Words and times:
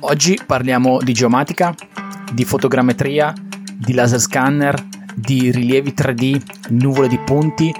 Oggi 0.00 0.38
parliamo 0.46 0.98
di 0.98 1.12
geomatica, 1.12 1.74
di 2.32 2.44
fotogrammetria, 2.44 3.32
di 3.76 3.94
laser 3.94 4.20
scanner, 4.20 4.80
di 5.14 5.50
rilievi 5.50 5.92
3D, 5.96 6.40
nuvole 6.68 7.08
di 7.08 7.18
punti, 7.18 7.74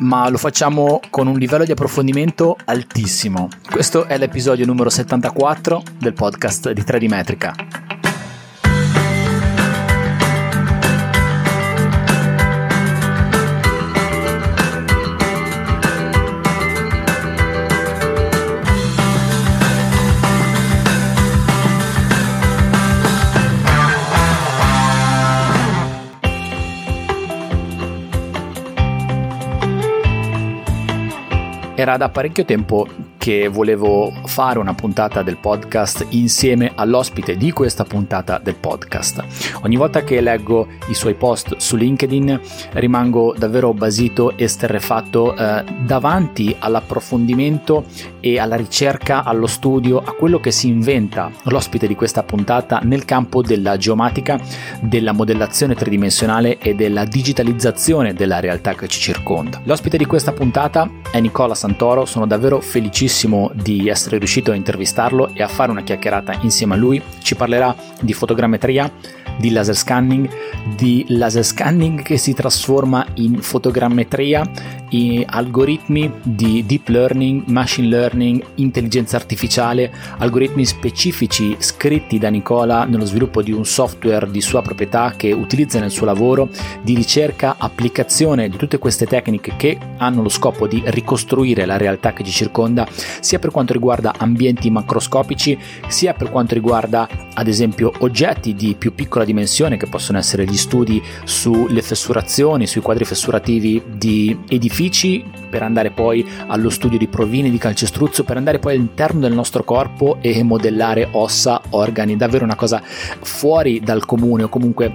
ma 0.00 0.28
lo 0.28 0.36
facciamo 0.36 1.00
con 1.10 1.28
un 1.28 1.38
livello 1.38 1.64
di 1.64 1.70
approfondimento 1.70 2.56
altissimo. 2.64 3.48
Questo 3.70 4.06
è 4.06 4.18
l'episodio 4.18 4.66
numero 4.66 4.90
74 4.90 5.82
del 5.98 6.12
podcast 6.12 6.72
di 6.72 6.82
3D 6.82 7.08
Metrica. 7.08 7.54
Era 31.80 31.96
da 31.96 32.10
parecchio 32.10 32.44
tempo 32.44 32.86
che 33.20 33.48
volevo 33.48 34.10
fare 34.24 34.58
una 34.58 34.72
puntata 34.72 35.22
del 35.22 35.36
podcast 35.36 36.06
insieme 36.08 36.72
all'ospite 36.74 37.36
di 37.36 37.52
questa 37.52 37.84
puntata 37.84 38.40
del 38.42 38.54
podcast. 38.54 39.22
Ogni 39.60 39.76
volta 39.76 40.02
che 40.04 40.22
leggo 40.22 40.66
i 40.88 40.94
suoi 40.94 41.12
post 41.12 41.56
su 41.58 41.76
LinkedIn 41.76 42.40
rimango 42.72 43.34
davvero 43.36 43.74
basito 43.74 44.38
e 44.38 44.48
sterrefatto 44.48 45.36
eh, 45.36 45.62
davanti 45.84 46.56
all'approfondimento 46.58 47.84
e 48.20 48.38
alla 48.38 48.56
ricerca, 48.56 49.22
allo 49.22 49.46
studio, 49.46 49.98
a 49.98 50.12
quello 50.12 50.40
che 50.40 50.50
si 50.50 50.68
inventa 50.68 51.30
l'ospite 51.42 51.86
di 51.86 51.94
questa 51.94 52.22
puntata 52.22 52.80
nel 52.84 53.04
campo 53.04 53.42
della 53.42 53.76
geomatica, 53.76 54.40
della 54.80 55.12
modellazione 55.12 55.74
tridimensionale 55.74 56.56
e 56.56 56.74
della 56.74 57.04
digitalizzazione 57.04 58.14
della 58.14 58.40
realtà 58.40 58.74
che 58.74 58.88
ci 58.88 58.98
circonda. 58.98 59.60
L'ospite 59.64 59.98
di 59.98 60.06
questa 60.06 60.32
puntata 60.32 60.88
è 61.10 61.20
Nicola 61.20 61.54
Santoro, 61.54 62.06
sono 62.06 62.26
davvero 62.26 62.62
felicissimo 62.62 63.08
felicissimo 63.10 63.50
di 63.54 63.88
essere 63.88 64.18
riuscito 64.18 64.52
a 64.52 64.54
intervistarlo 64.54 65.30
e 65.34 65.42
a 65.42 65.48
fare 65.48 65.72
una 65.72 65.82
chiacchierata 65.82 66.38
insieme 66.42 66.74
a 66.74 66.76
lui. 66.76 67.02
Ci 67.20 67.34
parlerà 67.34 67.74
di 68.00 68.12
fotogrammetria, 68.12 68.90
di 69.36 69.50
laser 69.50 69.74
scanning, 69.74 70.28
di 70.76 71.04
laser 71.08 71.44
scanning 71.44 72.02
che 72.02 72.16
si 72.16 72.34
trasforma 72.34 73.04
in 73.14 73.40
fotogrammetria, 73.40 74.48
in 74.90 75.24
algoritmi 75.26 76.12
di 76.22 76.64
deep 76.66 76.88
learning, 76.88 77.44
machine 77.46 77.88
learning, 77.88 78.44
intelligenza 78.56 79.16
artificiale, 79.16 79.92
algoritmi 80.18 80.64
specifici 80.64 81.56
scritti 81.58 82.18
da 82.18 82.28
Nicola 82.28 82.84
nello 82.84 83.04
sviluppo 83.04 83.42
di 83.42 83.52
un 83.52 83.64
software 83.64 84.30
di 84.30 84.40
sua 84.40 84.62
proprietà 84.62 85.14
che 85.16 85.32
utilizza 85.32 85.80
nel 85.80 85.90
suo 85.90 86.06
lavoro 86.06 86.48
di 86.82 86.94
ricerca, 86.94 87.56
applicazione 87.58 88.48
di 88.48 88.56
tutte 88.56 88.78
queste 88.78 89.06
tecniche 89.06 89.54
che 89.56 89.78
hanno 89.98 90.22
lo 90.22 90.28
scopo 90.28 90.66
di 90.66 90.82
ricostruire 90.86 91.64
la 91.64 91.76
realtà 91.76 92.12
che 92.12 92.24
ci 92.24 92.30
circonda, 92.30 92.86
sia 93.20 93.38
per 93.38 93.50
quanto 93.50 93.72
riguarda 93.72 94.14
ambienti 94.16 94.70
macroscopici, 94.70 95.58
sia 95.88 96.14
per 96.14 96.30
quanto 96.30 96.54
riguarda 96.54 97.08
ad 97.34 97.48
esempio 97.48 97.92
oggetti 97.98 98.54
di 98.54 98.74
più 98.74 98.94
piccola 98.94 99.24
dimensione 99.24 99.76
che 99.76 99.86
possono 99.86 100.18
essere 100.18 100.44
gli 100.44 100.56
studi 100.56 101.02
sulle 101.24 101.82
fessurazioni, 101.82 102.66
sui 102.66 102.80
quadri 102.80 103.04
fessurativi 103.04 103.82
di 103.86 104.38
edifici, 104.48 105.24
per 105.50 105.62
andare 105.62 105.90
poi 105.90 106.26
allo 106.46 106.70
studio 106.70 106.98
di 106.98 107.08
provine 107.08 107.50
di 107.50 107.58
calcestruzzo, 107.58 108.24
per 108.24 108.36
andare 108.36 108.58
poi 108.58 108.74
all'interno 108.74 109.20
del 109.20 109.32
nostro 109.32 109.64
corpo 109.64 110.18
e 110.20 110.42
modellare 110.42 111.08
ossa, 111.12 111.60
organi, 111.70 112.16
davvero 112.16 112.44
una 112.44 112.54
cosa 112.54 112.80
fuori 112.82 113.80
dal 113.80 114.04
comune 114.06 114.44
o 114.44 114.48
comunque 114.48 114.92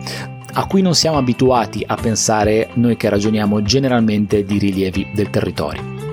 a 0.57 0.65
cui 0.67 0.81
non 0.81 0.95
siamo 0.95 1.17
abituati 1.17 1.83
a 1.85 1.95
pensare 1.95 2.69
noi 2.75 2.95
che 2.95 3.09
ragioniamo 3.09 3.61
generalmente 3.61 4.45
di 4.45 4.57
rilievi 4.57 5.09
del 5.13 5.29
territorio. 5.29 6.04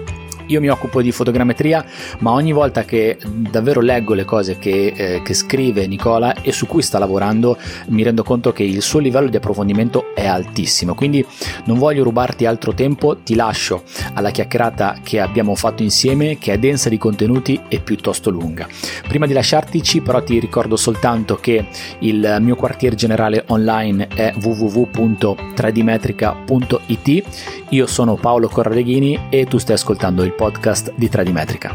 Io 0.53 0.61
mi 0.61 0.69
occupo 0.69 1.01
di 1.01 1.13
fotogrammetria, 1.13 1.83
ma 2.19 2.33
ogni 2.33 2.53
volta 2.53 2.85
che 2.85 3.17
davvero 3.27 3.81
leggo 3.81 4.13
le 4.13 4.27
cose 4.27 4.59
che, 4.59 4.93
eh, 4.95 5.23
che, 5.23 5.33
scrive 5.33 5.87
Nicola 5.87 6.43
e 6.43 6.53
su 6.53 6.67
cui 6.67 6.83
sta 6.83 6.99
lavorando, 6.99 7.57
mi 7.87 8.03
rendo 8.03 8.23
conto 8.23 8.53
che 8.53 8.63
il 8.63 8.83
suo 8.83 8.99
livello 8.99 9.31
di 9.31 9.37
approfondimento 9.37 10.15
è 10.15 10.27
altissimo. 10.27 10.95
Quindi 10.95 11.25
non 11.65 11.79
voglio 11.79 12.05
rubarti 12.05 12.45
altro 12.45 12.75
tempo, 12.75 13.17
ti 13.17 13.35
lascio 13.35 13.83
alla 14.13 14.31
chiacchierata 14.31 14.99
che 15.03 15.21
abbiamo 15.21 15.55
fatto 15.55 15.83
insieme, 15.83 16.37
che 16.37 16.53
è 16.53 16.59
densa 16.59 16.91
di 16.91 16.99
contenuti 16.99 17.59
e 17.69 17.81
piuttosto 17.81 18.29
lunga. 18.29 18.69
Prima 19.09 19.25
di 19.25 19.33
lasciartici, 19.33 20.03
però, 20.03 20.23
ti 20.23 20.39
ricordo 20.39 20.77
soltanto 20.77 21.37
che 21.37 21.65
il 22.01 22.37
mio 22.41 22.57
quartier 22.57 22.95
generale 22.95 23.45
online 23.47 24.09
è 24.09 24.35
www.tradimetrica.it. 24.39 27.23
Io 27.71 27.87
sono 27.87 28.17
Paolo 28.17 28.49
Corradeghini 28.49 29.29
e 29.31 29.47
tu 29.47 29.57
stai 29.57 29.77
ascoltando 29.77 30.23
il 30.25 30.35
podcast 30.35 30.41
podcast 30.43 30.93
di 30.97 31.09
Tradimetrica. 31.09 31.71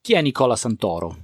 Chi 0.00 0.14
è 0.14 0.22
Nicola 0.22 0.56
Santoro? 0.56 1.14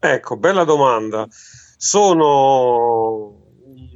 Ecco, 0.00 0.36
bella 0.36 0.64
domanda. 0.64 1.28
Sono 1.30 3.26
un, 3.66 3.88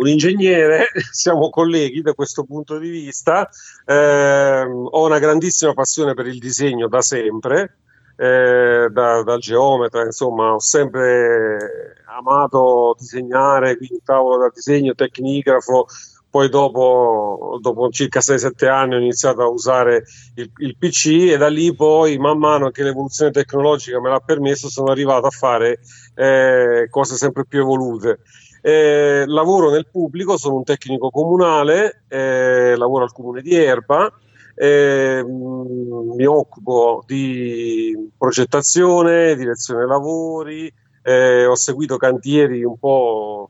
un 0.00 0.06
ingegnere, 0.06 0.86
siamo 1.10 1.50
colleghi 1.50 2.02
da 2.02 2.14
questo 2.14 2.44
punto 2.44 2.78
di 2.78 2.88
vista, 2.88 3.48
eh, 3.84 4.62
ho 4.62 5.04
una 5.04 5.18
grandissima 5.18 5.74
passione 5.74 6.14
per 6.14 6.28
il 6.28 6.38
disegno 6.38 6.86
da 6.86 7.00
sempre, 7.00 7.78
eh, 8.14 8.86
da, 8.92 9.24
da, 9.24 9.38
geometra, 9.38 10.04
insomma, 10.04 10.54
ho 10.54 10.60
sempre 10.60 11.96
amato 12.16 12.94
disegnare, 12.96 13.76
quindi 13.76 14.00
tavolo 14.04 14.38
da 14.38 14.50
disegno, 14.54 14.94
tecnigrafo, 14.94 15.86
poi 16.30 16.48
dopo, 16.48 17.58
dopo 17.60 17.88
circa 17.90 18.20
6-7 18.20 18.68
anni 18.68 18.94
ho 18.94 18.98
iniziato 18.98 19.42
a 19.42 19.48
usare 19.48 20.04
il, 20.34 20.50
il, 20.58 20.76
PC 20.76 21.30
e 21.30 21.36
da 21.36 21.48
lì 21.48 21.74
poi 21.74 22.18
man 22.18 22.38
mano 22.38 22.70
che 22.70 22.82
l'evoluzione 22.82 23.30
tecnologica 23.30 24.00
me 24.00 24.10
l'ha 24.10 24.20
permesso 24.20 24.68
sono 24.68 24.90
arrivato 24.90 25.26
a 25.26 25.30
fare 25.30 25.80
eh, 26.14 26.88
cose 26.90 27.16
sempre 27.16 27.46
più 27.46 27.60
evolute. 27.60 28.20
Eh, 28.60 29.24
lavoro 29.26 29.70
nel 29.70 29.88
pubblico, 29.90 30.36
sono 30.36 30.56
un 30.56 30.64
tecnico 30.64 31.10
comunale, 31.10 32.02
eh, 32.08 32.74
lavoro 32.76 33.04
al 33.04 33.12
comune 33.12 33.40
di 33.40 33.54
Erba, 33.54 34.12
eh, 34.54 35.24
mi 35.24 36.24
occupo 36.26 37.02
di 37.06 38.10
progettazione, 38.18 39.36
direzione 39.36 39.86
lavori, 39.86 40.70
eh, 41.02 41.46
ho 41.46 41.54
seguito 41.54 41.96
cantieri 41.96 42.64
un 42.64 42.76
po' 42.76 43.48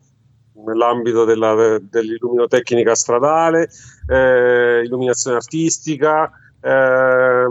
nell'ambito 0.64 1.24
della, 1.24 1.78
dell'illuminotecnica 1.80 2.94
stradale, 2.94 3.68
eh, 4.06 4.82
illuminazione 4.84 5.36
artistica, 5.36 6.30
eh, 6.60 7.44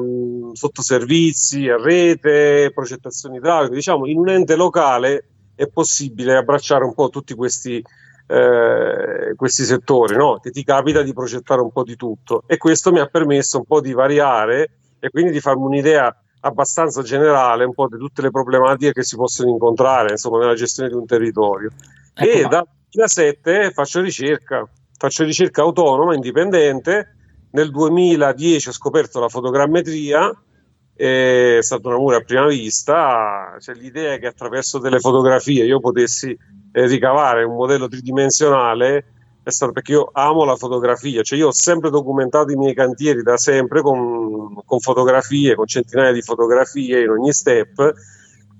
sottoservizi 0.53 1.69
a 1.69 1.77
rete, 1.77 2.71
progettazioni 2.73 3.37
idrauliche. 3.37 3.75
Diciamo, 3.75 4.07
in 4.07 4.17
un 4.17 4.29
ente 4.29 4.55
locale 4.55 5.25
è 5.55 5.67
possibile 5.67 6.35
abbracciare 6.35 6.83
un 6.83 6.93
po' 6.93 7.09
tutti 7.09 7.33
questi, 7.33 7.83
eh, 8.27 9.33
questi 9.35 9.63
settori, 9.63 10.15
no? 10.15 10.39
che 10.39 10.51
ti 10.51 10.63
capita 10.63 11.01
di 11.01 11.13
progettare 11.13 11.61
un 11.61 11.71
po' 11.71 11.83
di 11.83 11.95
tutto. 11.95 12.43
E 12.45 12.57
questo 12.57 12.91
mi 12.91 12.99
ha 12.99 13.07
permesso 13.07 13.57
un 13.57 13.65
po' 13.65 13.81
di 13.81 13.93
variare 13.93 14.69
e 14.99 15.09
quindi 15.09 15.31
di 15.31 15.39
farmi 15.39 15.63
un'idea 15.63 16.15
abbastanza 16.41 17.01
generale 17.01 17.65
un 17.65 17.73
po' 17.73 17.87
di 17.87 17.97
tutte 17.97 18.21
le 18.21 18.29
problematiche 18.29 18.93
che 18.93 19.03
si 19.03 19.15
possono 19.15 19.49
incontrare 19.49 20.11
insomma, 20.11 20.39
nella 20.39 20.53
gestione 20.53 20.89
di 20.89 20.95
un 20.95 21.05
territorio. 21.05 21.71
Ecco, 22.13 22.37
e 22.37 22.47
da, 22.47 22.65
2007 22.89 23.71
faccio 23.71 24.01
ricerca, 24.01 24.67
faccio 24.97 25.23
ricerca 25.23 25.61
autonoma, 25.61 26.13
indipendente. 26.13 27.15
Nel 27.51 27.71
2010 27.71 28.69
ho 28.69 28.71
scoperto 28.71 29.19
la 29.19 29.29
fotogrammetria, 29.29 30.31
è 30.95 31.57
stato 31.61 31.89
un 31.89 31.95
amore 31.95 32.17
a 32.17 32.21
prima 32.21 32.47
vista. 32.47 33.55
Cioè, 33.59 33.75
l'idea 33.75 34.13
è 34.13 34.19
che 34.19 34.27
attraverso 34.27 34.79
delle 34.79 34.99
fotografie 34.99 35.65
io 35.65 35.79
potessi 35.79 36.35
eh, 36.71 36.85
ricavare 36.87 37.43
un 37.43 37.55
modello 37.55 37.87
tridimensionale 37.87 39.05
è 39.47 39.51
stato 39.51 39.71
perché 39.71 39.93
io 39.93 40.09
amo 40.11 40.43
la 40.43 40.57
fotografia, 40.57 41.21
cioè 41.21 41.39
io 41.39 41.47
ho 41.47 41.53
sempre 41.53 41.89
documentato 41.89 42.51
i 42.51 42.57
miei 42.57 42.73
cantieri 42.73 43.21
da 43.21 43.37
sempre 43.37 43.81
con, 43.81 44.61
con 44.65 44.79
fotografie, 44.81 45.55
con 45.55 45.65
centinaia 45.65 46.11
di 46.11 46.21
fotografie 46.21 47.01
in 47.01 47.09
ogni 47.09 47.31
step 47.31 47.93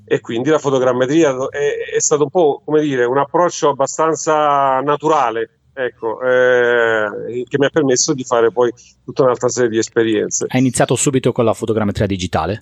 e 0.10 0.22
quindi 0.22 0.50
la 0.50 0.58
fotogrammetria 0.58 1.36
è, 1.50 1.96
è, 1.96 2.00
stato 2.00 2.24
un 2.24 2.30
po' 2.30 2.62
come 2.64 2.82
dire 2.82 3.04
un 3.04 3.18
approccio 3.18 3.68
abbastanza 3.70 4.80
naturale 4.80 5.60
ecco, 5.74 6.22
eh, 6.22 7.44
che 7.46 7.58
mi 7.60 7.66
ha 7.66 7.70
permesso 7.70 8.14
di 8.14 8.24
fare 8.24 8.50
poi 8.50 8.72
tutta 9.04 9.24
un'altra 9.24 9.50
serie 9.50 9.70
di 9.70 9.78
esperienze. 9.78 10.46
Hai 10.48 10.62
iniziato 10.62 10.96
subito 10.96 11.34
con 11.34 11.44
la 11.44 11.54
fotogrammetria 11.54 12.08
digitale? 12.08 12.62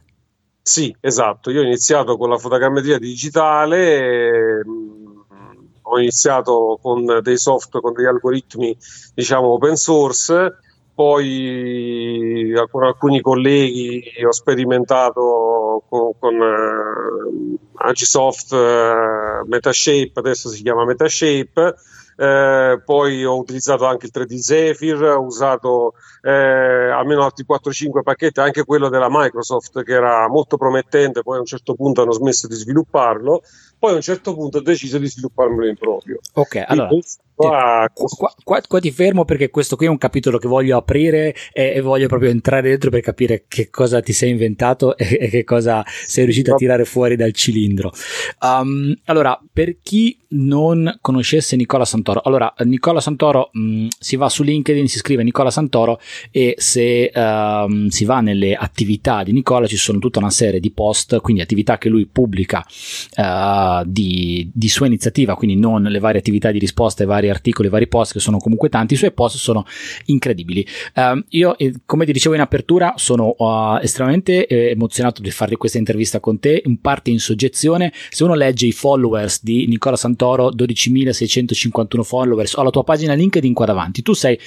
Sì, 0.61 0.93
esatto, 0.99 1.51
io 1.51 1.61
ho 1.61 1.63
iniziato 1.63 2.17
con 2.17 2.29
la 2.29 2.39
fotogrammetria 2.39 2.97
digitale, 2.97 4.65
mm, 4.65 5.05
ho 5.83 5.99
iniziato 5.99 6.79
con 6.81 7.19
dei 7.21 7.37
software, 7.37 7.85
con 7.85 7.93
degli 7.93 8.07
algoritmi 8.07 8.75
diciamo 9.13 9.49
open 9.49 9.75
source 9.75 10.57
poi 10.95 12.53
con 12.71 12.83
alcuni 12.83 13.19
colleghi 13.19 14.01
ho 14.25 14.31
sperimentato 14.31 15.83
con, 15.89 16.11
con 16.17 16.35
uh, 16.35 17.59
Agisoft 17.73 18.53
uh, 18.53 19.45
Metashape, 19.45 20.13
adesso 20.13 20.47
si 20.47 20.63
chiama 20.63 20.85
Metashape, 20.85 21.75
eh, 22.17 22.81
poi 22.85 23.25
ho 23.25 23.37
utilizzato 23.37 23.85
anche 23.85 24.05
il 24.05 24.11
3D 24.15 24.35
Zephyr, 24.35 25.03
ho 25.03 25.23
usato 25.23 25.95
eh, 26.21 26.31
almeno 26.31 27.23
altri 27.23 27.45
4-5 27.47 28.03
pacchetti, 28.03 28.39
anche 28.39 28.63
quello 28.63 28.87
della 28.87 29.07
Microsoft 29.09 29.83
che 29.83 29.93
era 29.93 30.27
molto 30.29 30.55
promettente, 30.55 31.23
poi 31.23 31.37
a 31.37 31.39
un 31.41 31.45
certo 31.45 31.75
punto 31.75 32.01
hanno 32.01 32.13
smesso 32.13 32.47
di 32.47 32.55
svilupparlo, 32.55 33.41
poi 33.85 33.93
a 33.93 33.97
un 33.97 34.01
certo 34.01 34.33
punto 34.33 34.57
ho 34.57 34.61
deciso 34.61 34.97
di 34.97 35.07
svilupparmelo 35.07 35.67
in 35.67 35.75
proprio. 35.75 36.17
Ok, 36.33 36.63
allora 36.65 36.89
Qua, 37.35 37.91
qua, 37.93 38.33
qua, 38.45 38.61
qua, 38.65 38.79
ti 38.79 38.91
fermo 38.91 39.25
perché 39.25 39.49
questo 39.49 39.75
qui 39.75 39.87
è 39.87 39.89
un 39.89 39.97
capitolo 39.97 40.37
che 40.37 40.47
voglio 40.47 40.77
aprire 40.77 41.35
e, 41.51 41.73
e, 41.75 41.81
voglio 41.81 42.07
proprio 42.07 42.29
entrare 42.29 42.69
dentro 42.69 42.89
per 42.89 43.01
capire 43.01 43.43
che 43.49 43.69
cosa 43.69 43.99
ti 43.99 44.13
sei 44.13 44.29
inventato 44.29 44.95
e, 44.95 45.17
e 45.19 45.27
che 45.27 45.43
cosa 45.43 45.83
sei 45.85 46.23
riuscito 46.23 46.53
a 46.53 46.55
tirare 46.55 46.85
fuori 46.85 47.17
dal 47.17 47.33
cilindro. 47.33 47.91
Um, 48.39 48.95
allora, 49.05 49.37
per 49.51 49.81
chi 49.81 50.17
non 50.29 50.97
conoscesse 51.01 51.57
Nicola 51.57 51.83
Santoro, 51.83 52.21
allora 52.23 52.53
Nicola 52.59 53.01
Santoro 53.01 53.49
mh, 53.51 53.59
mm, 53.59 53.87
si 53.99 54.15
va 54.15 54.29
su 54.29 54.41
LinkedIn, 54.41 54.87
si 54.87 54.99
scrive 54.99 55.23
Nicola 55.23 55.51
Santoro 55.51 55.99
e 56.31 56.55
se 56.57 57.11
um, 57.13 57.87
si 57.87 58.05
va 58.05 58.21
nelle 58.21 58.55
attività 58.55 59.23
di 59.23 59.33
Nicola 59.33 59.67
ci 59.67 59.75
sono 59.75 59.99
tutta 59.99 60.19
una 60.19 60.29
serie 60.29 60.61
di 60.61 60.71
post, 60.71 61.19
quindi 61.19 61.41
attività 61.41 61.77
che 61.77 61.89
lui 61.89 62.05
pubblica 62.05 62.65
uh, 63.17 63.74
di, 63.83 64.49
di 64.53 64.67
sua 64.69 64.85
iniziativa, 64.85 65.35
quindi 65.35 65.55
non 65.55 65.83
le 65.83 65.99
varie 65.99 66.19
attività 66.19 66.51
di 66.51 66.59
risposta 66.59 67.03
ai 67.03 67.09
vari 67.09 67.29
articoli, 67.29 67.69
vari 67.69 67.87
post 67.87 68.13
che 68.13 68.19
sono 68.19 68.37
comunque 68.37 68.69
tanti, 68.69 68.93
i 68.93 68.97
suoi 68.97 69.11
post 69.11 69.37
sono 69.37 69.65
incredibili. 70.05 70.65
Uh, 70.93 71.23
io, 71.29 71.57
eh, 71.57 71.73
come 71.85 72.05
ti 72.05 72.11
dicevo 72.11 72.35
in 72.35 72.41
apertura, 72.41 72.93
sono 72.97 73.35
uh, 73.37 73.77
estremamente 73.81 74.47
eh, 74.47 74.69
emozionato 74.71 75.21
di 75.21 75.31
fare 75.31 75.55
questa 75.55 75.77
intervista 75.77 76.19
con 76.19 76.39
te, 76.39 76.61
in 76.65 76.79
parte 76.79 77.09
in 77.09 77.19
soggezione. 77.19 77.91
Se 78.09 78.23
uno 78.23 78.35
legge 78.35 78.67
i 78.67 78.71
followers 78.71 79.43
di 79.43 79.67
Nicola 79.67 79.95
Santoro, 79.95 80.51
12.651 80.51 82.01
followers, 82.01 82.53
ho 82.55 82.63
la 82.63 82.69
tua 82.69 82.83
pagina 82.83 83.13
LinkedIn 83.13 83.53
qua 83.53 83.65
davanti, 83.65 84.01
tu 84.01 84.13
sei 84.13 84.39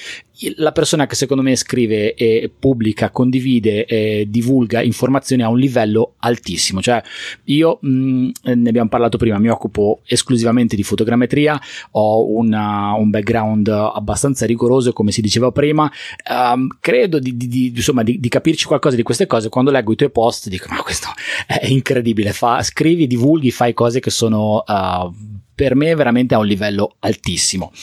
la 0.55 0.71
persona 0.71 1.05
che 1.05 1.15
secondo 1.15 1.43
me 1.43 1.55
scrive 1.55 2.13
e 2.13 2.51
pubblica, 2.57 3.09
condivide 3.09 3.85
e 3.85 4.25
divulga 4.29 4.81
informazioni 4.81 5.43
a 5.43 5.49
un 5.49 5.57
livello 5.57 6.13
altissimo. 6.19 6.81
Cioè, 6.81 7.01
io 7.45 7.79
mh, 7.81 7.89
mm, 7.89 8.29
ne 8.43 8.69
abbiamo 8.69 8.89
parlato 8.89 9.17
prima, 9.17 9.37
mi 9.39 9.49
occupo 9.49 10.01
esclusivamente 10.05 10.75
di 10.75 10.83
fotogrammetria, 10.83 11.59
ho 11.91 12.29
una, 12.31 12.93
un 12.93 13.09
background 13.09 13.67
abbastanza 13.67 14.45
rigoroso, 14.45 14.93
come 14.93 15.11
si 15.11 15.21
diceva 15.21 15.51
prima. 15.51 15.91
Um, 16.29 16.67
credo 16.79 17.19
di, 17.19 17.35
di, 17.35 17.47
di, 17.47 17.73
insomma, 17.75 18.03
di, 18.03 18.19
capirci 18.29 18.65
qualcosa 18.65 18.95
di 18.95 19.03
queste 19.03 19.27
cose. 19.27 19.49
Quando 19.49 19.71
leggo 19.71 19.91
i 19.91 19.95
tuoi 19.95 20.11
post, 20.11 20.47
dico: 20.49 20.67
Ma 20.69 20.81
questo 20.81 21.07
è 21.45 21.65
incredibile. 21.65 22.31
Fa, 22.31 22.61
scrivi, 22.63 23.07
divulghi, 23.07 23.51
fai 23.51 23.73
cose 23.73 23.99
che 23.99 24.09
sono. 24.09 24.63
Uh, 24.65 25.37
per 25.59 25.75
me 25.75 25.93
veramente 25.93 26.35
a 26.35 26.37
un 26.37 26.45
livello 26.45 26.95
altissimo. 26.99 27.73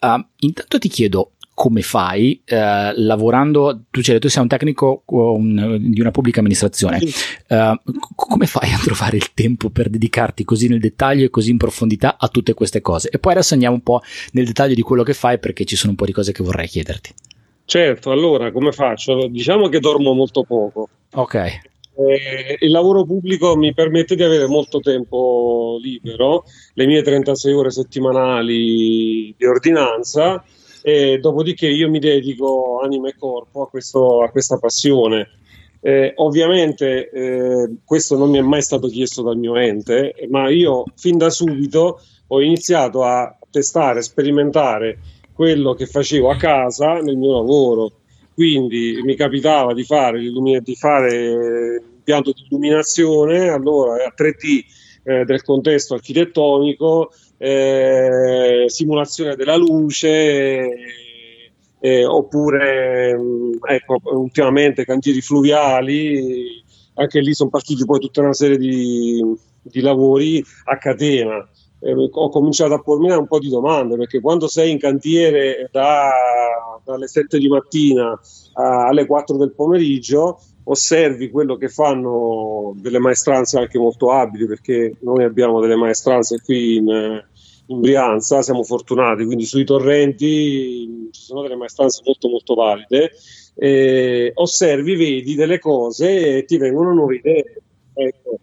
Uh, 0.00 0.20
intanto 0.40 0.80
ti 0.80 0.88
chiedo, 0.88 1.34
come 1.60 1.82
fai 1.82 2.40
eh, 2.46 2.92
lavorando, 2.94 3.82
tu, 3.90 4.00
cioè, 4.00 4.18
tu 4.18 4.30
sei 4.30 4.40
un 4.40 4.48
tecnico 4.48 5.02
un, 5.08 5.76
di 5.78 6.00
una 6.00 6.10
pubblica 6.10 6.38
amministrazione, 6.38 6.98
eh, 7.00 7.80
come 8.16 8.46
fai 8.46 8.72
a 8.72 8.78
trovare 8.82 9.18
il 9.18 9.34
tempo 9.34 9.68
per 9.68 9.90
dedicarti 9.90 10.42
così 10.44 10.68
nel 10.68 10.80
dettaglio 10.80 11.26
e 11.26 11.28
così 11.28 11.50
in 11.50 11.58
profondità 11.58 12.16
a 12.18 12.28
tutte 12.28 12.54
queste 12.54 12.80
cose? 12.80 13.10
E 13.10 13.18
poi 13.18 13.32
adesso 13.32 13.52
andiamo 13.52 13.74
un 13.74 13.82
po' 13.82 14.00
nel 14.32 14.46
dettaglio 14.46 14.72
di 14.72 14.80
quello 14.80 15.02
che 15.02 15.12
fai 15.12 15.38
perché 15.38 15.66
ci 15.66 15.76
sono 15.76 15.90
un 15.90 15.98
po' 15.98 16.06
di 16.06 16.12
cose 16.12 16.32
che 16.32 16.42
vorrei 16.42 16.66
chiederti. 16.66 17.12
Certo, 17.66 18.10
allora 18.10 18.50
come 18.52 18.72
faccio? 18.72 19.26
Diciamo 19.26 19.68
che 19.68 19.80
dormo 19.80 20.14
molto 20.14 20.44
poco. 20.44 20.88
Ok. 21.12 21.34
Eh, 21.34 22.56
il 22.58 22.70
lavoro 22.70 23.04
pubblico 23.04 23.54
mi 23.54 23.74
permette 23.74 24.14
di 24.14 24.22
avere 24.22 24.46
molto 24.46 24.80
tempo 24.80 25.76
libero, 25.78 26.44
le 26.72 26.86
mie 26.86 27.02
36 27.02 27.52
ore 27.52 27.70
settimanali 27.70 29.34
di 29.36 29.44
ordinanza 29.44 30.42
e 30.82 31.18
dopodiché 31.18 31.68
io 31.68 31.88
mi 31.90 31.98
dedico 31.98 32.80
anima 32.82 33.08
e 33.08 33.14
corpo 33.18 33.62
a, 33.62 33.68
questo, 33.68 34.22
a 34.22 34.30
questa 34.30 34.58
passione. 34.58 35.28
Eh, 35.82 36.12
ovviamente 36.16 37.08
eh, 37.10 37.70
questo 37.84 38.16
non 38.16 38.30
mi 38.30 38.38
è 38.38 38.42
mai 38.42 38.60
stato 38.60 38.88
chiesto 38.88 39.22
dal 39.22 39.38
mio 39.38 39.56
ente, 39.56 40.14
ma 40.28 40.50
io 40.50 40.84
fin 40.96 41.16
da 41.16 41.30
subito 41.30 42.00
ho 42.26 42.40
iniziato 42.42 43.02
a 43.02 43.36
testare, 43.50 44.02
sperimentare 44.02 44.98
quello 45.32 45.74
che 45.74 45.86
facevo 45.86 46.30
a 46.30 46.36
casa 46.36 47.00
nel 47.00 47.16
mio 47.16 47.32
lavoro. 47.32 47.92
Quindi 48.34 49.00
mi 49.02 49.16
capitava 49.16 49.74
di 49.74 49.84
fare, 49.84 50.20
di 50.20 50.76
fare 50.76 51.82
di 52.04 52.34
illuminazione, 52.48 53.48
allora 53.48 54.04
a 54.04 54.14
3D 54.16 54.64
eh, 55.02 55.24
del 55.24 55.42
contesto 55.42 55.94
architettonico, 55.94 57.12
eh, 57.42 58.64
simulazione 58.66 59.34
della 59.34 59.56
luce, 59.56 60.68
eh, 61.80 62.04
oppure 62.04 63.18
mm, 63.18 63.52
ecco, 63.66 63.96
ultimamente 64.12 64.84
cantieri 64.84 65.22
fluviali, 65.22 66.62
anche 66.94 67.20
lì 67.20 67.32
sono 67.32 67.48
partiti 67.48 67.86
poi 67.86 67.98
tutta 67.98 68.20
una 68.20 68.34
serie 68.34 68.58
di, 68.58 69.22
di 69.62 69.80
lavori 69.80 70.44
a 70.64 70.76
catena. 70.76 71.48
Eh, 71.78 71.94
ho 72.12 72.28
cominciato 72.28 72.74
a 72.74 72.82
pormi 72.82 73.10
un 73.10 73.26
po' 73.26 73.38
di 73.38 73.48
domande 73.48 73.96
perché 73.96 74.20
quando 74.20 74.46
sei 74.46 74.72
in 74.72 74.78
cantiere 74.78 75.70
da, 75.72 76.10
dalle 76.84 77.08
7 77.08 77.38
di 77.38 77.48
mattina 77.48 78.20
alle 78.52 79.06
4 79.06 79.38
del 79.38 79.54
pomeriggio 79.54 80.38
osservi 80.64 81.30
quello 81.30 81.56
che 81.56 81.68
fanno 81.68 82.74
delle 82.76 82.98
maestranze 82.98 83.58
anche 83.58 83.78
molto 83.78 84.12
abili 84.12 84.46
perché 84.46 84.94
noi 85.00 85.24
abbiamo 85.24 85.60
delle 85.60 85.76
maestranze 85.76 86.40
qui 86.42 86.76
in, 86.76 87.22
in 87.66 87.80
Brianza, 87.80 88.42
siamo 88.42 88.62
fortunati, 88.62 89.24
quindi 89.24 89.44
sui 89.44 89.64
torrenti 89.64 91.08
ci 91.10 91.22
sono 91.22 91.42
delle 91.42 91.56
maestranze 91.56 92.02
molto 92.04 92.28
molto 92.28 92.54
valide, 92.54 93.12
eh, 93.56 94.32
osservi, 94.34 94.96
vedi 94.96 95.34
delle 95.34 95.58
cose 95.58 96.38
e 96.38 96.44
ti 96.44 96.56
vengono 96.56 96.92
nuove 96.92 97.16
idee. 97.16 97.62
Ecco. 97.94 98.38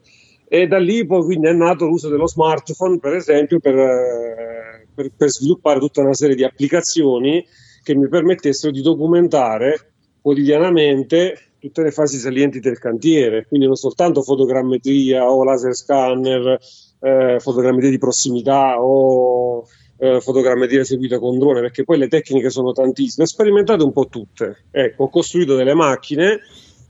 E 0.49 0.67
da 0.67 0.77
lì 0.79 1.05
poi 1.05 1.23
quindi 1.23 1.47
è 1.47 1.53
nato 1.53 1.85
l'uso 1.85 2.07
dello 2.07 2.27
smartphone, 2.27 2.99
per 2.99 3.15
esempio, 3.15 3.59
per, 3.59 3.77
eh, 3.77 4.87
per, 4.93 5.11
per 5.15 5.29
sviluppare 5.29 5.79
tutta 5.79 6.01
una 6.01 6.13
serie 6.13 6.35
di 6.35 6.45
applicazioni 6.45 7.45
che 7.83 7.95
mi 7.95 8.07
permettessero 8.07 8.71
di 8.71 8.81
documentare 8.81 9.91
quotidianamente 10.21 11.37
tutte 11.59 11.81
le 11.83 11.91
fasi 11.91 12.17
salienti 12.17 12.59
del 12.59 12.79
cantiere, 12.79 13.45
quindi 13.47 13.65
non 13.65 13.75
soltanto 13.75 14.21
fotogrammetria 14.21 15.29
o 15.29 15.43
laser 15.43 15.75
scanner, 15.75 16.59
eh, 16.99 17.37
fotogrammetria 17.39 17.91
di 17.91 17.97
prossimità 17.97 18.81
o 18.81 19.65
eh, 19.99 20.21
fotogrammetria 20.21 20.81
eseguita 20.81 21.19
con 21.19 21.37
drone, 21.37 21.61
perché 21.61 21.83
poi 21.83 21.97
le 21.97 22.07
tecniche 22.07 22.49
sono 22.49 22.71
tantissime. 22.71 23.25
Ho 23.25 23.27
sperimentato 23.27 23.85
un 23.85 23.91
po' 23.91 24.07
tutte. 24.07 24.65
Ecco, 24.71 25.03
ho 25.03 25.09
costruito 25.09 25.55
delle 25.55 25.73
macchine, 25.73 26.39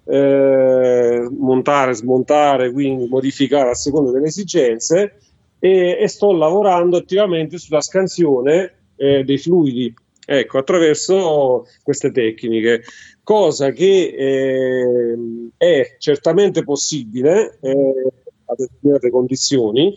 eh, 0.06 1.28
montare, 1.38 1.94
smontare, 1.94 2.72
quindi 2.72 3.08
modificare 3.08 3.70
a 3.70 3.76
seconda 3.76 4.12
delle 4.12 4.28
esigenze 4.28 5.20
e, 5.60 5.98
e 6.00 6.08
sto 6.08 6.34
lavorando 6.34 6.98
attivamente 6.98 7.58
sulla 7.58 7.82
scansione 7.82 8.74
eh, 8.96 9.24
dei 9.24 9.38
fluidi. 9.38 9.94
Ecco, 10.30 10.58
attraverso 10.58 11.66
queste 11.84 12.12
tecniche, 12.12 12.84
cosa 13.28 13.72
che 13.72 14.16
eh, 14.18 15.18
è 15.58 15.98
certamente 16.00 16.64
possibile, 16.64 17.58
eh, 17.60 18.12
a 18.46 18.54
determinate 18.56 19.10
condizioni. 19.10 19.94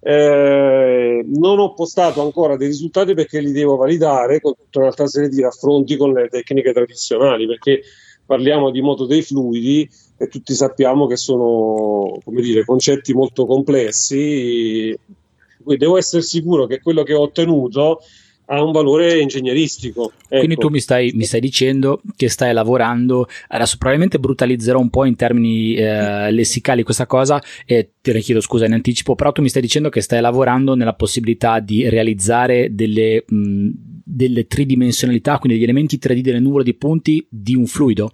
Eh, 0.00 1.24
non 1.26 1.58
ho 1.60 1.72
postato 1.72 2.20
ancora 2.20 2.58
dei 2.58 2.66
risultati 2.66 3.14
perché 3.14 3.40
li 3.40 3.52
devo 3.52 3.76
validare 3.76 4.38
con 4.42 4.52
tutta 4.54 4.80
un'altra 4.80 5.06
serie 5.06 5.30
di 5.30 5.40
raffronti 5.40 5.96
con 5.96 6.12
le 6.12 6.28
tecniche 6.28 6.74
tradizionali 6.74 7.46
perché 7.46 7.80
parliamo 8.26 8.70
di 8.70 8.82
moto 8.82 9.06
dei 9.06 9.22
fluidi 9.22 9.88
e 10.18 10.28
tutti 10.28 10.52
sappiamo 10.52 11.06
che 11.06 11.16
sono 11.16 12.18
dire, 12.26 12.66
concetti 12.66 13.14
molto 13.14 13.46
complessi 13.46 14.94
quindi 15.62 15.82
devo 15.82 15.96
essere 15.96 16.20
sicuro 16.20 16.66
che 16.66 16.82
quello 16.82 17.02
che 17.02 17.14
ho 17.14 17.22
ottenuto 17.22 18.00
ha 18.46 18.62
un 18.62 18.72
valore 18.72 19.18
ingegneristico. 19.20 20.12
Ecco. 20.28 20.38
Quindi 20.38 20.56
tu 20.56 20.68
mi 20.68 20.80
stai, 20.80 21.12
mi 21.14 21.24
stai, 21.24 21.40
dicendo 21.40 22.00
che 22.16 22.28
stai 22.28 22.52
lavorando, 22.52 23.26
adesso 23.48 23.76
probabilmente 23.76 24.18
brutalizzerò 24.18 24.78
un 24.78 24.90
po' 24.90 25.04
in 25.04 25.16
termini 25.16 25.74
eh, 25.74 26.30
lessicali 26.30 26.82
questa 26.82 27.06
cosa 27.06 27.42
e 27.64 27.92
te 28.00 28.12
ne 28.12 28.20
chiedo 28.20 28.40
scusa 28.40 28.66
in 28.66 28.72
anticipo, 28.72 29.14
però 29.14 29.32
tu 29.32 29.42
mi 29.42 29.48
stai 29.48 29.62
dicendo 29.62 29.88
che 29.88 30.00
stai 30.00 30.20
lavorando 30.20 30.74
nella 30.74 30.94
possibilità 30.94 31.60
di 31.60 31.88
realizzare 31.88 32.74
delle, 32.74 33.24
mh, 33.26 33.68
delle 34.04 34.46
tridimensionalità, 34.46 35.38
quindi 35.38 35.58
degli 35.58 35.68
elementi 35.68 35.98
3D 36.00 36.20
delle 36.20 36.40
nuvole 36.40 36.64
di 36.64 36.74
punti 36.74 37.26
di 37.28 37.54
un 37.54 37.66
fluido? 37.66 38.12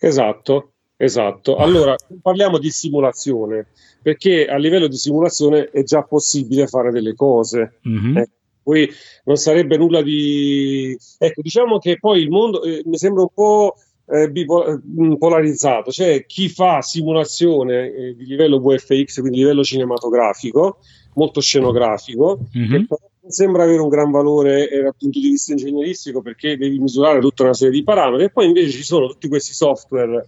Esatto, 0.00 0.72
esatto. 0.96 1.56
Allora, 1.56 1.94
parliamo 2.20 2.58
di 2.58 2.70
simulazione, 2.70 3.66
perché 4.00 4.46
a 4.46 4.56
livello 4.56 4.88
di 4.88 4.96
simulazione 4.96 5.70
è 5.70 5.82
già 5.82 6.02
possibile 6.02 6.66
fare 6.66 6.90
delle 6.90 7.14
cose. 7.14 7.78
Mm-hmm. 7.88 8.16
Eh, 8.16 8.30
Poi 8.62 8.88
non 9.24 9.36
sarebbe 9.36 9.76
nulla 9.76 10.02
di... 10.02 10.96
Ecco, 11.18 11.40
diciamo 11.42 11.78
che 11.78 11.98
poi 11.98 12.20
il 12.20 12.30
mondo 12.30 12.62
eh, 12.62 12.82
mi 12.84 12.96
sembra 12.96 13.22
un 13.22 13.32
po' 13.34 13.74
eh, 14.06 14.30
mm, 14.30 15.14
polarizzato, 15.14 15.90
cioè 15.90 16.24
chi 16.26 16.48
fa 16.48 16.80
simulazione 16.82 17.92
eh, 17.92 18.14
di 18.14 18.26
livello 18.26 18.60
VFX, 18.60 19.20
quindi 19.20 19.38
livello 19.38 19.62
cinematografico, 19.62 20.78
molto 21.14 21.40
scenografico, 21.40 22.38
mm-hmm. 22.56 22.84
non 22.88 23.30
sembra 23.30 23.62
avere 23.64 23.80
un 23.80 23.88
gran 23.88 24.10
valore 24.10 24.68
eh, 24.68 24.82
dal 24.82 24.94
punto 24.96 25.18
di 25.18 25.28
vista 25.28 25.52
ingegneristico 25.52 26.20
perché 26.22 26.56
devi 26.56 26.78
misurare 26.78 27.20
tutta 27.20 27.44
una 27.44 27.54
serie 27.54 27.72
di 27.72 27.84
parametri 27.84 28.24
e 28.24 28.30
poi 28.30 28.46
invece 28.46 28.70
ci 28.70 28.82
sono 28.82 29.08
tutti 29.08 29.28
questi 29.28 29.52
software 29.52 30.26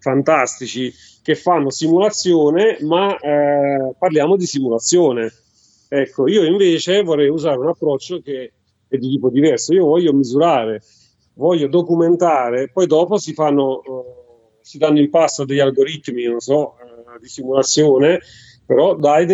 fantastici 0.00 0.92
che 1.22 1.34
fanno 1.34 1.70
simulazione, 1.70 2.78
ma 2.80 3.16
eh, 3.18 3.94
parliamo 3.98 4.36
di 4.36 4.46
simulazione. 4.46 5.32
Ecco, 5.92 6.28
io 6.28 6.44
invece 6.44 7.02
vorrei 7.02 7.28
usare 7.28 7.58
un 7.58 7.66
approccio 7.66 8.20
che 8.20 8.52
è 8.86 8.96
di 8.96 9.08
tipo 9.08 9.28
diverso. 9.28 9.74
Io 9.74 9.86
voglio 9.86 10.12
misurare, 10.12 10.82
voglio 11.34 11.66
documentare, 11.66 12.70
poi 12.72 12.86
dopo 12.86 13.18
si 13.18 13.32
fanno, 13.32 13.80
uh, 13.84 14.04
si 14.60 14.78
danno 14.78 15.00
in 15.00 15.10
passo 15.10 15.44
degli 15.44 15.58
algoritmi, 15.58 16.22
non 16.26 16.38
so, 16.38 16.76
uh, 16.76 17.18
di 17.20 17.26
simulazione, 17.26 18.20
però 18.64 18.94
dai, 18.94 19.26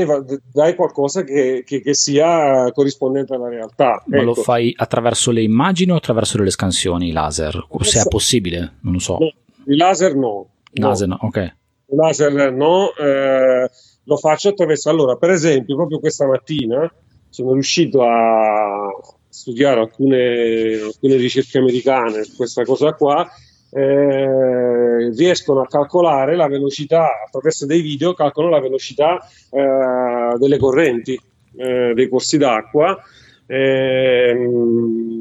dai 0.50 0.75
qualcosa 0.75 1.25
che, 1.25 1.62
che, 1.66 1.82
che, 1.82 1.92
sia 1.92 2.72
corrispondente 2.72 3.34
alla 3.34 3.50
realtà. 3.50 4.02
Ma 4.06 4.16
ecco. 4.16 4.25
lo 4.25 4.34
fai 4.34 4.72
attraverso 4.75 5.30
le 5.32 5.42
immagini 5.42 5.90
o 5.90 5.96
attraverso 5.96 6.42
le 6.42 6.48
scansioni 6.48 7.12
laser? 7.12 7.66
Se 7.80 8.00
è 8.00 8.08
possibile, 8.08 8.76
non 8.80 8.94
lo 8.94 8.98
so. 8.98 9.18
No, 9.20 9.30
il 9.66 9.76
laser 9.76 10.14
no. 10.14 10.48
no. 10.72 10.88
Laser 10.88 11.08
no, 11.08 11.18
ok. 11.20 11.36
Il 11.36 11.96
laser 11.96 12.50
no. 12.50 12.94
Eh, 12.94 13.68
lo 14.06 14.16
faccio 14.16 14.50
attraverso, 14.50 14.88
allora, 14.88 15.16
per 15.16 15.30
esempio, 15.30 15.76
proprio 15.76 15.98
questa 15.98 16.26
mattina 16.26 16.90
sono 17.28 17.52
riuscito 17.52 18.02
a 18.02 18.88
studiare 19.28 19.80
alcune, 19.80 20.80
alcune 20.80 21.16
ricerche 21.16 21.58
americane 21.58 22.25
su 22.25 22.36
questa 22.36 22.64
cosa 22.64 22.92
qua. 22.94 23.28
Eh, 23.68 25.10
riescono 25.10 25.60
a 25.60 25.66
calcolare 25.66 26.36
la 26.36 26.46
velocità 26.46 27.25
attraverso 27.26 27.66
dei 27.66 27.82
video, 27.82 28.14
calcolano 28.14 28.54
la 28.54 28.60
velocità 28.60 29.18
eh, 29.50 30.38
delle 30.38 30.56
correnti 30.56 31.20
eh, 31.56 31.92
dei 31.92 32.08
corsi 32.08 32.38
d'acqua. 32.38 32.96
Eh, 33.46 34.50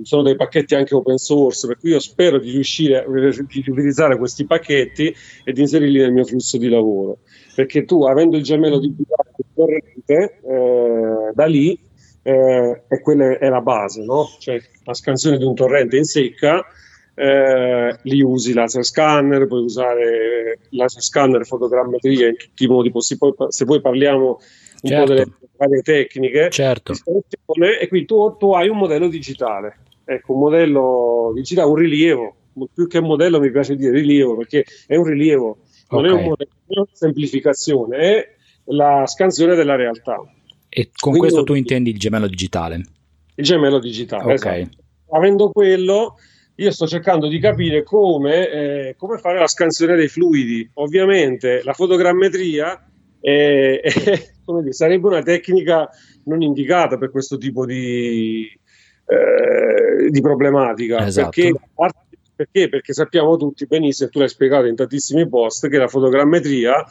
sono 0.02 0.22
dei 0.24 0.36
pacchetti 0.36 0.76
anche 0.76 0.96
open 0.96 1.18
source, 1.18 1.68
per 1.68 1.78
cui 1.78 1.92
io 1.92 2.00
spero 2.00 2.40
di 2.40 2.52
riuscire 2.52 3.04
a 3.04 3.06
di 3.08 3.64
utilizzare 3.68 4.18
questi 4.18 4.46
pacchetti 4.46 5.16
e 5.44 5.52
di 5.52 5.62
inserirli 5.62 6.00
nel 6.00 6.12
mio 6.12 6.26
flusso 6.26 6.58
di 6.58 6.70
lavoro 6.70 7.20
perché 7.56 7.86
tu 7.86 8.04
avendo 8.04 8.36
il 8.36 8.44
gemello 8.44 8.80
di 8.80 8.94
corrente, 9.54 10.40
eh, 10.44 11.32
da 11.34 11.46
lì 11.46 11.80
eh, 12.22 12.84
e 12.88 13.02
quella 13.02 13.38
è 13.38 13.48
la 13.48 13.62
base, 13.62 14.04
no? 14.04 14.28
cioè 14.40 14.60
la 14.84 14.94
scansione 14.94 15.38
di 15.38 15.46
un 15.46 15.56
torrente 15.56 15.96
in 15.96 16.04
secca, 16.04 16.62
eh, 17.14 17.98
li 18.04 18.22
usi 18.22 18.52
laser 18.52 18.84
scanner, 18.84 19.48
puoi 19.48 19.64
usare 19.64 20.60
laser 20.72 21.02
scanner, 21.02 21.46
fotogrammetria 21.46 22.28
in 22.28 22.36
tutti 22.36 22.66
i 22.66 22.68
modi 22.68 22.92
possibili, 22.92 23.34
se 23.48 23.64
poi 23.64 23.80
parliamo 23.80 24.40
un 24.90 24.98
certo. 24.98 25.06
po' 25.06 25.14
delle 25.14 25.32
varie 25.58 25.82
tecniche, 25.82 26.50
certo. 26.50 26.94
e 26.94 27.88
quindi 27.88 28.08
tu, 28.08 28.36
tu 28.38 28.54
hai 28.54 28.68
un 28.70 28.78
modello 28.78 29.08
digitale, 29.08 29.80
ecco 30.04 30.34
un 30.34 30.40
modello 30.40 31.32
digitale, 31.34 31.70
un 31.70 31.76
rilievo, 31.76 32.36
più 32.74 32.88
che 32.88 33.02
modello 33.02 33.40
mi 33.40 33.52
piace 33.52 33.76
dire 33.76 33.92
rilievo 33.92 34.38
perché 34.38 34.64
è 34.88 34.96
un 34.96 35.04
rilievo 35.04 35.60
non 35.90 36.06
okay. 36.06 36.12
è 36.12 36.22
un 36.22 36.28
modello, 36.30 36.52
è 36.68 36.80
una 36.80 36.88
semplificazione, 36.92 37.98
è 37.98 38.34
la 38.66 39.06
scansione 39.06 39.56
della 39.56 39.76
realtà. 39.76 40.16
E 40.68 40.90
con 40.96 41.12
Quindi, 41.12 41.20
questo 41.20 41.44
tu 41.44 41.54
intendi 41.54 41.92
il 41.92 42.00
gemello 42.00 42.28
digitale? 42.28 42.82
Il 43.36 43.44
gemello 43.44 43.80
digitale, 43.80 44.34
okay. 44.34 44.62
esatto. 44.62 44.84
Avendo 45.12 45.50
quello, 45.50 46.16
io 46.56 46.72
sto 46.72 46.88
cercando 46.88 47.28
di 47.28 47.40
capire 47.40 47.84
come, 47.84 48.50
eh, 48.50 48.96
come, 48.98 49.20
fare 49.20 49.40
la 49.40 49.48
scansione 49.48 49.96
dei 49.96 50.08
fluidi. 50.08 50.68
Ovviamente 50.76 51.62
la 51.64 51.74
fotogrammetria 51.74 52.90
è, 53.20 53.80
è, 53.84 54.26
dire, 54.60 54.74
sarebbe 54.74 55.08
una 55.08 55.22
tecnica 55.22 55.90
non 56.26 56.42
indicata 56.42 56.98
per 56.98 57.12
questo 57.12 57.38
tipo 57.38 57.66
di, 57.66 58.48
eh, 59.08 60.10
di 60.10 60.22
problematica, 60.22 61.06
esatto. 61.06 61.30
perché 61.30 61.54
perché? 62.36 62.68
Perché 62.68 62.94
sappiamo 62.94 63.38
tutti 63.38 63.66
benissimo, 63.66 64.10
e 64.10 64.12
tu 64.12 64.20
l'hai 64.20 64.28
spiegato 64.28 64.66
in 64.66 64.76
tantissimi 64.76 65.28
post, 65.28 65.70
che 65.70 65.78
la 65.78 65.88
fotogrammetria 65.88 66.86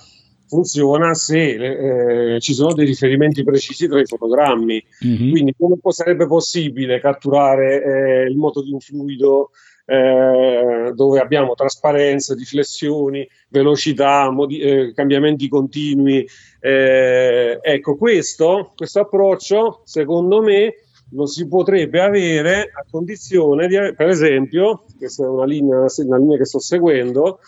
funziona 0.47 1.15
se 1.15 2.35
eh, 2.35 2.41
ci 2.41 2.55
sono 2.55 2.73
dei 2.73 2.87
riferimenti 2.87 3.45
precisi 3.45 3.87
tra 3.87 4.01
i 4.01 4.07
fotogrammi. 4.07 4.85
Mm-hmm. 5.07 5.31
Quindi 5.31 5.55
come 5.57 5.77
sarebbe 5.89 6.27
possibile 6.27 7.01
catturare 7.01 7.83
eh, 7.83 8.23
il 8.31 8.37
moto 8.37 8.63
di 8.63 8.73
un 8.73 8.81
fluido 8.81 9.51
eh, 9.87 10.93
dove 10.95 11.21
abbiamo 11.21 11.55
trasparenza, 11.55 12.35
riflessioni, 12.35 13.29
velocità, 13.49 14.31
modi- 14.31 14.61
eh, 14.61 14.93
cambiamenti 14.95 15.49
continui. 15.49 16.27
Eh, 16.61 17.59
ecco, 17.61 17.97
questo, 17.97 18.73
questo 18.75 19.01
approccio, 19.01 19.83
secondo 19.85 20.43
me, 20.43 20.75
lo 21.11 21.27
si 21.27 21.47
potrebbe 21.47 22.01
avere 22.01 22.71
a 22.75 22.85
condizione 22.91 23.67
di, 23.67 23.77
per 23.95 24.09
esempio, 24.09 24.85
questa 24.97 25.25
è 25.25 25.29
una 25.29 25.45
linea, 25.45 25.87
una 25.99 26.19
linea 26.19 26.39
che 26.39 26.47
sto 26.47 26.59
seguendo, 26.59 27.41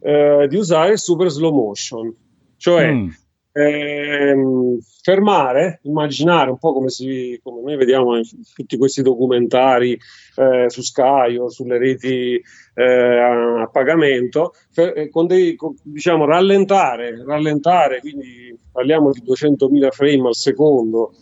eh, 0.00 0.46
di 0.48 0.56
usare 0.56 0.92
il 0.92 0.98
super 0.98 1.28
slow 1.28 1.52
motion, 1.54 2.14
cioè 2.56 2.90
mm. 2.90 3.08
Ehm, 3.52 4.78
fermare, 5.02 5.80
immaginare 5.82 6.50
un 6.50 6.58
po' 6.58 6.72
come, 6.72 6.88
si, 6.88 7.38
come 7.42 7.60
noi 7.62 7.76
vediamo 7.76 8.16
in 8.16 8.24
tutti 8.54 8.76
questi 8.76 9.02
documentari 9.02 9.98
eh, 10.36 10.68
su 10.68 10.82
Sky 10.82 11.36
o 11.36 11.48
sulle 11.48 11.78
reti 11.78 12.40
eh, 12.74 12.84
a 12.84 13.68
pagamento, 13.70 14.54
per, 14.74 14.96
eh, 14.96 15.10
con 15.10 15.26
dei, 15.26 15.54
con, 15.54 15.74
diciamo 15.82 16.24
rallentare, 16.24 17.22
rallentare, 17.24 18.00
quindi 18.00 18.56
parliamo 18.70 19.10
di 19.10 19.22
200.000 19.22 19.90
frame 19.90 20.28
al 20.28 20.34
secondo 20.34 21.12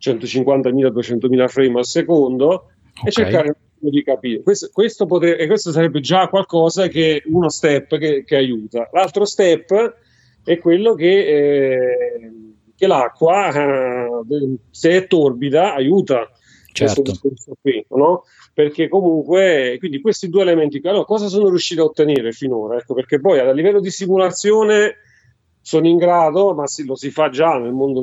150.000-200.000 0.00 1.48
frame 1.48 1.78
al 1.78 1.86
secondo 1.86 2.46
okay. 2.48 3.04
e 3.04 3.10
cercare 3.10 3.56
di 3.78 4.02
capire. 4.02 4.42
Questo, 4.42 4.68
questo, 4.72 5.06
potrebbe, 5.06 5.46
questo, 5.46 5.72
sarebbe 5.72 6.00
già 6.00 6.28
qualcosa 6.28 6.88
che 6.88 7.22
uno 7.26 7.48
step 7.48 7.96
che, 7.96 8.24
che 8.24 8.36
aiuta. 8.36 8.88
L'altro 8.92 9.24
step 9.24 9.96
è 10.44 10.58
quello 10.58 10.94
che, 10.94 11.26
eh, 11.26 12.30
che 12.76 12.86
l'acqua, 12.86 13.48
eh, 13.52 14.08
se 14.70 14.90
è 14.90 15.06
torbida, 15.06 15.74
aiuta. 15.74 16.30
Certo. 16.72 17.02
Qui, 17.60 17.84
no? 17.90 18.22
Perché 18.54 18.88
comunque, 18.88 19.76
quindi 19.78 20.00
questi 20.00 20.28
due 20.28 20.42
elementi, 20.42 20.80
allora, 20.84 21.04
cosa 21.04 21.28
sono 21.28 21.48
riuscito 21.48 21.82
a 21.82 21.86
ottenere 21.86 22.32
finora? 22.32 22.76
Ecco, 22.78 22.94
perché 22.94 23.20
poi 23.20 23.38
a 23.38 23.52
livello 23.52 23.80
di 23.80 23.90
simulazione 23.90 24.96
sono 25.60 25.86
in 25.88 25.96
grado, 25.96 26.54
ma 26.54 26.66
si, 26.66 26.84
lo 26.84 26.94
si 26.94 27.10
fa 27.10 27.28
già 27.28 27.58
nel 27.58 27.72
mondo 27.72 28.02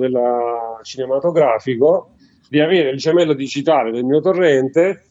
cinematografico, 0.83 2.11
di 2.49 2.59
avere 2.59 2.89
il 2.91 2.97
gemello 2.97 3.33
digitale 3.33 3.91
del 3.91 4.03
mio 4.03 4.19
torrente, 4.19 5.03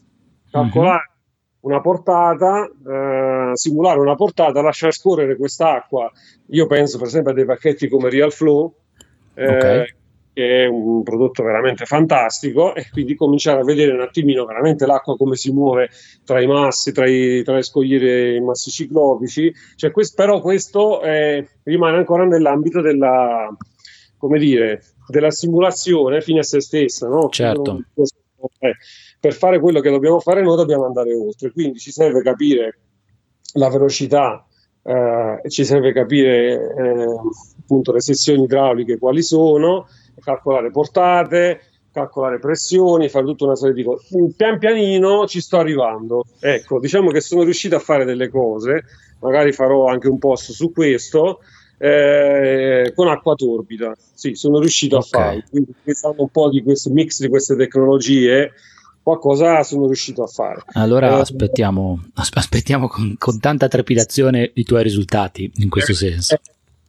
calcolare 0.49 1.09
mm-hmm. 1.09 1.16
Una 1.61 1.81
portata, 1.81 2.65
eh, 2.65 3.51
simulare 3.53 3.99
una 3.99 4.15
portata, 4.15 4.61
lasciare 4.61 4.91
scorrere 4.91 5.35
quest'acqua. 5.35 6.09
Io 6.51 6.67
penso 6.67 6.97
per 6.97 7.07
esempio 7.07 7.31
a 7.31 7.33
dei 7.33 7.45
pacchetti 7.45 7.89
come 7.89 8.09
Real 8.09 8.31
Flow, 8.31 8.73
eh, 9.33 9.55
okay. 9.55 9.95
che 10.33 10.63
è 10.63 10.65
un 10.67 11.03
prodotto 11.03 11.43
veramente 11.43 11.85
fantastico, 11.85 12.75
e 12.75 12.87
quindi 12.91 13.15
cominciare 13.15 13.59
a 13.59 13.63
vedere 13.63 13.91
un 13.91 14.01
attimino 14.01 14.45
veramente 14.45 14.85
l'acqua 14.85 15.17
come 15.17 15.35
si 15.35 15.51
muove 15.51 15.89
tra 16.23 16.39
i 16.39 16.47
massi, 16.47 16.91
tra, 16.91 17.09
i, 17.09 17.41
tra 17.43 17.55
le 17.55 17.63
scogliere 17.63 18.35
i 18.35 18.41
massi 18.41 18.69
ciclopici. 18.69 19.53
Cioè, 19.75 19.91
questo, 19.91 20.15
però 20.15 20.39
questo 20.39 21.01
eh, 21.01 21.47
rimane 21.63 21.97
ancora 21.97 22.23
nell'ambito 22.25 22.81
della, 22.81 23.49
come 24.17 24.39
dire, 24.39 24.83
della 25.07 25.31
simulazione 25.31 26.21
fine 26.21 26.39
a 26.39 26.43
se 26.43 26.61
stessa, 26.61 27.07
no? 27.07 27.29
Certo. 27.29 27.83
Eh, 28.59 28.75
per 29.19 29.33
fare 29.33 29.59
quello 29.59 29.79
che 29.79 29.89
dobbiamo 29.89 30.19
fare 30.19 30.41
noi 30.41 30.55
dobbiamo 30.55 30.85
andare 30.85 31.13
oltre, 31.13 31.51
quindi 31.51 31.79
ci 31.79 31.91
serve 31.91 32.21
capire 32.21 32.79
la 33.53 33.69
velocità, 33.69 34.45
eh, 34.83 35.41
ci 35.49 35.65
serve 35.65 35.91
capire 35.93 36.53
eh, 36.53 37.05
appunto 37.59 37.91
le 37.91 38.01
sezioni 38.01 38.43
idrauliche 38.43 38.97
quali 38.97 39.21
sono, 39.21 39.87
calcolare 40.21 40.71
portate, 40.71 41.61
calcolare 41.91 42.39
pressioni, 42.39 43.09
fare 43.09 43.25
tutta 43.25 43.45
una 43.45 43.55
serie 43.55 43.73
di 43.73 43.83
cose. 43.83 44.05
Pian 44.35 44.59
pianino 44.59 45.25
ci 45.25 45.41
sto 45.41 45.57
arrivando. 45.57 46.25
Ecco, 46.39 46.79
diciamo 46.79 47.09
che 47.09 47.21
sono 47.21 47.43
riuscito 47.43 47.75
a 47.75 47.79
fare 47.79 48.05
delle 48.05 48.29
cose, 48.29 48.83
magari 49.19 49.51
farò 49.51 49.87
anche 49.87 50.07
un 50.07 50.19
post 50.19 50.51
su 50.51 50.71
questo, 50.71 51.39
eh, 51.79 52.91
con 52.95 53.07
acqua 53.07 53.33
torbida. 53.35 53.95
Sì, 54.13 54.35
sono 54.35 54.59
riuscito 54.59 54.97
okay. 54.97 55.07
a 55.09 55.11
farlo. 55.11 55.43
Quindi, 55.49 55.73
pensando 55.83 56.21
un 56.21 56.29
po' 56.29 56.49
di 56.49 56.61
questo 56.61 56.91
mix 56.91 57.19
di 57.19 57.29
queste 57.29 57.55
tecnologie, 57.55 58.51
qualcosa 59.07 59.63
sono 59.63 59.85
riuscito 59.85 60.21
a 60.23 60.27
fare. 60.27 60.63
Allora 60.73 61.07
eh, 61.07 61.21
aspettiamo, 61.21 62.09
aspettiamo 62.15 62.89
con, 62.89 63.15
con, 63.17 63.39
tanta 63.39 63.69
trepidazione 63.69 64.51
i 64.55 64.65
tuoi 64.65 64.83
risultati 64.83 65.49
in 65.55 65.69
questo 65.69 65.93
eh, 65.93 65.95
senso. 65.95 66.33
Eh, 66.33 66.41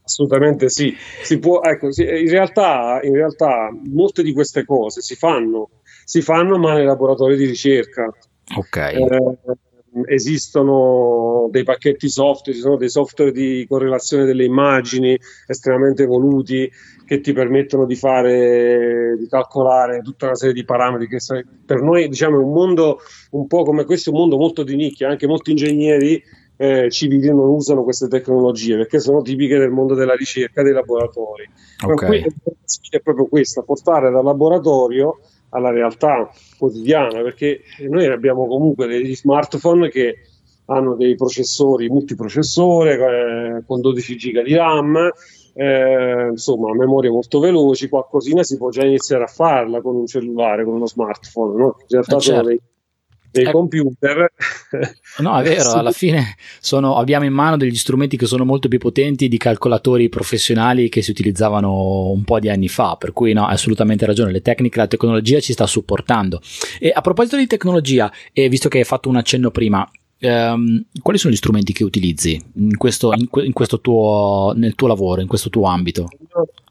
assolutamente 0.02 0.68
sì. 0.68 0.92
Si 1.22 1.38
può, 1.38 1.60
ecco, 1.62 1.87
in, 1.87 2.28
realtà, 2.28 2.98
in 3.04 3.14
realtà 3.14 3.70
molte 3.84 4.25
di 4.25 4.32
queste 4.32 4.64
cose 4.64 5.00
si 5.00 5.14
fanno 5.14 5.70
si 6.04 6.20
fanno 6.20 6.58
ma 6.58 6.75
nei 6.75 6.87
laboratori 6.87 7.37
di 7.37 7.44
ricerca. 7.44 8.12
Ok. 8.56 8.76
Eh, 8.76 9.38
esistono 10.06 11.48
dei 11.52 11.62
pacchetti 11.62 12.08
software, 12.08 12.56
ci 12.56 12.64
sono 12.64 12.76
dei 12.76 12.90
software 12.90 13.30
di 13.30 13.64
correlazione 13.68 14.25
delle 14.25 14.44
immagini 14.44 15.16
estremamente 15.46 16.02
evoluti 16.02 16.68
che 17.08 17.22
ti 17.22 17.32
permettono 17.32 17.86
di 17.86 17.94
fare, 17.96 19.16
di 19.18 19.26
calcolare 19.28 20.02
tutta 20.02 20.26
una 20.26 20.34
serie 20.34 20.52
di 20.52 20.66
parametri 20.66 21.08
che 21.08 21.18
per 21.64 21.80
noi 21.80 22.06
diciamo 22.06 22.38
è 22.38 22.42
un 22.42 22.52
mondo 22.52 22.98
un 23.30 23.46
po' 23.46 23.64
come 23.64 23.86
questo, 23.86 24.10
un 24.10 24.18
mondo 24.18 24.36
molto 24.36 24.62
di 24.62 24.76
nicchia, 24.76 25.08
anche 25.08 25.26
molti 25.26 25.52
ingegneri 25.52 26.22
eh, 26.58 26.90
civili 26.90 27.28
non 27.28 27.48
usano 27.48 27.82
queste 27.82 28.08
tecnologie 28.08 28.76
perché 28.76 28.98
sono 28.98 29.22
tipiche 29.22 29.56
del 29.56 29.70
mondo 29.70 29.94
della 29.94 30.14
ricerca 30.14 30.62
dei 30.62 30.74
laboratori. 30.74 31.48
Okay. 31.82 32.20
La 32.20 32.52
sfida 32.64 32.98
è 32.98 33.00
proprio 33.00 33.24
questa, 33.24 33.62
portare 33.62 34.10
dal 34.10 34.24
laboratorio 34.24 35.20
alla 35.48 35.70
realtà 35.70 36.30
quotidiana, 36.58 37.22
perché 37.22 37.62
noi 37.88 38.04
abbiamo 38.04 38.46
comunque 38.46 38.86
degli 38.86 39.16
smartphone 39.16 39.88
che 39.88 40.16
hanno 40.66 40.94
dei 40.94 41.14
processori 41.14 41.88
multiprocessore 41.88 42.92
eh, 42.92 43.62
con 43.66 43.80
12 43.80 44.16
giga 44.16 44.42
di 44.42 44.54
RAM, 44.54 45.10
eh, 45.58 46.28
insomma 46.30 46.72
memorie 46.72 47.10
molto 47.10 47.40
veloci, 47.40 47.88
qualcosina 47.88 48.44
si 48.44 48.56
può 48.56 48.70
già 48.70 48.84
iniziare 48.84 49.24
a 49.24 49.26
farla 49.26 49.80
con 49.80 49.96
un 49.96 50.06
cellulare, 50.06 50.64
con 50.64 50.74
uno 50.74 50.86
smartphone, 50.86 51.58
no? 51.58 51.76
in 51.78 51.86
realtà 51.88 52.16
eh, 52.16 52.20
certo. 52.20 52.22
sono 52.22 52.42
dei 52.42 52.60
dei 53.30 53.44
eh, 53.44 53.50
computer. 53.50 54.32
No, 55.18 55.36
è 55.40 55.42
vero, 55.42 55.72
alla 55.72 55.90
fine 55.90 56.36
sono, 56.60 56.94
abbiamo 56.96 57.24
in 57.24 57.32
mano 57.32 57.56
degli 57.56 57.74
strumenti 57.74 58.16
che 58.16 58.26
sono 58.26 58.44
molto 58.44 58.68
più 58.68 58.78
potenti 58.78 59.26
di 59.26 59.36
calcolatori 59.36 60.08
professionali 60.08 60.88
che 60.88 61.02
si 61.02 61.10
utilizzavano 61.10 62.10
un 62.10 62.22
po' 62.22 62.38
di 62.38 62.48
anni 62.48 62.68
fa, 62.68 62.94
per 62.96 63.12
cui 63.12 63.32
no, 63.32 63.46
hai 63.46 63.54
assolutamente 63.54 64.06
ragione, 64.06 64.30
le 64.30 64.42
tecniche, 64.42 64.78
la 64.78 64.86
tecnologia 64.86 65.40
ci 65.40 65.52
sta 65.52 65.66
supportando. 65.66 66.40
E 66.78 66.92
a 66.94 67.00
proposito 67.00 67.36
di 67.36 67.48
tecnologia, 67.48 68.12
e 68.32 68.48
visto 68.48 68.68
che 68.68 68.78
hai 68.78 68.84
fatto 68.84 69.08
un 69.08 69.16
accenno 69.16 69.50
prima, 69.50 69.88
ehm, 70.18 70.87
quali 71.02 71.18
sono 71.18 71.32
gli 71.32 71.37
strumenti 71.37 71.72
che 71.72 71.84
utilizzi 71.84 72.40
in 72.54 72.76
questo, 72.76 73.12
in, 73.12 73.28
in 73.44 73.52
questo 73.52 73.80
tuo, 73.80 74.52
nel 74.56 74.75
tuo 74.75 74.87
lavoro, 74.87 75.20
in 75.20 75.28
questo 75.28 75.50
tuo 75.50 75.66
ambito? 75.66 76.08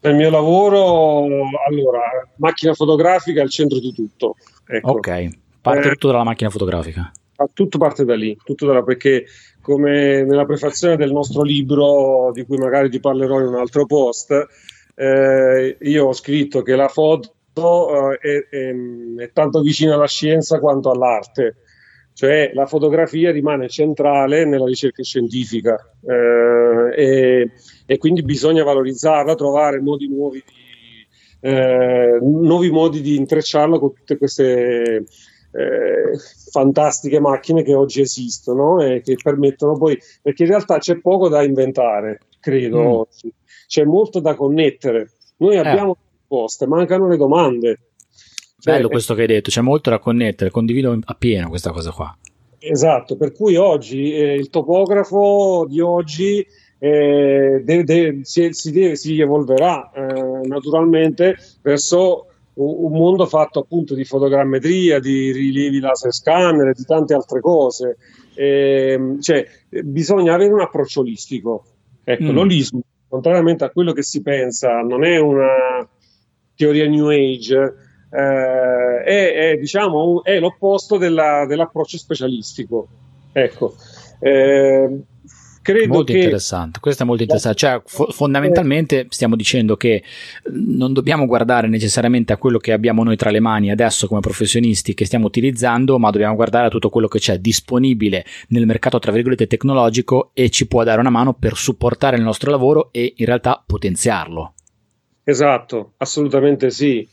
Nel 0.02 0.14
mio 0.14 0.30
lavoro, 0.30 1.24
allora, 1.66 2.00
macchina 2.36 2.74
fotografica 2.74 3.40
è 3.40 3.44
il 3.44 3.50
centro 3.50 3.78
di 3.78 3.92
tutto. 3.92 4.36
Ecco. 4.66 4.90
Ok 4.90 5.28
Parte 5.60 5.88
eh, 5.88 5.90
tutto 5.92 6.08
dalla 6.08 6.24
macchina 6.24 6.50
fotografica. 6.50 7.10
Tutto 7.52 7.78
parte 7.78 8.04
da 8.04 8.16
lì, 8.16 8.36
tutto 8.42 8.66
da, 8.66 8.82
perché 8.82 9.26
come 9.60 10.24
nella 10.24 10.44
prefazione 10.44 10.96
del 10.96 11.12
nostro 11.12 11.42
libro, 11.42 12.30
di 12.32 12.44
cui 12.44 12.56
magari 12.56 12.88
ti 12.88 13.00
parlerò 13.00 13.40
in 13.40 13.48
un 13.48 13.56
altro 13.56 13.86
post, 13.86 14.46
eh, 14.94 15.76
io 15.78 16.06
ho 16.06 16.12
scritto 16.12 16.62
che 16.62 16.74
la 16.74 16.88
foto 16.88 18.12
eh, 18.12 18.18
è, 18.18 18.56
è, 18.56 18.74
è 19.24 19.30
tanto 19.32 19.60
vicina 19.60 19.94
alla 19.94 20.08
scienza 20.08 20.58
quanto 20.58 20.90
all'arte 20.90 21.56
cioè 22.18 22.50
la 22.52 22.66
fotografia 22.66 23.30
rimane 23.30 23.68
centrale 23.68 24.44
nella 24.44 24.64
ricerca 24.64 25.04
scientifica 25.04 25.76
eh, 26.04 26.92
e, 26.96 27.50
e, 27.86 27.98
quindi 27.98 28.24
bisogna 28.24 28.64
valorizzarla, 28.64 29.36
trovare 29.36 29.80
modi 29.80 30.08
nuovi 30.08 30.42
di, 30.44 31.48
eh, 31.48 32.18
nuovi 32.20 32.72
modi 32.72 33.02
di 33.02 33.14
intrecciarla 33.14 33.78
con 33.78 33.92
tutte 33.92 34.18
queste 34.18 35.04
eh, 35.52 36.18
fantastiche 36.50 37.20
macchine 37.20 37.62
che 37.62 37.74
oggi 37.74 38.00
esistono 38.00 38.82
e 38.82 39.00
che 39.00 39.14
permettono 39.22 39.78
poi, 39.78 39.96
perché 40.20 40.42
in 40.42 40.48
realtà 40.48 40.78
c'è 40.78 40.98
poco 40.98 41.28
da 41.28 41.44
inventare, 41.44 42.22
credo 42.40 42.82
mm. 42.82 42.86
oggi, 42.86 43.32
c'è 43.68 43.84
molto 43.84 44.18
da 44.18 44.34
connettere. 44.34 45.12
Noi 45.36 45.54
eh. 45.54 45.58
abbiamo 45.58 45.96
risposte, 46.16 46.66
mancano 46.66 47.06
le 47.06 47.16
domande. 47.16 47.78
Cioè, 48.60 48.74
Bello 48.74 48.88
questo 48.88 49.14
che 49.14 49.20
hai 49.20 49.26
detto, 49.28 49.50
c'è 49.50 49.60
molto 49.60 49.88
da 49.88 50.00
connettere, 50.00 50.50
condivido 50.50 50.98
appieno 51.04 51.48
questa 51.48 51.70
cosa 51.70 51.92
qua. 51.92 52.16
Esatto, 52.58 53.16
per 53.16 53.32
cui 53.32 53.54
oggi 53.54 54.12
eh, 54.12 54.34
il 54.34 54.50
topografo 54.50 55.64
di 55.68 55.80
oggi 55.80 56.44
eh, 56.80 57.62
deve, 57.64 57.84
deve, 57.84 58.24
si, 58.24 58.52
si, 58.52 58.72
deve, 58.72 58.96
si, 58.96 59.20
evolverà 59.20 59.92
eh, 59.92 60.46
naturalmente 60.48 61.36
verso 61.62 62.24
un 62.54 62.90
mondo 62.90 63.26
fatto 63.26 63.60
appunto 63.60 63.94
di 63.94 64.04
fotogrammetria, 64.04 64.98
di 64.98 65.30
rilievi 65.30 65.78
laser 65.78 66.12
scanner 66.12 66.74
di 66.74 66.82
tante 66.82 67.14
altre 67.14 67.40
cose. 67.40 67.96
E, 68.34 69.16
cioè, 69.20 69.46
bisogna 69.84 70.34
avere 70.34 70.52
un 70.52 70.62
approccio 70.62 71.00
olistico. 71.00 71.64
Ecco, 72.02 72.24
mm. 72.24 72.34
l'olismo, 72.34 72.80
contrariamente 73.06 73.62
a 73.62 73.70
quello 73.70 73.92
che 73.92 74.02
si 74.02 74.20
pensa, 74.20 74.80
non 74.80 75.04
è 75.04 75.18
una 75.18 75.88
teoria 76.56 76.88
New 76.88 77.06
Age, 77.10 77.74
eh, 78.10 79.02
è, 79.04 79.34
è, 79.50 79.56
diciamo, 79.56 80.22
è 80.24 80.38
l'opposto 80.38 80.96
della, 80.96 81.46
dell'approccio 81.46 81.98
specialistico. 81.98 82.88
Ecco. 83.32 83.74
Eh, 84.20 85.00
credo 85.62 85.92
molto 85.92 86.12
che... 86.12 86.18
interessante, 86.18 86.80
questo 86.80 87.02
è 87.02 87.06
molto 87.06 87.22
interessante, 87.22 87.58
cioè 87.58 87.82
fo- 87.84 88.10
fondamentalmente 88.10 89.06
stiamo 89.10 89.36
dicendo 89.36 89.76
che 89.76 90.02
non 90.50 90.92
dobbiamo 90.92 91.26
guardare 91.26 91.68
necessariamente 91.68 92.32
a 92.32 92.38
quello 92.38 92.58
che 92.58 92.72
abbiamo 92.72 93.04
noi 93.04 93.16
tra 93.16 93.30
le 93.30 93.40
mani 93.40 93.70
adesso 93.70 94.08
come 94.08 94.20
professionisti 94.20 94.94
che 94.94 95.04
stiamo 95.04 95.26
utilizzando, 95.26 95.98
ma 95.98 96.10
dobbiamo 96.10 96.34
guardare 96.34 96.66
a 96.66 96.70
tutto 96.70 96.88
quello 96.88 97.06
che 97.06 97.18
c'è 97.18 97.38
disponibile 97.38 98.24
nel 98.48 98.66
mercato 98.66 98.98
tra 98.98 99.12
virgolette 99.12 99.46
tecnologico 99.46 100.30
e 100.32 100.48
ci 100.50 100.66
può 100.66 100.82
dare 100.84 101.00
una 101.00 101.10
mano 101.10 101.34
per 101.34 101.54
supportare 101.54 102.16
il 102.16 102.22
nostro 102.22 102.50
lavoro 102.50 102.88
e 102.90 103.12
in 103.16 103.26
realtà 103.26 103.62
potenziarlo. 103.64 104.54
Esatto, 105.22 105.92
assolutamente 105.98 106.70
sì. 106.70 107.06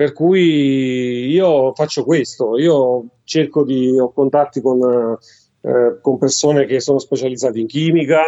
Per 0.00 0.14
cui 0.14 1.26
io 1.28 1.74
faccio 1.74 2.04
questo, 2.04 2.56
io 2.56 3.04
cerco 3.22 3.64
di 3.64 3.98
ho 4.00 4.10
contatti 4.14 4.62
con 4.62 5.18
eh, 5.60 5.98
con 6.00 6.16
persone 6.16 6.64
che 6.64 6.80
sono 6.80 6.98
specializzate 6.98 7.58
in 7.58 7.66
chimica, 7.66 8.22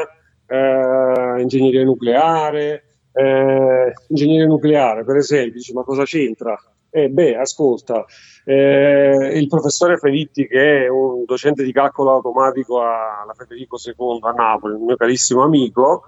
eh, 0.46 1.40
ingegneria 1.40 1.82
nucleare. 1.82 2.84
Eh, 3.14 3.90
ingegneria 4.08 4.44
nucleare, 4.44 5.02
per 5.02 5.16
esempio, 5.16 5.52
dice, 5.54 5.72
ma 5.72 5.82
cosa 5.82 6.04
c'entra? 6.04 6.54
Eh, 6.90 7.08
beh, 7.08 7.36
ascolta, 7.38 8.04
eh, 8.44 9.32
il 9.32 9.48
professore 9.48 9.96
Felitti, 9.96 10.46
che 10.46 10.84
è 10.84 10.88
un 10.88 11.24
docente 11.24 11.64
di 11.64 11.72
calcolo 11.72 12.10
automatico 12.10 12.82
alla 12.82 13.32
Federico 13.34 13.78
II 13.82 14.18
a 14.20 14.32
Napoli, 14.32 14.74
un 14.74 14.84
mio 14.84 14.96
carissimo 14.96 15.42
amico, 15.42 16.02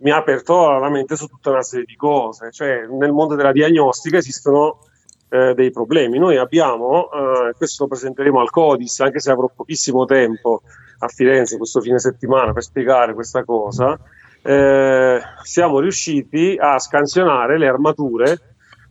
mi 0.00 0.10
ha 0.10 0.18
aperto 0.18 0.78
la 0.78 0.90
mente 0.90 1.16
su 1.16 1.26
tutta 1.28 1.48
una 1.48 1.62
serie 1.62 1.86
di 1.86 1.96
cose. 1.96 2.50
Cioè, 2.52 2.86
nel 2.88 3.12
mondo 3.12 3.36
della 3.36 3.52
diagnostica 3.52 4.18
esistono 4.18 4.80
eh, 5.28 5.54
dei 5.54 5.70
problemi. 5.70 6.18
Noi 6.18 6.36
abbiamo, 6.36 7.10
eh, 7.10 7.52
questo 7.56 7.84
lo 7.84 7.88
presenteremo 7.90 8.40
al 8.40 8.50
Codis, 8.50 9.00
anche 9.00 9.20
se 9.20 9.30
avrò 9.30 9.50
pochissimo 9.54 10.04
tempo 10.04 10.62
a 11.00 11.08
Firenze 11.08 11.56
questo 11.56 11.80
fine 11.80 11.98
settimana 11.98 12.52
per 12.52 12.62
spiegare 12.62 13.14
questa 13.14 13.44
cosa, 13.44 13.98
eh, 14.42 15.20
siamo 15.42 15.80
riusciti 15.80 16.56
a 16.58 16.78
scansionare 16.78 17.58
le 17.58 17.68
armature 17.68 18.38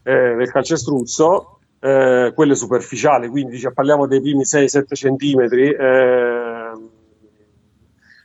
eh, 0.04 0.36
del 0.36 0.52
calcestruzzo, 0.52 1.60
eh, 1.80 2.32
quelle 2.34 2.56
superficiali, 2.56 3.28
quindi 3.28 3.52
diciamo, 3.54 3.74
parliamo 3.74 4.08
dei 4.08 4.22
primi 4.22 4.44
6-7 4.44 4.94
centimetri, 4.94 5.72
eh, 5.72 6.72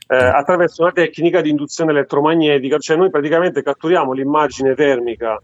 attraverso 0.07 0.83
una 0.83 0.91
tecnica 0.91 1.41
di 1.41 1.49
induzione 1.49 1.91
elettromagnetica, 1.91 2.77
cioè 2.77 2.97
noi 2.97 3.09
praticamente 3.09 3.63
catturiamo 3.63 4.13
l'immagine 4.13 4.75
termica 4.75 5.39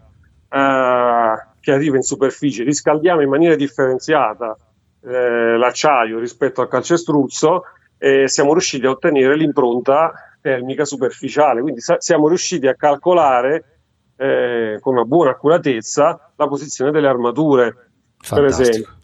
che 1.70 1.76
arriva 1.76 1.96
in 1.96 2.02
superficie, 2.02 2.64
riscaldiamo 2.64 3.22
in 3.22 3.30
maniera 3.30 3.56
differenziata 3.56 4.58
eh, 5.04 5.58
l'acciaio 5.58 6.20
rispetto 6.20 6.62
al 6.62 6.68
calcestruzzo 6.68 7.64
e 7.98 8.28
siamo 8.28 8.54
riusciti 8.54 8.86
a 8.86 8.90
ottenere 8.90 9.36
l'impronta 9.36 10.12
termica 10.42 10.86
superficiale, 10.86 11.62
quindi 11.62 11.82
sa- 11.82 12.00
siamo 12.00 12.28
riusciti 12.28 12.68
a 12.68 12.76
calcolare 12.76 13.80
eh, 14.18 14.78
con 14.82 14.96
una 14.96 15.04
buona 15.04 15.32
accuratezza 15.32 16.32
la 16.36 16.48
posizione 16.48 16.92
delle 16.92 17.08
armature, 17.08 17.92
Fantastico. 18.18 18.36
per 18.36 18.46
esempio. 18.46 18.98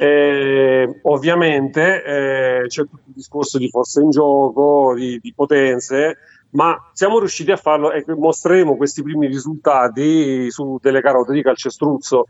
Eh, 0.00 1.00
ovviamente 1.02 2.04
eh, 2.04 2.66
c'è 2.68 2.82
tutto 2.82 3.02
il 3.08 3.14
discorso 3.14 3.58
di 3.58 3.68
forza 3.68 4.00
in 4.00 4.10
gioco, 4.10 4.94
di, 4.94 5.18
di 5.20 5.32
potenze, 5.34 6.18
ma 6.50 6.90
siamo 6.92 7.18
riusciti 7.18 7.50
a 7.50 7.56
farlo 7.56 7.92
e 7.92 8.04
mostreremo 8.06 8.76
questi 8.76 9.02
primi 9.02 9.26
risultati 9.26 10.50
su 10.50 10.78
delle 10.80 11.00
carote 11.00 11.32
di 11.32 11.42
calcestruzzo 11.42 12.26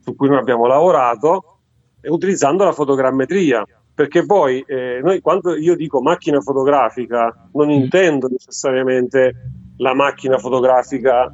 su 0.00 0.14
cui 0.14 0.28
noi 0.28 0.38
abbiamo 0.38 0.66
lavorato 0.66 1.58
utilizzando 2.02 2.64
la 2.64 2.72
fotogrammetria. 2.72 3.64
Perché 3.94 4.24
poi 4.24 4.64
eh, 4.66 5.00
noi 5.02 5.20
quando 5.20 5.54
io 5.54 5.76
dico 5.76 6.00
macchina 6.00 6.40
fotografica 6.40 7.48
non 7.52 7.66
mm. 7.68 7.70
intendo 7.70 8.26
necessariamente 8.28 9.34
la 9.76 9.94
macchina 9.94 10.38
fotografica 10.38 11.30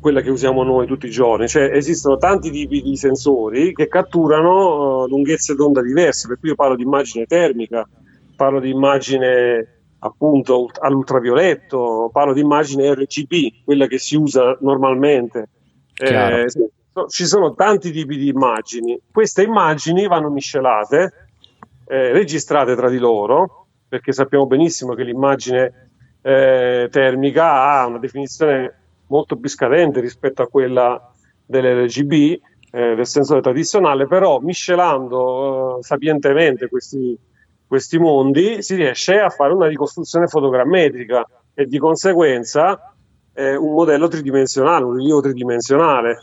quella 0.00 0.22
che 0.22 0.30
usiamo 0.30 0.62
noi 0.62 0.86
tutti 0.86 1.06
i 1.06 1.10
giorni, 1.10 1.46
cioè 1.46 1.64
esistono 1.74 2.16
tanti 2.16 2.50
tipi 2.50 2.80
di 2.80 2.96
sensori 2.96 3.74
che 3.74 3.86
catturano 3.86 5.02
uh, 5.02 5.08
lunghezze 5.08 5.54
d'onda 5.54 5.82
diverse, 5.82 6.26
per 6.26 6.38
cui 6.38 6.48
io 6.48 6.54
parlo 6.54 6.74
di 6.74 6.84
immagine 6.84 7.26
termica, 7.26 7.86
parlo 8.34 8.60
di 8.60 8.70
immagine 8.70 9.79
appunto 10.00 10.68
all'ultravioletto, 10.80 12.10
parlo 12.12 12.32
di 12.32 12.40
immagine 12.40 12.92
RGB, 12.94 13.64
quella 13.64 13.86
che 13.86 13.98
si 13.98 14.16
usa 14.16 14.56
normalmente. 14.60 15.48
Eh, 15.94 16.46
ci 17.08 17.24
sono 17.24 17.54
tanti 17.54 17.90
tipi 17.92 18.16
di 18.16 18.28
immagini. 18.28 18.98
Queste 19.10 19.42
immagini 19.42 20.06
vanno 20.06 20.30
miscelate, 20.30 21.28
eh, 21.86 22.12
registrate 22.12 22.74
tra 22.74 22.88
di 22.88 22.98
loro, 22.98 23.66
perché 23.88 24.12
sappiamo 24.12 24.46
benissimo 24.46 24.94
che 24.94 25.04
l'immagine 25.04 25.90
eh, 26.22 26.88
termica 26.90 27.62
ha 27.64 27.86
una 27.86 27.98
definizione 27.98 28.74
molto 29.08 29.36
più 29.36 29.48
scadente 29.48 30.00
rispetto 30.00 30.42
a 30.42 30.46
quella 30.48 31.12
dell'RGB, 31.44 32.12
eh, 32.72 32.94
del 32.94 33.06
sensore 33.06 33.40
tradizionale, 33.40 34.06
però 34.06 34.38
miscelando 34.38 35.78
eh, 35.78 35.82
sapientemente 35.82 36.68
questi, 36.68 37.18
questi 37.70 38.00
mondi 38.00 38.64
si 38.64 38.74
riesce 38.74 39.20
a 39.20 39.28
fare 39.28 39.52
una 39.52 39.68
ricostruzione 39.68 40.26
fotogrammetrica 40.26 41.24
e 41.54 41.66
di 41.66 41.78
conseguenza 41.78 42.96
eh, 43.32 43.54
un 43.54 43.74
modello 43.74 44.08
tridimensionale, 44.08 44.84
un 44.84 44.96
rilievo 44.96 45.20
tridimensionale 45.20 46.18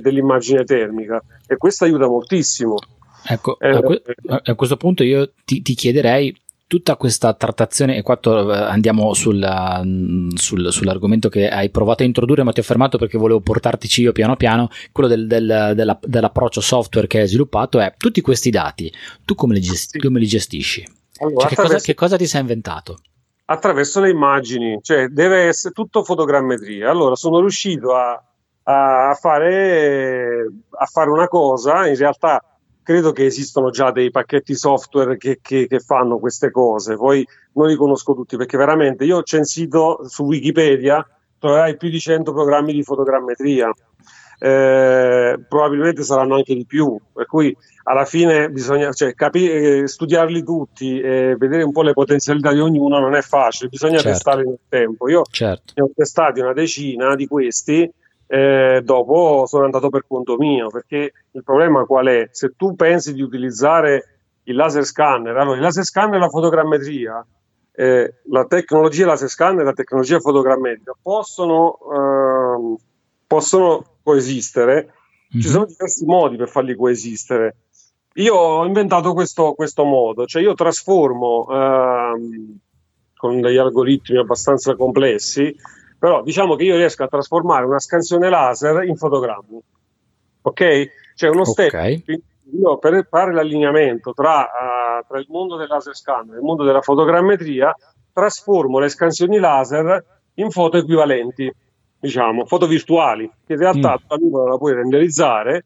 dell'immagine 0.00 0.64
termica 0.64 1.22
e 1.46 1.58
questo 1.58 1.84
aiuta 1.84 2.06
moltissimo. 2.06 2.76
Ecco, 3.22 3.58
a, 3.60 3.82
que- 3.82 4.02
a, 4.26 4.54
questo 4.54 4.78
punto 4.78 5.02
io 5.02 5.30
ti, 5.44 5.60
ti 5.60 5.74
chiederei 5.74 6.34
tutta 6.68 6.96
questa 6.96 7.32
trattazione, 7.32 7.96
e 7.96 8.02
qua 8.02 8.16
to- 8.18 8.52
andiamo 8.52 9.14
sul, 9.14 9.42
sul, 10.34 10.70
sull'argomento 10.70 11.28
che 11.30 11.48
hai 11.48 11.70
provato 11.70 12.02
a 12.02 12.06
introdurre, 12.06 12.44
ma 12.44 12.52
ti 12.52 12.60
ho 12.60 12.62
fermato 12.62 12.98
perché 12.98 13.16
volevo 13.18 13.40
portartici 13.40 14.02
io 14.02 14.12
piano 14.12 14.36
piano, 14.36 14.68
quello 14.92 15.08
del, 15.08 15.26
del, 15.26 15.72
della, 15.74 15.98
dell'approccio 16.00 16.60
software 16.60 17.06
che 17.06 17.20
hai 17.20 17.26
sviluppato 17.26 17.80
è 17.80 17.94
tutti 17.96 18.20
questi 18.20 18.50
dati, 18.50 18.92
tu 19.24 19.34
come 19.34 19.54
li, 19.54 19.60
gesti- 19.60 19.98
come 19.98 20.20
li 20.20 20.26
gestisci? 20.26 20.86
Allora, 21.20 21.48
cioè, 21.48 21.48
che, 21.48 21.56
cosa, 21.56 21.78
che 21.78 21.94
cosa 21.94 22.16
ti 22.16 22.26
sei 22.26 22.42
inventato? 22.42 23.00
Attraverso 23.46 24.00
le 24.00 24.10
immagini, 24.10 24.78
cioè 24.82 25.08
deve 25.08 25.44
essere 25.44 25.72
tutto 25.72 26.04
fotogrammetria. 26.04 26.90
Allora 26.90 27.14
sono 27.16 27.40
riuscito 27.40 27.94
a, 27.94 28.22
a, 28.64 29.14
fare, 29.14 30.46
a 30.70 30.84
fare 30.84 31.10
una 31.10 31.28
cosa, 31.28 31.88
in 31.88 31.96
realtà 31.96 32.42
credo 32.88 33.12
che 33.12 33.26
esistono 33.26 33.68
già 33.68 33.90
dei 33.90 34.10
pacchetti 34.10 34.54
software 34.54 35.18
che, 35.18 35.40
che, 35.42 35.66
che, 35.66 35.78
fanno 35.78 36.18
queste 36.18 36.50
cose, 36.50 36.96
poi 36.96 37.22
non 37.52 37.68
li 37.68 37.76
conosco 37.76 38.14
tutti 38.14 38.38
perché 38.38 38.56
veramente 38.56 39.04
io 39.04 39.18
ho 39.18 39.22
censito 39.24 40.08
su 40.08 40.24
Wikipedia, 40.24 41.06
troverai 41.38 41.76
più 41.76 41.90
di 41.90 42.00
100 42.00 42.32
programmi 42.32 42.72
di 42.72 42.82
fotogrammetria, 42.82 43.70
eh, 44.38 45.38
probabilmente 45.46 46.02
saranno 46.02 46.36
anche 46.36 46.54
di 46.54 46.64
più, 46.64 46.98
per 47.12 47.26
cui 47.26 47.54
alla 47.82 48.06
fine 48.06 48.48
bisogna 48.48 48.90
cioè, 48.92 49.12
capi- 49.12 49.50
eh, 49.50 49.86
studiarli 49.86 50.42
tutti 50.42 50.98
e 50.98 51.36
vedere 51.38 51.64
un 51.64 51.72
po' 51.72 51.82
le 51.82 51.92
potenzialità 51.92 52.54
di 52.54 52.60
ognuno 52.60 52.98
non 53.00 53.14
è 53.14 53.20
facile, 53.20 53.68
bisogna 53.68 53.98
certo. 53.98 54.12
testarli 54.12 54.44
nel 54.46 54.60
tempo. 54.66 55.10
Io 55.10 55.24
certo. 55.30 55.74
ne 55.76 55.82
ho 55.82 55.90
testati 55.94 56.40
una 56.40 56.54
decina 56.54 57.14
di 57.14 57.26
questi 57.26 57.92
eh, 58.30 58.82
dopo 58.84 59.46
sono 59.46 59.64
andato 59.64 59.88
per 59.88 60.04
conto 60.06 60.36
mio, 60.36 60.68
perché 60.68 61.12
il 61.30 61.42
problema 61.42 61.84
qual 61.84 62.06
è? 62.06 62.28
Se 62.30 62.52
tu 62.56 62.74
pensi 62.76 63.14
di 63.14 63.22
utilizzare 63.22 64.18
il 64.44 64.54
laser 64.54 64.84
scanner, 64.84 65.34
allora 65.36 65.56
il 65.56 65.62
laser 65.62 65.84
scanner 65.84 66.16
e 66.16 66.18
la 66.18 66.28
fotogrammetria, 66.28 67.26
eh, 67.72 68.14
la 68.24 68.44
tecnologia 68.44 69.06
laser 69.06 69.30
scanner 69.30 69.62
e 69.62 69.64
la 69.64 69.72
tecnologia 69.72 70.20
fotogrammetrica 70.20 70.92
possono, 71.00 71.78
eh, 71.90 72.76
possono 73.26 73.84
coesistere, 74.02 74.74
mm-hmm. 74.74 75.40
ci 75.40 75.48
mhm. 75.48 75.52
sono 75.54 75.64
diversi 75.64 76.04
modi 76.04 76.36
per 76.36 76.48
farli 76.48 76.76
coesistere. 76.76 77.56
Io 78.14 78.34
ho 78.34 78.66
inventato 78.66 79.14
questo, 79.14 79.54
questo 79.54 79.84
modo, 79.84 80.26
cioè 80.26 80.42
io 80.42 80.52
trasformo 80.52 81.46
ehm, 81.48 82.58
con 83.16 83.40
degli 83.40 83.56
algoritmi 83.56 84.18
abbastanza 84.18 84.74
complessi 84.74 85.54
però 85.98 86.22
diciamo 86.22 86.54
che 86.54 86.64
io 86.64 86.76
riesco 86.76 87.02
a 87.02 87.08
trasformare 87.08 87.64
una 87.64 87.80
scansione 87.80 88.30
laser 88.30 88.84
in 88.84 88.96
fotogrammi. 88.96 89.60
Ok? 90.42 90.90
C'è 91.14 91.28
uno 91.28 91.44
step. 91.44 91.68
Okay. 91.68 92.04
Io 92.56 92.78
per 92.78 93.06
fare 93.10 93.34
l'allineamento 93.34 94.12
tra, 94.14 94.40
uh, 94.42 95.06
tra 95.06 95.18
il 95.18 95.26
mondo 95.28 95.56
del 95.56 95.66
laser 95.66 95.94
scanner 95.94 96.36
e 96.36 96.38
il 96.38 96.44
mondo 96.44 96.64
della 96.64 96.80
fotogrammetria, 96.80 97.74
trasformo 98.12 98.78
le 98.78 98.88
scansioni 98.88 99.38
laser 99.38 100.04
in 100.34 100.50
foto 100.50 100.78
equivalenti, 100.78 101.52
diciamo, 101.98 102.46
foto 102.46 102.66
virtuali, 102.66 103.30
che 103.44 103.54
in 103.54 103.58
realtà 103.58 103.98
mm. 103.98 104.48
la 104.48 104.56
puoi 104.56 104.74
renderizzare 104.74 105.64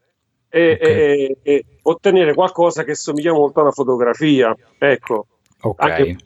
e, 0.49 0.73
okay. 0.73 0.91
e, 0.91 1.37
e, 1.43 1.65
ottenere 1.83 2.33
qualcosa 2.33 2.83
che 2.83 2.95
somiglia 2.95 3.31
molto 3.31 3.59
a 3.59 3.63
una 3.63 3.71
fotografia. 3.71 4.53
Ecco, 4.77 5.27
okay. 5.61 6.17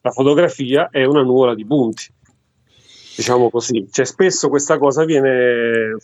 la 0.00 0.10
fotografia 0.10 0.88
è 0.90 1.04
una 1.04 1.22
nuvola 1.22 1.54
di 1.54 1.64
punti 1.64 2.12
diciamo 3.20 3.50
così. 3.50 3.86
Cioè, 3.90 4.04
spesso 4.04 4.48
questa 4.48 4.78
cosa 4.78 5.04
viene. 5.04 5.96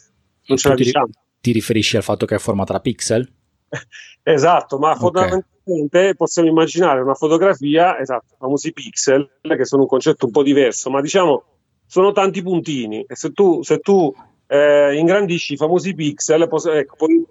Non 0.47 0.57
ce 0.57 0.69
la 0.69 0.75
diciamo. 0.75 1.09
Ti 1.41 1.53
riferisci 1.53 1.97
al 1.97 2.03
fatto 2.03 2.27
che 2.27 2.35
è 2.35 2.39
formata 2.39 2.75
da 2.75 2.81
pixel? 2.81 3.29
esatto, 4.23 4.79
ma 4.79 4.91
okay. 4.91 5.01
fondamentalmente 5.01 6.15
possiamo 6.15 6.49
immaginare 6.49 7.01
una 7.01 7.15
fotografia, 7.15 7.99
esatto, 7.99 8.37
famosi 8.39 8.73
pixel, 8.73 9.29
che 9.43 9.65
sono 9.65 9.83
un 9.83 9.89
concetto 9.89 10.27
un 10.27 10.33
po' 10.33 10.43
diverso, 10.43 10.91
ma 10.91 11.01
diciamo 11.01 11.45
sono 11.89 12.11
tanti 12.11 12.43
puntini 12.43 13.05
e 13.07 13.15
se 13.15 13.33
tu, 13.33 13.63
se 13.63 13.79
tu 13.79 14.13
eh, 14.49 14.97
ingrandisci 14.97 15.53
i 15.53 15.57
famosi 15.57 15.95
pixel, 15.95 16.49
pos- 16.49 16.67
ecco, 16.67 16.97
puoi 16.97 17.25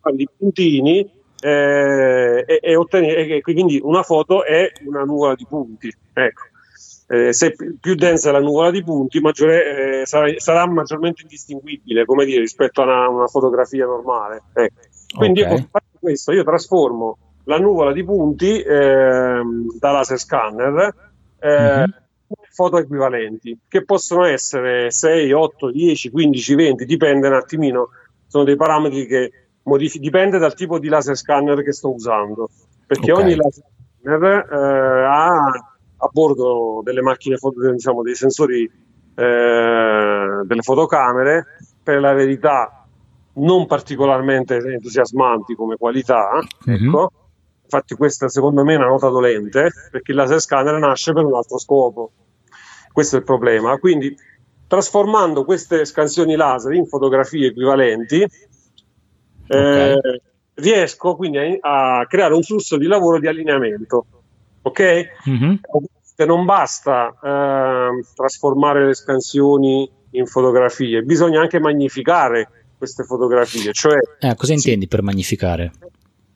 fare 0.00 0.16
i 0.16 0.28
puntini 0.36 1.10
eh, 1.40 2.44
e, 2.46 2.58
e 2.60 2.76
ottenere, 2.76 3.36
e 3.36 3.40
quindi 3.40 3.80
una 3.82 4.02
foto 4.02 4.44
è 4.44 4.70
una 4.84 5.04
nuvola 5.04 5.34
di 5.34 5.46
punti. 5.48 5.94
Ecco 6.12 6.51
eh, 7.12 7.34
se 7.34 7.54
più 7.78 7.94
densa 7.94 8.30
è 8.30 8.32
la 8.32 8.40
nuvola 8.40 8.70
di 8.70 8.82
punti, 8.82 9.20
maggiore, 9.20 10.00
eh, 10.00 10.06
sarà, 10.06 10.32
sarà, 10.38 10.66
maggiormente 10.66 11.20
indistinguibile 11.20 12.06
come 12.06 12.24
dire, 12.24 12.40
rispetto 12.40 12.80
a 12.80 12.84
una, 12.84 13.08
una 13.08 13.26
fotografia 13.26 13.84
normale. 13.84 14.44
Ecco. 14.54 14.80
Quindi 15.14 15.42
okay. 15.42 15.58
io 15.58 15.68
questo, 16.00 16.32
io 16.32 16.42
trasformo 16.42 17.18
la 17.44 17.58
nuvola 17.58 17.92
di 17.92 18.02
punti 18.02 18.62
eh, 18.62 19.40
da 19.78 19.90
laser 19.90 20.18
scanner 20.18 20.94
mm-hmm. 21.44 21.84
foto 22.50 22.78
equivalenti, 22.78 23.58
che 23.68 23.84
possono 23.84 24.24
essere 24.24 24.90
6, 24.90 25.32
8, 25.32 25.70
10, 25.70 26.10
15, 26.10 26.54
20, 26.54 26.84
dipende 26.86 27.26
un 27.26 27.34
attimino, 27.34 27.90
sono 28.26 28.44
dei 28.44 28.56
parametri 28.56 29.04
che 29.04 29.32
modifi- 29.64 29.98
dipende 29.98 30.38
dal 30.38 30.54
tipo 30.54 30.78
di 30.78 30.88
laser 30.88 31.14
scanner 31.16 31.62
che 31.62 31.72
sto 31.72 31.92
usando, 31.92 32.48
perché 32.86 33.12
okay. 33.12 33.22
ogni 33.22 33.34
laser 33.34 33.64
scanner 34.00 34.48
eh, 34.50 35.04
ha 35.04 35.71
a 36.02 36.08
bordo 36.10 36.80
delle 36.82 37.00
macchine, 37.00 37.36
diciamo, 37.72 38.02
dei 38.02 38.14
sensori 38.16 38.64
eh, 39.14 40.42
delle 40.44 40.62
fotocamere, 40.62 41.46
per 41.82 42.00
la 42.00 42.12
verità 42.12 42.86
non 43.34 43.66
particolarmente 43.66 44.56
entusiasmanti 44.56 45.54
come 45.54 45.76
qualità. 45.76 46.40
Mm-hmm. 46.68 46.88
Ecco. 46.88 47.12
Infatti 47.62 47.94
questa 47.94 48.28
secondo 48.28 48.64
me 48.64 48.74
è 48.74 48.76
una 48.76 48.88
nota 48.88 49.08
dolente, 49.08 49.70
perché 49.90 50.10
il 50.10 50.16
laser 50.18 50.40
scanner 50.40 50.78
nasce 50.78 51.12
per 51.12 51.24
un 51.24 51.34
altro 51.34 51.58
scopo. 51.58 52.10
Questo 52.92 53.16
è 53.16 53.18
il 53.20 53.24
problema. 53.24 53.78
Quindi 53.78 54.14
trasformando 54.66 55.44
queste 55.44 55.84
scansioni 55.84 56.34
laser 56.34 56.72
in 56.72 56.86
fotografie 56.86 57.46
equivalenti, 57.46 58.26
okay. 59.44 59.92
eh, 59.92 60.20
riesco 60.54 61.14
quindi 61.14 61.38
a, 61.38 61.98
a, 62.00 62.06
creare 62.06 62.34
un 62.34 62.42
flusso 62.42 62.76
di 62.76 62.86
lavoro 62.86 63.18
di 63.18 63.28
allineamento. 63.28 64.06
Ok? 64.62 65.06
Mm-hmm 65.28 65.54
non 66.24 66.44
basta 66.44 67.08
eh, 67.22 68.04
trasformare 68.14 68.86
le 68.86 68.94
scansioni 68.94 69.90
in 70.10 70.26
fotografie, 70.26 71.02
bisogna 71.02 71.40
anche 71.40 71.58
magnificare 71.58 72.48
queste 72.76 73.04
fotografie. 73.04 73.72
Cioè, 73.72 73.98
eh, 74.18 74.34
cosa 74.34 74.52
intendi 74.52 74.88
per 74.88 75.02
magnificare? 75.02 75.72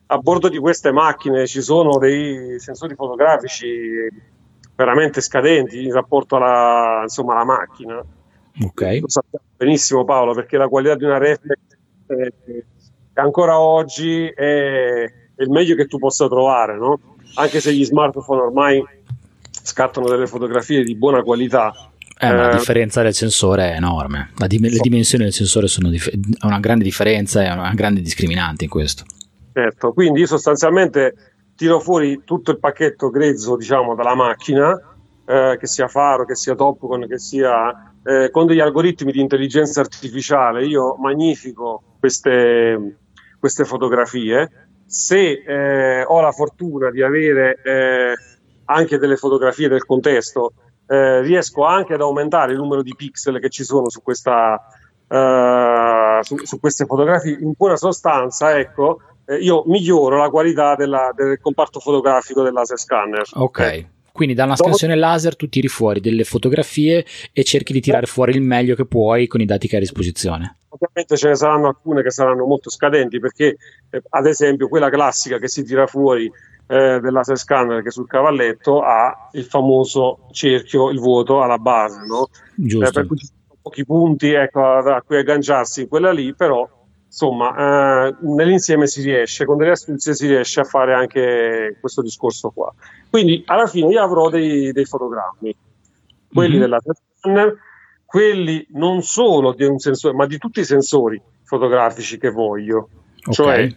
A 0.07 0.17
bordo 0.17 0.47
di 0.47 0.57
queste 0.57 0.91
macchine 0.91 1.45
ci 1.47 1.61
sono 1.61 1.97
dei 1.97 2.59
sensori 2.59 2.95
fotografici 2.95 3.67
veramente 4.75 5.21
scadenti 5.21 5.83
in 5.83 5.91
rapporto 5.91 6.37
alla, 6.37 7.01
insomma, 7.03 7.33
alla 7.33 7.45
macchina. 7.45 7.97
Ok. 8.63 8.99
Lo 9.01 9.09
sappiamo 9.09 9.45
benissimo 9.57 10.05
Paolo, 10.05 10.33
perché 10.33 10.57
la 10.57 10.67
qualità 10.67 10.95
di 10.95 11.03
una 11.03 11.17
reflex 11.17 11.59
eh, 12.07 12.63
ancora 13.15 13.59
oggi 13.59 14.27
è, 14.27 15.03
è 15.35 15.41
il 15.41 15.49
meglio 15.49 15.75
che 15.75 15.87
tu 15.87 15.97
possa 15.97 16.27
trovare, 16.27 16.77
no? 16.77 16.99
Anche 17.35 17.59
se 17.59 17.73
gli 17.73 17.83
smartphone 17.83 18.41
ormai 18.41 18.83
scattano 19.67 20.07
delle 20.07 20.27
fotografie 20.27 20.83
di 20.83 20.95
buona 20.95 21.21
qualità. 21.21 21.73
Eh, 22.19 22.33
la 22.33 22.49
eh, 22.49 22.57
differenza 22.57 23.01
del 23.03 23.13
sensore 23.13 23.73
è 23.73 23.75
enorme. 23.75 24.31
Di- 24.47 24.59
le 24.59 24.79
dimensioni 24.79 25.25
del 25.25 25.33
sensore 25.33 25.67
sono 25.67 25.89
dif- 25.89 26.11
una 26.43 26.59
grande 26.59 26.83
differenza 26.83 27.43
e 27.43 27.51
una 27.51 27.73
grande 27.73 28.01
discriminante 28.01 28.63
in 28.63 28.69
questo. 28.69 29.03
Certo, 29.53 29.91
quindi 29.91 30.21
io 30.21 30.27
sostanzialmente 30.27 31.13
tiro 31.55 31.79
fuori 31.79 32.21
tutto 32.23 32.51
il 32.51 32.59
pacchetto 32.59 33.09
grezzo, 33.09 33.57
diciamo, 33.57 33.93
dalla 33.93 34.15
macchina, 34.15 34.79
eh, 35.25 35.57
che 35.59 35.67
sia 35.67 35.87
faro, 35.87 36.25
che 36.25 36.35
sia 36.35 36.55
Topcon, 36.55 37.07
che 37.07 37.19
sia 37.19 37.93
eh, 38.03 38.29
con 38.31 38.45
degli 38.45 38.61
algoritmi 38.61 39.11
di 39.11 39.19
intelligenza 39.19 39.81
artificiale. 39.81 40.65
Io 40.65 40.95
magnifico 40.95 41.97
queste, 41.99 42.99
queste 43.37 43.65
fotografie. 43.65 44.49
Se 44.85 45.43
eh, 45.45 46.03
ho 46.03 46.21
la 46.21 46.31
fortuna 46.31 46.89
di 46.89 47.01
avere 47.01 47.59
eh, 47.61 48.13
anche 48.67 48.97
delle 48.97 49.17
fotografie 49.17 49.67
del 49.67 49.85
contesto, 49.85 50.53
eh, 50.87 51.21
riesco 51.21 51.63
anche 51.63 51.93
ad 51.93 52.01
aumentare 52.01 52.53
il 52.53 52.57
numero 52.57 52.81
di 52.81 52.95
pixel 52.95 53.39
che 53.39 53.49
ci 53.49 53.63
sono 53.63 53.89
su 53.89 54.01
questa, 54.01 54.67
uh, 55.07 56.23
su, 56.23 56.37
su, 56.43 56.59
queste 56.59 56.85
fotografie. 56.85 57.37
In 57.39 57.53
buona 57.55 57.75
sostanza, 57.75 58.57
ecco, 58.57 59.01
eh, 59.25 59.35
io 59.35 59.63
miglioro 59.65 60.17
la 60.17 60.29
qualità 60.29 60.75
della, 60.75 61.11
del 61.15 61.39
comparto 61.39 61.79
fotografico 61.79 62.41
del 62.41 62.53
laser 62.53 62.79
scanner. 62.79 63.23
Ok. 63.33 63.59
Eh. 63.59 63.87
Quindi 64.17 64.33
da 64.33 64.45
una 64.45 64.55
scansione 64.55 64.95
laser 64.95 65.35
tu 65.35 65.47
tiri 65.47 65.67
fuori 65.67 65.99
delle 65.99 66.23
fotografie 66.23 67.05
e 67.31 67.43
cerchi 67.43 67.71
di 67.71 67.81
tirare 67.81 68.07
fuori 68.07 68.31
il 68.31 68.41
meglio 68.41 68.73
che 68.73 68.85
puoi 68.85 69.27
con 69.27 69.41
i 69.41 69.45
dati 69.45 69.67
che 69.67 69.75
hai 69.75 69.81
a 69.81 69.83
disposizione. 69.83 70.57
Ovviamente 70.69 71.17
ce 71.17 71.27
ne 71.27 71.35
saranno 71.35 71.67
alcune 71.67 72.01
che 72.01 72.09
saranno 72.09 72.45
molto 72.45 72.71
scadenti 72.71 73.19
perché 73.19 73.57
eh, 73.91 74.01
ad 74.09 74.25
esempio 74.25 74.69
quella 74.69 74.89
classica 74.89 75.37
che 75.37 75.47
si 75.47 75.63
tira 75.63 75.85
fuori 75.85 76.31
eh, 76.67 76.99
del 76.99 77.13
laser 77.13 77.37
scanner 77.37 77.81
che 77.81 77.91
sul 77.91 78.07
cavalletto 78.07 78.81
ha 78.81 79.29
il 79.33 79.45
famoso 79.45 80.27
cerchio, 80.31 80.89
il 80.89 80.99
vuoto 80.99 81.41
alla 81.41 81.57
base, 81.57 82.05
no? 82.05 82.29
Giusto. 82.55 82.87
Eh, 82.87 82.91
per 82.91 83.07
cui 83.07 83.17
ci 83.17 83.25
sono 83.25 83.59
pochi 83.61 83.85
punti 83.85 84.31
ecco, 84.31 84.61
a 84.63 85.01
cui 85.01 85.17
agganciarsi 85.17 85.87
quella 85.87 86.11
lì, 86.11 86.33
però 86.35 86.67
insomma, 87.05 88.07
eh, 88.07 88.15
nell'insieme 88.21 88.85
si 88.85 89.01
riesce, 89.01 89.45
con 89.45 89.57
delle 89.57 89.71
astuzie 89.71 90.13
si 90.13 90.27
riesce 90.27 90.59
a 90.59 90.65
fare 90.65 90.93
anche 90.93 91.77
questo 91.79 92.01
discorso 92.01 92.51
qua. 92.51 92.73
Quindi 93.09 93.43
alla 93.47 93.65
fine 93.65 93.91
io 93.91 94.01
avrò 94.01 94.29
dei, 94.29 94.71
dei 94.71 94.85
fotogrammi, 94.85 95.55
quelli 96.31 96.51
mm-hmm. 96.51 96.59
della 96.59 96.79
scanner, 97.15 97.57
quelli 98.05 98.67
non 98.71 99.01
solo 99.01 99.53
di 99.53 99.63
un 99.65 99.79
sensore, 99.79 100.13
ma 100.15 100.25
di 100.25 100.37
tutti 100.37 100.59
i 100.59 100.65
sensori 100.65 101.21
fotografici 101.43 102.17
che 102.17 102.29
voglio. 102.29 102.89
Okay. 103.25 103.33
Cioè, 103.33 103.57
io, 103.57 103.75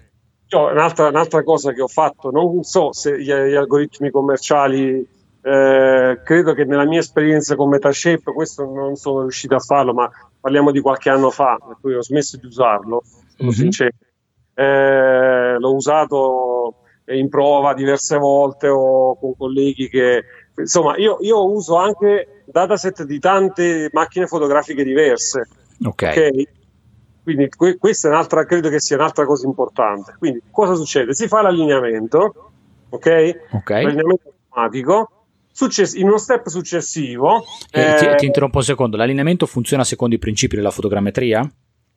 un'altra, 0.50 1.08
un'altra, 1.08 1.42
cosa 1.42 1.72
che 1.72 1.82
ho 1.82 1.88
fatto, 1.88 2.30
non 2.30 2.62
so 2.62 2.92
se 2.92 3.20
gli, 3.20 3.32
gli 3.32 3.54
algoritmi 3.54 4.10
commerciali, 4.10 5.06
eh, 5.42 6.20
credo 6.24 6.54
che 6.54 6.64
nella 6.64 6.84
mia 6.84 6.98
esperienza 6.98 7.56
con 7.56 7.68
Metashape 7.68 8.32
questo 8.32 8.64
non 8.64 8.96
sono 8.96 9.22
riuscito 9.22 9.54
a 9.54 9.60
farlo, 9.60 9.94
ma 9.94 10.10
parliamo 10.40 10.70
di 10.70 10.80
qualche 10.80 11.10
anno 11.10 11.30
fa, 11.30 11.58
per 11.64 11.76
cui 11.80 11.94
ho 11.94 12.02
smesso 12.02 12.36
di 12.36 12.46
usarlo 12.46 13.02
sono 13.36 13.48
mm-hmm. 13.50 13.50
sincero. 13.50 13.90
Eh, 14.54 15.56
l'ho 15.58 15.74
usato 15.74 16.74
in 17.06 17.28
prova 17.28 17.74
diverse 17.74 18.16
volte 18.18 18.68
o 18.68 19.16
con 19.18 19.34
colleghi 19.36 19.88
che 19.88 20.22
insomma 20.56 20.96
io, 20.96 21.16
io 21.20 21.50
uso 21.50 21.76
anche 21.76 22.42
dataset 22.44 23.04
di 23.04 23.18
tante 23.18 23.88
macchine 23.92 24.26
fotografiche 24.26 24.84
diverse 24.84 25.48
ok, 25.82 25.88
okay? 25.88 26.48
Quindi 27.34 27.48
que- 27.48 27.78
questa 27.78 28.08
è 28.08 28.10
un'altra 28.10 28.44
credo 28.44 28.68
che 28.68 28.80
sia 28.80 28.96
un'altra 28.96 29.24
cosa 29.24 29.46
importante 29.46 30.14
quindi 30.18 30.42
cosa 30.50 30.74
succede? 30.74 31.14
si 31.14 31.28
fa 31.28 31.42
l'allineamento 31.42 32.50
ok? 32.88 33.40
okay. 33.52 33.82
l'allineamento 33.82 34.34
automatico 34.48 35.10
Success- 35.52 35.94
in 35.94 36.06
uno 36.06 36.16
step 36.16 36.46
successivo 36.46 37.44
eh, 37.70 37.94
ti, 37.98 38.06
ti, 38.16 38.26
interrompo 38.26 38.58
un 38.58 38.64
secondo 38.64 38.96
l'allineamento 38.96 39.46
funziona 39.46 39.84
secondo 39.84 40.14
i 40.14 40.18
principi 40.18 40.56
della 40.56 40.70
fotogrammetria? 40.70 41.48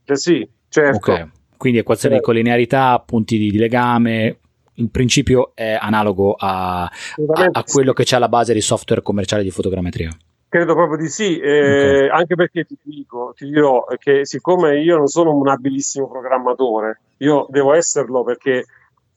Eh 0.06 0.18
sì 0.18 0.46
certo. 0.68 1.12
Ok, 1.12 1.28
quindi 1.64 1.80
equazioni 1.80 2.16
certo. 2.16 2.32
di 2.32 2.34
collinearità, 2.34 3.02
punti 3.06 3.38
di, 3.38 3.50
di, 3.50 3.58
legame. 3.58 4.40
Il 4.74 4.90
principio 4.90 5.52
è 5.54 5.78
analogo 5.80 6.34
a, 6.34 6.82
a, 6.84 7.50
a 7.52 7.64
quello 7.64 7.94
che 7.94 8.04
c'è 8.04 8.18
alla 8.18 8.28
base 8.28 8.54
di 8.54 8.60
software 8.60 9.02
commerciale 9.02 9.44
di 9.44 9.50
fotogrammetria. 9.50 10.10
Credo 10.54 10.76
proprio 10.76 10.98
di 10.98 11.10
sì, 11.10 11.40
eh, 11.40 12.06
okay. 12.06 12.10
anche 12.10 12.36
perché 12.36 12.64
ti 12.64 12.78
dico, 12.84 13.34
ti 13.36 13.50
dirò 13.50 13.86
che 13.98 14.24
siccome 14.24 14.80
io 14.82 14.98
non 14.98 15.08
sono 15.08 15.36
un 15.36 15.48
abilissimo 15.48 16.08
programmatore, 16.08 17.00
io 17.18 17.48
devo 17.50 17.74
esserlo 17.74 18.24
perché, 18.24 18.64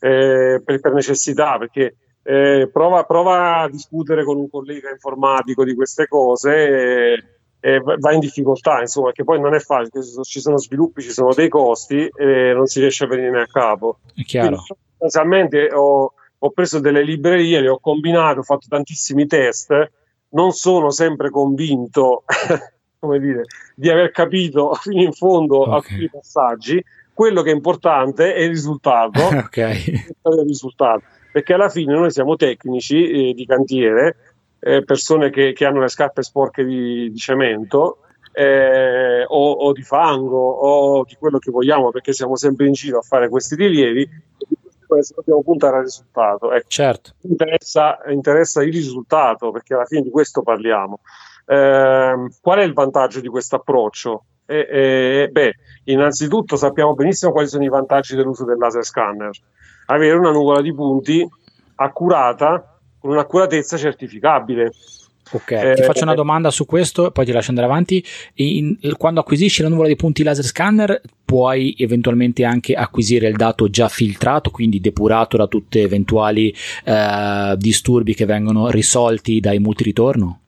eh, 0.01 0.63
per, 0.65 0.81
per, 0.81 0.95
necessità, 0.95 1.59
perché 1.59 1.97
eh, 2.23 2.71
prova, 2.73 3.05
prova, 3.05 3.59
a 3.59 3.69
discutere 3.69 4.25
con 4.25 4.39
un 4.39 4.49
collega 4.49 4.89
informatico 4.89 5.63
di 5.63 5.75
queste 5.75 6.07
cose 6.09 7.37
eh, 7.61 7.81
va 7.81 8.13
in 8.13 8.21
difficoltà, 8.21 8.81
insomma, 8.81 9.13
che 9.13 9.23
poi 9.23 9.39
non 9.39 9.55
è 9.55 9.59
facile, 9.59 10.03
ci 10.23 10.41
sono 10.41 10.57
sviluppi, 10.57 11.03
ci 11.03 11.11
sono 11.11 11.35
dei 11.35 11.51
costi 11.51 12.09
e 12.17 12.55
non 12.55 12.65
si 12.65 12.81
riesce 12.81 13.05
a 13.05 13.09
venire 13.09 13.43
a 13.43 13.47
capo. 13.47 13.99
È 14.15 14.23
chiaro. 14.23 14.57
sostanzialmente 14.57 15.69
ho, 15.71 16.15
ho 16.39 16.51
preso 16.53 16.81
delle 16.81 17.03
librerie, 17.03 17.61
le 17.61 17.69
ho 17.69 17.79
combinate, 17.79 18.39
ho 18.39 18.43
fatto 18.43 18.69
tantissimi 18.71 19.27
test, 19.27 19.91
non 20.31 20.53
sono 20.53 20.91
sempre 20.91 21.31
convinto, 21.31 22.25
come 22.99 23.19
dire, 23.19 23.45
di 23.75 23.89
aver 23.91 24.11
capito 24.11 24.75
fino 24.81 25.03
in 25.03 25.13
fondo 25.13 25.61
okay. 25.61 25.75
alcuni 25.75 26.11
passaggi. 26.11 26.85
Quello 27.13 27.43
che 27.43 27.51
è 27.51 27.55
importante 27.55 28.35
è 28.35 28.41
il 28.41 28.51
risultato. 28.51 29.25
okay. 29.37 29.83
il 29.87 30.45
risultato. 30.47 31.03
Perché 31.33 31.55
alla 31.55 31.69
fine 31.69 31.95
noi 31.95 32.11
siamo 32.11 32.37
tecnici 32.37 33.29
eh, 33.31 33.35
di 33.35 33.47
cantiere 33.47 34.17
eh, 34.59 34.83
persone 34.85 35.31
che, 35.31 35.53
che, 35.53 35.65
hanno 35.65 35.81
le 35.81 35.89
scarpe 35.89 36.23
sporche 36.23 36.65
di, 36.65 37.11
di 37.11 37.17
cemento 37.19 37.99
eh, 38.33 39.25
o, 39.27 39.51
o, 39.53 39.73
di 39.73 39.83
fango 39.83 40.39
o 40.39 41.05
di 41.05 41.15
quello 41.19 41.39
che 41.39 41.51
vogliamo 41.51 41.91
perché 41.91 42.13
siamo 42.13 42.37
sempre 42.37 42.67
in 42.67 42.73
giro 42.73 42.99
a 42.99 43.03
fare 43.03 43.29
questi 43.29 43.55
rilievi 43.55 44.09
di 44.87 44.95
queste 44.95 45.15
dobbiamo 45.17 45.43
puntare 45.43 45.79
al 45.79 45.83
risultato. 45.83 46.53
Ecco, 46.53 46.69
certo. 46.69 47.13
interessa, 47.23 47.99
interessa, 48.09 48.63
il 48.63 48.73
risultato 48.73 49.51
perché 49.51 49.75
alla 49.75 49.85
fine 49.85 50.03
di 50.03 50.11
questo 50.11 50.43
parliamo. 50.43 51.01
Eh, 51.45 52.29
qual 52.41 52.59
è 52.59 52.63
il 52.63 52.73
vantaggio 52.73 53.21
di 53.21 53.29
questo 53.29 53.57
approccio? 53.57 54.25
Eh, 54.47 54.67
eh, 54.71 55.29
beh, 55.31 55.55
innanzitutto 55.85 56.57
sappiamo 56.57 56.95
benissimo 56.95 57.33
quali 57.33 57.49
sono 57.49 57.65
i 57.65 57.69
vantaggi 57.69 58.15
dell'uso 58.15 58.45
del 58.45 58.59
laser 58.59 58.85
scanner. 58.85 59.31
Avere 59.87 60.17
una 60.17 60.31
nuvola 60.31 60.63
di 60.63 60.73
punti 60.73 61.29
accurata 61.77 62.79
con 62.99 63.11
un'accuratezza 63.11 63.77
certificabile. 63.77 64.73
Ok, 65.33 65.51
eh, 65.51 65.75
ti 65.75 65.83
faccio 65.83 66.05
una 66.05 66.15
domanda 66.15 66.51
su 66.51 66.67
questo, 66.67 67.11
poi 67.11 67.25
ti 67.25 67.33
lascio 67.33 67.51
andare 67.51 67.67
avanti. 67.67 68.05
In, 68.35 68.77
quando 68.97 69.21
acquisisci 69.21 69.63
la 69.63 69.69
nuvola 69.69 69.89
di 69.89 69.97
punti 69.97 70.23
laser 70.23 70.45
scanner, 70.45 71.01
puoi 71.25 71.75
eventualmente 71.79 72.45
anche 72.45 72.75
acquisire 72.75 73.27
il 73.27 73.35
dato 73.37 73.69
già 73.69 73.89
filtrato, 73.89 74.51
quindi 74.51 74.81
depurato 74.81 75.37
da 75.37 75.49
tutti 75.49 75.81
eventuali 75.81 76.55
eh, 76.85 77.55
disturbi 77.57 78.15
che 78.15 78.25
vengono 78.25 78.71
risolti 78.71 79.41
dai 79.41 79.59
multiritorno? 79.59 80.41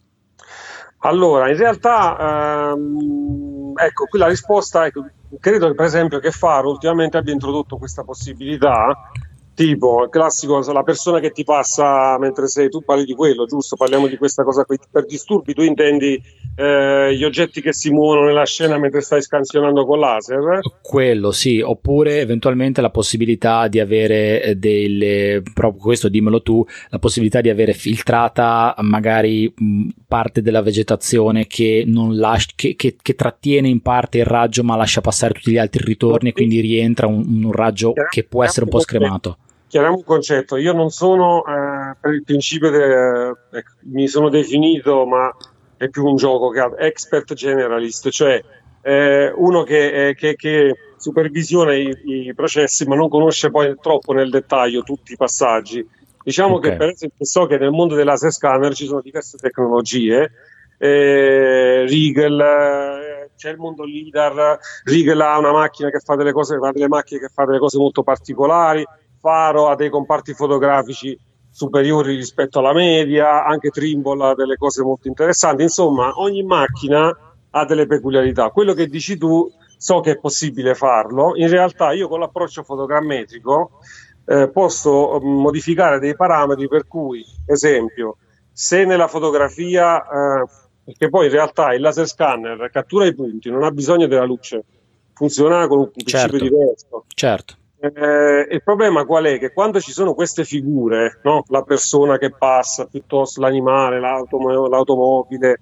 Allora, 0.99 1.49
in 1.49 1.57
realtà, 1.57 2.73
ehm, 2.73 3.73
ecco, 3.77 4.05
qui 4.07 4.19
la 4.19 4.29
risposta, 4.29 4.87
ecco, 4.87 5.07
credo 5.41 5.75
per 5.75 5.87
esempio 5.87 6.21
che 6.21 6.31
Faro 6.31 6.71
ultimamente 6.71 7.17
abbia 7.17 7.33
introdotto 7.33 7.77
questa 7.77 8.03
possibilità 8.03 9.11
tipo 9.59 10.05
il 10.05 10.09
classico 10.09 10.61
la 10.73 10.85
persona 10.85 11.19
che 11.19 11.33
ti 11.33 11.43
passa 11.43 12.17
mentre 12.21 12.47
sei 12.47 12.69
tu 12.69 12.83
parli 12.83 13.05
di 13.05 13.15
quello 13.15 13.45
giusto? 13.45 13.75
Parliamo 13.75 14.07
di 14.07 14.17
questa 14.17 14.45
cosa 14.45 14.65
qui. 14.65 14.79
Per 14.89 15.05
disturbi 15.05 15.53
tu 15.53 15.63
intendi 15.63 16.23
eh, 16.55 17.13
gli 17.17 17.25
oggetti 17.25 17.61
che 17.61 17.73
si 17.73 17.91
muovono 17.91 18.25
nella 18.27 18.45
scena 18.45 18.79
mentre 18.79 19.01
stai 19.01 19.21
scansionando 19.21 19.85
con 19.85 19.99
laser? 19.99 20.61
Quello 20.81 21.33
sì. 21.33 21.61
Oppure 21.61 22.21
eventualmente 22.21 22.81
la 22.81 22.91
possibilità 22.91 23.67
di 23.67 23.81
avere 23.81 24.43
eh, 24.45 24.55
delle 24.55 25.43
proprio 25.53 25.83
questo 25.83 26.09
dimmelo 26.09 26.41
tu 26.41 26.65
la 26.91 27.01
possibilità 27.01 27.41
di 27.41 27.49
avere 27.49 27.73
filtrata 27.73 28.77
magari 28.83 29.53
mh, 29.53 29.89
parte 30.07 30.41
della 30.41 30.63
vegetazione 30.63 31.49
che 31.49 31.83
non 31.85 32.17
lascia 32.17 32.53
che, 32.55 32.77
che, 32.77 32.95
che, 33.03 33.15
trattiene 33.17 33.69
in 33.69 33.81
parte 33.81 34.19
il 34.19 34.25
raggio 34.25 34.63
ma 34.63 34.77
lascia 34.77 35.01
passare 35.01 35.35
tutti 35.35 35.51
gli 35.51 35.59
altri 35.59 35.83
ritorni 35.85 36.29
e 36.29 36.33
quindi 36.33 36.61
rientra 36.61 37.09
un, 37.09 37.43
un 37.45 37.53
raggio 37.53 37.93
che 38.09 38.23
può 38.23 38.45
essere 38.45 38.65
un 38.65 38.71
po' 38.71 38.81
scremato 38.81 39.39
chiariamo 39.69 39.97
un 39.97 40.05
concetto, 40.05 40.57
io 40.57 40.73
non 40.73 40.91
sono 40.91 41.45
eh, 41.45 41.95
per 42.01 42.13
il 42.13 42.25
principio, 42.25 42.71
de, 42.71 43.29
eh, 43.29 43.65
mi 43.83 44.09
sono 44.09 44.29
definito, 44.29 45.07
ma 45.07 45.35
è 45.77 45.89
più 45.89 46.05
un 46.05 46.17
gioco 46.17 46.49
che 46.49 46.61
expert 46.79 47.35
generalist, 47.35 48.09
cioè 48.09 48.43
eh, 48.83 49.33
uno 49.37 49.63
che, 49.63 50.15
che, 50.17 50.35
che 50.35 50.75
supervisiona 50.97 51.75
i, 51.75 51.95
i, 52.05 52.35
processi 52.35 52.85
ma 52.87 52.97
non 52.97 53.09
conosce 53.09 53.51
poi 53.51 53.77
troppo 53.81 54.13
nel 54.13 54.31
dettaglio 54.31 54.83
tutti 54.83 55.13
i 55.13 55.17
passaggi. 55.17 55.87
Diciamo 56.23 56.57
okay. 56.57 56.71
che 56.71 56.77
per 56.77 56.89
esempio 56.89 57.25
so 57.25 57.47
che 57.47 57.59
nel 57.59 57.71
mondo 57.71 57.95
dei 57.95 58.05
laser 58.05 58.33
scanner 58.33 58.75
ci 58.75 58.87
sono 58.87 59.01
diverse 59.01 59.39
tecnologie, 59.39 60.31
eh, 60.79 61.85
Riegel, 61.87 62.41
eh, 62.41 63.31
c'è 63.37 63.51
il 63.51 63.59
mondo 63.59 63.85
LIDAR, 63.85 64.59
Riegel 64.85 65.21
ha 65.21 65.39
una 65.39 65.53
macchina 65.53 65.91
che 65.91 66.01
fa 66.01 66.17
delle 66.17 66.33
cose, 66.33 66.59
fa 66.59 66.73
delle 66.73 66.89
macchine 66.89 67.21
che 67.21 67.29
fa 67.33 67.45
delle 67.45 67.59
cose 67.59 67.79
molto 67.79 68.03
particolari, 68.03 68.85
Faro 69.21 69.69
ha 69.69 69.75
dei 69.75 69.91
comparti 69.91 70.35
fotografici 70.35 71.19
superiori 71.51 72.15
rispetto 72.15 72.61
alla 72.61 72.73
media, 72.73 73.45
anche 73.45 73.71
Trimble 73.71 74.27
ha 74.27 74.35
delle 74.35 74.57
cose 74.57 74.83
molto 74.83 75.09
interessanti, 75.09 75.63
insomma 75.63 76.13
ogni 76.21 76.43
macchina 76.45 77.17
ha 77.51 77.65
delle 77.65 77.87
peculiarità. 77.87 78.51
Quello 78.51 78.75
che 78.75 78.87
dici 78.87 79.17
tu 79.17 79.51
so 79.77 80.01
che 80.01 80.13
è 80.13 80.19
possibile 80.19 80.75
farlo, 80.75 81.37
in 81.37 81.49
realtà 81.49 81.93
io 81.93 82.09
con 82.09 82.21
l'approccio 82.21 82.63
fotogrammetrico 82.63 83.81
eh, 84.27 84.49
posso 84.51 85.21
mm, 85.21 85.41
modificare 85.41 85.99
dei 85.99 86.15
parametri 86.15 86.69
per 86.69 86.87
cui, 86.87 87.25
esempio, 87.47 88.19
se 88.53 88.85
nella 88.85 89.09
fotografia, 89.09 90.01
eh, 90.03 90.47
perché 90.85 91.09
poi 91.09 91.27
in 91.27 91.33
realtà 91.33 91.75
il 91.75 91.81
laser 91.81 92.07
scanner 92.07 92.71
cattura 92.71 93.07
i 93.07 93.15
punti, 93.15 93.51
non 93.51 93.63
ha 93.65 93.71
bisogno 93.71 94.07
della 94.07 94.25
luce, 94.25 94.65
funziona 95.13 95.67
con 95.67 95.79
un 95.79 95.91
principio 95.91 96.21
certo, 96.21 96.39
diverso. 96.39 97.05
Certo 97.15 97.57
eh, 97.81 98.49
il 98.51 98.63
problema 98.63 99.05
qual 99.05 99.25
è? 99.25 99.39
Che 99.39 99.53
quando 99.53 99.81
ci 99.81 99.93
sono 99.93 100.15
queste 100.15 100.45
figure, 100.45 101.21
no? 101.23 101.45
la 101.49 101.63
persona 101.63 102.19
che 102.19 102.31
passa, 102.31 102.87
piuttosto 102.87 103.41
l'animale, 103.41 104.01
l'autom- 104.01 104.69
l'automobile, 104.69 105.61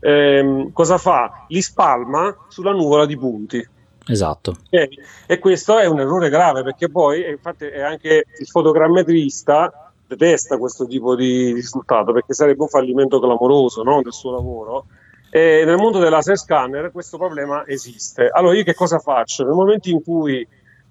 ehm, 0.00 0.72
cosa 0.72 0.96
fa? 0.96 1.44
Li 1.48 1.60
spalma 1.60 2.46
sulla 2.48 2.72
nuvola 2.72 3.04
di 3.04 3.18
punti. 3.18 3.68
Esatto. 4.06 4.56
Okay? 4.66 4.88
E 5.26 5.38
questo 5.38 5.78
è 5.78 5.84
un 5.84 6.00
errore 6.00 6.30
grave 6.30 6.62
perché 6.62 6.88
poi, 6.88 7.28
infatti, 7.28 7.66
è 7.66 7.82
anche 7.82 8.24
il 8.38 8.46
fotogrammetrista 8.46 9.92
detesta 10.06 10.56
questo 10.56 10.86
tipo 10.86 11.14
di 11.14 11.52
risultato 11.52 12.12
perché 12.12 12.32
sarebbe 12.32 12.62
un 12.62 12.68
fallimento 12.68 13.20
clamoroso 13.20 13.82
no? 13.82 14.00
del 14.00 14.12
suo 14.12 14.30
lavoro. 14.30 14.86
E 15.30 15.62
nel 15.66 15.76
mondo 15.76 15.98
del 15.98 16.10
laser 16.10 16.38
scanner 16.38 16.90
questo 16.90 17.18
problema 17.18 17.66
esiste. 17.66 18.30
Allora 18.32 18.56
io 18.56 18.64
che 18.64 18.72
cosa 18.72 18.98
faccio? 18.98 19.44
Nel 19.44 19.52
momento 19.52 19.90
in 19.90 20.02
cui 20.02 20.46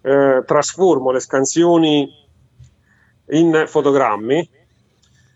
eh, 0.08 0.44
trasformo 0.46 1.12
le 1.12 1.20
scansioni 1.20 2.10
in 3.32 3.66
fotogrammi, 3.68 4.36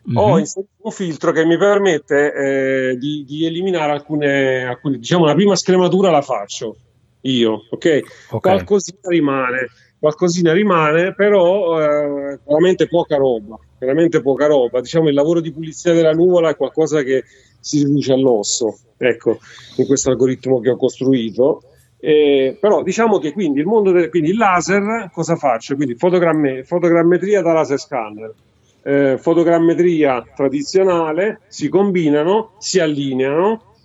mm-hmm. 0.07 0.17
ho 0.17 0.37
inserito 0.39 0.71
un 0.83 0.91
filtro 0.91 1.33
che 1.33 1.45
mi 1.45 1.57
permette 1.57 2.33
eh, 2.33 2.97
di, 2.97 3.25
di, 3.27 3.45
eliminare 3.45 3.91
alcune, 3.91 4.65
alcune, 4.65 4.97
diciamo 4.97 5.25
la 5.25 5.33
prima 5.33 5.55
scrematura 5.55 6.09
la 6.09 6.21
faccio 6.21 6.77
io, 7.21 7.65
ok? 7.69 7.69
okay. 7.69 8.03
Qualcosina 8.39 9.09
rimane, 9.09 9.67
qualcosina 9.99 10.53
rimane, 10.53 11.13
però 11.15 11.79
eh, 11.81 12.39
veramente 12.45 12.87
poca 12.87 13.17
roba, 13.17 13.59
veramente 13.77 14.21
poca 14.21 14.47
roba. 14.47 14.79
Diciamo 14.79 15.09
il 15.09 15.13
lavoro 15.13 15.41
di 15.41 15.51
pulizia 15.51 15.93
della 15.93 16.13
nuvola 16.13 16.49
è 16.49 16.55
qualcosa 16.55 17.03
che 17.03 17.25
si 17.59 17.83
riduce 17.83 18.13
all'osso, 18.13 18.77
ecco, 18.97 19.37
in 19.75 19.85
questo 19.85 20.11
algoritmo 20.11 20.61
che 20.61 20.69
ho 20.69 20.77
costruito. 20.77 21.63
Eh, 22.03 22.57
però 22.59 22.81
diciamo 22.81 23.19
che 23.19 23.31
quindi 23.31 23.59
il 23.59 23.67
mondo 23.67 23.91
del 23.91 24.09
quindi 24.09 24.31
il 24.31 24.37
laser 24.37 25.11
cosa 25.13 25.35
faccio? 25.35 25.75
Quindi 25.75 25.93
fotogramme, 25.93 26.63
fotogrammetria 26.63 27.43
da 27.43 27.53
laser 27.53 27.77
scanner, 27.77 28.33
eh, 28.81 29.19
fotogrammetria 29.19 30.25
tradizionale 30.35 31.41
si 31.47 31.69
combinano, 31.69 32.55
si 32.57 32.79
allineano. 32.79 33.75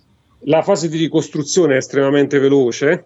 La 0.41 0.63
fase 0.63 0.89
di 0.89 0.97
ricostruzione 0.97 1.75
è 1.75 1.77
estremamente 1.77 2.39
veloce, 2.39 3.03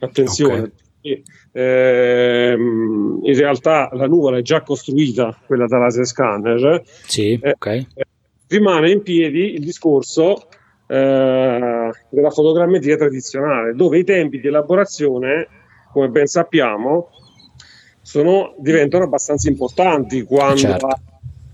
attenzione, 0.00 0.72
okay. 1.00 1.22
ehm, 1.52 3.20
in 3.22 3.34
realtà 3.34 3.88
la 3.92 4.06
nuvola 4.06 4.38
è 4.38 4.42
già 4.42 4.62
costruita, 4.62 5.38
quella 5.46 5.66
da 5.66 5.78
laser 5.78 6.06
scanner. 6.06 6.82
Sì, 7.06 7.38
eh, 7.42 7.52
okay. 7.52 7.86
rimane 8.48 8.90
in 8.90 9.02
piedi 9.02 9.54
il 9.54 9.64
discorso 9.64 10.48
eh, 10.92 11.90
della 12.10 12.30
fotogrammetria 12.30 12.96
tradizionale, 12.96 13.74
dove 13.74 13.98
i 13.98 14.04
tempi 14.04 14.40
di 14.40 14.48
elaborazione, 14.48 15.48
come 15.90 16.08
ben 16.08 16.26
sappiamo, 16.26 17.08
sono, 18.02 18.54
diventano 18.58 19.04
abbastanza 19.04 19.48
importanti 19.48 20.22
quando 20.24 20.56
certo. 20.58 20.88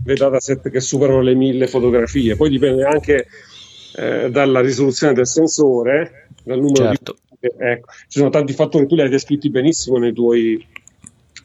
le 0.04 0.14
dataset 0.14 0.68
che 0.70 0.80
superano 0.80 1.20
le 1.20 1.36
mille 1.36 1.68
fotografie. 1.68 2.34
Poi 2.34 2.50
dipende 2.50 2.84
anche 2.84 3.26
eh, 3.96 4.28
dalla 4.28 4.60
risoluzione 4.60 5.12
del 5.12 5.26
sensore, 5.26 6.30
dal 6.42 6.58
numero 6.58 6.86
certo. 6.86 7.16
di 7.38 7.48
ecco, 7.58 7.90
ci 8.08 8.18
sono 8.18 8.30
tanti 8.30 8.52
fattori, 8.52 8.88
tu 8.88 8.96
li 8.96 9.02
hai 9.02 9.08
descritti 9.08 9.50
benissimo 9.50 9.98
nei 9.98 10.12
tuoi, 10.12 10.66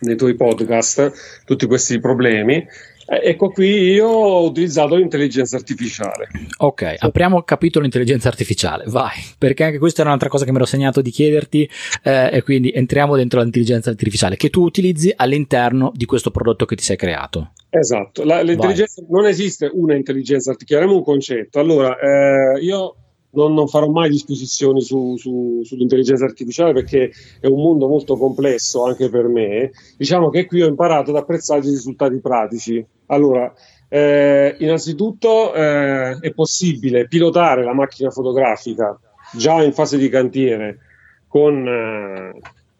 nei 0.03 0.15
tuoi 0.15 0.35
podcast, 0.35 1.43
tutti 1.45 1.65
questi 1.65 1.99
problemi. 1.99 2.65
Eh, 3.05 3.29
ecco 3.29 3.49
qui 3.49 3.67
io 3.67 4.07
ho 4.07 4.45
utilizzato 4.45 4.95
l'intelligenza 4.95 5.57
artificiale. 5.57 6.29
Ok, 6.57 6.95
apriamo 6.97 7.37
il 7.37 7.43
capitolo 7.45 7.85
intelligenza 7.85 8.29
artificiale, 8.29 8.85
vai, 8.87 9.21
perché 9.37 9.63
anche 9.65 9.77
questa 9.77 10.01
era 10.01 10.09
un'altra 10.09 10.29
cosa 10.29 10.45
che 10.45 10.51
mi 10.51 10.57
ero 10.57 10.65
segnato 10.65 11.01
di 11.01 11.09
chiederti 11.09 11.69
eh, 12.03 12.29
e 12.31 12.41
quindi 12.43 12.71
entriamo 12.71 13.15
dentro 13.15 13.41
l'intelligenza 13.41 13.89
artificiale 13.89 14.37
che 14.37 14.49
tu 14.49 14.63
utilizzi 14.63 15.11
all'interno 15.15 15.91
di 15.93 16.05
questo 16.05 16.31
prodotto 16.31 16.65
che 16.65 16.75
ti 16.75 16.83
sei 16.83 16.95
creato. 16.95 17.51
Esatto, 17.69 18.23
La, 18.23 18.41
l'intelligenza, 18.41 19.03
non 19.09 19.25
esiste 19.25 19.69
una 19.73 19.95
intelligenza 19.95 20.51
artificiale, 20.51 20.85
è 20.85 20.87
un 20.87 21.03
concetto. 21.03 21.59
Allora, 21.59 21.97
eh, 21.97 22.59
io 22.61 22.95
non, 23.33 23.53
non, 23.53 23.67
farò 23.67 23.87
mai 23.87 24.09
disposizioni 24.09 24.81
su, 24.81 25.15
su, 25.17 25.61
sull'intelligenza 25.63 26.25
artificiale 26.25 26.73
perché 26.73 27.11
è 27.39 27.47
un 27.47 27.61
mondo 27.61 27.87
molto 27.87 28.15
complesso 28.17 28.85
anche 28.85 29.09
per 29.09 29.27
me. 29.27 29.71
Diciamo 29.97 30.29
che 30.29 30.45
qui 30.45 30.61
ho 30.61 30.67
imparato 30.67 31.11
ad 31.11 31.17
apprezzare 31.17 31.61
i 31.61 31.69
risultati 31.69 32.19
pratici. 32.19 32.85
Allora, 33.07 33.51
eh, 33.89 34.55
innanzitutto 34.59 35.53
eh, 35.53 36.17
è 36.19 36.33
possibile 36.33 37.07
pilotare 37.07 37.63
la 37.63 37.73
macchina 37.73 38.09
fotografica 38.09 38.97
già 39.35 39.61
in 39.61 39.73
fase 39.73 39.97
di 39.97 40.09
cantiere 40.09 40.79
con, 41.27 41.67
eh, 41.67 42.39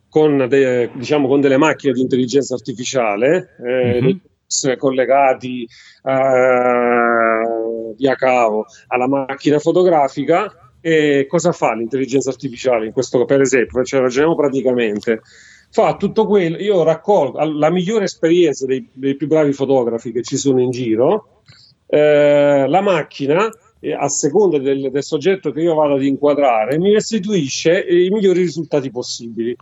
con, 0.10 0.46
de, 0.48 0.92
diciamo, 0.94 1.28
con 1.28 1.42
delle 1.42 1.58
macchine 1.58 1.94
di 1.94 2.02
intelligenza 2.02 2.54
artificiale 2.56 3.56
eh, 3.64 4.02
mm-hmm. 4.02 4.78
collegati 4.78 5.68
uh, 6.04 6.10
cavo 8.16 8.66
alla 8.88 9.08
macchina 9.08 9.60
fotografica 9.60 10.74
e 10.82 11.26
cosa 11.30 11.54
fa 11.54 11.74
l'intelligenza 11.74 12.30
artificiale 12.30 12.86
in 12.86 12.92
questo 12.92 13.24
per 13.26 13.42
esempio, 13.42 13.84
cioè 13.84 14.02
ragioniamo 14.02 14.36
praticamente 14.36 15.22
fa 15.74 15.96
tutto 15.96 16.28
quello, 16.28 16.58
io 16.58 16.84
raccolgo 16.84 17.44
la 17.44 17.72
migliore 17.72 18.04
esperienza 18.04 18.68
dei, 18.68 18.88
dei 18.94 19.16
più 19.16 19.28
bravi 19.28 19.54
fotografi 19.54 20.12
che 20.12 20.22
ci 20.22 20.38
sono 20.38 20.62
in 20.62 20.70
giro, 20.70 21.42
eh, 21.88 22.66
la 22.68 22.82
macchina 22.82 23.50
a 23.92 24.08
seconda 24.08 24.60
del, 24.60 24.92
del, 24.92 25.04
soggetto 25.04 25.52
che 25.52 25.62
io 25.62 25.74
vado 25.74 25.96
ad 25.96 26.04
inquadrare, 26.04 26.78
mi 26.78 26.94
restituisce 26.94 27.80
i 27.80 28.10
migliori 28.10 28.42
risultati 28.42 28.90
possibili. 28.92 29.56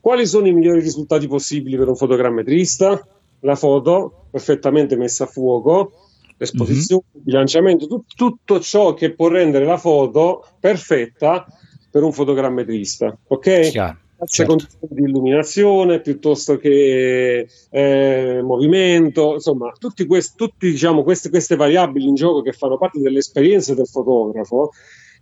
Quali 0.00 0.26
sono 0.26 0.46
i 0.46 0.52
migliori 0.52 0.80
risultati 0.80 1.28
possibili 1.28 1.76
per 1.76 1.88
un 1.88 1.94
fotogrammetrista? 1.94 3.06
La 3.40 3.54
foto 3.54 4.26
perfettamente 4.30 4.96
messa 4.96 5.24
a 5.24 5.26
fuoco, 5.26 5.92
l'esposizione, 6.40 7.02
mm-hmm. 7.04 7.16
il 7.18 7.22
bilanciamento, 7.22 7.86
tu, 7.86 8.04
tutto 8.16 8.60
ciò 8.60 8.94
che 8.94 9.12
può 9.12 9.28
rendere 9.28 9.66
la 9.66 9.76
foto 9.76 10.44
perfetta 10.58 11.46
per 11.90 12.02
un 12.02 12.12
fotogrammetrista. 12.12 13.16
Ok? 13.28 13.60
Chiaro 13.70 13.98
certo. 14.26 14.56
di 14.80 15.02
illuminazione 15.02 16.00
piuttosto 16.00 16.56
che 16.56 17.48
eh, 17.70 18.40
movimento, 18.42 19.34
insomma, 19.34 19.72
tutti 19.78 20.06
questi, 20.06 20.34
tutti, 20.36 20.70
diciamo, 20.70 21.02
queste, 21.02 21.30
queste 21.30 21.56
variabili 21.56 22.06
in 22.06 22.14
gioco 22.14 22.42
che 22.42 22.52
fanno 22.52 22.76
parte 22.76 23.00
dell'esperienza 23.00 23.74
del 23.74 23.86
fotografo, 23.86 24.72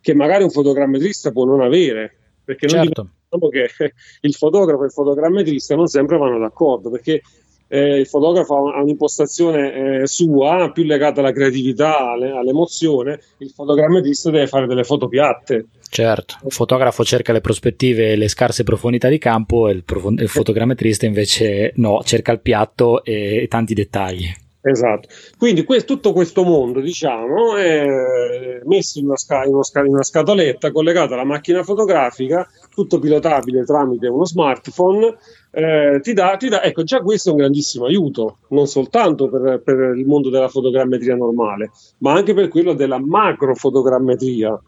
che 0.00 0.14
magari 0.14 0.42
un 0.42 0.50
fotogrammetrista 0.50 1.30
può 1.30 1.44
non 1.44 1.60
avere, 1.60 2.16
perché 2.44 2.68
certo. 2.68 3.02
noi 3.02 3.10
diciamo 3.24 3.48
che 3.50 3.92
il 4.22 4.34
fotografo 4.34 4.82
e 4.82 4.86
il 4.86 4.92
fotogrammetrista 4.92 5.74
non 5.76 5.86
sempre 5.86 6.16
vanno 6.16 6.38
d'accordo, 6.38 6.90
perché 6.90 7.20
eh, 7.68 7.98
il 7.98 8.06
fotografo 8.06 8.70
ha 8.70 8.82
un'impostazione 8.82 10.00
eh, 10.00 10.06
sua 10.06 10.70
più 10.72 10.84
legata 10.84 11.20
alla 11.20 11.32
creatività, 11.32 12.10
alle, 12.10 12.30
all'emozione, 12.30 13.20
il 13.38 13.50
fotogrammetrista 13.50 14.30
deve 14.30 14.46
fare 14.46 14.66
delle 14.66 14.84
foto 14.84 15.08
piatte. 15.08 15.66
Certo, 15.90 16.36
il 16.44 16.52
fotografo 16.52 17.04
cerca 17.04 17.32
le 17.32 17.40
prospettive 17.40 18.12
e 18.12 18.16
le 18.16 18.28
scarse 18.28 18.62
profondità 18.62 19.08
di 19.08 19.18
campo 19.18 19.68
e 19.68 19.72
il, 19.72 19.84
prof- 19.84 20.20
il 20.20 20.28
fotogrammetrista 20.28 21.06
invece 21.06 21.72
no, 21.76 22.02
cerca 22.04 22.32
il 22.32 22.40
piatto 22.40 23.02
e, 23.04 23.42
e 23.42 23.48
tanti 23.48 23.74
dettagli. 23.74 24.26
Esatto, 24.60 25.08
quindi 25.38 25.64
que- 25.64 25.84
tutto 25.84 26.12
questo 26.12 26.42
mondo 26.42 26.80
diciamo 26.80 27.56
è 27.56 28.60
messo 28.64 28.98
in 28.98 29.06
una, 29.06 29.16
sca- 29.16 29.44
in, 29.44 29.62
sca- 29.62 29.80
in 29.80 29.92
una 29.92 30.02
scatoletta 30.02 30.72
collegato 30.72 31.14
alla 31.14 31.24
macchina 31.24 31.62
fotografica, 31.62 32.46
tutto 32.74 32.98
pilotabile 32.98 33.64
tramite 33.64 34.08
uno 34.08 34.26
smartphone 34.26 35.16
eh, 35.50 36.00
ti, 36.02 36.12
dà, 36.12 36.36
ti 36.36 36.48
dà, 36.48 36.62
ecco, 36.62 36.82
già 36.82 37.00
questo 37.00 37.30
è 37.30 37.32
un 37.32 37.38
grandissimo 37.38 37.86
aiuto, 37.86 38.38
non 38.50 38.66
soltanto 38.66 39.28
per, 39.30 39.62
per, 39.64 39.96
il 39.96 40.06
mondo 40.06 40.28
della 40.28 40.48
fotogrammetria 40.48 41.16
normale, 41.16 41.70
ma 41.98 42.12
anche 42.12 42.34
per 42.34 42.48
quello 42.48 42.74
della 42.74 42.98
macrofotogrammetria, 42.98 44.60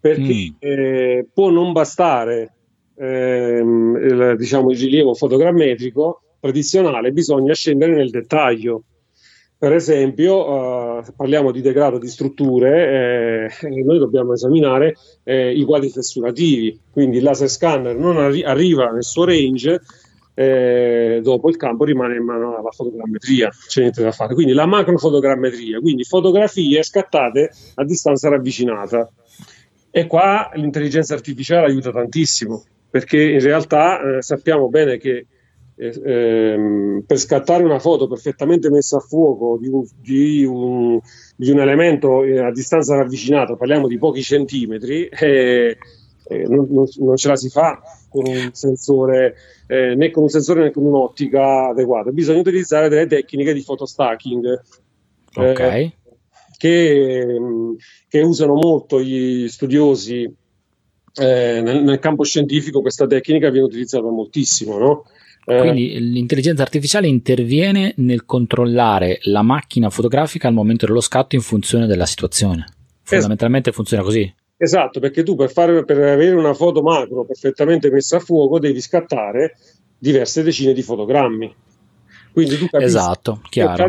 perché 0.00 0.50
mm. 0.50 0.54
eh, 0.58 1.26
può 1.32 1.50
non 1.50 1.72
bastare 1.72 2.54
ehm, 2.96 3.96
il, 3.96 4.34
diciamo, 4.38 4.70
il 4.70 4.78
rilievo 4.78 5.14
fotogrammetrico 5.14 6.22
tradizionale, 6.40 7.12
bisogna 7.12 7.54
scendere 7.54 7.94
nel 7.94 8.10
dettaglio. 8.10 8.84
Per 9.58 9.72
esempio, 9.72 10.98
eh, 10.98 11.12
parliamo 11.16 11.50
di 11.50 11.62
degrado 11.62 11.98
di 11.98 12.08
strutture, 12.08 13.48
eh, 13.60 13.82
noi 13.82 13.98
dobbiamo 13.98 14.34
esaminare 14.34 14.96
eh, 15.24 15.50
i 15.50 15.64
quadri 15.64 15.88
fessurativi, 15.88 16.78
quindi 16.90 17.18
il 17.18 17.22
laser 17.22 17.48
scanner 17.48 17.96
non 17.96 18.18
arri- 18.18 18.44
arriva 18.44 18.90
nel 18.90 19.02
suo 19.02 19.24
range 19.24 19.80
eh, 20.38 21.20
dopo 21.22 21.48
il 21.48 21.56
campo 21.56 21.84
rimane 21.84 22.16
in 22.16 22.22
mano 22.22 22.58
alla 22.58 22.70
fotogrammetria, 22.70 23.48
c'è 23.66 23.80
niente 23.80 24.02
da 24.02 24.12
fare. 24.12 24.34
Quindi 24.34 24.52
la 24.52 24.66
macrofotogrammetria, 24.66 25.80
quindi 25.80 26.04
fotografie 26.04 26.82
scattate 26.82 27.50
a 27.76 27.84
distanza 27.84 28.28
ravvicinata. 28.28 29.10
E 29.90 30.06
qua 30.06 30.50
l'intelligenza 30.54 31.14
artificiale 31.14 31.68
aiuta 31.68 31.90
tantissimo, 31.90 32.62
perché 32.90 33.22
in 33.22 33.40
realtà 33.40 33.98
eh, 33.98 34.22
sappiamo 34.22 34.68
bene 34.68 34.98
che 34.98 35.26
eh, 35.74 36.00
ehm, 36.04 37.04
per 37.06 37.16
scattare 37.16 37.64
una 37.64 37.78
foto 37.78 38.06
perfettamente 38.06 38.68
messa 38.68 38.98
a 38.98 39.00
fuoco 39.00 39.56
di 39.58 39.68
un, 39.68 39.86
di 39.98 40.44
un, 40.44 41.00
di 41.34 41.50
un 41.50 41.60
elemento 41.60 42.24
eh, 42.24 42.40
a 42.40 42.50
distanza 42.50 42.94
ravvicinata, 42.94 43.56
parliamo 43.56 43.88
di 43.88 43.96
pochi 43.96 44.20
centimetri, 44.22 45.06
eh, 45.06 45.78
eh, 46.28 46.44
non, 46.48 46.66
non, 46.70 46.86
non, 46.98 47.16
ce 47.16 47.28
la 47.28 47.36
si 47.36 47.48
fa 47.48 47.80
con 48.08 48.26
un 48.26 48.50
sensore 48.52 49.36
eh, 49.66 49.94
né 49.94 50.10
con 50.10 50.24
un 50.24 50.28
sensore 50.28 50.62
né 50.62 50.70
con 50.70 50.84
un'ottica 50.84 51.68
adeguata. 51.68 52.10
Bisogna 52.10 52.40
utilizzare 52.40 52.88
delle 52.88 53.06
tecniche 53.06 53.52
di 53.52 53.62
photostacking. 53.62 54.60
Eh, 55.34 55.50
ok. 55.50 55.92
Che, 56.58 57.38
che, 58.08 58.20
usano 58.22 58.54
molto 58.54 59.02
gli 59.02 59.46
studiosi 59.46 60.22
eh, 60.22 61.60
nel, 61.60 61.82
nel, 61.82 61.98
campo 61.98 62.24
scientifico 62.24 62.80
questa 62.80 63.06
tecnica 63.06 63.50
viene 63.50 63.66
utilizzata 63.66 64.08
moltissimo, 64.08 64.78
no? 64.78 65.04
Eh, 65.44 65.58
Quindi 65.58 66.00
l'intelligenza 66.00 66.62
artificiale 66.62 67.06
interviene 67.06 67.92
nel 67.98 68.24
controllare 68.24 69.18
la 69.24 69.42
macchina 69.42 69.90
fotografica 69.90 70.48
al 70.48 70.54
momento 70.54 70.86
dello 70.86 71.00
scatto 71.00 71.36
in 71.36 71.42
funzione 71.42 71.86
della 71.86 72.06
situazione. 72.06 72.64
Fondamentalmente 73.02 73.70
funziona 73.70 74.02
così. 74.02 74.32
Esatto, 74.58 75.00
perché 75.00 75.22
tu 75.22 75.34
per, 75.34 75.50
fare, 75.50 75.84
per 75.84 75.98
avere 75.98 76.34
una 76.34 76.54
foto 76.54 76.82
macro 76.82 77.24
perfettamente 77.24 77.90
messa 77.90 78.16
a 78.16 78.20
fuoco 78.20 78.58
devi 78.58 78.80
scattare 78.80 79.56
diverse 79.98 80.42
decine 80.42 80.72
di 80.72 80.82
fotogrammi. 80.82 81.54
Quindi 82.32 82.56
tu 82.56 82.66
capisci 82.66 82.96
esatto, 82.96 83.40
chiaro. 83.48 83.88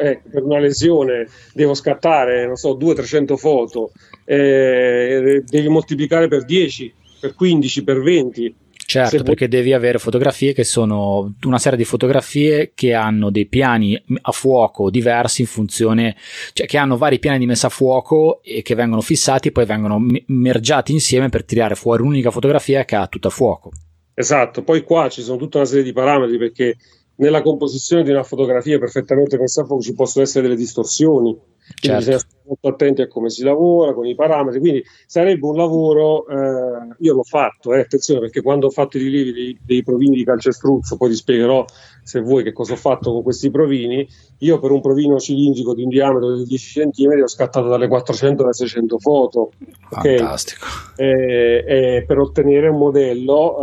Eh, 0.00 0.22
per 0.30 0.42
una 0.42 0.58
lesione 0.58 1.28
devo 1.52 1.74
scattare, 1.74 2.46
non 2.46 2.56
so, 2.56 2.74
200-300 2.76 3.36
foto, 3.36 3.92
eh, 4.24 5.42
devi 5.46 5.68
moltiplicare 5.68 6.26
per 6.28 6.46
10, 6.46 6.94
per 7.20 7.34
15, 7.34 7.84
per 7.84 8.00
20 8.00 8.54
Certo, 8.90 9.22
perché 9.22 9.48
devi 9.48 9.74
avere 9.74 9.98
fotografie 9.98 10.54
che 10.54 10.64
sono 10.64 11.34
una 11.42 11.58
serie 11.58 11.76
di 11.76 11.84
fotografie 11.84 12.72
che 12.74 12.94
hanno 12.94 13.28
dei 13.28 13.44
piani 13.44 14.02
a 14.22 14.32
fuoco 14.32 14.88
diversi 14.88 15.42
in 15.42 15.46
funzione, 15.46 16.16
cioè 16.54 16.66
che 16.66 16.78
hanno 16.78 16.96
vari 16.96 17.18
piani 17.18 17.36
di 17.36 17.44
messa 17.44 17.66
a 17.66 17.70
fuoco 17.70 18.40
e 18.42 18.62
che 18.62 18.74
vengono 18.74 19.02
fissati 19.02 19.48
e 19.48 19.52
poi 19.52 19.66
vengono 19.66 20.00
mergiati 20.28 20.92
insieme 20.92 21.28
per 21.28 21.44
tirare 21.44 21.74
fuori 21.74 22.00
un'unica 22.00 22.30
fotografia 22.30 22.86
che 22.86 22.96
ha 22.96 23.06
tutto 23.08 23.28
a 23.28 23.30
fuoco. 23.30 23.72
Esatto, 24.14 24.62
poi 24.62 24.82
qua 24.84 25.10
ci 25.10 25.20
sono 25.20 25.36
tutta 25.36 25.58
una 25.58 25.66
serie 25.66 25.84
di 25.84 25.92
parametri 25.92 26.38
perché 26.38 26.76
nella 27.16 27.42
composizione 27.42 28.04
di 28.04 28.10
una 28.10 28.22
fotografia 28.22 28.78
perfettamente 28.78 29.36
messa 29.36 29.60
a 29.60 29.64
fuoco 29.66 29.82
ci 29.82 29.92
possono 29.92 30.24
essere 30.24 30.44
delle 30.44 30.56
distorsioni 30.56 31.38
Certo. 31.74 31.98
bisogna 31.98 32.18
stare 32.18 32.42
molto 32.48 32.68
attenti 32.68 33.02
a 33.02 33.08
come 33.08 33.30
si 33.30 33.42
lavora, 33.42 33.92
con 33.92 34.06
i 34.06 34.14
parametri. 34.14 34.58
Quindi 34.60 34.84
sarebbe 35.06 35.46
un 35.46 35.56
lavoro, 35.56 36.26
eh, 36.26 36.94
io 36.98 37.14
l'ho 37.14 37.22
fatto, 37.22 37.74
eh, 37.74 37.80
attenzione, 37.80 38.20
perché 38.20 38.40
quando 38.40 38.66
ho 38.66 38.70
fatto 38.70 38.96
i 38.96 39.02
rilievi 39.02 39.32
dei, 39.32 39.58
dei, 39.62 39.82
provini 39.82 40.16
di 40.16 40.24
calcestruzzo, 40.24 40.96
poi 40.96 41.10
ti 41.10 41.16
spiegherò 41.16 41.64
se 42.02 42.20
vuoi 42.20 42.42
che 42.42 42.52
cosa 42.52 42.72
ho 42.72 42.76
fatto 42.76 43.12
con 43.12 43.22
questi 43.22 43.50
provini. 43.50 44.06
Io 44.38 44.58
per 44.58 44.70
un 44.70 44.80
provino 44.80 45.18
cilindrico 45.18 45.74
di 45.74 45.82
un 45.82 45.88
diametro 45.88 46.36
di 46.36 46.44
10 46.44 46.90
cm 46.90 47.22
ho 47.22 47.28
scattato 47.28 47.68
dalle 47.68 47.88
400 47.88 48.42
alle 48.42 48.52
600 48.52 48.98
foto. 48.98 49.50
Fantastico. 49.90 50.66
Okay? 50.92 51.06
E, 51.06 51.64
e 51.66 52.04
per 52.06 52.18
ottenere 52.18 52.68
un 52.68 52.78
modello. 52.78 53.56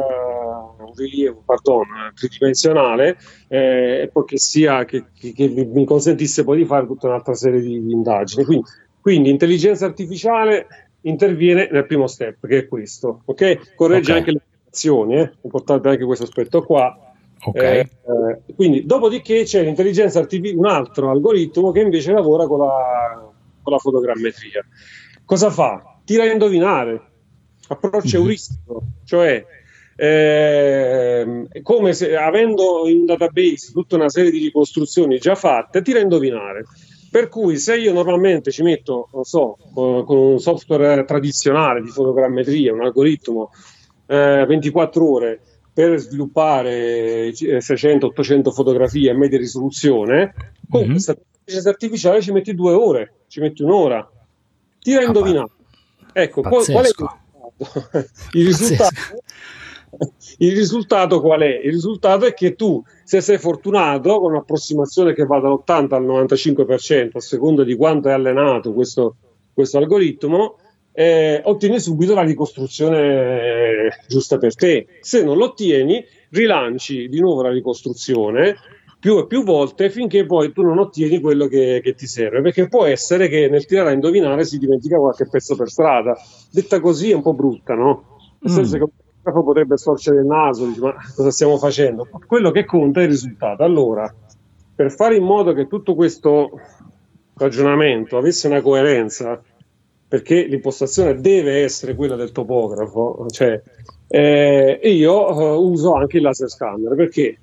Rilievo 0.96 1.44
pardon, 1.46 1.86
tridimensionale 2.14 3.18
eh, 3.48 4.02
e 4.04 4.10
poi 4.12 4.26
che, 4.26 4.38
sia, 4.38 4.86
che, 4.86 5.06
che, 5.18 5.34
che, 5.34 5.48
mi 5.50 5.86
consentisse 5.86 6.44
poi 6.44 6.58
di 6.58 6.66
fare 6.66 6.86
tutta 6.86 7.08
un'altra 7.08 7.34
serie 7.34 7.62
di, 7.62 7.84
di 7.84 7.92
indagini. 7.92 8.46
Quindi, 8.46 8.66
quindi, 9.02 9.30
intelligenza 9.30 9.86
artificiale 9.86 10.68
interviene 11.02 11.70
nel 11.72 11.86
primo 11.86 12.08
step, 12.08 12.48
che 12.48 12.60
è 12.60 12.68
questo, 12.68 13.22
ok? 13.26 13.76
Corregge 13.76 14.12
okay. 14.12 14.18
anche 14.18 14.32
le 14.32 14.42
azioni, 14.70 15.18
eh? 15.18 15.32
importante 15.42 15.90
anche 15.90 16.06
questo 16.06 16.24
aspetto 16.24 16.64
qua. 16.64 17.00
Okay. 17.48 17.78
Eh, 17.78 17.80
eh, 17.80 18.54
quindi, 18.56 18.86
dopodiché 18.86 19.44
c'è 19.44 19.64
l'intelligenza 19.64 20.20
artificiale, 20.20 20.58
un 20.58 20.66
altro 20.66 21.12
algoritmo 21.12 21.72
che 21.72 21.82
invece 21.82 22.12
lavora 22.12 22.48
con 22.48 22.60
la, 22.60 23.32
con 23.62 23.74
la 23.74 23.80
fotogrammetria. 23.80 24.66
Cosa 25.24 25.50
fa? 25.50 26.00
Tira 26.04 26.24
a 26.24 26.32
indovinare, 26.32 27.02
approccio 27.68 28.18
mm-hmm. 28.18 28.26
euristico, 28.26 28.84
cioè 29.04 29.46
eh, 29.96 31.48
come 31.62 31.94
se 31.94 32.16
avendo 32.16 32.88
in 32.88 33.06
database 33.06 33.72
tutta 33.72 33.96
una 33.96 34.10
serie 34.10 34.32
di 34.32 34.40
ricostruzioni 34.40 35.18
già 35.20 35.36
fatte, 35.36 35.82
tira 35.82 36.00
a 36.00 36.04
indovinare. 36.04 36.66
Per 37.10 37.30
cui 37.30 37.58
se 37.58 37.78
io 37.78 37.94
normalmente 37.94 38.52
ci 38.52 38.62
metto, 38.62 39.08
non 39.14 39.24
so, 39.24 39.58
con, 39.74 40.04
un 40.06 40.40
software 40.40 41.06
tradizionale 41.06 41.82
di 41.82 41.88
fotogrammetria, 41.88 42.74
un 42.74 42.82
algoritmo, 42.82 43.52
eh, 44.08 44.46
24 44.46 45.10
ore 45.10 45.40
per 45.74 45.98
sviluppare 45.98 47.30
600-800 47.30 48.52
fotografie 48.52 49.12
a 49.12 49.14
media 49.14 49.38
risoluzione, 49.38 50.34
con 50.70 50.82
mm-hmm. 50.82 50.92
questa 50.92 51.16
intelligenza 51.18 51.70
artificiale 51.70 52.22
ci 52.22 52.32
metti 52.34 52.54
due 52.54 52.74
ore, 52.74 53.14
ci 53.28 53.40
metti 53.40 53.64
un'ora. 53.64 54.10
Tira 54.80 55.00
a 55.00 55.04
ah, 55.04 55.06
indovinare. 55.06 55.52
Ecco, 56.12 56.42
qual, 56.42 56.66
qual, 56.66 56.86
è 56.86 56.90
il 56.90 56.96
risultato? 56.96 57.20
il 58.34 58.46
risultato 58.46 58.94
il 60.38 60.56
risultato 60.56 61.22
qual 61.22 61.42
è? 61.42 61.62
Il 61.64 61.72
risultato 61.72 62.26
è 62.26 62.34
che 62.34 62.56
tu, 62.56 62.84
se 63.04 63.22
sei 63.22 63.38
fortunato, 63.38 64.20
con 64.20 64.32
un'approssimazione 64.32 65.14
che 65.14 65.26
va 65.26 65.40
dall'80 65.40 65.94
al 65.94 66.06
95%, 66.06 67.10
a 67.14 67.20
seconda 67.20 67.64
di 67.64 67.76
quanto 67.76 68.10
è 68.10 68.12
allenato 68.12 68.74
questo, 68.74 69.16
questo 69.54 69.78
algoritmo, 69.78 70.58
eh, 70.92 71.42
ottieni 71.44 71.80
subito 71.80 72.14
la 72.14 72.24
ricostruzione 72.24 73.00
eh, 73.02 73.90
giusta 74.08 74.38
per 74.38 74.56
te. 74.56 74.88
Se 75.02 75.24
non 75.24 75.38
lo 75.38 75.46
ottieni, 75.46 76.04
rilanci 76.30 77.10
di 77.10 77.20
nuovo 77.20 77.42
la 77.42 77.52
ricostruzione 77.52 78.56
più 78.98 79.20
e 79.20 79.28
più 79.28 79.44
volte 79.44 79.90
finché 79.92 80.26
poi 80.26 80.52
tu 80.52 80.64
non 80.64 80.80
ottieni 80.80 81.20
quello 81.20 81.48
che, 81.48 81.82
che, 81.84 81.94
ti 81.94 82.08
serve. 82.08 82.42
Perché 82.42 82.68
può 82.68 82.86
essere 82.86 83.28
che 83.28 83.50
nel 83.50 83.66
tirare 83.66 83.90
a 83.90 83.94
indovinare 83.94 84.46
si 84.46 84.58
dimentica 84.58 84.98
qualche 84.98 85.28
pezzo 85.30 85.56
per 85.56 85.70
strada. 85.70 86.18
Detta 86.50 86.80
così 86.80 87.12
è 87.12 87.14
un 87.14 87.22
po' 87.22 87.34
brutta, 87.34 87.76
no? 87.76 88.18
Nel 88.40 88.54
mm. 88.54 88.56
senso 88.56 88.78
che 88.78 88.84
fotografo 89.26 89.44
potrebbe 89.44 89.78
storcere 89.78 90.20
il 90.20 90.26
naso, 90.26 90.66
dice, 90.66 90.82
ma 90.82 90.96
cosa 91.16 91.32
stiamo 91.32 91.58
facendo? 91.58 92.08
Quello 92.26 92.52
che 92.52 92.66
conta 92.66 93.00
è 93.00 93.04
il 93.04 93.10
risultato. 93.10 93.64
Allora, 93.64 94.14
per 94.76 94.92
fare 94.92 95.16
in 95.16 95.24
modo 95.24 95.54
che 95.54 95.68
tutto 95.68 95.96
questo 95.96 96.60
ragionamento 97.36 98.18
avesse 98.18 98.48
una 98.48 98.62
coerenza, 98.62 99.42
perché 100.08 100.44
l'impostazione 100.44 101.20
deve 101.20 101.64
essere 101.64 101.96
quella 101.96 102.16
del 102.16 102.32
topografo, 102.32 103.26
cioè, 103.30 103.62
eh, 104.08 104.80
io 104.84 105.30
eh, 105.30 105.58
uso 105.58 105.94
anche 105.94 106.18
il 106.18 106.24
laser 106.24 106.50
scanner, 106.50 106.96
perché 106.96 107.38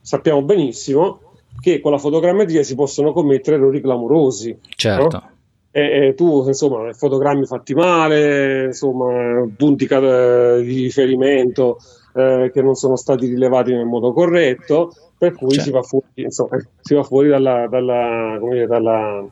sappiamo 0.00 0.42
benissimo 0.42 1.20
che 1.60 1.80
con 1.80 1.92
la 1.92 1.98
fotogrammetria 1.98 2.62
si 2.62 2.74
possono 2.74 3.12
commettere 3.12 3.56
errori 3.56 3.80
clamorosi. 3.80 4.58
Certo. 4.76 5.16
No? 5.16 5.32
E, 5.76 6.06
e 6.06 6.14
tu 6.14 6.46
insomma 6.46 6.92
fotogrammi 6.92 7.46
fatti 7.46 7.74
male 7.74 8.66
insomma 8.66 9.44
punti 9.56 9.88
di 9.88 10.82
riferimento 10.82 11.78
eh, 12.14 12.52
che 12.54 12.62
non 12.62 12.76
sono 12.76 12.94
stati 12.94 13.26
rilevati 13.26 13.72
nel 13.72 13.84
modo 13.84 14.12
corretto 14.12 14.92
per 15.18 15.32
cui 15.34 15.58
si 15.58 15.72
va 15.72 15.82
fuori, 15.82 16.06
insomma, 16.14 16.58
si 16.80 16.94
va 16.94 17.02
fuori 17.02 17.28
dalla, 17.28 17.66
dalla, 17.66 18.38
dire, 18.40 18.66
dalla, 18.66 19.26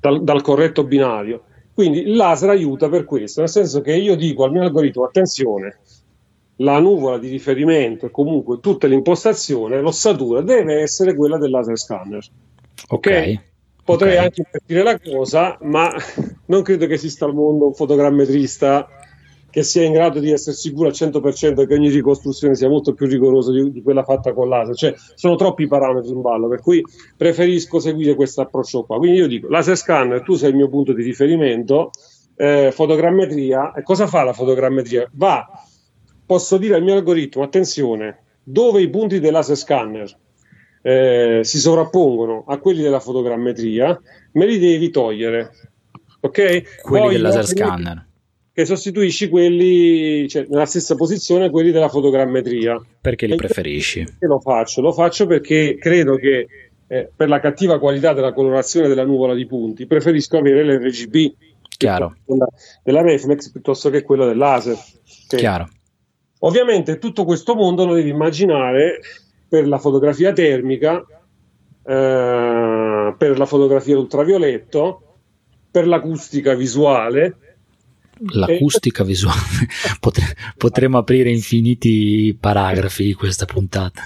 dal, 0.00 0.24
dal 0.24 0.42
corretto 0.42 0.82
binario 0.82 1.42
quindi 1.72 2.00
il 2.00 2.16
laser 2.16 2.50
aiuta 2.50 2.88
per 2.88 3.04
questo 3.04 3.38
nel 3.38 3.48
senso 3.48 3.80
che 3.80 3.94
io 3.94 4.16
dico 4.16 4.42
al 4.42 4.50
mio 4.50 4.62
algoritmo 4.62 5.04
attenzione 5.04 5.78
la 6.56 6.80
nuvola 6.80 7.18
di 7.18 7.28
riferimento 7.28 8.06
e 8.06 8.10
comunque 8.10 8.58
tutta 8.60 8.86
l'impostazione, 8.86 9.80
l'ossatura 9.80 10.40
deve 10.40 10.80
essere 10.82 11.16
quella 11.16 11.36
del 11.36 11.50
laser 11.50 11.76
scanner. 11.76 12.24
Ok. 12.88 13.06
okay? 13.06 13.40
Potrei 13.84 14.12
okay. 14.12 14.24
anche 14.24 14.42
invertire 14.44 14.82
la 14.82 14.98
cosa, 14.98 15.58
ma 15.62 15.92
non 16.46 16.62
credo 16.62 16.86
che 16.86 16.94
esista 16.94 17.26
al 17.26 17.34
mondo 17.34 17.66
un 17.66 17.74
fotogrammetrista 17.74 18.88
che 19.50 19.62
sia 19.62 19.84
in 19.84 19.92
grado 19.92 20.18
di 20.18 20.32
essere 20.32 20.56
sicuro 20.56 20.88
al 20.88 20.94
100% 20.94 21.64
che 21.64 21.74
ogni 21.74 21.88
ricostruzione 21.88 22.56
sia 22.56 22.68
molto 22.68 22.92
più 22.92 23.06
rigorosa 23.06 23.52
di, 23.52 23.70
di, 23.70 23.82
quella 23.82 24.02
fatta 24.02 24.32
con 24.32 24.48
laser. 24.48 24.74
Cioè, 24.74 24.94
sono 25.14 25.36
troppi 25.36 25.68
parametri 25.68 26.10
in 26.10 26.22
ballo, 26.22 26.48
per 26.48 26.60
cui 26.60 26.82
preferisco 27.16 27.78
seguire 27.78 28.16
questo 28.16 28.40
approccio 28.40 28.82
qua. 28.82 28.96
Quindi 28.96 29.18
io 29.18 29.28
dico, 29.28 29.48
laser 29.48 29.76
scanner, 29.76 30.22
tu 30.22 30.34
sei 30.34 30.50
il 30.50 30.56
mio 30.56 30.68
punto 30.68 30.92
di 30.92 31.04
riferimento, 31.04 31.90
eh, 32.34 32.72
fotogrammetria, 32.72 33.74
e 33.74 33.84
cosa 33.84 34.08
fa 34.08 34.24
la 34.24 34.32
fotogrammetria? 34.32 35.08
Va, 35.12 35.46
posso 36.26 36.56
dire 36.56 36.74
al 36.74 36.82
mio 36.82 36.94
algoritmo, 36.94 37.44
attenzione, 37.44 38.22
dove 38.42 38.80
i 38.82 38.90
punti 38.90 39.20
del 39.20 39.30
laser 39.30 39.56
scanner 39.56 40.16
eh, 40.86 41.40
si 41.44 41.58
sovrappongono 41.58 42.44
a 42.46 42.58
quelli 42.58 42.82
della 42.82 43.00
fotogrammetria, 43.00 43.98
me 44.32 44.46
li 44.46 44.58
devi 44.58 44.90
togliere. 44.90 45.50
Ok? 46.20 46.82
Quelli 46.82 47.04
Poi 47.04 47.12
del 47.14 47.22
laser 47.22 47.46
scanner. 47.46 48.06
Che 48.52 48.66
sostituisci 48.66 49.30
quelli 49.30 50.28
cioè, 50.28 50.46
nella 50.48 50.66
stessa 50.66 50.94
posizione 50.94 51.48
quelli 51.48 51.70
della 51.70 51.88
fotogrammetria. 51.88 52.78
Perché 53.00 53.26
li 53.26 53.34
preferisci? 53.34 54.04
Perché 54.04 54.26
lo 54.26 54.40
faccio? 54.40 54.82
Lo 54.82 54.92
faccio 54.92 55.26
perché 55.26 55.76
credo 55.78 56.16
che 56.16 56.46
eh, 56.86 57.10
per 57.16 57.28
la 57.28 57.40
cattiva 57.40 57.78
qualità 57.78 58.12
della 58.12 58.34
colorazione 58.34 58.86
della 58.86 59.04
nuvola 59.04 59.34
di 59.34 59.46
punti 59.46 59.86
preferisco 59.86 60.36
avere 60.36 60.64
l'RGB 60.64 61.32
Chiaro. 61.78 62.14
Della, 62.26 62.46
della 62.82 63.00
reflex 63.00 63.50
piuttosto 63.50 63.88
che 63.88 64.02
quella 64.02 64.26
del 64.26 64.36
laser. 64.36 64.74
Okay? 64.74 65.38
Chiaro. 65.38 65.68
Ovviamente 66.40 66.98
tutto 66.98 67.24
questo 67.24 67.54
mondo 67.54 67.86
lo 67.86 67.94
devi 67.94 68.10
immaginare 68.10 69.00
per 69.54 69.68
la 69.68 69.78
fotografia 69.78 70.32
termica, 70.32 71.00
eh, 71.84 73.14
per 73.16 73.38
la 73.38 73.46
fotografia 73.46 73.96
ultravioletto, 73.96 75.18
per 75.70 75.86
l'acustica 75.86 76.54
visuale 76.54 77.36
l'acustica 78.32 79.04
visuale. 79.04 79.38
Potre, 80.00 80.24
potremmo 80.56 80.98
aprire 80.98 81.30
infiniti 81.30 82.36
paragrafi 82.38 83.04
di 83.04 83.14
questa 83.14 83.44
puntata. 83.44 84.02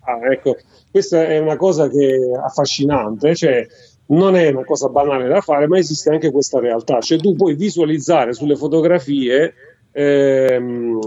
Ah, 0.00 0.32
ecco, 0.32 0.56
questa 0.90 1.24
è 1.24 1.38
una 1.38 1.56
cosa 1.56 1.88
che 1.88 2.14
è 2.16 2.36
affascinante, 2.44 3.36
cioè 3.36 3.64
non 4.06 4.34
è 4.34 4.48
una 4.48 4.64
cosa 4.64 4.88
banale 4.88 5.28
da 5.28 5.40
fare, 5.40 5.68
ma 5.68 5.78
esiste 5.78 6.10
anche 6.10 6.32
questa 6.32 6.58
realtà, 6.58 7.00
cioè 7.00 7.18
tu 7.18 7.36
puoi 7.36 7.54
visualizzare 7.54 8.32
sulle 8.32 8.56
fotografie 8.56 9.54
ehm, 9.92 10.98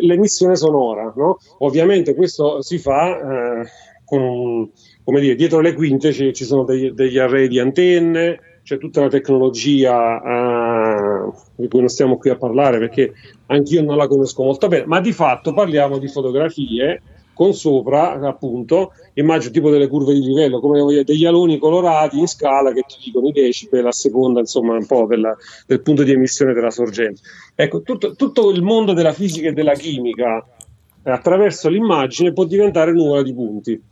l'emissione 0.00 0.56
sonora, 0.56 1.12
no? 1.16 1.38
Ovviamente 1.58 2.14
questo 2.14 2.62
si 2.62 2.78
fa 2.78 3.60
eh, 3.60 3.66
con, 4.04 4.70
come 5.04 5.20
dire, 5.20 5.34
dietro 5.34 5.60
le 5.60 5.74
quinte 5.74 6.12
ci, 6.12 6.32
ci 6.32 6.44
sono 6.44 6.64
degli, 6.64 6.90
degli 6.90 7.18
array 7.18 7.48
di 7.48 7.58
antenne, 7.58 8.40
c'è 8.62 8.78
tutta 8.78 9.00
una 9.00 9.08
tecnologia 9.08 11.26
uh, 11.26 11.32
di 11.54 11.68
cui 11.68 11.78
non 11.78 11.88
stiamo 11.88 12.16
qui 12.16 12.30
a 12.30 12.36
parlare 12.36 12.78
perché 12.78 13.12
anch'io 13.46 13.82
non 13.82 13.96
la 13.96 14.08
conosco 14.08 14.42
molto 14.42 14.66
bene, 14.66 14.86
ma 14.86 15.00
di 15.00 15.12
fatto 15.12 15.52
parliamo 15.52 15.98
di 15.98 16.08
fotografie 16.08 17.00
con 17.36 17.52
sopra 17.52 18.18
appunto 18.26 18.94
immagino 19.12 19.52
tipo 19.52 19.68
delle 19.68 19.88
curve 19.88 20.14
di 20.14 20.22
livello 20.22 20.58
come 20.58 21.04
degli 21.04 21.26
aloni 21.26 21.58
colorati 21.58 22.18
in 22.18 22.26
scala 22.26 22.72
che 22.72 22.80
ti 22.86 22.96
dicono 23.04 23.28
i 23.28 23.32
decibel 23.32 23.86
a 23.86 23.92
seconda 23.92 24.40
insomma 24.40 24.72
un 24.72 24.86
po' 24.86 25.04
della, 25.04 25.36
del 25.66 25.82
punto 25.82 26.02
di 26.02 26.12
emissione 26.12 26.54
della 26.54 26.70
sorgente. 26.70 27.20
Ecco 27.54 27.82
tutto, 27.82 28.14
tutto, 28.14 28.50
il 28.50 28.62
mondo 28.62 28.94
della 28.94 29.12
fisica 29.12 29.48
e 29.48 29.52
della 29.52 29.74
chimica 29.74 30.46
eh, 31.02 31.10
attraverso 31.10 31.68
l'immagine 31.68 32.32
può 32.32 32.44
diventare 32.44 32.92
nuvola 32.92 33.22
di 33.22 33.34
punti. 33.34 33.82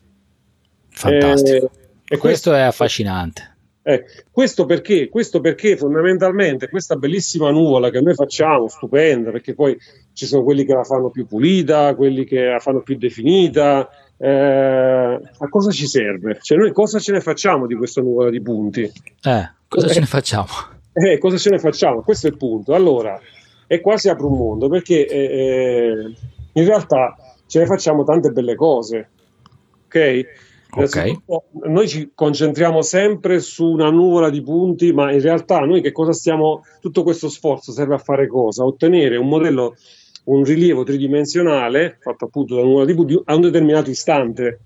Fantastico. 0.89 1.67
Eh, 1.67 1.83
e 2.07 2.17
questo, 2.17 2.19
questo 2.19 2.55
è 2.55 2.61
affascinante. 2.61 3.57
Eh, 3.87 4.05
questo, 4.31 4.65
perché? 4.65 5.11
questo 5.11 5.43
perché 5.43 5.77
fondamentalmente 5.77 6.71
questa 6.71 6.97
bellissima 6.97 7.51
nuvola 7.51 7.91
che 7.91 8.01
noi 8.01 8.15
facciamo, 8.15 8.69
stupenda, 8.69 9.31
perché 9.31 9.53
poi 9.53 9.77
ci 10.15 10.27
sono 10.27 10.45
quelli 10.45 10.65
che 10.65 10.73
la 10.73 10.85
fanno 10.85 11.11
più 11.11 11.27
pulita, 11.27 11.95
quelli 11.95 12.25
che 12.25 12.45
la 12.45 12.61
fanno 12.61 12.81
più 12.81 12.97
definita, 12.97 13.89
eh, 14.17 14.29
a 14.31 15.49
cosa 15.49 15.71
ci 15.71 15.87
serve? 15.87 16.39
Cioè 16.41 16.57
noi 16.57 16.73
cosa 16.73 16.99
ce 16.99 17.13
ne 17.13 17.21
facciamo 17.21 17.67
di 17.67 17.75
questa 17.75 18.01
nuvola 18.01 18.31
di 18.31 18.41
punti? 18.41 18.83
Eh, 18.83 19.51
cosa 19.69 19.89
ce 19.89 20.01
ne 20.01 20.07
facciamo? 20.07 20.47
Eh, 20.93 21.19
cosa 21.19 21.37
ce 21.37 21.51
ne 21.51 21.59
facciamo? 21.59 22.01
Questo 22.03 22.29
è 22.29 22.31
il 22.31 22.37
punto. 22.37 22.75
Allora, 22.75 23.21
e 23.67 23.81
qua 23.81 23.97
si 23.99 24.09
apre 24.09 24.25
un 24.25 24.37
mondo 24.39 24.69
perché 24.69 25.07
eh, 25.07 25.19
eh 25.19 26.15
in 26.57 26.65
realtà 26.65 27.17
ce 27.47 27.59
ne 27.59 27.67
facciamo 27.67 28.05
tante 28.05 28.31
belle 28.31 28.55
cose, 28.55 29.09
ok? 29.87 30.27
Okay. 30.77 31.23
Noi 31.63 31.89
ci 31.89 32.11
concentriamo 32.15 32.83
sempre 32.83 33.39
su 33.39 33.65
una 33.65 33.91
nuvola 33.91 34.29
di 34.29 34.43
punti, 34.43 34.93
ma 34.93 35.13
in 35.13 35.21
realtà 35.21 35.61
noi 35.61 35.81
che 35.81 35.93
cosa 35.93 36.13
stiamo, 36.13 36.65
tutto 36.81 37.05
questo 37.05 37.29
sforzo 37.29 37.71
serve 37.71 37.95
a 37.95 37.99
fare 37.99 38.27
cosa? 38.27 38.65
Ottenere 38.65 39.17
un 39.17 39.29
modello, 39.29 39.77
un 40.25 40.45
rilievo 40.45 40.85
tridimensionale 40.85 41.99
fatto 42.01 42.27
appunto 42.27 42.57
da 42.57 42.63
nuvola 42.63 42.85
di 42.85 42.95
punti 42.95 43.21
a 43.25 43.35
un 43.35 43.41
determinato 43.41 43.91
istante. 43.91 44.61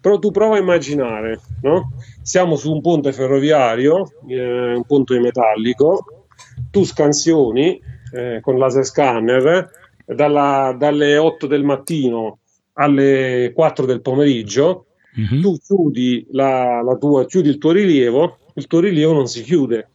Però 0.00 0.18
tu 0.18 0.30
prova 0.30 0.56
a 0.56 0.60
immaginare, 0.60 1.40
no? 1.62 1.92
Siamo 2.22 2.56
su 2.56 2.72
un 2.72 2.80
ponte 2.80 3.12
ferroviario, 3.12 4.12
eh, 4.28 4.74
un 4.74 4.84
ponte 4.84 5.18
metallico, 5.18 6.26
tu 6.70 6.84
scansioni 6.84 7.80
eh, 8.12 8.40
con 8.40 8.58
laser 8.58 8.84
scanner 8.84 9.70
dalla, 10.04 10.74
dalle 10.78 11.16
8 11.16 11.46
del 11.46 11.64
mattino 11.64 12.38
alle 12.74 13.52
4 13.54 13.86
del 13.86 14.02
pomeriggio 14.02 14.86
mm-hmm. 15.18 15.40
tu 15.40 15.56
chiudi, 15.58 16.26
la, 16.32 16.82
la 16.82 16.96
tua, 16.96 17.24
chiudi 17.24 17.48
il 17.48 17.58
tuo 17.58 17.70
rilievo, 17.70 18.38
il 18.54 18.66
tuo 18.66 18.80
rilievo 18.80 19.12
non 19.12 19.26
si 19.26 19.42
chiude 19.42 19.90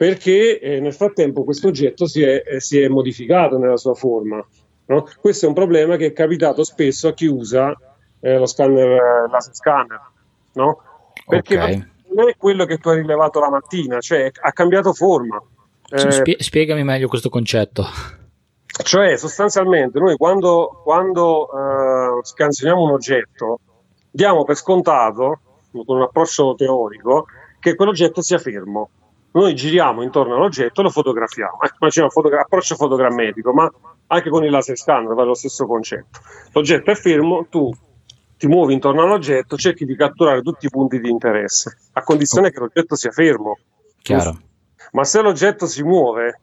perché 0.00 0.58
eh, 0.60 0.80
nel 0.80 0.94
frattempo 0.94 1.44
questo 1.44 1.68
oggetto 1.68 2.06
si 2.06 2.22
è, 2.22 2.42
eh, 2.46 2.58
si 2.58 2.80
è 2.80 2.88
modificato 2.88 3.58
nella 3.58 3.76
sua 3.76 3.92
forma. 3.92 4.42
No? 4.86 5.06
Questo 5.20 5.44
è 5.44 5.48
un 5.48 5.54
problema 5.54 5.96
che 5.96 6.06
è 6.06 6.12
capitato 6.14 6.64
spesso 6.64 7.08
a 7.08 7.12
chi 7.12 7.26
usa 7.26 7.76
eh, 8.18 8.38
lo 8.38 8.46
scanner, 8.46 8.92
eh, 8.92 9.28
laser 9.30 9.54
scanner, 9.54 10.00
no? 10.54 10.80
perché 11.26 11.54
okay. 11.54 11.86
non 12.14 12.30
è 12.30 12.36
quello 12.38 12.64
che 12.64 12.78
tu 12.78 12.88
hai 12.88 13.02
rilevato 13.02 13.40
la 13.40 13.50
mattina, 13.50 14.00
cioè 14.00 14.30
ha 14.40 14.52
cambiato 14.52 14.94
forma. 14.94 15.38
Eh, 15.90 16.10
spie- 16.10 16.42
spiegami 16.42 16.82
meglio 16.82 17.06
questo 17.06 17.28
concetto. 17.28 17.84
Cioè, 18.82 19.18
sostanzialmente, 19.18 19.98
noi 19.98 20.16
quando, 20.16 20.80
quando 20.82 21.42
uh, 21.42 22.24
scansioniamo 22.24 22.84
un 22.84 22.92
oggetto, 22.92 23.60
diamo 24.10 24.44
per 24.44 24.56
scontato, 24.56 25.40
con 25.70 25.98
un 25.98 26.02
approccio 26.04 26.54
teorico, 26.54 27.26
che 27.58 27.74
quell'oggetto 27.74 28.22
sia 28.22 28.38
fermo. 28.38 28.88
Noi 29.32 29.54
giriamo 29.54 30.02
intorno 30.02 30.34
all'oggetto 30.34 30.80
e 30.80 30.84
lo 30.84 30.90
fotografiamo. 30.90 31.60
Eh, 31.62 31.70
immagina 31.78 32.06
un 32.06 32.10
fotogra- 32.10 32.40
approccio 32.40 32.74
fotogrammetico, 32.74 33.52
ma 33.52 33.70
anche 34.08 34.28
con 34.28 34.44
il 34.44 34.50
laser 34.50 34.76
scanner 34.76 35.14
va 35.14 35.22
lo 35.22 35.34
stesso 35.34 35.66
concetto. 35.66 36.20
L'oggetto 36.52 36.90
è 36.90 36.94
fermo, 36.94 37.46
tu 37.48 37.72
ti 38.36 38.46
muovi 38.46 38.72
intorno 38.72 39.02
all'oggetto, 39.02 39.56
cerchi 39.56 39.84
di 39.84 39.94
catturare 39.94 40.42
tutti 40.42 40.66
i 40.66 40.70
punti 40.70 40.98
di 40.98 41.10
interesse, 41.10 41.76
a 41.92 42.02
condizione 42.02 42.50
che 42.50 42.58
l'oggetto 42.58 42.96
sia 42.96 43.10
fermo. 43.10 43.58
Chiaro. 44.02 44.38
Ma 44.92 45.04
se 45.04 45.20
l'oggetto 45.20 45.66
si 45.66 45.82
muove, 45.82 46.40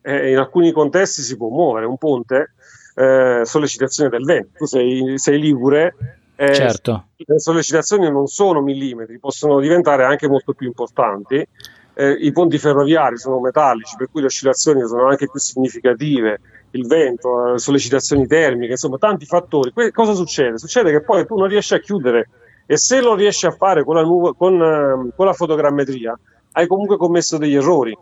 eh, 0.00 0.30
in 0.30 0.38
alcuni 0.38 0.72
contesti 0.72 1.22
si 1.22 1.36
può 1.36 1.48
muovere, 1.48 1.86
un 1.86 1.98
ponte, 1.98 2.54
eh, 2.94 3.42
sollecitazione 3.44 4.08
del 4.08 4.24
vento. 4.24 4.58
Tu 4.58 4.64
sei, 4.64 5.18
sei 5.18 5.38
ligure, 5.38 5.94
eh, 6.36 6.54
certo. 6.54 7.08
Le 7.16 7.38
sollecitazioni 7.38 8.10
non 8.10 8.26
sono 8.26 8.62
millimetri, 8.62 9.18
possono 9.18 9.60
diventare 9.60 10.04
anche 10.04 10.26
molto 10.26 10.54
più 10.54 10.66
importanti. 10.68 11.46
Eh, 12.00 12.12
I 12.12 12.32
ponti 12.32 12.56
ferroviari 12.56 13.18
sono 13.18 13.40
metallici, 13.40 13.94
per 13.96 14.08
cui 14.10 14.22
le 14.22 14.28
oscillazioni 14.28 14.86
sono 14.86 15.06
anche 15.08 15.28
più 15.28 15.38
significative. 15.38 16.40
Il 16.70 16.86
vento, 16.86 17.52
le 17.52 17.58
sollecitazioni 17.58 18.26
termiche, 18.26 18.72
insomma, 18.72 18.96
tanti 18.96 19.26
fattori. 19.26 19.70
Que- 19.72 19.90
cosa 19.90 20.14
succede? 20.14 20.56
Succede 20.56 20.90
che 20.92 21.02
poi 21.02 21.26
tu 21.26 21.36
non 21.36 21.48
riesci 21.48 21.74
a 21.74 21.80
chiudere 21.80 22.28
e 22.64 22.78
se 22.78 23.02
lo 23.02 23.14
riesci 23.14 23.44
a 23.44 23.50
fare 23.50 23.84
con 23.84 23.96
la, 23.96 24.02
nu- 24.02 24.34
con, 24.34 24.54
uh, 24.54 25.12
con 25.14 25.26
la 25.26 25.32
fotogrammetria, 25.34 26.18
hai 26.52 26.66
comunque 26.66 26.96
commesso 26.96 27.36
degli 27.36 27.56
errori. 27.56 27.94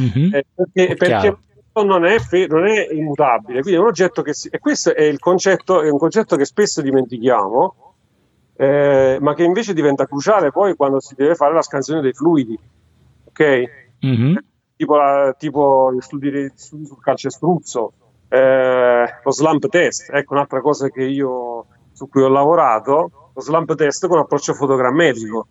Mm-hmm. 0.00 0.34
Eh, 0.34 0.44
perché, 0.54 0.94
perché 0.96 1.36
non 1.74 2.04
è, 2.04 2.18
fe- 2.18 2.46
non 2.48 2.66
è, 2.66 2.88
immutabile, 2.90 3.60
quindi 3.60 3.78
è 3.78 3.82
un 3.82 3.86
oggetto 3.86 4.22
che 4.22 4.34
si- 4.34 4.48
e 4.48 4.58
questo 4.58 4.94
è, 4.94 5.02
il 5.02 5.18
concetto, 5.18 5.82
è 5.82 5.90
un 5.90 5.98
concetto 5.98 6.36
che 6.36 6.46
spesso 6.46 6.80
dimentichiamo, 6.80 7.91
eh, 8.56 9.18
ma 9.20 9.34
che 9.34 9.44
invece 9.44 9.72
diventa 9.72 10.06
cruciale 10.06 10.50
poi 10.50 10.74
quando 10.74 11.00
si 11.00 11.14
deve 11.14 11.34
fare 11.34 11.54
la 11.54 11.62
scansione 11.62 12.00
dei 12.00 12.12
fluidi, 12.12 12.58
ok? 13.24 13.62
Mm-hmm. 14.04 14.36
Tipo, 14.76 14.96
la, 14.96 15.34
tipo 15.38 15.92
gli 15.92 16.00
studi, 16.00 16.50
studi 16.54 16.86
sul 16.86 17.00
calcestruzzo, 17.00 17.92
eh, 18.28 19.04
lo 19.22 19.30
slump 19.30 19.68
test, 19.68 20.10
ecco 20.12 20.34
un'altra 20.34 20.60
cosa 20.60 20.88
che 20.88 21.04
io, 21.04 21.66
su 21.92 22.08
cui 22.08 22.22
ho 22.22 22.28
lavorato, 22.28 23.30
lo 23.32 23.40
slump 23.40 23.74
test 23.74 24.06
con 24.08 24.18
approccio 24.18 24.54
fotogrammetrico 24.54 25.46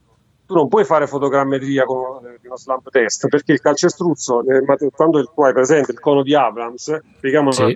tu 0.52 0.58
non 0.58 0.68
puoi 0.68 0.84
fare 0.84 1.08
fotogrammetria 1.08 1.86
con 1.86 1.98
uno 2.44 2.58
slump 2.58 2.90
test 2.90 3.30
perché 3.30 3.54
il 3.54 3.62
calcestruzzo, 3.62 4.42
eh, 4.42 4.92
quando 4.92 5.24
tu 5.24 5.42
hai 5.44 5.54
presente 5.54 5.94
il 5.94 6.00
cono 6.02 6.24
di 6.24 6.36
Abrams, 6.36 7.02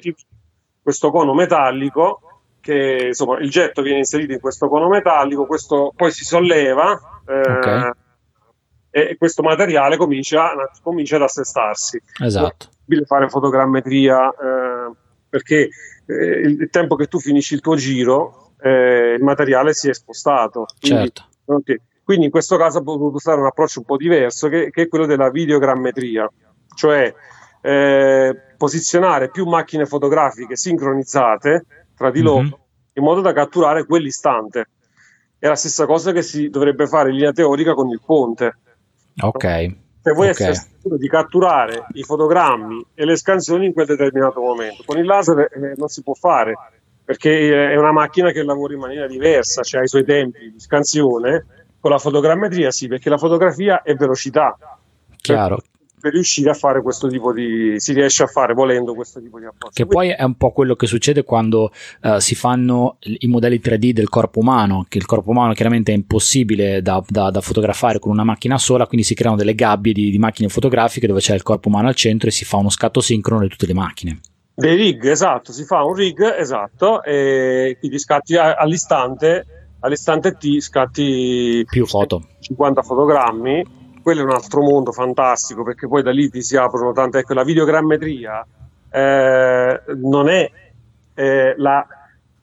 sì. 0.01 0.15
questo 0.82 1.09
cono 1.09 1.34
metallico 1.34 2.19
che 2.66 3.03
insomma 3.09 3.38
il 3.38 3.49
getto 3.51 3.84
viene 3.84 3.99
inserito 3.99 4.34
in 4.34 4.39
questo 4.39 4.68
cono 4.68 4.89
metallico, 4.89 5.45
questo 5.45 5.93
poi 5.95 6.11
si 6.11 6.26
solleva 6.26 6.99
eh, 7.28 7.51
okay. 7.51 7.91
e 8.89 9.16
questo 9.20 9.43
materiale 9.43 9.97
comincia, 9.97 10.51
comincia 10.82 11.18
ad 11.18 11.22
assestarsi. 11.22 12.01
Esatto. 12.24 12.70
È 12.88 13.03
fare 13.05 13.30
fotogrammetria 13.30 14.30
eh, 14.30 14.91
perché 15.30 15.70
eh, 16.07 16.39
il 16.39 16.70
tempo 16.72 16.95
che 16.95 17.05
tu 17.05 17.20
finisci 17.20 17.53
il 17.53 17.61
tuo 17.61 17.76
giro 17.76 18.53
eh, 18.59 19.13
il 19.16 19.24
materiale 19.24 19.74
si 19.74 19.88
è 19.88 19.93
spostato. 19.93 20.66
Quindi, 20.80 20.97
certo. 20.97 21.24
Okay. 21.45 21.80
Quindi 22.03 22.26
in 22.26 22.32
questo 22.32 22.57
caso 22.57 22.80
ha 22.80 22.84
potuto 22.84 23.18
usare 23.18 23.39
un 23.39 23.45
approccio 23.45 23.80
un 23.80 23.86
po' 23.86 23.97
diverso 23.97 24.47
che, 24.47 24.72
che 24.72 24.84
è 24.84 24.88
quello 24.88 25.05
della 25.05 25.30
videogrammetria, 25.30 26.28
cioè 26.76 27.13
eh, 27.61 28.36
posizionare 28.57 29.30
più 29.30 29.45
macchine 29.45 29.86
fotografiche 29.86 30.55
sincronizzate 30.55 31.85
tra 31.96 32.12
di 32.12 32.22
loro 32.22 32.41
mm-hmm. 32.41 32.52
in 32.93 33.04
modo 33.04 33.22
da 33.22 33.34
catturare 33.34 33.86
quell'istante. 33.86 34.70
È 35.38 35.48
la 35.48 35.56
stessa 35.56 35.86
cosa 35.86 36.12
che 36.12 36.22
si 36.22 36.50
dovrebbe 36.50 36.88
fare 36.88 37.10
in 37.10 37.16
linea 37.16 37.32
teorica 37.32 37.74
con 37.74 37.89
il 37.89 38.02
ponte. 38.04 38.58
Ok. 39.22 39.76
Se 40.02 40.12
vuoi 40.12 40.30
okay. 40.30 40.50
essere 40.50 40.54
sicuro 40.54 40.98
di 40.98 41.08
catturare 41.08 41.88
i 41.93 42.04
fotogrammi 42.04 42.86
e 42.93 43.06
le 43.06 43.16
scansioni 43.16 43.66
in 43.66 43.74
quel 43.74 43.88
determinato 43.88 44.39
momento, 44.39 44.84
con 44.86 44.98
il 44.98 45.06
laser 45.06 45.39
eh, 45.39 45.74
non 45.78 45.88
si 45.88 46.04
può 46.04 46.14
fare 46.14 46.56
perché 47.06 47.72
è 47.72 47.76
una 47.78 47.91
macchina 47.91 48.32
che 48.32 48.43
lavora 48.43 48.74
in 48.74 48.80
maniera 48.80 49.06
diversa, 49.06 49.62
cioè 49.62 49.82
ha 49.82 49.84
i 49.84 49.88
suoi 49.88 50.04
tempi 50.04 50.52
di 50.52 50.60
scansione 50.60 51.46
con 51.80 51.91
la 51.91 52.00
fotogrammetria 52.00 52.72
sì, 52.72 52.88
perché 52.88 53.10
la 53.10 53.20
fotografia 53.20 53.84
è 53.84 53.93
velocità. 53.93 54.58
Chiaro. 55.18 55.62
Per 56.06 56.14
riuscire 56.14 56.51
a 56.51 56.53
fare 56.53 56.84
questo 56.84 57.08
tipo 57.08 57.34
di 57.34 57.80
si 57.80 57.91
riesce 57.91 58.22
a 58.22 58.28
fare 58.28 58.53
volendo 58.53 58.93
questo 58.93 59.20
tipo 59.20 59.39
di 59.39 59.45
approccio. 59.45 59.74
Che 59.74 59.88
poi 59.88 60.10
è 60.10 60.22
un 60.22 60.36
po' 60.36 60.51
quello 60.51 60.76
che 60.76 60.86
succede 60.86 61.24
quando 61.24 61.72
uh, 62.03 62.20
si 62.20 62.36
fanno 62.36 62.97
i 62.99 63.26
modelli 63.26 63.60
3D 63.60 63.89
del 63.89 64.08
corpo 64.08 64.38
umano, 64.38 64.86
che 64.88 64.99
il 64.99 65.08
corpo 65.08 65.32
umano 65.32 65.53
chiaramente 65.53 65.93
è 65.93 65.95
impossibile 65.95 66.84
da, 66.84 67.03
da, 67.08 67.32
da 67.32 67.41
fotografare 67.41 67.97
con 67.97 68.12
una 68.12 68.24
macchina 68.24 68.60
sola, 68.60 68.86
quindi 68.86 69.03
si 69.03 69.16
creano 69.16 69.36
delle 69.36 69.56
gabbie 69.56 69.93
di, 69.93 70.12
di 70.12 70.20
macchine 70.20 70.47
fotografiche 70.47 71.08
dove 71.08 71.22
c'è 71.22 71.34
il 71.34 71.41
corpo 71.41 71.70
umano 71.70 71.88
al 71.88 71.95
centro 71.95 72.30
e 72.30 72.32
si 72.32 72.45
fa 72.45 72.58
uno 72.58 72.70
scatto 72.70 73.01
sincrono 73.01 73.41
di 73.41 73.47
tutte 73.47 73.66
le 73.66 73.74
macchine. 73.74 74.20
Dei 74.53 74.76
rig, 74.76 75.06
esatto, 75.06 75.51
si 75.51 75.64
fa 75.64 75.84
un 75.84 75.95
rig, 75.95 76.22
esatto, 76.38 77.01
e 77.01 77.78
quindi 77.80 77.97
scatti 77.97 78.36
all'istante, 78.36 79.74
all'istante 79.80 80.34
T 80.34 80.60
scatti 80.60 81.66
più 81.68 81.88
foto. 81.88 82.28
50 82.41 82.84
fotogrammi, 82.84 83.85
quello 84.06 84.22
è 84.22 84.24
un 84.24 84.34
altro 84.34 84.62
mondo 84.62 84.91
fantastico 84.91 85.64
perché 85.64 85.88
poi 85.88 86.03
da 86.03 86.12
lì 86.12 86.30
ti 86.30 86.43
si 86.43 86.56
aprono 86.56 86.91
tante, 86.91 87.18
ecco 87.18 87.34
la 87.34 87.43
videogrammetria 87.43 88.45
eh, 88.91 89.82
non 89.95 90.30
è 90.30 90.51
eh, 91.16 91.56
la 91.58 91.88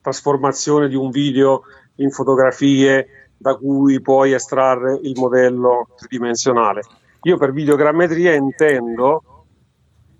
trasformazione 0.01 0.89
di 0.89 0.95
un 0.95 1.09
video 1.09 1.61
in 1.95 2.11
fotografie 2.11 3.29
da 3.37 3.55
cui 3.55 4.01
puoi 4.01 4.33
estrarre 4.33 4.99
il 5.03 5.17
modello 5.17 5.87
tridimensionale. 5.95 6.81
Io 7.21 7.37
per 7.37 7.53
videogrammetria 7.53 8.33
intendo 8.33 9.45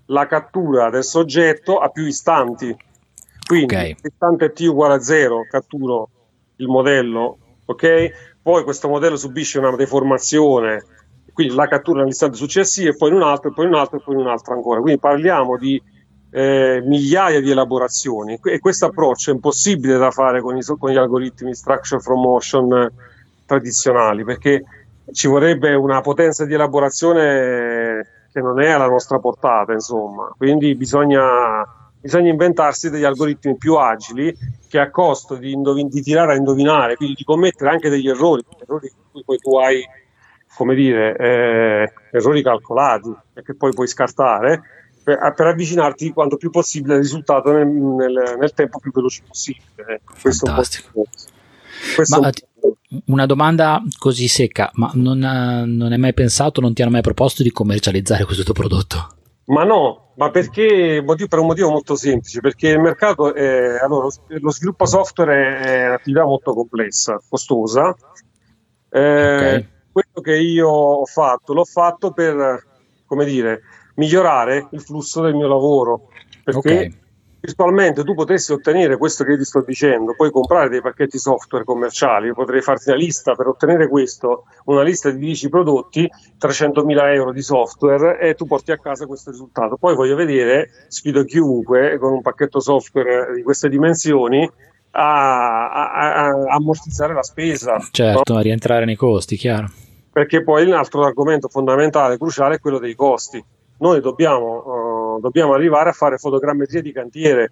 la 0.06 0.26
cattura 0.26 0.88
del 0.88 1.04
soggetto 1.04 1.78
a 1.78 1.90
più 1.90 2.06
istanti. 2.06 2.74
Quindi, 3.46 3.74
okay. 3.74 3.96
istante 4.02 4.50
t 4.50 4.60
uguale 4.60 4.94
a 4.94 5.00
0, 5.00 5.42
catturo 5.50 6.08
il 6.56 6.68
modello, 6.68 7.36
ok? 7.66 8.38
Poi 8.40 8.64
questo 8.64 8.88
modello 8.88 9.16
subisce 9.16 9.58
una 9.58 9.76
deformazione, 9.76 10.84
quindi 11.34 11.54
la 11.54 11.68
cattura 11.68 12.00
nell'istante 12.00 12.36
successivo, 12.36 12.90
e 12.90 12.96
poi 12.96 13.10
in 13.10 13.16
un 13.16 13.22
altro, 13.22 13.50
e 13.50 13.52
poi 13.52 13.66
in 13.66 13.72
un 13.72 13.78
altro, 13.78 13.98
e 13.98 14.02
poi 14.02 14.14
in 14.14 14.20
un 14.20 14.28
altro 14.28 14.54
ancora. 14.54 14.80
Quindi 14.80 14.98
parliamo 14.98 15.58
di 15.58 15.82
eh, 16.30 16.82
migliaia 16.84 17.40
di 17.40 17.50
elaborazioni 17.50 18.38
e 18.42 18.58
questo 18.58 18.86
approccio 18.86 19.30
è 19.30 19.34
impossibile 19.34 19.98
da 19.98 20.10
fare 20.10 20.40
con, 20.40 20.56
i, 20.56 20.62
con 20.62 20.90
gli 20.90 20.96
algoritmi 20.96 21.54
structure 21.54 22.00
from 22.00 22.22
motion 22.22 22.90
tradizionali 23.46 24.24
perché 24.24 24.64
ci 25.12 25.28
vorrebbe 25.28 25.74
una 25.74 26.00
potenza 26.00 26.44
di 26.44 26.54
elaborazione 26.54 28.06
che 28.32 28.40
non 28.40 28.60
è 28.60 28.70
alla 28.70 28.88
nostra 28.88 29.18
portata, 29.18 29.72
insomma. 29.72 30.34
Quindi 30.36 30.74
bisogna, 30.74 31.64
bisogna 32.00 32.30
inventarsi 32.30 32.90
degli 32.90 33.04
algoritmi 33.04 33.56
più 33.56 33.76
agili 33.76 34.36
che 34.68 34.80
a 34.80 34.90
costo 34.90 35.36
di, 35.36 35.52
indovin- 35.52 35.88
di, 35.88 36.02
tirare 36.02 36.32
a 36.32 36.36
indovinare, 36.36 36.96
quindi 36.96 37.14
di 37.14 37.24
commettere 37.24 37.70
anche 37.70 37.88
degli 37.88 38.08
errori, 38.08 38.44
errori 38.58 38.90
in 39.12 39.22
cui 39.24 39.38
tu 39.38 39.56
hai, 39.56 39.84
come 40.54 40.74
dire, 40.74 41.16
eh, 41.16 41.92
errori 42.12 42.42
calcolati 42.42 43.12
e 43.34 43.42
che 43.42 43.54
poi 43.54 43.72
puoi 43.72 43.86
scartare, 43.86 44.62
per, 45.02 45.32
per, 45.34 45.46
avvicinarti 45.46 46.12
quanto 46.12 46.36
più 46.36 46.50
possibile 46.50 46.94
al 46.94 47.00
risultato 47.00 47.52
nel, 47.52 47.66
nel, 47.66 48.36
nel 48.38 48.54
tempo 48.54 48.78
più 48.78 48.90
veloce 48.92 49.22
possibile. 49.26 50.00
Questo 50.20 50.46
Fantastico. 50.46 51.04
Questo 51.94 52.20
Ma, 52.20 52.30
una 53.06 53.26
domanda 53.26 53.82
così 53.98 54.28
secca, 54.28 54.70
ma 54.74 54.90
non, 54.94 55.18
non 55.18 55.92
hai 55.92 55.98
mai 55.98 56.14
pensato, 56.14 56.60
non 56.60 56.72
ti 56.72 56.82
hanno 56.82 56.92
mai 56.92 57.02
proposto 57.02 57.42
di 57.42 57.50
commercializzare 57.50 58.24
questo 58.24 58.44
tuo 58.44 58.54
prodotto? 58.54 59.08
Ma 59.46 59.64
no, 59.64 60.12
ma 60.16 60.30
perché 60.30 61.04
per 61.04 61.38
un 61.38 61.46
motivo 61.46 61.70
molto 61.70 61.96
semplice, 61.96 62.40
perché 62.40 62.68
il 62.68 62.80
mercato 62.80 63.34
è, 63.34 63.78
allora, 63.82 64.08
lo 64.28 64.50
sviluppo 64.50 64.86
software 64.86 65.60
è 65.60 65.86
un'attività 65.88 66.24
molto 66.24 66.54
complessa, 66.54 67.20
costosa. 67.28 67.94
Eh, 68.88 69.36
okay. 69.36 69.68
Quello 69.94 70.20
che 70.20 70.36
io 70.36 70.68
ho 70.68 71.06
fatto, 71.06 71.54
l'ho 71.54 71.64
fatto 71.64 72.10
per, 72.10 72.66
come 73.06 73.24
dire, 73.24 73.60
migliorare 73.94 74.66
il 74.72 74.80
flusso 74.80 75.22
del 75.22 75.34
mio 75.34 75.46
lavoro, 75.46 76.08
perché 76.42 76.58
okay 76.58 77.02
virtualmente 77.44 78.04
tu 78.04 78.14
potessi 78.14 78.52
ottenere 78.52 78.96
questo 78.96 79.22
che 79.22 79.36
ti 79.36 79.44
sto 79.44 79.62
dicendo, 79.66 80.14
puoi 80.14 80.30
comprare 80.30 80.70
dei 80.70 80.80
pacchetti 80.80 81.18
software 81.18 81.64
commerciali, 81.64 82.28
io 82.28 82.34
potrei 82.34 82.62
farti 82.62 82.88
una 82.88 82.96
lista 82.96 83.34
per 83.34 83.48
ottenere 83.48 83.86
questo, 83.86 84.44
una 84.64 84.82
lista 84.82 85.10
di 85.10 85.18
10 85.18 85.50
prodotti, 85.50 86.10
300.000 86.40 87.14
euro 87.14 87.32
di 87.32 87.42
software 87.42 88.18
e 88.18 88.34
tu 88.34 88.46
porti 88.46 88.72
a 88.72 88.78
casa 88.78 89.04
questo 89.04 89.30
risultato. 89.30 89.76
Poi 89.76 89.94
voglio 89.94 90.16
vedere, 90.16 90.70
sfido 90.88 91.24
chiunque 91.24 91.98
con 91.98 92.14
un 92.14 92.22
pacchetto 92.22 92.60
software 92.60 93.34
di 93.34 93.42
queste 93.42 93.68
dimensioni 93.68 94.50
a, 94.92 95.70
a, 95.70 95.92
a, 95.92 96.26
a 96.28 96.54
ammortizzare 96.54 97.12
la 97.12 97.22
spesa. 97.22 97.76
Certo, 97.90 98.32
no? 98.32 98.38
a 98.38 98.42
rientrare 98.42 98.86
nei 98.86 98.96
costi, 98.96 99.36
chiaro. 99.36 99.68
Perché 100.14 100.42
poi 100.42 100.66
l'altro 100.66 101.04
argomento 101.04 101.48
fondamentale, 101.48 102.16
cruciale, 102.16 102.54
è 102.54 102.60
quello 102.60 102.78
dei 102.78 102.94
costi. 102.94 103.44
Noi 103.80 104.00
dobbiamo... 104.00 104.62
Uh, 104.64 104.94
dobbiamo 105.20 105.54
arrivare 105.54 105.90
a 105.90 105.92
fare 105.92 106.18
fotogrammetria 106.18 106.82
di 106.82 106.92
cantiere, 106.92 107.50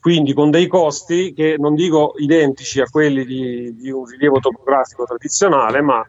quindi 0.00 0.32
con 0.34 0.50
dei 0.50 0.66
costi 0.66 1.32
che 1.32 1.56
non 1.58 1.74
dico 1.74 2.14
identici 2.18 2.80
a 2.80 2.86
quelli 2.88 3.24
di, 3.24 3.74
di 3.76 3.90
un 3.90 4.04
rilievo 4.04 4.38
topografico 4.38 5.04
tradizionale, 5.04 5.80
ma 5.80 6.06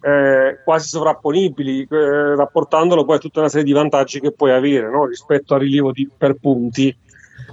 eh, 0.00 0.60
quasi 0.62 0.88
sovrapponibili, 0.88 1.82
eh, 1.90 2.36
rapportandolo 2.36 3.04
poi 3.04 3.16
a 3.16 3.18
tutta 3.18 3.40
una 3.40 3.48
serie 3.48 3.64
di 3.64 3.72
vantaggi 3.72 4.20
che 4.20 4.32
puoi 4.32 4.52
avere 4.52 4.88
no? 4.88 5.04
rispetto 5.04 5.54
al 5.54 5.60
rilievo 5.60 5.90
di, 5.92 6.08
per 6.16 6.34
punti. 6.34 6.96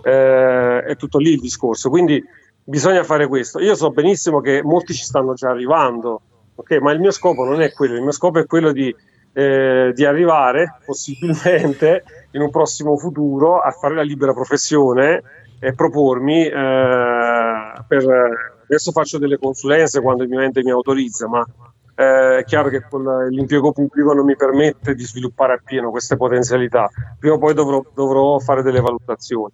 Eh, 0.04 0.84
è 0.84 0.96
tutto 0.98 1.18
lì 1.18 1.32
il 1.32 1.40
discorso. 1.40 1.90
Quindi 1.90 2.24
bisogna 2.64 3.04
fare 3.04 3.28
questo. 3.28 3.60
Io 3.60 3.74
so 3.76 3.90
benissimo 3.90 4.40
che 4.40 4.62
molti 4.62 4.94
ci 4.94 5.04
stanno 5.04 5.34
già 5.34 5.50
arrivando, 5.50 6.22
okay? 6.58 6.80
ma 6.80 6.92
il 6.92 7.00
mio 7.00 7.12
scopo 7.12 7.44
non 7.44 7.62
è 7.62 7.72
quello, 7.72 7.96
il 7.96 8.02
mio 8.02 8.12
scopo 8.12 8.40
è 8.40 8.46
quello 8.46 8.72
di, 8.72 8.94
eh, 9.34 9.92
di 9.94 10.06
arrivare 10.06 10.80
possibilmente 10.86 12.04
in 12.32 12.42
un 12.42 12.50
prossimo 12.50 12.98
futuro 12.98 13.60
a 13.60 13.72
fare 13.72 13.96
la 13.96 14.02
libera 14.02 14.34
professione 14.34 15.24
e 15.60 15.74
propormi 15.74 16.46
eh, 16.46 16.52
per 16.52 18.04
adesso 18.64 18.92
faccio 18.92 19.18
delle 19.18 19.38
consulenze 19.38 20.02
quando 20.02 20.24
il 20.24 20.30
mio 20.30 20.42
ente 20.42 20.64
mi 20.64 20.72
autorizza 20.72 21.28
ma 21.28 21.44
eh, 21.96 22.40
è 22.40 22.44
chiaro 22.44 22.70
che 22.70 22.84
l'impiego 23.30 23.72
pubblico 23.72 24.14
non 24.14 24.26
mi 24.26 24.36
permette 24.36 24.94
di 24.94 25.04
sviluppare 25.04 25.54
appieno 25.54 25.90
queste 25.90 26.16
potenzialità 26.16 26.90
prima 27.18 27.36
o 27.36 27.40
poi 27.40 27.54
dovrò, 27.54 27.84
dovrò 27.94 28.38
fare 28.40 28.62
delle 28.62 28.82
valutazioni 28.82 29.54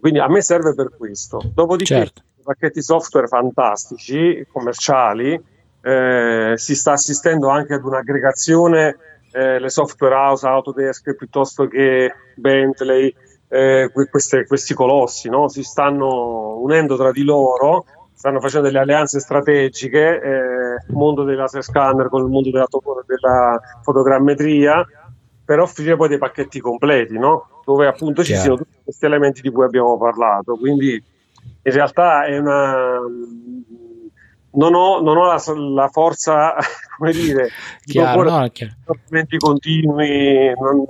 quindi 0.00 0.18
a 0.18 0.28
me 0.28 0.42
serve 0.42 0.74
per 0.74 0.90
questo 0.96 1.40
dopodiché 1.54 1.94
certo. 1.94 2.22
pacchetti 2.42 2.82
software 2.82 3.28
fantastici 3.28 4.44
commerciali 4.50 5.40
eh, 5.84 6.54
si 6.56 6.74
sta 6.74 6.92
assistendo 6.92 7.48
anche 7.48 7.74
ad 7.74 7.84
un'aggregazione 7.84 8.96
eh, 9.32 9.58
le 9.58 9.68
software 9.68 10.14
house, 10.14 10.46
Autodesk 10.46 11.14
piuttosto 11.14 11.66
che 11.66 12.12
Bentley, 12.36 13.14
eh, 13.48 13.90
queste, 14.08 14.46
questi 14.46 14.72
colossi 14.74 15.28
no? 15.28 15.48
si 15.48 15.62
stanno 15.62 16.58
unendo 16.60 16.96
tra 16.96 17.10
di 17.10 17.22
loro, 17.22 17.84
stanno 18.14 18.40
facendo 18.40 18.68
delle 18.68 18.78
alleanze 18.78 19.20
strategiche, 19.20 20.20
eh, 20.20 20.84
il 20.88 20.94
mondo 20.94 21.24
dei 21.24 21.36
laser 21.36 21.62
scanner 21.62 22.08
con 22.08 22.22
il 22.22 22.30
mondo 22.30 22.50
della, 22.50 22.66
della 23.06 23.60
fotogrammetria, 23.82 24.86
per 25.44 25.58
offrire 25.58 25.96
poi 25.96 26.08
dei 26.08 26.18
pacchetti 26.18 26.60
completi, 26.60 27.18
no? 27.18 27.60
dove 27.66 27.86
appunto 27.86 28.24
ci 28.24 28.34
siano 28.34 28.56
tutti 28.56 28.78
questi 28.82 29.04
elementi 29.04 29.42
di 29.42 29.50
cui 29.50 29.64
abbiamo 29.64 29.98
parlato. 29.98 30.56
Quindi 30.56 30.92
in 31.62 31.72
realtà 31.72 32.24
è 32.24 32.38
una 32.38 32.98
non 34.54 34.74
ho, 34.74 35.00
non 35.00 35.16
ho 35.16 35.26
la, 35.26 35.42
la, 35.74 35.88
forza, 35.88 36.54
come 36.96 37.12
dire, 37.12 37.50
chiaro, 37.84 38.22
di 38.22 38.30
no, 38.30 38.48
chiaro. 38.50 38.74
continui, 39.38 40.52
non, 40.54 40.84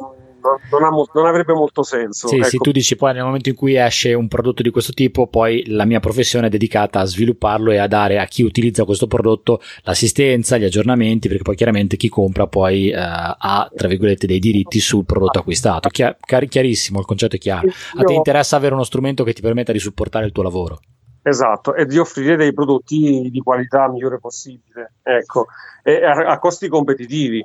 non, 0.70 0.82
ha, 0.82 0.90
non, 1.12 1.26
avrebbe 1.26 1.54
molto 1.54 1.82
senso. 1.82 2.28
Sì, 2.28 2.36
ecco. 2.36 2.48
sì, 2.48 2.58
tu 2.58 2.70
dici 2.70 2.96
poi 2.96 3.14
nel 3.14 3.24
momento 3.24 3.48
in 3.48 3.54
cui 3.54 3.76
esce 3.76 4.12
un 4.12 4.28
prodotto 4.28 4.62
di 4.62 4.70
questo 4.70 4.92
tipo, 4.92 5.26
poi 5.26 5.64
la 5.68 5.84
mia 5.84 6.00
professione 6.00 6.48
è 6.48 6.50
dedicata 6.50 7.00
a 7.00 7.04
svilupparlo 7.04 7.70
e 7.70 7.78
a 7.78 7.86
dare 7.86 8.18
a 8.18 8.26
chi 8.26 8.42
utilizza 8.42 8.84
questo 8.84 9.06
prodotto 9.06 9.60
l'assistenza, 9.82 10.58
gli 10.58 10.64
aggiornamenti, 10.64 11.28
perché 11.28 11.42
poi 11.42 11.56
chiaramente 11.56 11.96
chi 11.96 12.08
compra 12.08 12.46
poi 12.46 12.90
eh, 12.90 12.96
ha, 12.96 13.70
tra 13.74 13.88
virgolette, 13.88 14.26
dei 14.26 14.38
diritti 14.38 14.80
sul 14.80 15.04
prodotto 15.04 15.38
acquistato. 15.38 15.88
Chiar- 15.88 16.16
chiarissimo, 16.48 17.00
il 17.00 17.06
concetto 17.06 17.36
è 17.36 17.38
chiaro. 17.38 17.68
A 17.96 18.04
te 18.04 18.12
interessa 18.12 18.56
avere 18.56 18.74
uno 18.74 18.84
strumento 18.84 19.24
che 19.24 19.32
ti 19.32 19.40
permetta 19.40 19.72
di 19.72 19.78
supportare 19.78 20.26
il 20.26 20.32
tuo 20.32 20.42
lavoro. 20.42 20.80
Esatto, 21.26 21.74
e 21.74 21.86
di 21.86 21.96
offrire 21.96 22.36
dei 22.36 22.52
prodotti 22.52 23.30
di 23.30 23.40
qualità 23.40 23.88
migliore 23.88 24.18
possibile, 24.18 24.92
ecco, 25.02 25.46
e 25.82 26.04
a, 26.04 26.32
a 26.32 26.38
costi 26.38 26.68
competitivi, 26.68 27.42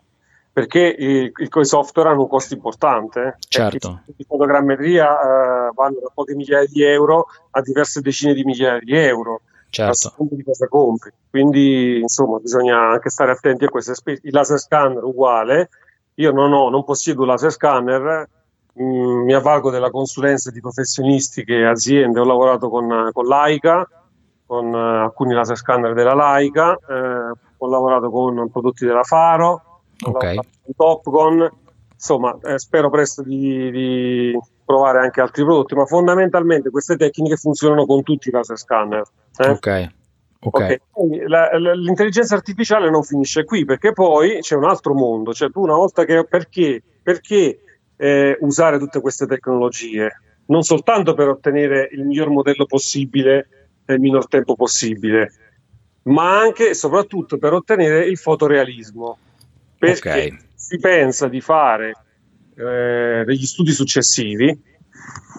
perché 0.51 0.81
i, 0.81 1.31
i, 1.33 1.65
software 1.65 2.09
hanno 2.09 2.23
un 2.23 2.27
costo 2.27 2.53
importante. 2.55 3.21
Eh. 3.21 3.33
Certo. 3.47 4.01
I 4.17 4.25
fotogrammetria 4.25 5.07
eh, 5.07 5.71
vanno 5.73 5.99
da 6.01 6.11
poche 6.13 6.35
migliaia 6.35 6.67
di 6.67 6.83
euro 6.83 7.27
a 7.51 7.61
diverse 7.61 8.01
decine 8.01 8.33
di 8.33 8.43
migliaia 8.43 8.79
di 8.79 8.97
euro. 8.97 9.41
Certo. 9.69 10.13
Di 10.17 10.43
cosa 10.43 10.67
compri. 10.67 11.11
Quindi, 11.29 11.99
insomma, 12.01 12.37
bisogna 12.39 12.89
anche 12.89 13.09
stare 13.09 13.31
attenti 13.31 13.63
a 13.63 13.69
queste 13.69 13.95
spese. 13.95 14.19
Il 14.23 14.33
laser 14.33 14.59
scanner 14.59 15.03
uguale. 15.05 15.69
Io 16.15 16.31
non 16.33 16.51
ho, 16.51 16.69
non 16.69 16.83
possiedo 16.83 17.21
un 17.21 17.27
laser 17.27 17.51
scanner, 17.51 18.27
Mm, 18.81 19.23
mi 19.23 19.33
avvalgo 19.33 19.71
della 19.71 19.91
consulenza 19.91 20.51
di 20.51 20.61
professionisti 20.61 21.41
e 21.41 21.65
aziende, 21.65 22.21
ho 22.21 22.25
lavorato 22.25 22.69
con, 22.69 23.09
con 23.11 23.25
Laika, 23.25 23.85
con 24.45 24.73
uh, 24.73 25.03
alcuni 25.03 25.33
laser 25.33 25.57
scanner 25.57 25.93
della 25.93 26.13
Laika, 26.13 26.73
eh, 26.75 27.37
ho 27.57 27.67
lavorato 27.67 28.09
con 28.09 28.49
prodotti 28.49 28.85
della 28.85 29.03
Faro, 29.03 29.81
okay. 30.01 30.35
con 30.35 30.73
Topcon, 30.77 31.49
insomma, 31.93 32.37
eh, 32.43 32.57
spero 32.57 32.89
presto 32.89 33.21
di, 33.21 33.69
di, 33.69 34.39
provare 34.63 34.99
anche 34.99 35.19
altri 35.19 35.43
prodotti, 35.43 35.75
ma 35.75 35.85
fondamentalmente 35.85 36.69
queste 36.69 36.95
tecniche 36.95 37.35
funzionano 37.35 37.85
con 37.85 38.01
tutti 38.01 38.29
i 38.29 38.31
laser 38.31 38.57
scanner. 38.57 39.03
Eh? 39.37 39.49
Ok. 39.49 39.91
Okay. 40.41 40.79
Okay. 40.93 41.27
La, 41.27 41.49
la, 41.59 41.73
l'intelligenza 41.73 42.33
artificiale 42.33 42.89
non 42.89 43.03
finisce 43.03 43.43
qui 43.43 43.65
perché 43.65 43.91
poi 43.91 44.39
c'è 44.39 44.55
un 44.55 44.63
altro 44.63 44.93
mondo, 44.93 45.33
cioè 45.33 45.51
tu 45.51 45.61
una 45.61 45.75
volta 45.75 46.05
che 46.05 46.23
perché, 46.23 46.81
perché 47.03 47.59
eh, 48.01 48.37
usare 48.39 48.79
tutte 48.79 49.01
queste 49.01 49.25
tecnologie? 49.25 50.21
Non 50.45 50.63
soltanto 50.63 51.13
per 51.13 51.27
ottenere 51.27 51.89
il 51.91 52.05
miglior 52.05 52.29
modello 52.29 52.65
possibile 52.65 53.71
nel 53.85 53.99
minor 53.99 54.27
tempo 54.27 54.55
possibile, 54.55 55.31
ma 56.03 56.39
anche 56.39 56.69
e 56.69 56.73
soprattutto 56.73 57.37
per 57.37 57.53
ottenere 57.53 58.05
il 58.05 58.17
fotorealismo. 58.17 59.17
Perché 59.77 60.09
okay. 60.09 60.37
si 60.55 60.77
pensa 60.79 61.27
di 61.27 61.41
fare 61.41 61.93
eh, 62.55 63.23
degli 63.25 63.45
studi 63.45 63.71
successivi, 63.71 64.57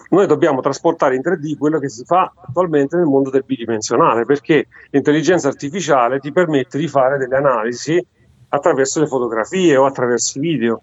noi 0.09 0.27
dobbiamo 0.27 0.61
trasportare 0.61 1.15
in 1.15 1.21
3D 1.21 1.57
quello 1.57 1.79
che 1.79 1.89
si 1.89 2.03
fa 2.03 2.33
attualmente 2.35 2.97
nel 2.97 3.05
mondo 3.05 3.29
del 3.29 3.43
bidimensionale, 3.45 4.25
perché 4.25 4.67
l'intelligenza 4.89 5.47
artificiale 5.47 6.19
ti 6.19 6.31
permette 6.31 6.77
di 6.77 6.87
fare 6.87 7.17
delle 7.17 7.37
analisi 7.37 8.03
attraverso 8.49 8.99
le 8.99 9.07
fotografie 9.07 9.75
o 9.77 9.85
attraverso 9.85 10.37
i 10.37 10.41
video. 10.41 10.81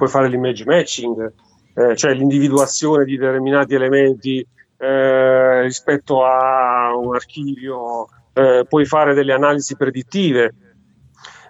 Puoi 0.00 0.08
fare 0.08 0.28
l'image 0.28 0.64
matching, 0.64 1.30
eh, 1.74 1.94
cioè 1.94 2.14
l'individuazione 2.14 3.04
di 3.04 3.18
determinati 3.18 3.74
elementi 3.74 4.38
eh, 4.78 5.60
rispetto 5.60 6.24
a 6.24 6.96
un 6.96 7.14
archivio, 7.14 8.06
eh, 8.32 8.64
puoi 8.66 8.86
fare 8.86 9.12
delle 9.12 9.34
analisi 9.34 9.76
predittive, 9.76 10.54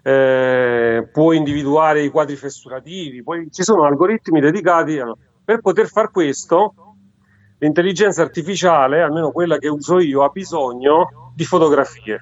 eh, 0.02 1.08
puoi 1.12 1.36
individuare 1.36 2.02
i 2.02 2.08
quadri 2.08 2.34
fessurativi, 2.34 3.22
poi 3.22 3.46
ci 3.52 3.62
sono 3.62 3.84
algoritmi 3.84 4.40
dedicati 4.40 4.98
a... 4.98 5.16
per 5.44 5.60
poter 5.60 5.86
fare 5.86 6.10
questo. 6.10 6.74
L'intelligenza 7.58 8.22
artificiale, 8.22 9.00
almeno 9.00 9.30
quella 9.30 9.58
che 9.58 9.68
uso 9.68 10.00
io, 10.00 10.24
ha 10.24 10.28
bisogno 10.30 11.32
di 11.36 11.44
fotografie, 11.44 12.18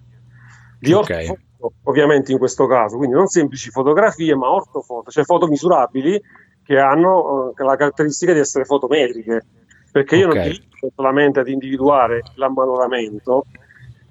di 0.79 0.93
okay. 0.93 1.35
Ortofoto, 1.59 1.91
ovviamente 1.91 2.33
in 2.33 2.39
questo 2.39 2.67
caso, 2.67 2.97
quindi 2.97 3.17
non 3.17 3.27
semplici 3.27 3.71
fotografie, 3.71 4.35
ma 4.35 4.51
ortofoto, 4.51 5.11
cioè 5.11 5.25
foto 5.25 5.47
misurabili 5.47 6.21
che 6.63 6.79
hanno 6.79 7.53
eh, 7.57 7.65
la 7.65 7.77
caratteristica 7.77 8.33
di 8.33 8.41
essere 8.41 8.65
fotometriche 8.65 9.43
perché 9.91 10.17
io 10.17 10.29
okay. 10.29 10.39
non 10.39 10.49
utilizzo 10.49 10.93
solamente 10.95 11.41
ad 11.41 11.49
individuare 11.49 12.23
l'ammaloramento, 12.35 13.45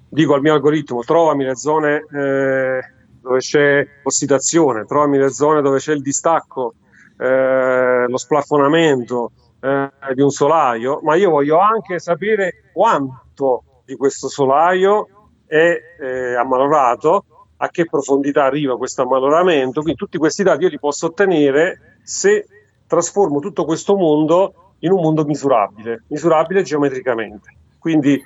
dico 0.08 0.34
al 0.34 0.40
mio 0.40 0.54
algoritmo 0.54 1.02
trovami 1.02 1.44
le 1.44 1.56
zone 1.56 2.04
eh, 2.12 2.80
dove 3.20 3.38
c'è 3.38 3.86
ossidazione, 4.02 4.84
trovami 4.84 5.18
le 5.18 5.30
zone 5.30 5.62
dove 5.62 5.78
c'è 5.78 5.92
il 5.92 6.02
distacco, 6.02 6.74
eh, 7.16 8.06
lo 8.08 8.16
splafonamento 8.16 9.32
eh, 9.60 9.90
di 10.14 10.20
un 10.20 10.30
solaio, 10.30 11.00
ma 11.02 11.14
io 11.14 11.30
voglio 11.30 11.58
anche 11.58 11.98
sapere 11.98 12.70
quanto 12.72 13.82
di 13.84 13.96
questo 13.96 14.28
solaio 14.28 15.08
è 15.46 15.78
eh, 16.00 16.34
ammalorato, 16.34 17.24
a 17.58 17.68
che 17.70 17.86
profondità 17.86 18.44
arriva 18.44 18.76
questo 18.76 19.02
ammaloramento, 19.02 19.80
quindi 19.80 19.98
tutti 19.98 20.18
questi 20.18 20.42
dati 20.42 20.64
io 20.64 20.68
li 20.68 20.78
posso 20.78 21.06
ottenere 21.06 21.98
se 22.02 22.46
trasformo 22.86 23.40
tutto 23.40 23.64
questo 23.64 23.96
mondo 23.96 24.74
in 24.80 24.92
un 24.92 25.00
mondo 25.00 25.24
misurabile, 25.24 26.04
misurabile 26.08 26.62
geometricamente. 26.62 27.54
Quindi 27.78 28.22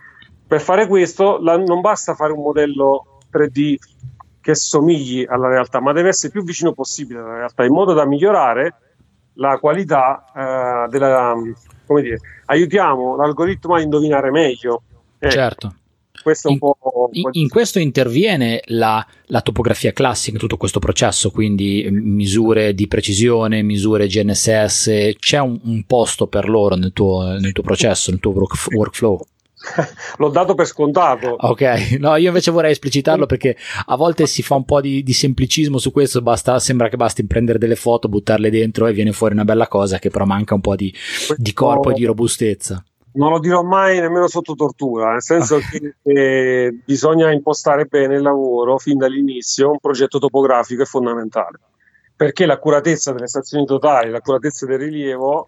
per 0.46 0.60
fare 0.60 0.86
questo 0.86 1.38
la, 1.38 1.56
non 1.56 1.80
basta 1.80 2.14
fare 2.14 2.32
un 2.32 2.42
modello 2.42 3.20
3D 3.32 3.76
che 4.40 4.54
somigli 4.54 5.24
alla 5.26 5.48
realtà, 5.48 5.80
ma 5.80 5.92
deve 5.92 6.08
essere 6.08 6.32
più 6.32 6.42
vicino 6.42 6.72
possibile 6.72 7.20
alla 7.20 7.36
realtà, 7.36 7.64
in 7.64 7.72
modo 7.72 7.94
da 7.94 8.04
migliorare 8.04 8.74
la 9.34 9.58
qualità 9.58 10.24
eh, 10.34 10.88
della... 10.90 11.34
come 11.86 12.02
dire, 12.02 12.18
aiutiamo 12.46 13.16
l'algoritmo 13.16 13.76
a 13.76 13.80
indovinare 13.80 14.30
meglio. 14.30 14.82
Eh, 15.18 15.30
certo 15.30 15.76
questo 16.22 16.48
in, 16.48 16.58
in, 17.12 17.28
in, 17.32 17.48
questo 17.48 17.78
interviene 17.78 18.62
la, 18.66 19.04
la, 19.26 19.40
topografia 19.40 19.92
classica 19.92 20.32
in 20.32 20.40
tutto 20.40 20.56
questo 20.56 20.78
processo, 20.78 21.30
quindi 21.30 21.86
misure 21.90 22.74
di 22.74 22.86
precisione, 22.86 23.62
misure 23.62 24.06
GNSS, 24.06 25.12
c'è 25.18 25.38
un, 25.38 25.58
un 25.64 25.84
posto 25.84 26.26
per 26.26 26.48
loro 26.48 26.76
nel 26.76 26.92
tuo, 26.92 27.36
nel 27.38 27.52
tuo 27.52 27.62
processo, 27.62 28.10
nel 28.10 28.20
tuo 28.20 28.32
work, 28.32 28.54
workflow? 28.74 29.20
L'ho 30.18 30.28
dato 30.28 30.54
per 30.54 30.66
scontato. 30.66 31.36
Ok, 31.38 31.96
no, 31.98 32.16
io 32.16 32.28
invece 32.28 32.50
vorrei 32.50 32.72
esplicitarlo 32.72 33.26
perché 33.26 33.56
a 33.86 33.96
volte 33.96 34.26
si 34.26 34.42
fa 34.42 34.54
un 34.54 34.64
po' 34.64 34.80
di, 34.80 35.02
di 35.02 35.12
semplicismo 35.12 35.78
su 35.78 35.92
questo, 35.92 36.20
basta, 36.22 36.58
sembra 36.58 36.88
che 36.88 36.96
basti 36.96 37.24
prendere 37.26 37.58
delle 37.58 37.76
foto, 37.76 38.08
buttarle 38.08 38.50
dentro 38.50 38.86
e 38.86 38.92
viene 38.92 39.12
fuori 39.12 39.34
una 39.34 39.44
bella 39.44 39.68
cosa 39.68 39.98
che 39.98 40.10
però 40.10 40.24
manca 40.24 40.54
un 40.54 40.60
po' 40.60 40.76
di, 40.76 40.92
di 41.36 41.52
corpo 41.52 41.90
e 41.90 41.94
di 41.94 42.04
robustezza 42.04 42.82
non 43.14 43.30
lo 43.30 43.38
dirò 43.38 43.62
mai 43.62 44.00
nemmeno 44.00 44.28
sotto 44.28 44.54
tortura, 44.54 45.12
nel 45.12 45.22
senso 45.22 45.58
che 45.58 45.96
eh, 46.02 46.78
bisogna 46.84 47.30
impostare 47.30 47.84
bene 47.84 48.16
il 48.16 48.22
lavoro 48.22 48.78
fin 48.78 48.98
dall'inizio, 48.98 49.70
un 49.70 49.78
progetto 49.78 50.18
topografico 50.18 50.82
è 50.82 50.86
fondamentale, 50.86 51.58
perché 52.16 52.46
l'accuratezza 52.46 53.12
delle 53.12 53.28
stazioni 53.28 53.66
totali, 53.66 54.10
l'accuratezza 54.10 54.66
del 54.66 54.78
rilievo 54.78 55.46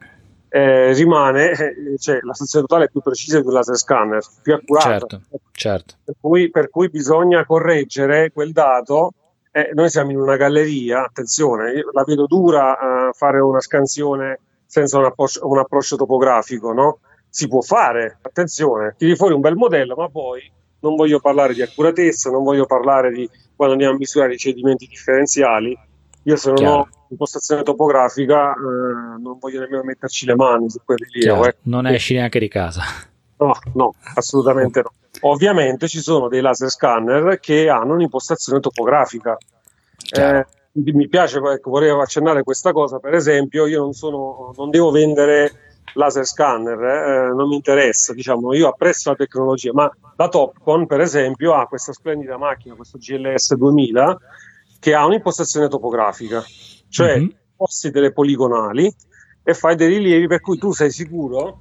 eh, 0.55 0.93
rimane, 0.93 1.51
eh, 1.51 1.99
cioè 1.99 2.21
la 2.23 2.33
stazione 2.33 2.67
totale 2.67 2.87
è 2.87 2.91
più 2.91 3.01
precisa 3.01 3.41
di 3.41 3.47
un 3.47 3.55
laser 3.55 3.77
scanner, 3.77 4.23
più 4.41 4.55
accurata. 4.55 4.89
Certo, 4.89 5.21
certo. 5.51 5.95
Per, 6.05 6.15
cui, 6.21 6.51
per 6.51 6.71
cui 6.71 6.89
bisogna 6.89 7.45
correggere 7.45 8.31
quel 8.31 8.53
dato. 8.53 9.15
Eh, 9.51 9.71
noi 9.73 9.89
siamo 9.89 10.11
in 10.11 10.19
una 10.19 10.37
galleria, 10.37 11.05
attenzione, 11.05 11.85
la 11.93 12.03
vedo 12.05 12.27
dura 12.27 12.73
uh, 12.73 13.13
fare 13.13 13.39
una 13.41 13.61
scansione 13.61 14.41
senza 14.67 14.99
un, 14.99 15.05
approccio, 15.05 15.49
un 15.49 15.59
approccio 15.59 15.95
topografico, 15.95 16.73
no? 16.73 16.99
Si 17.35 17.49
può 17.49 17.63
fare, 17.63 18.19
attenzione, 18.23 18.95
tiri 18.97 19.17
fuori 19.17 19.35
un 19.35 19.41
bel 19.41 19.57
modello, 19.57 19.97
ma 19.97 20.09
poi 20.09 20.49
non 20.79 20.95
voglio 20.95 21.19
parlare 21.19 21.53
di 21.53 21.63
accuratezza, 21.63 22.31
non 22.31 22.45
voglio 22.45 22.65
parlare 22.65 23.11
di 23.11 23.29
quando 23.57 23.75
andiamo 23.75 23.97
a 23.97 23.99
misurare 23.99 24.35
i 24.35 24.39
cedimenti 24.39 24.87
differenziali. 24.87 25.77
Io 26.23 26.37
se 26.37 26.51
non 26.51 26.57
Chiaro. 26.57 26.77
ho 26.77 26.89
impostazione 27.09 27.65
topografica 27.65 28.53
eh, 28.53 29.21
non 29.21 29.39
voglio 29.41 29.59
nemmeno 29.59 29.83
metterci 29.83 30.27
le 30.27 30.37
mani 30.37 30.71
su 30.71 30.79
quel 30.85 30.99
rilievo. 30.99 31.45
Eh. 31.47 31.57
Non 31.63 31.89
esci 31.89 32.15
neanche 32.15 32.39
di 32.39 32.47
casa. 32.47 32.83
No, 33.39 33.53
no, 33.73 33.95
assolutamente 34.15 34.83
no. 34.83 34.93
Ovviamente 35.23 35.89
ci 35.89 35.99
sono 35.99 36.29
dei 36.29 36.41
laser 36.41 36.71
scanner 36.71 37.41
che 37.41 37.69
hanno 37.69 37.95
un'impostazione 37.95 38.61
topografica. 38.61 39.37
Eh, 40.17 40.47
mi 40.75 41.09
piace, 41.09 41.39
ecco, 41.39 41.71
vorrei 41.71 41.91
accennare 41.91 42.45
questa 42.45 42.71
cosa, 42.71 43.01
per 43.01 43.15
esempio, 43.15 43.67
io 43.67 43.81
non, 43.81 43.93
sono, 43.93 44.55
non 44.57 44.71
devo 44.71 44.93
vendere 44.93 45.74
laser 45.95 46.27
scanner, 46.27 46.83
eh, 46.83 47.35
non 47.35 47.49
mi 47.49 47.55
interessa, 47.57 48.13
diciamo, 48.13 48.55
io 48.55 48.69
apprezzo 48.69 49.11
la 49.11 49.17
tecnologia, 49.17 49.73
ma 49.73 49.91
la 50.17 50.29
Topcon 50.29 50.87
per 50.87 51.01
esempio 51.01 51.55
ha 51.55 51.67
questa 51.67 51.93
splendida 51.93 52.37
macchina, 52.37 52.75
questo 52.75 52.99
GLS 52.99 53.55
2000, 53.55 54.19
che 54.81 54.95
ha 54.95 55.07
un'impostazione 55.07 55.69
topografica, 55.69 56.43
cioè 56.89 57.19
mm-hmm. 57.19 57.29
posti 57.57 57.91
delle 57.91 58.13
poligonali 58.13 58.93
e 59.43 59.55
fai 59.55 59.77
dei 59.77 59.89
rilievi 59.89 60.27
per 60.27 60.41
cui 60.41 60.59
tu 60.59 60.73
sei 60.73 60.91
sicuro 60.91 61.61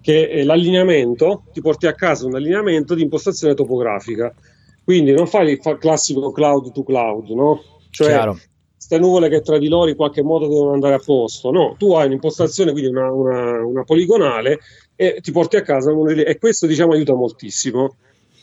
che 0.00 0.28
eh, 0.28 0.44
l'allineamento 0.44 1.44
ti 1.52 1.60
porti 1.60 1.86
a 1.86 1.94
casa 1.94 2.26
un 2.26 2.34
allineamento 2.34 2.94
di 2.94 3.02
impostazione 3.02 3.54
topografica. 3.54 4.34
Quindi 4.82 5.12
non 5.12 5.28
fai 5.28 5.52
il 5.52 5.78
classico 5.78 6.32
cloud 6.32 6.72
to 6.72 6.82
cloud, 6.82 7.28
no? 7.28 7.62
Cioè 7.90 8.08
Chiaro 8.08 8.38
queste 8.82 8.98
nuvole 8.98 9.28
che 9.28 9.42
tra 9.42 9.58
di 9.58 9.68
loro 9.68 9.88
in 9.88 9.94
qualche 9.94 10.22
modo 10.22 10.48
devono 10.48 10.72
andare 10.72 10.94
a 10.94 10.98
posto. 10.98 11.52
No, 11.52 11.76
tu 11.78 11.92
hai 11.92 12.06
un'impostazione, 12.06 12.72
quindi 12.72 12.90
una, 12.90 13.12
una, 13.12 13.64
una 13.64 13.84
poligonale, 13.84 14.58
e 14.96 15.18
ti 15.20 15.30
porti 15.30 15.56
a 15.56 15.62
casa. 15.62 15.92
E 15.92 16.38
questo 16.38 16.66
diciamo 16.66 16.92
aiuta 16.92 17.14
moltissimo. 17.14 17.96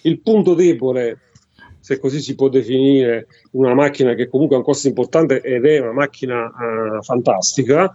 Il 0.03 0.21
punto 0.21 0.53
debole, 0.53 1.19
se 1.81 1.99
così 1.99 2.21
si 2.21 2.35
può 2.35 2.47
definire, 2.47 3.27
una 3.51 3.73
macchina 3.73 4.13
che 4.13 4.29
comunque 4.29 4.55
ha 4.55 4.59
un 4.59 4.65
costo 4.65 4.87
importante 4.87 5.41
ed 5.41 5.65
è 5.65 5.79
una 5.79 5.91
macchina 5.91 6.45
uh, 6.45 7.03
fantastica, 7.03 7.91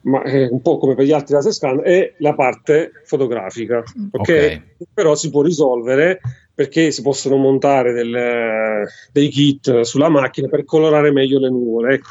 ma 0.00 0.22
è 0.22 0.48
un 0.48 0.60
po' 0.60 0.78
come 0.78 0.96
per 0.96 1.04
gli 1.04 1.12
altri 1.12 1.34
laser 1.34 1.52
scan, 1.52 1.80
è 1.84 2.14
la 2.18 2.34
parte 2.34 2.90
fotografica. 3.04 3.84
Okay? 4.10 4.46
okay. 4.46 4.62
Però 4.92 5.14
si 5.14 5.30
può 5.30 5.42
risolvere 5.42 6.18
perché 6.58 6.90
si 6.90 7.02
possono 7.02 7.36
montare 7.36 7.92
del, 7.92 8.84
dei 9.12 9.28
kit 9.28 9.82
sulla 9.82 10.08
macchina 10.08 10.48
per 10.48 10.64
colorare 10.64 11.12
meglio 11.12 11.38
le 11.38 11.50
nuvole. 11.50 11.94
Ecco. 11.94 12.08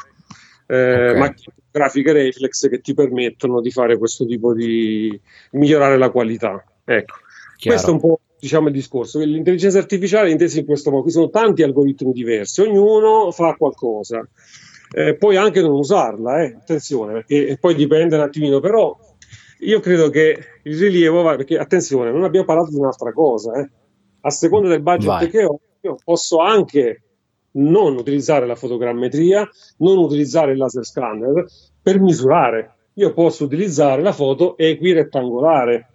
Eh, 0.68 1.08
okay. 1.10 1.18
Macchine 1.18 1.54
grafiche 1.70 2.12
reflex 2.12 2.66
che 2.70 2.80
ti 2.80 2.94
permettono 2.94 3.60
di 3.60 3.70
fare 3.70 3.98
questo 3.98 4.24
tipo 4.24 4.54
di 4.54 5.20
migliorare 5.50 5.98
la 5.98 6.08
qualità. 6.08 6.64
Ecco. 6.82 7.16
Questo 7.62 7.90
è 7.90 7.92
un 7.92 8.00
po' 8.00 8.20
diciamo 8.40 8.68
il 8.68 8.72
discorso. 8.72 9.18
L'intelligenza 9.18 9.76
artificiale 9.76 10.30
è 10.30 10.32
intesa 10.32 10.58
in 10.58 10.64
questo 10.64 10.88
modo. 10.88 11.02
Qui 11.02 11.12
sono 11.12 11.28
tanti 11.28 11.62
algoritmi 11.62 12.12
diversi, 12.12 12.62
ognuno 12.62 13.30
fa 13.32 13.52
qualcosa. 13.52 14.26
Eh, 14.90 15.14
puoi 15.16 15.36
anche 15.36 15.60
non 15.60 15.72
usarla, 15.72 16.42
eh, 16.42 16.56
attenzione, 16.58 17.12
perché 17.12 17.58
poi 17.60 17.74
dipende 17.74 18.16
un 18.16 18.22
attimino, 18.22 18.60
però 18.60 18.98
io 19.58 19.80
credo 19.80 20.08
che 20.08 20.38
il 20.62 20.78
rilievo 20.78 21.20
va, 21.20 21.36
perché 21.36 21.58
attenzione, 21.58 22.10
non 22.10 22.24
abbiamo 22.24 22.46
parlato 22.46 22.70
di 22.70 22.76
un'altra 22.76 23.12
cosa, 23.12 23.52
eh 23.60 23.68
a 24.20 24.30
seconda 24.30 24.68
del 24.68 24.82
budget 24.82 25.06
Vai. 25.06 25.30
che 25.30 25.44
ho, 25.44 25.60
io 25.80 25.96
posso 26.02 26.38
anche 26.38 27.02
non 27.52 27.96
utilizzare 27.96 28.46
la 28.46 28.54
fotogrammetria, 28.54 29.48
non 29.78 29.98
utilizzare 29.98 30.52
il 30.52 30.58
laser 30.58 30.84
scanner, 30.84 31.44
per 31.82 32.00
misurare. 32.00 32.74
Io 32.94 33.12
posso 33.12 33.44
utilizzare 33.44 34.02
la 34.02 34.12
foto 34.12 34.56
equirettangolare, 34.56 35.86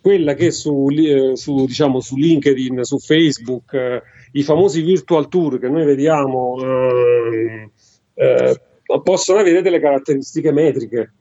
quella 0.00 0.34
che 0.34 0.50
su, 0.50 0.86
eh, 0.90 1.36
su, 1.36 1.64
diciamo, 1.64 2.00
su 2.00 2.16
LinkedIn, 2.16 2.82
su 2.82 2.98
Facebook, 2.98 3.72
eh, 3.74 4.02
i 4.32 4.42
famosi 4.42 4.82
virtual 4.82 5.28
tour 5.28 5.58
che 5.58 5.68
noi 5.68 5.84
vediamo 5.84 6.56
eh, 6.60 7.70
eh 8.14 8.60
possono 9.02 9.38
avere 9.38 9.62
delle 9.62 9.80
caratteristiche 9.80 10.52
metriche. 10.52 11.12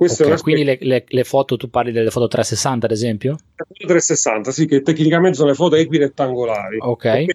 Okay, 0.00 0.38
quindi 0.38 0.62
le, 0.62 0.78
le, 0.80 1.04
le, 1.08 1.24
foto, 1.24 1.56
tu 1.56 1.68
parli 1.68 1.90
delle 1.90 2.10
foto 2.10 2.28
360 2.28 2.86
ad 2.86 2.92
esempio? 2.92 3.32
Le 3.56 3.64
foto 3.66 3.86
360, 3.86 4.52
sì, 4.52 4.66
che 4.66 4.82
tecnicamente 4.82 5.36
sono 5.36 5.48
le 5.48 5.56
foto 5.56 5.74
equirettangolari. 5.74 6.76
Ok. 6.78 6.88
Okay. 6.94 7.26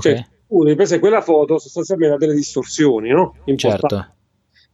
Cioè, 0.00 0.26
tu 0.46 0.74
prese 0.76 1.00
quella 1.00 1.20
foto 1.20 1.58
sostanzialmente 1.58 2.14
ha 2.14 2.18
delle 2.18 2.34
distorsioni, 2.34 3.10
no? 3.10 3.34
Certo. 3.56 4.08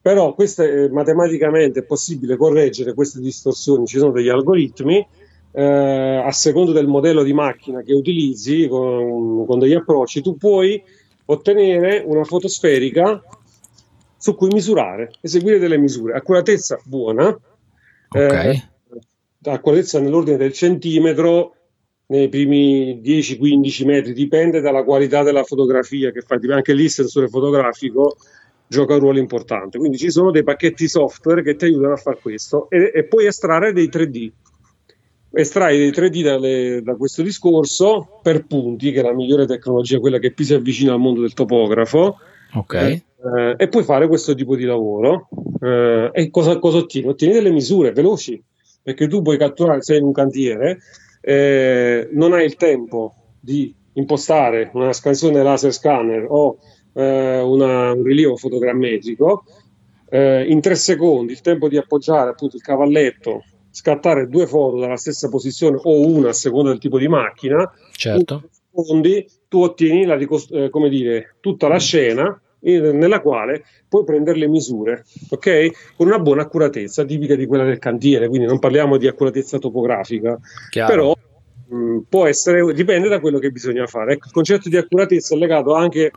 Però 0.03 0.35
queste, 0.35 0.89
matematicamente 0.91 1.81
è 1.81 1.85
possibile 1.85 2.37
correggere 2.37 2.95
queste 2.95 3.21
distorsioni, 3.21 3.87
ci 3.87 3.99
sono 3.99 4.13
degli 4.13 4.29
algoritmi 4.29 5.07
eh, 5.53 6.23
a 6.25 6.31
seconda 6.33 6.73
del 6.73 6.87
modello 6.87 7.23
di 7.23 7.33
macchina 7.33 7.83
che 7.83 7.93
utilizzi 7.93 8.69
con, 8.69 9.45
con 9.47 9.59
degli 9.59 9.75
approcci, 9.75 10.23
tu 10.23 10.37
puoi 10.37 10.83
ottenere 11.27 12.03
una 12.07 12.25
foto 12.25 12.49
sferica 12.49 13.23
su 14.21 14.35
cui 14.35 14.51
misurare, 14.53 15.13
eseguire 15.23 15.59
delle 15.59 15.79
misure. 15.79 16.13
Accuratezza 16.13 16.79
buona, 16.85 17.35
okay. 18.11 18.55
eh, 18.55 19.51
accuratezza 19.51 19.99
nell'ordine 19.99 20.37
del 20.37 20.53
centimetro 20.53 21.55
nei 22.09 22.29
primi 22.29 23.01
10-15 23.03 23.87
metri, 23.87 24.13
dipende 24.13 24.61
dalla 24.61 24.85
qualità 24.85 25.23
della 25.23 25.43
fotografia 25.43 26.11
che 26.11 26.21
fai, 26.21 26.39
anche 26.53 26.75
lì 26.75 26.85
il 26.85 26.91
sensore 26.91 27.29
fotografico 27.29 28.17
gioca 28.67 28.93
un 28.93 29.01
ruolo 29.01 29.19
importante. 29.19 29.79
Quindi 29.79 29.97
ci 29.97 30.11
sono 30.11 30.31
dei 30.31 30.43
pacchetti 30.43 30.87
software 30.87 31.43
che 31.43 31.57
ti 31.57 31.65
aiutano 31.65 31.95
a 31.95 31.97
fare 31.97 32.19
questo 32.21 32.69
e, 32.69 32.93
e 32.95 33.05
puoi 33.05 33.25
estrarre 33.25 33.73
dei 33.73 33.89
3D. 33.89 34.31
Estrai 35.33 35.79
dei 35.79 35.91
3D 35.93 36.23
dalle, 36.23 36.83
da 36.83 36.95
questo 36.97 37.23
discorso 37.23 38.21
per 38.23 38.45
punti, 38.45 38.93
che 38.93 39.01
è 39.01 39.03
la 39.03 39.15
migliore 39.15 39.47
tecnologia, 39.47 39.99
quella 39.99 40.19
che 40.19 40.33
più 40.33 40.45
si 40.45 40.53
avvicina 40.53 40.93
al 40.93 40.99
mondo 40.99 41.23
del 41.23 41.33
topografo 41.33 42.19
Ok. 42.55 42.75
Eh, 42.75 43.03
e 43.57 43.69
puoi 43.69 43.85
fare 43.85 44.07
questo 44.07 44.35
tipo 44.35 44.57
di 44.57 44.65
lavoro. 44.65 45.29
Eh, 45.61 46.11
e 46.13 46.31
cosa, 46.31 46.59
cosa, 46.59 46.79
ottieni? 46.79 47.09
Ottieni 47.09 47.35
delle 47.35 47.51
misure 47.51 47.93
veloci, 47.93 48.43
perché 48.83 49.07
tu 49.09 49.23
puoi 49.23 49.37
catturare, 49.37 49.83
sei 49.83 49.99
in 49.99 50.05
un 50.05 50.13
cantiere, 50.13 50.79
eh, 51.21 52.09
non 52.13 52.33
hai 52.33 52.45
il 52.45 52.57
tempo 52.57 53.15
di 53.39 53.75
impostare 53.95 54.71
una 54.75 54.93
scansione 54.93 55.43
laser 55.43 55.73
scanner 55.73 56.27
o 56.29 56.59
eh, 56.95 57.41
una, 57.41 57.93
un 57.93 58.03
rilievo 58.03 58.37
fotogrammetrico. 58.37 59.45
Eh, 60.09 60.45
in 60.51 60.61
tre 60.61 60.75
secondi 60.75 61.33
il 61.33 61.41
tempo 61.41 61.69
di 61.69 61.77
appoggiare 61.77 62.31
appunto 62.31 62.57
il 62.57 62.63
cavalletto 62.63 63.45
scattare 63.71 64.27
due 64.27 64.49
foto 64.49 64.81
dalla 64.81 64.97
stessa 64.97 65.29
posizione 65.29 65.79
o 65.81 66.05
una 66.05 66.31
a 66.31 66.33
seconda 66.33 66.71
del 66.71 66.81
tipo 66.81 66.99
di 66.99 67.07
macchina, 67.07 67.71
certo. 67.93 68.49
secondi 68.75 69.25
tu 69.47 69.61
ottieni 69.61 70.05
la, 70.05 70.17
eh, 70.17 70.69
come 70.71 70.89
dire, 70.89 71.37
tutta 71.41 71.69
la 71.69 71.79
scena 71.79 72.41
nella 72.61 73.21
quale 73.21 73.65
puoi 73.89 74.05
prendere 74.05 74.39
le 74.39 74.49
misure, 74.49 75.05
ok? 75.31 75.95
Con 75.97 76.07
una 76.07 76.19
buona 76.19 76.43
accuratezza, 76.43 77.05
tipica 77.05 77.35
di 77.35 77.47
quella 77.47 77.65
del 77.65 77.79
cantiere, 77.79 78.29
quindi 78.29 78.47
non 78.47 78.59
parliamo 78.59 78.97
di 78.97 79.07
accuratezza 79.07 79.59
topografica, 79.59 80.39
Chiaro. 80.71 80.89
però 80.89 81.17
mh, 81.77 81.99
può 82.09 82.27
essere, 82.27 82.73
dipende 82.75 83.09
da 83.09 83.21
quello 83.21 83.39
che 83.39 83.51
bisogna 83.51 83.87
fare. 83.87 84.15
Ecco, 84.15 84.27
il 84.27 84.33
concetto 84.33 84.69
di 84.69 84.77
accuratezza 84.77 85.35
è 85.35 85.39
legato 85.39 85.75
anche 85.75 86.11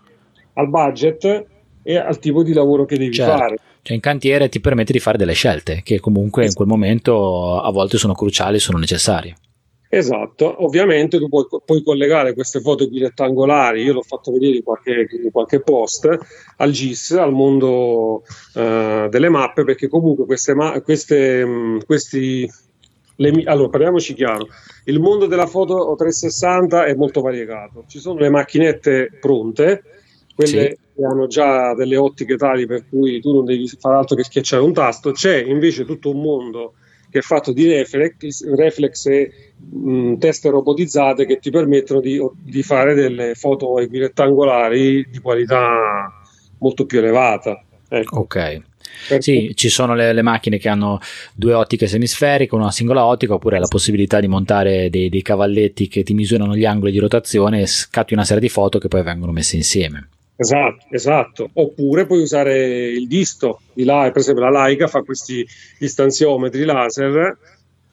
al 0.53 0.69
budget 0.69 1.45
e 1.83 1.97
al 1.97 2.19
tipo 2.19 2.43
di 2.43 2.53
lavoro 2.53 2.85
che 2.85 2.97
devi 2.97 3.13
certo. 3.13 3.37
fare. 3.37 3.57
Cioè 3.81 3.95
in 3.95 4.01
cantiere 4.01 4.47
ti 4.47 4.61
permette 4.61 4.93
di 4.93 4.99
fare 4.99 5.17
delle 5.17 5.33
scelte 5.33 5.81
che 5.83 5.99
comunque 5.99 6.45
in 6.45 6.53
quel 6.53 6.67
momento 6.67 7.59
a 7.59 7.69
volte 7.71 7.97
sono 7.97 8.13
cruciali, 8.13 8.59
sono 8.59 8.77
necessarie. 8.77 9.35
Esatto, 9.95 10.63
ovviamente 10.65 11.19
tu 11.19 11.29
puoi, 11.29 11.45
puoi, 11.63 11.83
collegare 11.83 12.33
queste 12.33 12.61
foto 12.61 12.89
rettangolari, 12.91 13.83
io 13.83 13.93
l'ho 13.93 14.01
fatto 14.01 14.31
vedere 14.31 14.55
in 14.55 14.63
qualche, 14.63 15.07
in 15.23 15.29
qualche 15.31 15.61
post, 15.61 16.09
al 16.57 16.71
GIS, 16.71 17.11
al 17.11 17.31
mondo 17.31 18.23
uh, 18.55 19.07
delle 19.07 19.29
mappe, 19.29 19.63
perché 19.63 19.87
comunque 19.87 20.25
queste, 20.25 20.55
ma- 20.55 20.81
queste 20.81 21.43
um, 21.43 21.79
questi, 21.85 22.49
le, 23.17 23.43
allora 23.45 23.69
parliamoci 23.69 24.15
chiaro, 24.15 24.47
il 24.85 24.99
mondo 24.99 25.27
della 25.27 25.45
foto 25.45 25.93
360 25.95 26.85
è 26.85 26.95
molto 26.95 27.21
variegato, 27.21 27.83
ci 27.87 27.99
sono 27.99 28.17
le 28.17 28.29
macchinette 28.31 29.15
pronte, 29.21 29.83
quelle 30.33 30.69
sì. 30.69 30.77
che 30.95 31.05
hanno 31.05 31.27
già 31.27 31.75
delle 31.75 31.97
ottiche 31.97 32.35
tali 32.35 32.65
per 32.65 32.89
cui 32.89 33.21
tu 33.21 33.31
non 33.31 33.45
devi 33.45 33.67
fare 33.79 33.97
altro 33.97 34.15
che 34.15 34.23
schiacciare 34.23 34.63
un 34.63 34.73
tasto, 34.73 35.11
c'è 35.11 35.37
invece 35.37 35.85
tutto 35.85 36.09
un 36.09 36.19
mondo 36.19 36.73
che 37.13 37.19
è 37.19 37.21
fatto 37.21 37.53
di 37.53 37.67
reflex, 37.67 38.43
reflex 38.55 39.05
e 39.05 39.31
mh, 39.55 40.17
teste 40.17 40.49
robotizzate 40.49 41.27
che 41.27 41.37
ti 41.37 41.51
permettono 41.51 41.99
di, 41.99 42.19
di 42.41 42.63
fare 42.63 42.95
delle 42.95 43.35
foto 43.35 43.77
rettangolari 43.77 45.07
di 45.11 45.19
qualità 45.19 46.11
molto 46.57 46.87
più 46.87 46.97
elevata. 46.97 47.63
Ecco. 47.87 48.21
Ok. 48.21 48.61
Sì, 49.19 49.51
ci 49.53 49.69
sono 49.69 49.93
le, 49.93 50.11
le, 50.11 50.21
macchine 50.23 50.57
che 50.57 50.69
hanno 50.69 50.99
due 51.35 51.53
ottiche 51.53 51.85
semisferiche, 51.85 52.55
una 52.55 52.71
singola 52.71 53.05
ottica, 53.05 53.35
oppure 53.35 53.59
la 53.59 53.67
possibilità 53.67 54.19
di 54.19 54.27
montare 54.27 54.89
dei, 54.89 55.09
dei 55.09 55.21
cavalletti 55.21 55.87
che 55.87 56.01
ti 56.01 56.15
misurano 56.15 56.55
gli 56.55 56.65
angoli 56.65 56.91
di 56.91 56.97
rotazione 56.97 57.61
e 57.61 57.67
scatti 57.67 58.13
una 58.13 58.25
serie 58.25 58.41
di 58.41 58.49
foto 58.49 58.79
che 58.79 58.87
poi 58.87 59.03
vengono 59.03 59.31
messe 59.31 59.55
insieme. 59.55 60.09
Esatto, 60.35 60.85
esatto. 60.89 61.49
Oppure 61.53 62.05
puoi 62.05 62.21
usare 62.21 62.89
il 62.89 63.07
disto 63.07 63.61
di 63.73 63.83
là, 63.83 64.09
per 64.11 64.21
esempio 64.21 64.43
la 64.43 64.65
Leica 64.65 64.87
fa 64.87 65.01
questi 65.01 65.45
distanziometri 65.77 66.65
laser. 66.65 67.37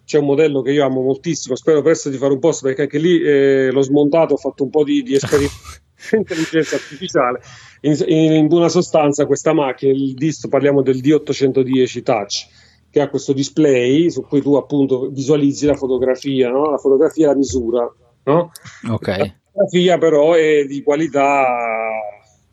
C'è 0.05 0.18
un 0.18 0.26
modello 0.26 0.61
che 0.62 0.72
io 0.72 0.84
amo 0.84 1.03
moltissimo, 1.03 1.55
spero 1.55 1.82
presto 1.82 2.09
di 2.09 2.16
fare 2.16 2.32
un 2.32 2.41
post 2.41 2.62
perché 2.62 2.82
anche 2.82 2.99
lì 2.99 3.22
eh, 3.22 3.70
l'ho 3.70 3.82
smontato, 3.82 4.34
ho 4.34 4.38
fatto 4.38 4.64
un 4.64 4.70
po' 4.70 4.82
di, 4.82 5.03
di 5.03 5.14
esperimento 5.14 5.55
intelligenza 6.16 6.76
artificiale. 6.76 7.41
In, 7.82 7.97
in, 8.07 8.32
in, 8.32 8.47
buona 8.49 8.68
sostanza, 8.68 9.26
questa 9.26 9.53
macchina, 9.53 9.93
il 9.93 10.14
disto, 10.14 10.49
parliamo 10.49 10.82
del 10.82 10.97
D810 10.97 12.03
Touch, 12.03 12.47
che 12.91 13.01
ha 13.01 13.09
questo 13.09 13.32
display 13.32 14.11
su 14.11 14.22
cui 14.22 14.41
tu 14.41 14.55
appunto 14.55 15.09
visualizzi 15.11 15.66
la 15.66 15.76
fotografia, 15.76 16.51
no? 16.51 16.70
la 16.70 16.78
fotografia 16.78 17.26
e 17.26 17.28
la 17.28 17.36
misura. 17.36 17.95
No? 18.24 18.51
Ok. 18.91 19.07
La 19.07 19.34
fotografia 19.53 19.99
però 19.99 20.34
è 20.34 20.64
di 20.64 20.82
qualità 20.82 21.80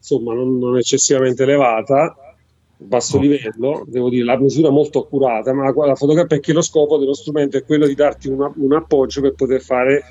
insomma 0.08 0.34
non, 0.34 0.58
non 0.58 0.78
eccessivamente 0.78 1.44
elevata, 1.44 2.16
basso 2.78 3.20
livello, 3.20 3.84
devo 3.88 4.10
dire, 4.10 4.24
la 4.24 4.38
misura 4.38 4.70
molto 4.70 5.00
accurata, 5.00 5.54
ma 5.54 5.66
la 5.66 5.96
fotografia 5.96 6.26
perché 6.28 6.54
lo 6.54 6.62
scopo 6.62 6.98
dello 6.98 7.14
strumento 7.14 7.58
è 7.58 7.66
quello 7.66 7.86
di 7.86 7.96
darti 7.96 8.30
una, 8.30 8.52
un 8.56 8.74
appoggio 8.74 9.22
per 9.22 9.34
poter 9.34 9.62
fare 9.62 10.04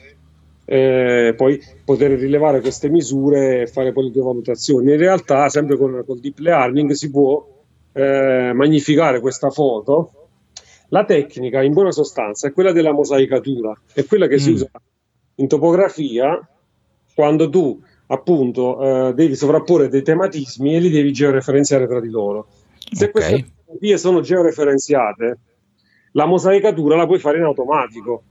eh, 0.68 1.32
poi 1.36 1.60
poter 1.84 2.18
rilevare 2.18 2.60
queste 2.60 2.88
misure 2.88 3.62
e 3.62 3.66
fare 3.68 3.92
poi 3.92 4.04
le 4.04 4.10
tue 4.10 4.22
valutazioni. 4.22 4.92
In 4.92 4.98
realtà, 4.98 5.48
sempre 5.48 5.76
con, 5.76 6.02
con 6.04 6.20
deep 6.20 6.38
learning 6.38 6.90
si 6.90 7.10
può 7.10 7.46
eh, 7.92 8.52
magnificare 8.52 9.20
questa 9.20 9.50
foto. 9.50 10.10
La 10.88 11.04
tecnica, 11.04 11.62
in 11.62 11.72
buona 11.72 11.92
sostanza, 11.92 12.48
è 12.48 12.52
quella 12.52 12.72
della 12.72 12.92
mosaicatura, 12.92 13.80
è 13.92 14.04
quella 14.04 14.26
che 14.26 14.34
mm. 14.34 14.38
si 14.38 14.50
usa 14.50 14.70
in 15.36 15.48
topografia 15.48 16.48
quando 17.14 17.48
tu 17.48 17.80
appunto 18.08 19.08
eh, 19.08 19.14
devi 19.14 19.34
sovrapporre 19.34 19.88
dei 19.88 20.02
tematismi 20.02 20.74
e 20.74 20.80
li 20.80 20.90
devi 20.90 21.12
georeferenziare 21.12 21.86
tra 21.86 22.00
di 22.00 22.10
loro. 22.10 22.46
Se 22.78 23.06
okay. 23.06 23.10
queste 23.10 23.46
fotografie 23.64 23.98
sono 23.98 24.20
georeferenziate, 24.20 25.38
la 26.12 26.26
mosaicatura 26.26 26.96
la 26.96 27.06
puoi 27.06 27.18
fare 27.18 27.38
in 27.38 27.44
automatico. 27.44 28.22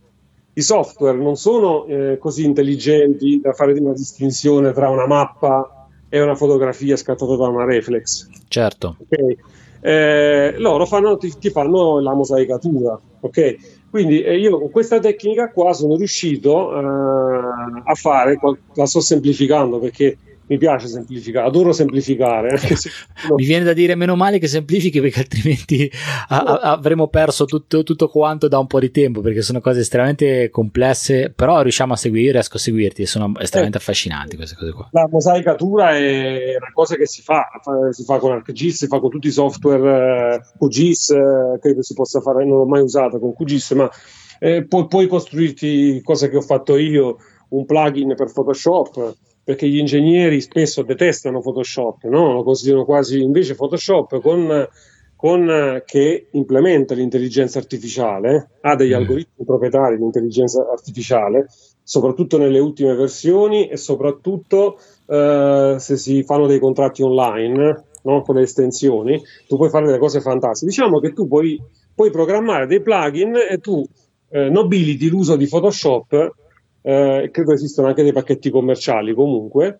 I 0.53 0.61
software 0.61 1.17
non 1.17 1.35
sono 1.35 1.85
eh, 1.85 2.17
così 2.17 2.45
intelligenti 2.45 3.41
da 3.41 3.51
fare 3.53 3.73
una 3.73 3.91
distinzione 3.91 4.71
tra 4.71 4.89
una 4.89 5.05
mappa 5.05 5.87
e 6.07 6.21
una 6.21 6.35
fotografia 6.35 6.95
scattata 6.95 7.35
da 7.35 7.47
una 7.47 7.65
reflex. 7.65 8.29
Certo. 8.47 8.95
Okay. 8.99 9.37
Eh, 9.81 10.55
loro 10.57 10.85
fanno, 10.85 11.17
ti, 11.17 11.31
ti, 11.37 11.49
fanno 11.49 11.99
la 11.99 12.13
mosaicatura, 12.13 12.99
ok? 13.19 13.55
Quindi 13.95 14.23
eh, 14.23 14.37
io 14.37 14.59
con 14.59 14.71
questa 14.71 14.99
tecnica 14.99 15.49
qua 15.51 15.71
sono 15.71 15.95
riuscito 15.95 16.77
eh, 16.77 17.81
a 17.85 17.93
fare, 17.93 18.37
la 18.73 18.85
sto 18.85 18.99
semplificando 18.99 19.79
perché 19.79 20.17
mi 20.47 20.57
piace 20.57 20.87
semplificare, 20.87 21.47
adoro 21.47 21.71
semplificare. 21.71 22.57
Se, 22.57 22.89
no. 23.29 23.35
Mi 23.35 23.45
viene 23.45 23.65
da 23.65 23.73
dire 23.73 23.95
meno 23.95 24.15
male 24.15 24.37
che 24.37 24.47
semplifichi 24.47 25.01
perché 25.01 25.21
altrimenti 25.21 25.91
a, 26.27 26.37
a, 26.37 26.71
avremmo 26.71 27.07
perso 27.07 27.45
tutto, 27.45 27.83
tutto, 27.83 28.07
quanto 28.07 28.47
da 28.47 28.59
un 28.59 28.67
po' 28.67 28.79
di 28.79 28.91
tempo 28.91 29.21
perché 29.21 29.41
sono 29.41 29.59
cose 29.59 29.79
estremamente 29.79 30.49
complesse, 30.49 31.31
però 31.35 31.61
riusciamo 31.61 31.93
a 31.93 31.97
seguire, 31.97 32.33
riesco 32.33 32.57
a 32.57 32.59
seguirti 32.59 33.01
e 33.01 33.05
sono 33.07 33.31
estremamente 33.39 33.77
eh, 33.77 33.81
affascinanti 33.81 34.35
queste 34.35 34.55
cose 34.55 34.71
qua. 34.71 34.89
La 34.91 35.07
mosaicatura 35.09 35.95
è 35.95 36.55
una 36.57 36.71
cosa 36.73 36.95
che 36.95 37.07
si 37.07 37.21
fa, 37.21 37.47
si 37.91 38.03
fa 38.03 38.19
con 38.19 38.31
ArcGIS, 38.33 38.77
si 38.77 38.87
fa 38.87 38.99
con 38.99 39.09
tutti 39.09 39.27
i 39.27 39.31
software 39.31 40.35
eh, 40.35 40.41
QGIS, 40.59 41.09
eh, 41.09 41.59
credo 41.59 41.81
si 41.81 41.93
possa 41.93 42.21
fare, 42.21 42.45
non 42.45 42.57
l'ho 42.57 42.65
mai 42.65 42.81
usata 42.81 43.17
con 43.17 43.33
QGIS, 43.33 43.71
ma 43.71 43.89
eh, 44.39 44.65
puoi, 44.65 44.87
puoi 44.87 45.07
costruirti, 45.07 46.01
cosa 46.03 46.27
che 46.27 46.37
ho 46.37 46.41
fatto 46.41 46.77
io, 46.77 47.17
un 47.49 47.65
plugin 47.65 48.13
per 48.15 48.31
Photoshop 48.31 49.15
perché 49.45 49.69
gli 49.69 49.77
ingegneri 49.77 50.41
spesso 50.41 50.81
detestano 50.81 51.39
Photoshop, 51.39 52.03
no? 52.05 52.33
lo 52.33 52.43
considerano 52.43 52.83
quasi 52.83 53.21
invece 53.21 53.55
Photoshop 53.55 54.19
con 54.19 54.67
con, 55.15 55.81
che 55.85 56.27
implementa 56.31 56.93
l'intelligenza 56.93 57.57
artificiale, 57.57 58.49
ha 58.61 58.75
degli 58.75 58.91
mm. 58.91 58.95
algoritmi 58.95 59.45
proprietari 59.45 59.97
di 59.97 60.03
intelligenza 60.03 60.67
artificiale, 60.69 61.47
soprattutto 61.81 62.37
nelle 62.37 62.59
ultime 62.59 62.93
versioni 62.93 63.67
e 63.67 63.77
soprattutto 63.77 64.77
eh, 65.07 65.77
se 65.79 65.97
si 65.97 66.23
fanno 66.23 66.47
dei 66.47 66.59
contratti 66.59 67.01
online 67.01 67.85
no? 68.03 68.21
con 68.21 68.35
le 68.35 68.43
estensioni, 68.43 69.19
tu 69.47 69.55
puoi 69.55 69.69
fare 69.69 69.85
delle 69.87 69.97
cose 69.97 70.21
fantastiche. 70.21 70.69
Diciamo 70.69 70.99
che 70.99 71.13
tu 71.13 71.27
puoi, 71.27 71.59
puoi 71.95 72.11
programmare 72.11 72.67
dei 72.67 72.81
plugin 72.81 73.35
e 73.49 73.57
tu 73.57 73.83
eh, 74.29 74.49
nobiliti 74.49 75.09
l'uso 75.09 75.35
di 75.35 75.47
Photoshop, 75.47 76.33
eh, 76.87 77.29
credo 77.31 77.53
esistano 77.53 77.87
anche 77.87 78.03
dei 78.03 78.13
pacchetti 78.13 78.51
commerciali 78.51 79.15
comunque, 79.15 79.79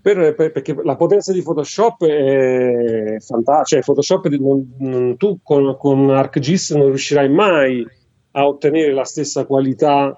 per, 0.00 0.34
per, 0.36 0.52
perché 0.52 0.76
la 0.84 0.94
potenza 0.94 1.32
di 1.32 1.42
Photoshop 1.42 2.04
è 2.04 3.16
fantastica, 3.18 3.64
cioè 3.64 3.80
Photoshop 3.82 4.28
non, 4.28 4.74
non, 4.78 5.16
tu 5.16 5.40
con, 5.42 5.76
con 5.76 6.10
ArcGIS 6.10 6.72
non 6.72 6.86
riuscirai 6.86 7.28
mai 7.28 7.84
a 8.32 8.46
ottenere 8.46 8.92
la 8.92 9.04
stessa 9.04 9.46
qualità 9.46 10.16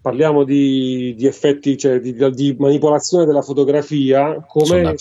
parliamo 0.00 0.42
di, 0.42 1.14
di 1.16 1.26
effetti, 1.26 1.76
cioè 1.76 2.00
di, 2.00 2.12
di, 2.32 2.56
manipolazione 2.58 3.24
della 3.24 3.42
fotografia 3.42 4.44
come 4.44 4.96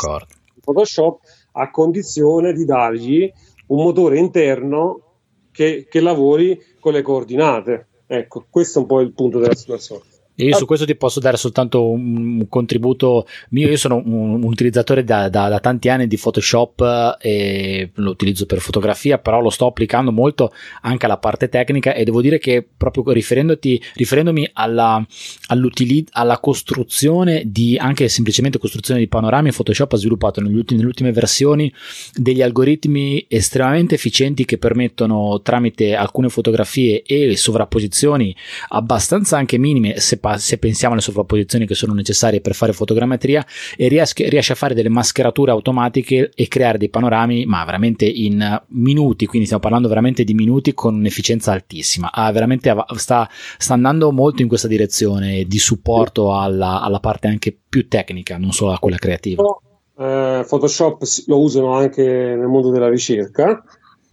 Photoshop 0.63 1.21
a 1.53 1.71
condizione 1.71 2.53
di 2.53 2.65
dargli 2.65 3.31
un 3.67 3.83
motore 3.83 4.19
interno 4.19 5.15
che, 5.51 5.87
che 5.89 6.01
lavori 6.01 6.61
con 6.79 6.93
le 6.93 7.01
coordinate. 7.01 7.87
Ecco, 8.05 8.45
questo 8.47 8.77
è 8.77 8.81
un 8.83 8.87
po' 8.87 8.99
il 8.99 9.13
punto 9.13 9.39
della 9.39 9.55
situazione. 9.55 10.10
Io 10.35 10.55
su 10.55 10.65
questo 10.65 10.85
ti 10.85 10.95
posso 10.95 11.19
dare 11.19 11.37
soltanto 11.37 11.89
un 11.89 12.47
contributo 12.47 13.27
mio. 13.49 13.69
Io 13.69 13.77
sono 13.77 14.01
un, 14.03 14.33
un 14.33 14.43
utilizzatore 14.43 15.03
da, 15.03 15.29
da, 15.29 15.49
da, 15.49 15.59
tanti 15.59 15.89
anni 15.89 16.07
di 16.07 16.17
Photoshop 16.17 17.17
e 17.21 17.91
lo 17.95 18.09
utilizzo 18.09 18.45
per 18.45 18.59
fotografia, 18.59 19.17
però 19.17 19.41
lo 19.41 19.49
sto 19.49 19.67
applicando 19.67 20.11
molto 20.11 20.51
anche 20.81 21.05
alla 21.05 21.17
parte 21.17 21.49
tecnica 21.49 21.93
e 21.93 22.03
devo 22.03 22.21
dire 22.21 22.39
che 22.39 22.65
proprio 22.75 23.03
riferendomi 23.11 24.49
alla, 24.53 25.05
alla 26.11 26.39
costruzione 26.39 27.43
di 27.45 27.77
anche 27.77 28.07
semplicemente 28.07 28.57
costruzione 28.57 28.99
di 28.99 29.07
panorami, 29.07 29.51
Photoshop 29.51 29.93
ha 29.93 29.97
sviluppato 29.97 30.39
ultimi, 30.39 30.79
nelle 30.79 30.89
ultime 30.89 31.11
versioni 31.11 31.71
degli 32.13 32.41
algoritmi 32.41 33.25
estremamente 33.27 33.95
efficienti 33.95 34.45
che 34.45 34.57
permettono 34.57 35.41
tramite 35.41 35.93
alcune 35.93 36.29
fotografie 36.29 37.03
e 37.03 37.35
sovrapposizioni 37.35 38.35
abbastanza 38.69 39.37
anche 39.37 39.57
minime, 39.57 39.99
se 39.99 40.17
se 40.37 40.57
pensiamo 40.57 40.93
alle 40.93 41.01
sovrapposizioni 41.01 41.65
che 41.65 41.75
sono 41.75 41.93
necessarie 41.93 42.41
per 42.41 42.53
fare 42.53 42.73
fotogrammetria 42.73 43.45
e 43.75 43.87
riesce, 43.87 44.27
riesce 44.29 44.53
a 44.53 44.55
fare 44.55 44.73
delle 44.73 44.89
mascherature 44.89 45.51
automatiche 45.51 46.31
e 46.33 46.47
creare 46.47 46.77
dei 46.77 46.89
panorami 46.89 47.45
ma 47.45 47.63
veramente 47.65 48.05
in 48.05 48.61
minuti 48.69 49.25
quindi 49.25 49.45
stiamo 49.45 49.63
parlando 49.63 49.87
veramente 49.87 50.23
di 50.23 50.33
minuti 50.33 50.73
con 50.73 50.95
un'efficienza 50.95 51.51
altissima. 51.51 52.11
Ah, 52.11 52.31
veramente 52.31 52.73
sta, 52.95 53.29
sta, 53.57 53.73
andando 53.73 54.11
molto 54.11 54.41
in 54.41 54.47
questa 54.47 54.67
direzione 54.67 55.45
di 55.45 55.59
supporto 55.59 56.35
alla, 56.37 56.81
alla 56.81 56.99
parte 56.99 57.27
anche 57.27 57.57
più 57.67 57.87
tecnica 57.87 58.37
non 58.37 58.51
solo 58.51 58.71
a 58.71 58.79
quella 58.79 58.97
creativa. 58.97 59.43
Eh, 59.97 60.45
Photoshop 60.47 61.03
lo 61.27 61.39
usano 61.39 61.73
anche 61.73 62.03
nel 62.03 62.47
mondo 62.47 62.71
della 62.71 62.89
ricerca 62.89 63.63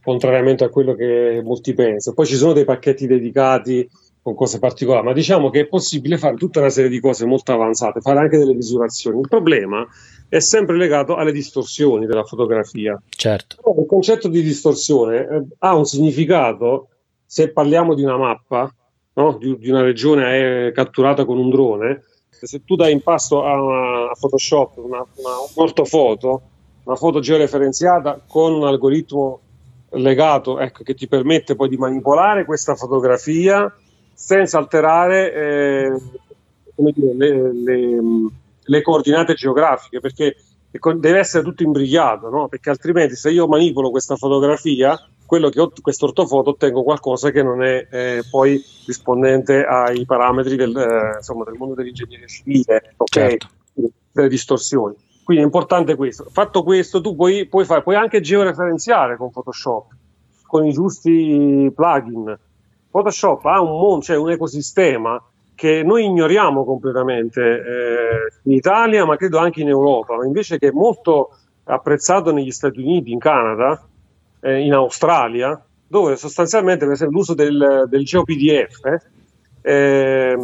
contrariamente 0.02 0.64
a 0.64 0.70
quello 0.70 0.94
che 0.94 1.42
molti 1.44 1.74
pensano. 1.74 2.14
Poi 2.14 2.24
ci 2.26 2.36
sono 2.36 2.54
dei 2.54 2.64
pacchetti 2.64 3.06
dedicati 3.06 3.86
con 4.28 4.34
cose 4.34 4.58
particolari, 4.58 5.06
ma 5.06 5.12
diciamo 5.12 5.48
che 5.48 5.60
è 5.60 5.66
possibile 5.66 6.18
fare 6.18 6.36
tutta 6.36 6.60
una 6.60 6.68
serie 6.68 6.90
di 6.90 7.00
cose 7.00 7.24
molto 7.24 7.52
avanzate, 7.52 8.00
fare 8.00 8.18
anche 8.18 8.36
delle 8.36 8.54
misurazioni. 8.54 9.20
Il 9.20 9.28
problema 9.28 9.86
è 10.28 10.38
sempre 10.40 10.76
legato 10.76 11.16
alle 11.16 11.32
distorsioni 11.32 12.04
della 12.04 12.24
fotografia. 12.24 13.00
Certo. 13.08 13.56
il 13.78 13.86
concetto 13.86 14.28
di 14.28 14.42
distorsione 14.42 15.16
eh, 15.20 15.46
ha 15.60 15.74
un 15.74 15.86
significato 15.86 16.88
se 17.24 17.50
parliamo 17.50 17.94
di 17.94 18.02
una 18.02 18.18
mappa, 18.18 18.72
no? 19.14 19.36
di, 19.38 19.56
di, 19.58 19.70
una 19.70 19.82
regione 19.82 20.72
catturata 20.72 21.24
con 21.24 21.38
un 21.38 21.48
drone. 21.48 22.02
Se 22.28 22.62
tu 22.64 22.76
dai 22.76 22.92
in 22.92 23.02
pasto 23.02 23.44
a, 23.44 23.60
una, 23.60 24.10
a 24.10 24.16
Photoshop 24.18 24.76
una, 24.76 24.98
una, 24.98 25.30
un'ortofoto, 25.54 26.42
una 26.84 26.96
foto 26.96 27.20
georeferenziata 27.20 28.20
con 28.26 28.52
un 28.52 28.66
algoritmo 28.66 29.40
legato 29.92 30.60
ecco, 30.60 30.82
che 30.82 30.94
ti 30.94 31.08
permette 31.08 31.56
poi 31.56 31.70
di 31.70 31.76
manipolare 31.78 32.44
questa 32.44 32.74
fotografia 32.74 33.72
senza 34.18 34.58
alterare 34.58 35.32
eh, 35.32 35.92
dire, 36.74 37.14
le, 37.14 37.52
le, 37.52 38.00
le, 38.64 38.82
coordinate 38.82 39.34
geografiche, 39.34 40.00
perché 40.00 40.34
deve 40.96 41.18
essere 41.20 41.44
tutto 41.44 41.62
imbrigliato, 41.62 42.28
no? 42.28 42.48
perché 42.48 42.68
altrimenti 42.68 43.14
se 43.14 43.30
io 43.30 43.46
manipolo 43.46 43.90
questa 43.90 44.16
fotografia, 44.16 44.98
quello 45.24 45.50
che 45.50 45.60
ho, 45.60 45.70
questo 45.80 46.06
ortofoto 46.06 46.50
ottengo 46.50 46.82
qualcosa 46.82 47.30
che 47.30 47.44
non 47.44 47.62
è 47.62 47.86
eh, 47.88 48.24
poi 48.28 48.60
rispondente 48.86 49.64
ai 49.64 50.04
parametri 50.04 50.56
del, 50.56 50.76
eh, 50.76 51.16
insomma, 51.18 51.44
del 51.44 51.54
mondo 51.54 51.76
dell'ingegneria 51.76 52.26
civile, 52.26 52.94
okay? 52.96 53.30
certo. 53.30 53.48
delle 54.10 54.28
distorsioni. 54.28 54.96
Quindi 55.22 55.44
è 55.44 55.46
importante 55.46 55.94
questo. 55.94 56.26
Fatto 56.28 56.64
questo, 56.64 57.00
tu 57.00 57.14
puoi, 57.14 57.46
puoi, 57.46 57.64
fare, 57.64 57.82
puoi 57.82 57.94
anche 57.94 58.20
georeferenziare 58.20 59.16
con 59.16 59.30
Photoshop, 59.30 59.86
con 60.44 60.66
i 60.66 60.72
giusti 60.72 61.70
plugin 61.72 62.36
Photoshop 62.90 63.44
ha 63.44 63.60
un 63.60 63.70
mondo, 63.70 64.04
cioè 64.04 64.16
un 64.16 64.30
ecosistema 64.30 65.22
che 65.54 65.82
noi 65.82 66.04
ignoriamo 66.04 66.64
completamente 66.64 67.40
eh, 67.42 68.32
in 68.44 68.52
Italia, 68.52 69.04
ma 69.04 69.16
credo 69.16 69.38
anche 69.38 69.60
in 69.60 69.68
Europa, 69.68 70.14
invece 70.24 70.58
che 70.58 70.68
è 70.68 70.72
molto 70.72 71.30
apprezzato 71.64 72.32
negli 72.32 72.52
Stati 72.52 72.80
Uniti, 72.80 73.10
in 73.10 73.18
Canada, 73.18 73.82
eh, 74.40 74.60
in 74.60 74.72
Australia, 74.72 75.60
dove 75.86 76.16
sostanzialmente 76.16 76.84
per 76.84 76.94
esempio 76.94 77.16
l'uso 77.16 77.34
del, 77.34 77.86
del 77.88 78.04
GeoPDF, 78.04 79.00
eh, 79.62 80.36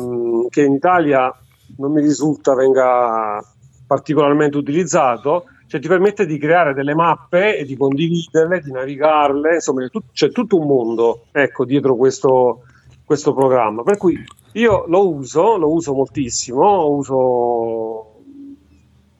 che 0.49 0.62
in 0.62 0.72
Italia 0.72 1.32
non 1.76 1.92
mi 1.92 2.01
risulta 2.01 2.55
venga 2.55 3.42
particolarmente 3.86 4.57
utilizzato, 4.57 5.45
cioè 5.66 5.80
ti 5.80 5.88
permette 5.88 6.26
di 6.26 6.38
creare 6.38 6.74
delle 6.74 6.94
mappe 6.94 7.56
e 7.56 7.64
di 7.64 7.76
condividerle, 7.76 8.60
di 8.60 8.70
navigarle, 8.70 9.54
insomma 9.54 9.88
c'è 10.12 10.30
tutto 10.30 10.58
un 10.58 10.66
mondo 10.66 11.26
ecco, 11.32 11.64
dietro 11.64 11.96
questo, 11.96 12.62
questo 13.04 13.34
programma. 13.34 13.82
Per 13.82 13.96
cui 13.96 14.22
io 14.52 14.84
lo 14.86 15.08
uso, 15.08 15.56
lo 15.56 15.72
uso 15.72 15.94
moltissimo, 15.94 16.86
uso 16.88 18.14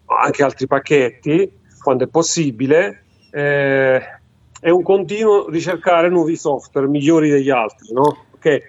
anche 0.07 0.42
altri 0.42 0.66
pacchetti 0.66 1.61
quando 1.82 2.05
è 2.05 2.09
possibile. 2.09 3.05
Eh, 3.30 4.01
è 4.61 4.70
un 4.70 4.82
continuo 4.82 5.51
ricercare 5.51 6.09
nuovi 6.09 6.36
software 6.36 6.88
migliori 6.88 7.28
degli 7.28 7.51
altri, 7.51 7.92
no? 7.92 8.26
Okay? 8.34 8.62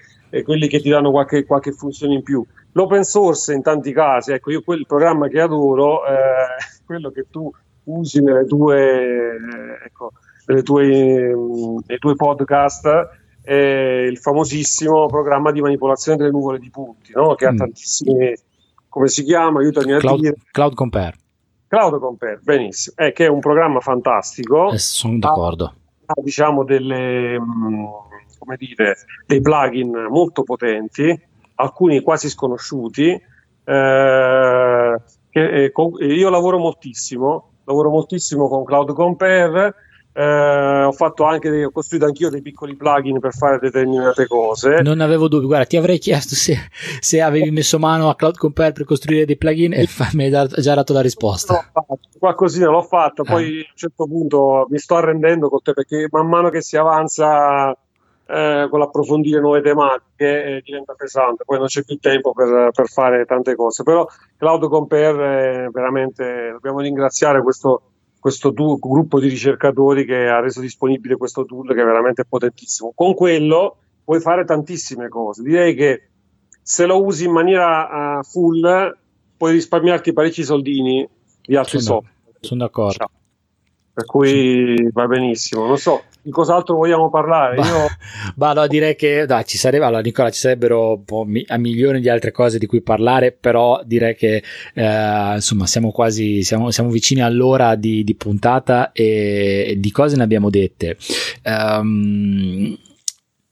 Quelli 0.43 0.67
che 0.67 0.81
ti 0.81 0.89
danno 0.89 1.11
qualche, 1.11 1.45
qualche, 1.45 1.71
funzione 1.71 2.15
in 2.15 2.23
più. 2.23 2.45
L'open 2.73 3.03
source 3.03 3.53
in 3.53 3.61
tanti 3.61 3.93
casi, 3.93 4.33
ecco, 4.33 4.51
io 4.51 4.61
quel 4.61 4.85
programma 4.85 5.29
che 5.29 5.39
adoro, 5.39 6.05
eh, 6.05 6.57
quello 6.85 7.11
che 7.11 7.27
tu 7.29 7.49
usi 7.85 8.21
nelle 8.21 8.45
tue, 8.45 9.37
ecco, 9.85 10.11
nelle 10.45 10.63
tue, 10.63 11.33
nei 11.85 11.97
tuoi 11.97 12.15
podcast 12.15 13.09
è 13.41 13.53
il 13.53 14.17
famosissimo 14.17 15.05
programma 15.05 15.51
di 15.51 15.61
manipolazione 15.61 16.17
delle 16.17 16.31
nuvole 16.31 16.59
di 16.59 16.69
punti, 16.69 17.11
no? 17.13 17.35
che 17.35 17.45
mm. 17.45 17.53
ha 17.53 17.55
tantissimi, 17.55 18.33
come 18.89 19.07
si 19.07 19.23
chiama? 19.23 19.59
Aiutami 19.59 19.93
a 19.93 19.97
Cloud, 19.97 20.19
dire. 20.19 20.35
Cloud 20.51 20.73
Compare. 20.73 21.17
Cloud 21.67 21.99
Compare, 21.99 22.39
benissimo, 22.41 22.95
è 22.97 23.11
che 23.11 23.25
è 23.25 23.29
un 23.29 23.39
programma 23.39 23.79
fantastico. 23.81 24.71
Eh, 24.71 24.79
sono 24.79 25.19
d'accordo. 25.19 25.65
Ha, 25.65 25.73
ha 26.07 26.21
diciamo 26.23 26.63
delle, 26.63 27.39
mm, 27.39 27.85
come 28.39 28.55
dire, 28.57 28.95
dei 29.27 29.41
plugin 29.41 30.07
molto 30.09 30.43
potenti, 30.43 31.19
alcuni 31.55 32.01
quasi 32.01 32.29
sconosciuti. 32.29 33.09
Eh, 33.67 34.95
che, 35.29 35.63
eh, 35.65 35.71
io 35.99 36.29
lavoro 36.29 36.57
moltissimo 36.57 37.49
lavoro 37.65 37.89
moltissimo 37.89 38.47
con 38.47 38.63
Cloud 38.63 38.93
Compare. 38.93 39.75
Eh, 40.17 40.83
ho 40.83 40.93
fatto 40.93 41.25
anche 41.25 41.49
dei, 41.49 41.65
ho 41.65 41.71
costruito 41.71 42.05
anch'io 42.05 42.29
dei 42.29 42.41
piccoli 42.41 42.77
plugin 42.77 43.19
per 43.19 43.33
fare 43.33 43.59
determinate 43.59 44.27
cose. 44.27 44.81
Non 44.81 45.01
avevo 45.01 45.27
dubbi, 45.27 45.45
guarda, 45.45 45.65
ti 45.65 45.75
avrei 45.75 45.97
chiesto 45.97 46.35
se, 46.35 46.55
se 47.01 47.19
avevi 47.21 47.51
messo 47.51 47.77
mano 47.79 48.07
a 48.07 48.15
Cloud 48.15 48.37
Compare 48.37 48.71
per 48.71 48.85
costruire 48.85 49.25
dei 49.25 49.35
plugin 49.35 49.73
e 49.73 49.87
fa, 49.87 50.09
mi 50.13 50.23
hai 50.23 50.31
già 50.31 50.73
dato 50.73 50.93
la 50.93 51.01
risposta. 51.01 51.69
qualcosina 52.17 52.69
l'ho 52.69 52.81
fatta, 52.81 53.23
poi 53.23 53.43
ah. 53.43 53.65
a 53.65 53.69
un 53.71 53.75
certo 53.75 54.05
punto 54.05 54.67
mi 54.69 54.77
sto 54.77 54.95
arrendendo 54.95 55.49
con 55.49 55.61
te 55.61 55.73
perché 55.73 56.07
man 56.09 56.27
mano 56.27 56.49
che 56.49 56.61
si 56.61 56.77
avanza 56.77 57.77
eh, 58.27 58.67
con 58.69 58.79
l'approfondire 58.79 59.39
nuove 59.39 59.61
tematiche 59.61 60.43
eh, 60.43 60.61
diventa 60.63 60.93
pesante, 60.93 61.43
poi 61.45 61.59
non 61.59 61.67
c'è 61.67 61.83
più 61.83 61.97
tempo 61.97 62.33
per, 62.33 62.71
per, 62.71 62.87
fare 62.87 63.25
tante 63.25 63.55
cose, 63.55 63.83
però 63.83 64.07
Cloud 64.37 64.67
Compare 64.67 65.69
veramente 65.71 66.49
dobbiamo 66.53 66.79
ringraziare 66.79 67.43
questo, 67.43 67.91
questo 68.19 68.51
tu, 68.51 68.79
gruppo 68.79 69.19
di 69.19 69.27
ricercatori 69.27 70.05
che 70.05 70.27
ha 70.27 70.39
reso 70.39 70.59
disponibile 70.59 71.17
questo 71.17 71.45
tool 71.45 71.67
che 71.67 71.81
è 71.81 71.85
veramente 71.85 72.25
potentissimo. 72.25 72.93
Con 72.95 73.13
quello 73.13 73.77
puoi 74.03 74.19
fare 74.19 74.43
tantissime 74.43 75.07
cose, 75.07 75.43
direi 75.43 75.75
che 75.75 76.09
se 76.63 76.87
lo 76.87 77.03
usi 77.03 77.25
in 77.25 77.31
maniera 77.31 78.17
uh, 78.17 78.23
full 78.23 78.97
puoi 79.37 79.51
risparmiarti 79.51 80.13
parecchi 80.13 80.43
soldini 80.43 81.07
di 81.43 81.55
altri 81.55 81.79
sono, 81.79 82.01
software. 82.01 82.37
Sono 82.39 82.59
d'accordo. 82.61 83.09
Per 83.93 84.05
cui 84.05 84.89
va 84.91 85.05
benissimo, 85.05 85.67
non 85.67 85.77
so 85.77 86.01
di 86.25 86.31
cos'altro 86.31 86.75
vogliamo 86.75 87.11
parlare? 87.11 87.55
Bah, 87.55 87.67
Io... 87.67 87.87
bah 88.33 88.53
no, 88.53 88.65
direi 88.65 88.95
che 88.95 89.27
dai, 89.27 89.45
ci 89.45 89.59
sarebbe, 89.59 89.85
allora, 89.85 90.01
Nicola, 90.01 90.31
ci 90.31 90.39
sarebbero 90.39 91.03
a 91.47 91.57
milioni 91.57 92.01
di 92.01 92.09
altre 92.09 92.31
cose 92.31 92.57
di 92.57 92.65
cui 92.65 92.81
parlare, 92.81 93.31
però 93.31 93.79
direi 93.85 94.15
che 94.15 94.43
eh, 94.73 95.33
insomma 95.35 95.67
siamo 95.67 95.91
quasi 95.91 96.41
siamo, 96.41 96.71
siamo 96.71 96.89
vicini 96.89 97.21
all'ora 97.21 97.75
di, 97.75 98.03
di 98.03 98.15
puntata 98.15 98.91
e, 98.91 99.65
e, 99.67 99.79
di 99.79 99.91
cose 99.91 100.15
ne 100.15 100.23
abbiamo 100.23 100.49
dette. 100.49 100.97
Um, 101.43 102.75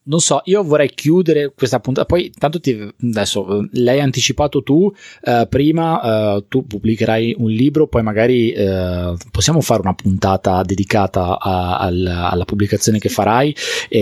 non 0.06 0.20
so, 0.20 0.42
io 0.46 0.64
vorrei 0.64 0.90
chiudere 0.90 1.54
questa 1.56 1.80
puntata. 1.80 2.06
Poi, 2.06 2.32
tanto 2.38 2.60
ti, 2.60 2.94
adesso 3.02 3.68
l'hai 3.72 4.00
anticipato 4.00 4.64
tu. 4.64 4.92
Eh, 5.22 5.48
prima 5.50 6.36
eh, 6.36 6.46
tu 6.48 6.66
pubblicherai 6.66 7.36
un 7.38 7.50
libro, 7.50 7.88
poi 7.88 8.04
magari 8.04 8.52
eh, 8.52 9.16
possiamo 9.32 9.62
fare 9.62 9.82
una 9.82 9.94
puntata 9.94 10.62
dedicata 10.64 11.40
a, 11.40 11.78
a, 11.78 12.30
alla 12.30 12.46
pubblicazione 12.46 13.00
che 13.00 13.10
farai, 13.10 13.56
e, 13.90 14.00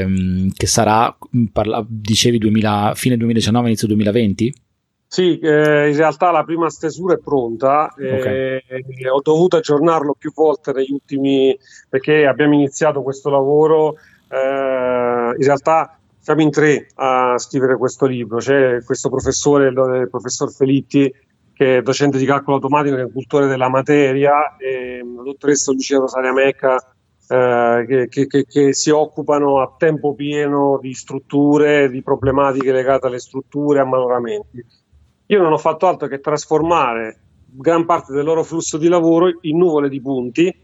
ehm, 0.00 0.50
che 0.56 0.66
sarà, 0.66 1.16
parla, 1.52 1.84
dicevi, 1.86 2.38
2000, 2.38 2.92
fine 2.94 3.16
2019, 3.16 3.66
inizio 3.66 3.86
2020? 3.88 4.54
Sì, 5.06 5.38
eh, 5.38 5.90
in 5.90 5.96
realtà 5.96 6.32
la 6.32 6.42
prima 6.42 6.68
stesura 6.68 7.14
è 7.14 7.18
pronta. 7.18 7.94
Okay. 7.96 8.60
Eh, 8.66 9.08
ho 9.08 9.20
dovuto 9.22 9.58
aggiornarlo 9.58 10.16
più 10.18 10.32
volte 10.34 10.72
negli 10.72 10.90
ultimi 10.90 11.56
perché 11.88 12.26
abbiamo 12.26 12.54
iniziato 12.54 13.00
questo 13.02 13.30
lavoro 13.30 13.94
eh, 14.28 14.36
in 15.36 15.44
realtà 15.44 15.98
siamo 16.18 16.40
in 16.40 16.50
tre 16.50 16.86
a 16.94 17.36
scrivere 17.36 17.76
questo 17.76 18.06
libro. 18.06 18.38
C'è 18.38 18.82
questo 18.82 19.10
professore, 19.10 19.68
il 19.68 20.08
professor 20.10 20.50
Felitti, 20.50 21.12
che 21.52 21.78
è 21.78 21.82
docente 21.82 22.16
di 22.16 22.24
calcolo 22.24 22.56
automatico, 22.56 22.96
che 22.96 23.02
è 23.02 23.12
cultore 23.12 23.46
della 23.46 23.68
materia, 23.68 24.56
e 24.56 25.02
la 25.04 25.22
dottoressa 25.22 25.72
Lucia 25.72 25.98
Rosaria 25.98 26.32
Mecca, 26.32 26.76
eh, 27.28 28.06
che, 28.08 28.26
che, 28.26 28.44
che, 28.46 28.72
si 28.74 28.90
occupano 28.90 29.60
a 29.60 29.74
tempo 29.76 30.14
pieno 30.14 30.78
di 30.80 30.94
strutture, 30.94 31.90
di 31.90 32.02
problematiche 32.02 32.72
legate 32.72 33.06
alle 33.06 33.18
strutture, 33.18 33.80
a 33.80 33.84
manoramenti. 33.84 34.64
Io 35.26 35.42
non 35.42 35.52
ho 35.52 35.58
fatto 35.58 35.86
altro 35.86 36.08
che 36.08 36.20
trasformare 36.20 37.18
gran 37.56 37.84
parte 37.84 38.12
del 38.12 38.24
loro 38.24 38.42
flusso 38.44 38.78
di 38.78 38.88
lavoro 38.88 39.30
in 39.42 39.56
nuvole 39.56 39.88
di 39.88 40.00
punti 40.00 40.54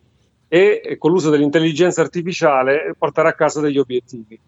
e 0.48 0.96
con 0.98 1.12
l'uso 1.12 1.30
dell'intelligenza 1.30 2.00
artificiale 2.00 2.94
portare 2.98 3.28
a 3.28 3.34
casa 3.34 3.60
degli 3.60 3.78
obiettivi. 3.78 4.38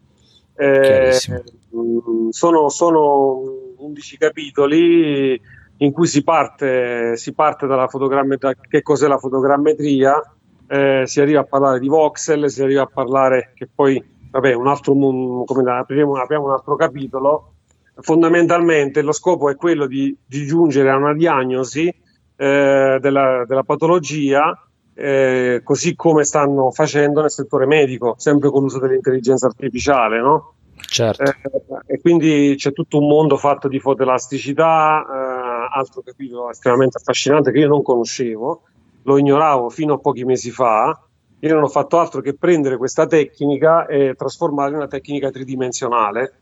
Eh, 0.55 1.17
sono, 2.29 2.69
sono 2.69 3.41
11 3.77 4.17
capitoli 4.17 5.41
in 5.77 5.91
cui 5.91 6.07
si 6.07 6.23
parte, 6.23 7.17
si 7.17 7.33
parte 7.33 7.67
dalla 7.67 7.87
fotogrammetria, 7.87 8.55
che 8.55 8.81
cos'è 8.81 9.07
la 9.07 9.17
fotogrammetria, 9.17 10.21
eh, 10.67 11.03
si 11.05 11.19
arriva 11.19 11.41
a 11.41 11.45
parlare 11.45 11.79
di 11.79 11.87
voxel, 11.87 12.49
si 12.49 12.61
arriva 12.61 12.83
a 12.83 12.89
parlare 12.91 13.51
che 13.53 13.67
poi, 13.73 14.01
vabbè, 14.31 14.53
un 14.53 14.67
altro, 14.67 14.93
come 14.93 15.71
apriamo, 15.71 16.15
apriamo 16.15 16.45
un 16.45 16.51
altro 16.51 16.75
capitolo. 16.75 17.53
Fondamentalmente 17.95 19.01
lo 19.01 19.11
scopo 19.11 19.49
è 19.49 19.55
quello 19.55 19.85
di, 19.85 20.15
di 20.25 20.45
giungere 20.45 20.89
a 20.89 20.95
una 20.95 21.13
diagnosi 21.13 21.87
eh, 21.87 22.97
della, 22.99 23.43
della 23.45 23.63
patologia 23.63 24.57
eh, 24.95 25.61
così 25.63 25.95
come 25.95 26.23
stanno 26.23 26.71
facendo 26.71 27.21
nel 27.21 27.31
settore 27.31 27.65
medico, 27.65 28.15
sempre 28.17 28.49
con 28.49 28.61
l'uso 28.61 28.79
dell'intelligenza 28.79 29.47
artificiale, 29.47 30.21
no? 30.21 30.53
Certo. 30.75 31.23
Eh, 31.23 31.35
e 31.85 32.01
quindi 32.01 32.55
c'è 32.57 32.71
tutto 32.73 32.99
un 32.99 33.07
mondo 33.07 33.37
fatto 33.37 33.67
di 33.67 33.79
fotoelasticità, 33.79 35.05
eh, 35.05 35.77
altro 35.77 36.01
capitolo 36.01 36.49
estremamente 36.49 36.97
affascinante 36.97 37.51
che 37.51 37.59
io 37.59 37.67
non 37.67 37.81
conoscevo, 37.81 38.61
lo 39.03 39.17
ignoravo 39.17 39.69
fino 39.69 39.95
a 39.95 39.99
pochi 39.99 40.23
mesi 40.23 40.51
fa. 40.51 40.99
Io 41.39 41.53
non 41.53 41.63
ho 41.63 41.67
fatto 41.67 41.99
altro 41.99 42.21
che 42.21 42.35
prendere 42.35 42.77
questa 42.77 43.05
tecnica 43.05 43.85
e 43.85 44.13
trasformarla 44.15 44.71
in 44.71 44.77
una 44.77 44.87
tecnica 44.87 45.29
tridimensionale, 45.29 46.33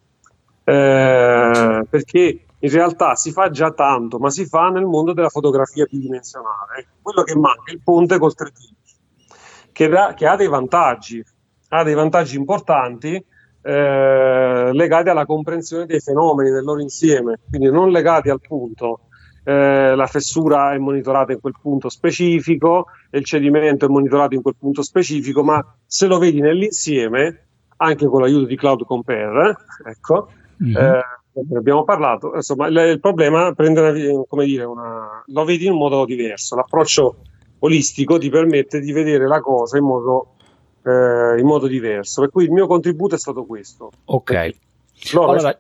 eh, 0.64 1.86
perché 1.90 2.40
in 2.62 2.70
realtà 2.70 3.16
si 3.16 3.32
fa 3.32 3.50
già 3.50 3.72
tanto, 3.72 4.20
ma 4.20 4.30
si 4.30 4.46
fa 4.46 4.70
nel 4.70 4.86
mondo 4.86 5.14
della 5.14 5.30
fotografia 5.30 5.88
bidimensionale. 5.90 6.88
Quello 7.02 7.24
che 7.24 7.36
manca 7.36 7.72
è 7.72 7.74
il 7.74 7.82
ponte 7.84 8.20
col 8.20 8.34
3D, 8.38 9.32
che, 9.72 9.88
da, 9.88 10.14
che 10.14 10.28
ha 10.28 10.36
dei 10.36 10.48
vantaggi, 10.48 11.24
ha 11.70 11.84
dei 11.84 11.96
vantaggi 11.96 12.36
importanti 12.36 13.26
eh, 13.64 14.70
legati 14.74 15.10
alla 15.10 15.26
comprensione 15.26 15.86
dei 15.86 16.00
fenomeni 16.00 16.52
nel 16.52 16.64
loro 16.64 16.82
insieme, 16.82 17.40
quindi 17.50 17.70
non 17.70 17.90
legati 17.90 18.30
al 18.30 18.42
punto. 18.42 19.02
Eh, 19.44 19.96
la 19.96 20.06
fessura 20.06 20.74
è 20.74 20.78
monitorata 20.78 21.32
in 21.32 21.40
quel 21.40 21.56
punto 21.60 21.90
specifico, 21.90 22.86
il 23.10 23.26
cedimento 23.26 23.86
è 23.86 23.90
monitorato 23.90 24.36
in 24.36 24.44
quel 24.44 24.56
punto 24.56 24.84
specifico, 24.84 25.44
ma 25.44 25.66
se 25.84 26.06
lo 26.06 26.20
vedi 26.20 26.42
nell'insieme, 26.42 27.46
anche 27.78 28.06
con 28.06 28.22
l'aiuto 28.22 28.46
di 28.46 28.56
Cloud 28.56 28.86
Compare, 28.86 29.56
ecco, 29.84 30.30
mm-hmm. 30.64 30.76
eh, 30.76 31.02
ne 31.34 31.58
abbiamo 31.58 31.84
parlato, 31.84 32.34
insomma 32.36 32.68
il, 32.68 32.78
il 32.78 33.00
problema 33.00 33.54
prende 33.54 34.24
come 34.28 34.46
dire, 34.46 34.64
una, 34.64 35.24
lo 35.26 35.46
vedi 35.46 35.66
in 35.66 35.72
un 35.72 35.78
modo 35.78 36.06
diverso, 36.06 36.56
l'approccio 36.56 37.18
olistico 37.60 38.18
ti 38.18 38.30
permette 38.30 38.80
di 38.80 38.92
vedere 38.92 39.28
la 39.28 39.40
cosa 39.40 39.78
in 39.78 39.86
modo, 39.86 40.36
eh, 40.84 41.40
in 41.40 41.46
modo 41.46 41.68
diverso, 41.68 42.22
per 42.22 42.32
cui 42.32 42.46
il 42.46 42.52
mio 42.52 42.68
contributo 42.68 43.16
è 43.16 43.20
stato 43.20 43.46
questo. 43.46 43.92
Ok. 44.06 44.56
Allora, 45.14 45.60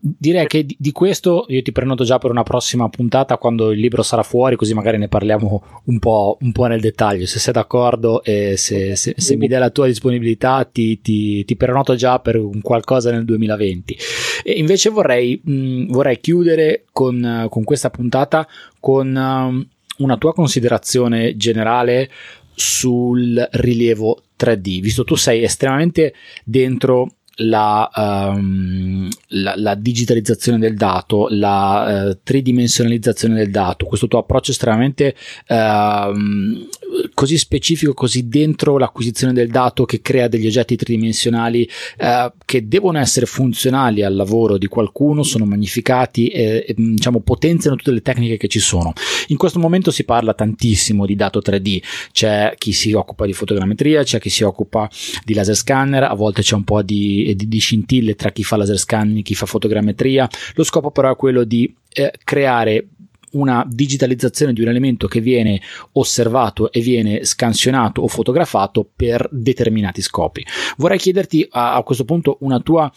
direi 0.00 0.46
che 0.46 0.66
di 0.66 0.92
questo 0.92 1.46
io 1.48 1.62
ti 1.62 1.72
prenoto 1.72 2.04
già 2.04 2.18
per 2.18 2.30
una 2.30 2.42
prossima 2.42 2.88
puntata 2.88 3.36
quando 3.36 3.70
il 3.70 3.80
libro 3.80 4.02
sarà 4.02 4.22
fuori, 4.22 4.56
così 4.56 4.74
magari 4.74 4.98
ne 4.98 5.08
parliamo 5.08 5.82
un 5.84 5.98
po', 5.98 6.38
un 6.40 6.52
po 6.52 6.66
nel 6.66 6.80
dettaglio. 6.80 7.26
Se 7.26 7.38
sei 7.38 7.52
d'accordo 7.52 8.22
e 8.22 8.56
se, 8.56 8.96
se, 8.96 9.14
se 9.16 9.36
mi 9.36 9.48
dai 9.48 9.58
la 9.58 9.70
tua 9.70 9.86
disponibilità, 9.86 10.64
ti, 10.64 11.00
ti, 11.00 11.44
ti, 11.44 11.56
prenoto 11.56 11.94
già 11.94 12.18
per 12.20 12.36
un 12.36 12.60
qualcosa 12.60 13.10
nel 13.10 13.24
2020. 13.24 13.96
E 14.44 14.52
invece 14.52 14.90
vorrei, 14.90 15.40
mh, 15.42 15.86
vorrei 15.86 16.20
chiudere 16.20 16.84
con, 16.92 17.46
con, 17.50 17.64
questa 17.64 17.90
puntata 17.90 18.46
con 18.80 19.08
um, 19.14 19.66
una 19.98 20.16
tua 20.16 20.32
considerazione 20.32 21.36
generale 21.36 22.08
sul 22.54 23.48
rilievo 23.52 24.22
3D, 24.38 24.80
visto 24.80 25.04
tu 25.04 25.14
sei 25.14 25.42
estremamente 25.42 26.14
dentro 26.44 27.17
la, 27.40 27.90
um, 28.34 29.08
la, 29.28 29.54
la, 29.56 29.74
digitalizzazione 29.74 30.58
del 30.58 30.74
dato, 30.74 31.28
la 31.30 32.08
uh, 32.08 32.18
tridimensionalizzazione 32.22 33.34
del 33.34 33.50
dato, 33.50 33.86
questo 33.86 34.08
tuo 34.08 34.18
approccio 34.18 34.50
estremamente 34.50 35.14
uh, 35.48 36.66
così 37.14 37.38
specifico, 37.38 37.94
così 37.94 38.28
dentro 38.28 38.78
l'acquisizione 38.78 39.32
del 39.32 39.50
dato 39.50 39.84
che 39.84 40.00
crea 40.00 40.26
degli 40.26 40.46
oggetti 40.46 40.76
tridimensionali 40.76 41.68
uh, 41.98 42.32
che 42.44 42.66
devono 42.66 42.98
essere 42.98 43.26
funzionali 43.26 44.02
al 44.02 44.16
lavoro 44.16 44.58
di 44.58 44.66
qualcuno, 44.66 45.22
sono 45.22 45.44
magnificati 45.44 46.28
e, 46.28 46.64
e 46.66 46.74
diciamo, 46.76 47.20
potenziano 47.20 47.76
tutte 47.76 47.92
le 47.92 48.02
tecniche 48.02 48.36
che 48.36 48.48
ci 48.48 48.60
sono. 48.60 48.92
In 49.28 49.36
questo 49.36 49.58
momento 49.58 49.90
si 49.90 50.04
parla 50.04 50.34
tantissimo 50.34 51.06
di 51.06 51.14
dato 51.14 51.40
3D, 51.44 51.82
c'è 52.10 52.54
chi 52.58 52.72
si 52.72 52.92
occupa 52.92 53.26
di 53.26 53.32
fotogrammetria, 53.32 54.02
c'è 54.02 54.18
chi 54.18 54.30
si 54.30 54.42
occupa 54.42 54.88
di 55.24 55.34
laser 55.34 55.54
scanner, 55.54 56.02
a 56.02 56.14
volte 56.14 56.42
c'è 56.42 56.54
un 56.54 56.64
po' 56.64 56.82
di 56.82 57.27
di, 57.34 57.48
di, 57.48 57.58
scintille 57.58 58.14
tra 58.14 58.30
chi 58.30 58.44
fa 58.44 58.56
laser 58.56 58.78
scanning, 58.78 59.22
chi 59.22 59.34
fa 59.34 59.46
fotogrammetria. 59.46 60.28
Lo 60.54 60.64
scopo 60.64 60.90
però 60.90 61.12
è 61.12 61.16
quello 61.16 61.44
di 61.44 61.72
eh, 61.92 62.12
creare 62.24 62.88
una 63.32 63.64
digitalizzazione 63.68 64.52
di 64.52 64.62
un 64.62 64.68
elemento 64.68 65.06
che 65.06 65.20
viene 65.20 65.60
osservato 65.92 66.72
e 66.72 66.80
viene 66.80 67.24
scansionato 67.24 68.00
o 68.00 68.08
fotografato 68.08 68.88
per 68.94 69.28
determinati 69.30 70.00
scopi. 70.00 70.44
Vorrei 70.76 70.98
chiederti 70.98 71.46
a, 71.50 71.74
a, 71.74 71.82
questo 71.82 72.04
punto 72.04 72.38
una 72.40 72.60
tua 72.60 72.90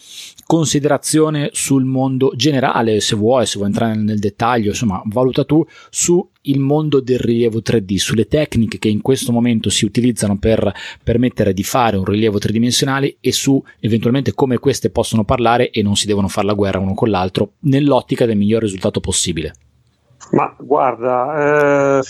considerazione 0.51 1.51
sul 1.53 1.85
mondo 1.85 2.33
generale, 2.35 2.99
se 2.99 3.15
vuoi, 3.15 3.45
se 3.45 3.55
vuoi 3.55 3.69
entrare 3.69 3.95
nel 3.95 4.19
dettaglio, 4.19 4.71
insomma, 4.71 5.01
valuta 5.05 5.45
tu 5.45 5.65
su 5.89 6.29
il 6.41 6.59
mondo 6.59 6.99
del 6.99 7.19
rilievo 7.19 7.59
3D, 7.59 7.95
sulle 7.95 8.27
tecniche 8.27 8.77
che 8.77 8.89
in 8.89 9.01
questo 9.01 9.31
momento 9.31 9.69
si 9.69 9.85
utilizzano 9.85 10.37
per 10.37 10.69
permettere 11.01 11.53
di 11.53 11.63
fare 11.63 11.95
un 11.95 12.03
rilievo 12.03 12.37
tridimensionale 12.37 13.15
e 13.21 13.31
su 13.31 13.63
eventualmente 13.79 14.33
come 14.33 14.57
queste 14.57 14.89
possono 14.89 15.23
parlare 15.23 15.69
e 15.69 15.81
non 15.83 15.95
si 15.95 16.05
devono 16.05 16.27
fare 16.27 16.47
la 16.47 16.53
guerra 16.53 16.79
uno 16.79 16.95
con 16.95 17.09
l'altro 17.09 17.53
nell'ottica 17.59 18.25
del 18.25 18.35
miglior 18.35 18.61
risultato 18.61 18.99
possibile. 18.99 19.53
Ma 20.31 20.53
guarda, 20.59 21.99
eh, 21.99 22.03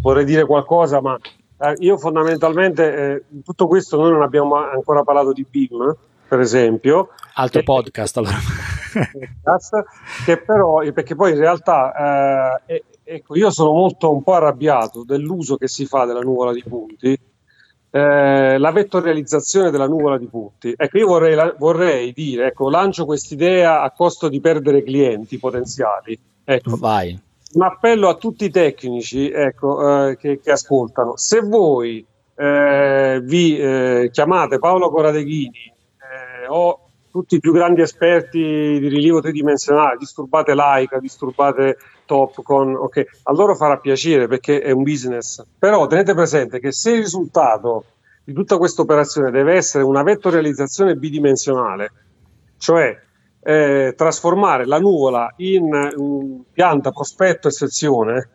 vorrei 0.00 0.24
dire 0.24 0.44
qualcosa, 0.44 1.00
ma 1.00 1.18
eh, 1.58 1.74
io 1.78 1.98
fondamentalmente 1.98 2.94
eh, 2.94 3.24
tutto 3.42 3.66
questo 3.66 3.96
noi 4.00 4.12
non 4.12 4.22
abbiamo 4.22 4.54
ancora 4.54 5.02
parlato 5.02 5.32
di 5.32 5.44
BIM, 5.50 5.96
per 6.28 6.38
esempio. 6.38 7.08
Altro 7.40 7.62
podcast 7.62 8.16
allora. 8.16 8.36
che 10.24 10.38
però, 10.38 10.80
perché 10.92 11.14
poi 11.14 11.32
in 11.32 11.38
realtà 11.38 12.60
eh, 12.66 12.84
Ecco, 13.10 13.36
io 13.36 13.50
sono 13.50 13.72
molto 13.72 14.12
un 14.12 14.22
po' 14.22 14.34
arrabbiato 14.34 15.02
dell'uso 15.02 15.56
che 15.56 15.66
si 15.66 15.86
fa 15.86 16.04
della 16.04 16.20
nuvola 16.20 16.52
di 16.52 16.62
punti, 16.62 17.18
eh, 17.90 18.58
la 18.58 18.70
vettorializzazione 18.70 19.70
della 19.70 19.88
nuvola 19.88 20.18
di 20.18 20.26
punti. 20.26 20.74
Ecco, 20.76 20.98
io 20.98 21.06
vorrei, 21.06 21.34
la, 21.34 21.54
vorrei 21.56 22.12
dire, 22.12 22.48
ecco, 22.48 22.68
lancio 22.68 23.06
quest'idea 23.06 23.80
a 23.80 23.90
costo 23.92 24.28
di 24.28 24.40
perdere 24.40 24.82
clienti 24.82 25.38
potenziali. 25.38 26.20
Ecco, 26.44 26.76
Vai. 26.76 27.18
Un 27.54 27.62
appello 27.62 28.10
a 28.10 28.16
tutti 28.16 28.44
i 28.44 28.50
tecnici 28.50 29.30
ecco, 29.30 30.08
eh, 30.08 30.18
che, 30.18 30.38
che, 30.38 30.50
ascoltano. 30.50 31.16
Se 31.16 31.40
voi 31.40 32.04
eh, 32.34 33.22
vi 33.24 33.58
eh, 33.58 34.10
chiamate 34.12 34.58
Paolo 34.58 34.90
Coradeghini 34.90 35.72
o 36.50 36.87
tutti 37.18 37.34
i 37.34 37.40
più 37.40 37.52
grandi 37.52 37.80
esperti 37.80 38.38
di 38.38 38.86
rilievo 38.86 39.20
tridimensionale, 39.20 39.96
disturbate 39.98 40.54
Laika, 40.54 41.00
disturbate 41.00 41.76
Topcon, 42.06 42.76
ok, 42.76 43.04
a 43.24 43.32
loro 43.32 43.56
farà 43.56 43.78
piacere 43.78 44.28
perché 44.28 44.60
è 44.60 44.70
un 44.70 44.84
business, 44.84 45.44
però 45.58 45.88
tenete 45.88 46.14
presente 46.14 46.60
che 46.60 46.70
se 46.70 46.92
il 46.92 46.98
risultato 46.98 47.84
di 48.22 48.32
tutta 48.32 48.56
questa 48.56 48.82
operazione 48.82 49.32
deve 49.32 49.54
essere 49.54 49.82
una 49.82 50.04
vettorializzazione 50.04 50.94
bidimensionale, 50.94 51.90
cioè 52.56 52.96
eh, 53.40 53.94
trasformare 53.96 54.64
la 54.64 54.78
nuvola 54.78 55.34
in 55.38 55.92
um, 55.96 56.44
pianta, 56.52 56.92
prospetto 56.92 57.48
e 57.48 57.50
sezione, 57.50 58.28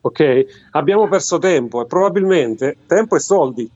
ok? 0.00 0.68
Abbiamo 0.72 1.08
perso 1.08 1.38
tempo 1.38 1.82
e 1.82 1.86
probabilmente 1.86 2.76
tempo 2.86 3.16
e 3.16 3.18
soldi, 3.18 3.68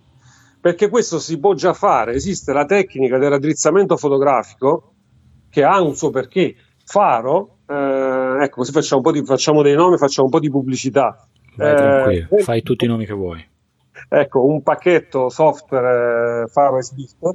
perché 0.62 0.89
questo 0.89 1.18
si 1.18 1.40
può 1.40 1.55
già 1.55 1.72
fare. 1.72 2.12
Esiste 2.12 2.52
la 2.52 2.64
tecnica 2.64 3.18
del 3.18 3.30
raddrizzamento 3.30 3.97
fotografico 3.97 4.93
che 5.51 5.64
ha 5.64 5.82
un 5.82 5.97
suo 5.97 6.10
perché. 6.10 6.55
Faro, 6.84 7.59
eh, 7.66 8.44
ecco, 8.44 8.56
così 8.59 8.70
facciamo, 8.70 9.10
di, 9.10 9.24
facciamo, 9.24 9.62
dei 9.62 9.74
nomi, 9.74 9.98
facciamo 9.98 10.26
un 10.26 10.32
po' 10.32 10.39
di 10.39 10.51
pubblicità. 10.51 11.26
Vai 11.56 12.26
eh, 12.30 12.43
fai 12.43 12.62
tutti 12.62 12.84
i 12.84 12.89
nomi 12.89 13.06
che 13.06 13.12
vuoi. 13.12 13.44
Ecco, 14.09 14.44
un 14.44 14.62
pacchetto 14.62 15.28
software 15.28 16.44
eh, 16.44 16.47
Faro 16.47 16.78
e 16.78 16.82
Swift 16.82 17.34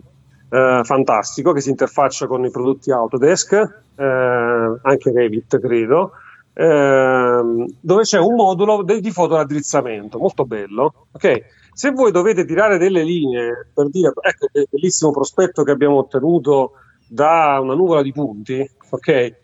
eh, 0.49 0.81
fantastico 0.83 1.51
che 1.51 1.59
si 1.59 1.69
interfaccia 1.69 2.27
con 2.27 2.45
i 2.45 2.49
prodotti 2.49 2.91
Autodesk, 2.91 3.53
eh, 3.53 4.79
anche 4.81 5.11
Revit 5.11 5.59
credo, 5.59 6.11
eh, 6.53 7.65
dove 7.81 8.01
c'è 8.03 8.19
un 8.19 8.35
modulo 8.35 8.83
de- 8.83 9.01
di 9.01 9.11
fotoraddrizzamento, 9.11 10.17
molto 10.17 10.45
bello. 10.45 11.07
Okay? 11.11 11.43
Se 11.77 11.91
voi 11.91 12.11
dovete 12.11 12.43
tirare 12.43 12.79
delle 12.79 13.03
linee 13.03 13.67
per 13.71 13.89
dire, 13.89 14.11
ecco 14.19 14.47
che 14.51 14.65
bellissimo 14.67 15.11
prospetto 15.11 15.61
che 15.61 15.69
abbiamo 15.69 15.97
ottenuto 15.97 16.71
da 17.07 17.59
una 17.61 17.75
nuvola 17.75 18.01
di 18.01 18.11
punti, 18.11 18.67
ok? 18.89 19.35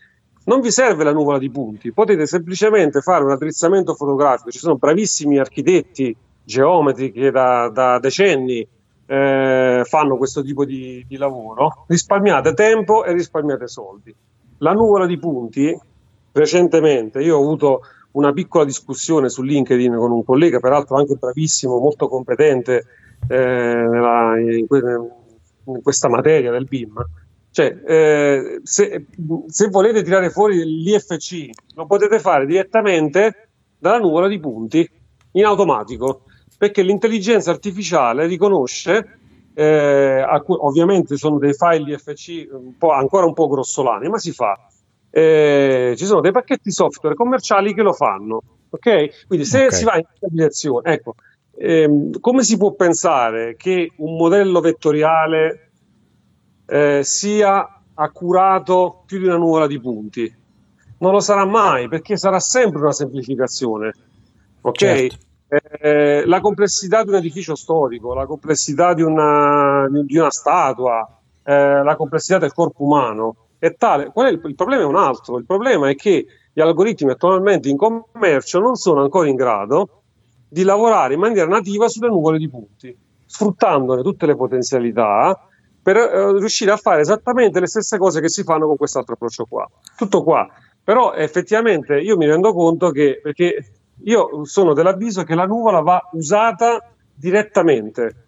Non 0.45 0.59
vi 0.59 0.71
serve 0.71 1.03
la 1.03 1.13
nuvola 1.13 1.37
di 1.37 1.51
punti, 1.51 1.93
potete 1.93 2.25
semplicemente 2.25 3.01
fare 3.01 3.21
un 3.23 3.29
raddrizzamento 3.29 3.93
fotografico. 3.93 4.49
Ci 4.49 4.57
sono 4.57 4.77
bravissimi 4.77 5.37
architetti, 5.37 6.17
geometri 6.43 7.11
che 7.11 7.29
da, 7.29 7.69
da 7.69 7.99
decenni 7.99 8.67
eh, 9.05 9.83
fanno 9.85 10.17
questo 10.17 10.41
tipo 10.41 10.65
di, 10.65 11.05
di, 11.07 11.17
lavoro, 11.17 11.85
risparmiate 11.87 12.55
tempo 12.55 13.05
e 13.05 13.13
risparmiate 13.13 13.67
soldi. 13.67 14.11
La 14.57 14.73
nuvola 14.73 15.05
di 15.05 15.19
punti, 15.19 15.79
recentemente, 16.31 17.21
io 17.21 17.37
ho 17.37 17.43
avuto 17.43 17.81
una 18.13 18.31
piccola 18.33 18.65
discussione 18.65 19.29
su 19.29 19.41
LinkedIn 19.41 19.95
con 19.95 20.11
un 20.11 20.23
collega, 20.23 20.59
peraltro 20.59 20.97
anche 20.97 21.15
bravissimo, 21.15 21.79
molto 21.79 22.07
competente 22.07 22.85
eh, 23.27 23.37
nella, 23.37 24.33
in, 24.39 24.65
in, 25.65 25.81
questa 25.81 26.09
materia 26.09 26.51
del 26.51 26.65
BIM. 26.65 26.93
Cioè, 27.51 27.81
eh, 27.85 28.59
se, 28.63 29.05
se 29.47 29.67
volete 29.69 30.01
tirare 30.01 30.29
fuori 30.29 30.63
l'IFC, 30.65 31.49
lo 31.75 31.85
potete 31.85 32.19
fare 32.19 32.45
direttamente 32.45 33.49
dalla 33.77 33.99
nuvola 33.99 34.27
di 34.27 34.39
punti 34.39 34.89
in 35.33 35.45
automatico 35.45 36.23
perché 36.57 36.81
l'intelligenza 36.81 37.51
artificiale 37.51 38.25
riconosce, 38.25 39.19
eh, 39.53 40.23
ovviamente 40.47 41.17
sono 41.17 41.37
dei 41.37 41.53
file 41.53 41.91
IFC 41.91 42.47
un 42.51 42.73
ancora 42.91 43.25
un 43.25 43.33
po' 43.33 43.47
grossolani, 43.47 44.07
ma 44.07 44.17
si 44.17 44.31
fa. 44.31 44.57
Eh, 45.15 45.93
ci 45.95 46.05
sono 46.05 46.21
dei 46.21 46.31
pacchetti 46.31 46.71
software 46.71 47.13
commerciali 47.13 47.75
che 47.75 47.83
lo 47.83 47.93
fanno. 47.93 48.41
Ok? 48.71 49.27
Quindi 49.27 49.45
se 49.45 49.65
okay. 49.65 49.77
si 49.77 49.83
va 49.83 49.97
in 49.97 50.05
questa 50.05 50.27
direzione, 50.27 50.91
ecco, 50.91 51.13
ehm, 51.55 52.19
come 52.19 52.41
si 52.41 52.57
può 52.57 52.71
pensare 52.73 53.55
che 53.55 53.91
un 53.97 54.15
modello 54.15 54.59
vettoriale 54.59 55.69
eh, 56.65 57.01
sia 57.03 57.81
accurato 57.93 59.03
più 59.05 59.19
di 59.19 59.25
una 59.25 59.37
nuvola 59.37 59.67
di 59.67 59.79
punti? 59.79 60.35
Non 60.97 61.11
lo 61.11 61.19
sarà 61.19 61.45
mai 61.45 61.87
perché 61.87 62.17
sarà 62.17 62.39
sempre 62.39 62.81
una 62.81 62.91
semplificazione. 62.91 63.93
Ok? 64.61 64.77
Certo. 64.77 65.17
Eh, 65.79 66.23
la 66.25 66.41
complessità 66.41 67.03
di 67.03 67.09
un 67.09 67.17
edificio 67.17 67.53
storico, 67.53 68.15
la 68.15 68.25
complessità 68.25 68.95
di 68.95 69.03
una, 69.03 69.87
di 69.87 70.17
una 70.17 70.31
statua, 70.31 71.07
eh, 71.43 71.83
la 71.83 71.95
complessità 71.95 72.39
del 72.39 72.53
corpo 72.53 72.83
umano 72.83 73.35
è 73.67 73.75
tale. 73.75 74.11
Qual 74.11 74.27
è 74.27 74.29
il, 74.29 74.41
il, 74.43 74.55
problema 74.55 74.81
è 74.81 74.85
un 74.85 74.97
altro. 74.97 75.37
Il 75.37 75.45
problema 75.45 75.87
è 75.87 75.95
che 75.95 76.25
gli 76.51 76.59
algoritmi 76.59 77.11
attualmente 77.11 77.69
in 77.69 77.77
commercio 77.77 78.59
non 78.59 78.75
sono 78.75 79.01
ancora 79.01 79.29
in 79.29 79.35
grado 79.35 80.01
di 80.49 80.63
lavorare 80.63 81.13
in 81.13 81.21
maniera 81.21 81.47
nativa 81.47 81.87
sulle 81.87 82.09
nuvole 82.09 82.37
di 82.37 82.49
punti, 82.49 82.95
sfruttandone 83.25 84.03
tutte 84.03 84.25
le 84.25 84.35
potenzialità 84.35 85.47
per 85.81 85.95
eh, 85.95 86.37
riuscire 86.37 86.71
a 86.71 86.77
fare 86.77 87.01
esattamente 87.01 87.61
le 87.61 87.67
stesse 87.67 87.97
cose 87.97 88.19
che 88.19 88.27
si 88.27 88.43
fanno 88.43 88.67
con 88.67 88.75
quest'altro 88.75 89.13
approccio 89.13 89.45
qua. 89.45 89.65
Tutto 89.95 90.23
qua. 90.23 90.45
Però 90.83 91.13
effettivamente 91.13 91.97
io 91.99 92.17
mi 92.17 92.25
rendo 92.25 92.51
conto 92.53 92.91
che, 92.91 93.21
perché 93.23 93.65
io 94.03 94.43
sono 94.43 94.73
dell'avviso 94.73 95.23
che 95.23 95.35
la 95.35 95.45
nuvola 95.45 95.79
va 95.79 96.09
usata 96.11 96.91
direttamente. 97.15 98.25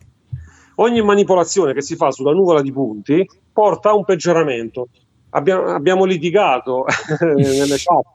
Ogni 0.76 1.02
manipolazione 1.02 1.74
che 1.74 1.82
si 1.82 1.98
fa 1.98 2.10
sulla 2.12 2.32
nuvola 2.32 2.62
di 2.62 2.72
punti 2.72 3.26
porta 3.52 3.90
a 3.90 3.96
un 3.96 4.06
peggioramento. 4.06 4.88
Abbiamo, 5.36 5.66
abbiamo 5.66 6.06
litigato 6.06 6.86
nelle 7.20 7.78
chat 7.78 8.06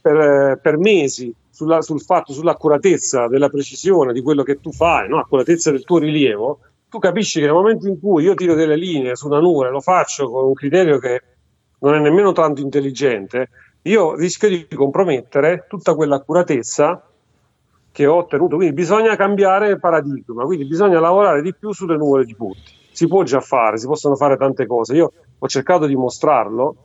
per, 0.00 0.58
per 0.60 0.78
mesi 0.78 1.34
sulla, 1.50 1.82
sul 1.82 2.00
fatto, 2.00 2.32
sull'accuratezza 2.32 3.28
della 3.28 3.48
precisione 3.48 4.12
di 4.12 4.22
quello 4.22 4.42
che 4.42 4.60
tu 4.60 4.72
fai, 4.72 5.08
no? 5.08 5.18
accuratezza 5.18 5.70
del 5.70 5.84
tuo 5.84 5.98
rilievo. 5.98 6.60
Tu 6.88 6.98
capisci 6.98 7.38
che 7.38 7.46
nel 7.46 7.54
momento 7.54 7.86
in 7.86 8.00
cui 8.00 8.24
io 8.24 8.34
tiro 8.34 8.54
delle 8.54 8.76
linee 8.76 9.14
su 9.14 9.26
una 9.26 9.40
nuvola 9.40 9.68
e 9.68 9.72
lo 9.72 9.80
faccio 9.80 10.30
con 10.30 10.46
un 10.46 10.54
criterio 10.54 10.98
che 10.98 11.22
non 11.80 11.94
è 11.94 11.98
nemmeno 11.98 12.32
tanto 12.32 12.60
intelligente, 12.60 13.50
io 13.82 14.14
rischio 14.14 14.48
di 14.48 14.66
compromettere 14.74 15.66
tutta 15.68 15.94
quell'accuratezza 15.94 17.08
che 17.92 18.06
ho 18.06 18.16
ottenuto. 18.16 18.56
Quindi 18.56 18.74
bisogna 18.74 19.14
cambiare 19.16 19.78
paradigma, 19.78 20.44
quindi 20.44 20.64
bisogna 20.64 20.98
lavorare 20.98 21.42
di 21.42 21.54
più 21.54 21.72
sulle 21.72 21.96
nuvole 21.96 22.24
di 22.24 22.34
punti. 22.34 22.72
Si 22.90 23.06
può 23.06 23.22
già 23.22 23.40
fare, 23.40 23.76
si 23.78 23.86
possono 23.86 24.16
fare 24.16 24.36
tante 24.36 24.66
cose. 24.66 24.94
Io 24.94 25.12
ho 25.38 25.46
cercato 25.46 25.86
di 25.86 25.96
mostrarlo. 25.96 26.76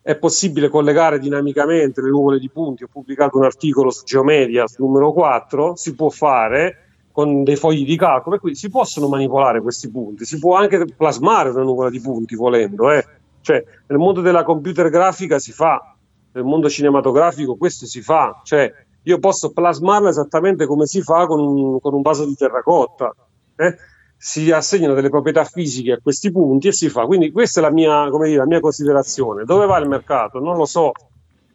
È 0.00 0.16
possibile 0.16 0.68
collegare 0.68 1.18
dinamicamente 1.18 2.00
le 2.00 2.08
nuvole 2.08 2.38
di 2.38 2.48
punti. 2.48 2.84
Ho 2.84 2.88
pubblicato 2.90 3.36
un 3.36 3.44
articolo 3.44 3.90
su 3.90 4.04
Geomedia 4.04 4.64
numero 4.78 5.12
4. 5.12 5.76
Si 5.76 5.94
può 5.94 6.08
fare 6.08 6.88
con 7.12 7.42
dei 7.42 7.56
fogli 7.56 7.84
di 7.84 7.96
calcolo 7.96 8.36
e 8.36 8.38
quindi 8.38 8.58
si 8.58 8.70
possono 8.70 9.08
manipolare 9.08 9.60
questi 9.60 9.90
punti. 9.90 10.24
Si 10.24 10.38
può 10.38 10.56
anche 10.56 10.84
plasmare 10.96 11.50
una 11.50 11.62
nuvola 11.62 11.90
di 11.90 12.00
punti 12.00 12.36
volendo. 12.36 12.90
Eh. 12.90 13.04
Cioè, 13.40 13.64
nel 13.86 13.98
mondo 13.98 14.20
della 14.20 14.44
computer 14.44 14.88
grafica 14.88 15.38
si 15.38 15.52
fa, 15.52 15.96
nel 16.32 16.44
mondo 16.44 16.68
cinematografico 16.68 17.56
questo 17.56 17.86
si 17.86 18.02
fa, 18.02 18.40
cioè 18.44 18.72
io 19.02 19.18
posso 19.18 19.52
plasmarla 19.52 20.10
esattamente 20.10 20.66
come 20.66 20.86
si 20.86 21.02
fa 21.02 21.26
con 21.26 21.40
un, 21.40 21.80
con 21.80 21.94
un 21.94 22.02
vaso 22.02 22.24
di 22.24 22.34
terracotta. 22.34 23.14
Eh? 23.56 23.76
Si 24.20 24.50
assegnano 24.50 24.94
delle 24.94 25.10
proprietà 25.10 25.44
fisiche 25.44 25.92
a 25.92 26.00
questi 26.02 26.32
punti 26.32 26.68
e 26.68 26.72
si 26.72 26.88
fa. 26.88 27.06
Quindi 27.06 27.30
questa 27.30 27.60
è 27.60 27.62
la 27.62 27.70
mia, 27.70 28.08
dire, 28.10 28.36
la 28.36 28.46
mia 28.46 28.60
considerazione. 28.60 29.44
Dove 29.44 29.66
va 29.66 29.78
il 29.78 29.88
mercato? 29.88 30.40
Non 30.40 30.56
lo 30.56 30.64
so. 30.64 30.90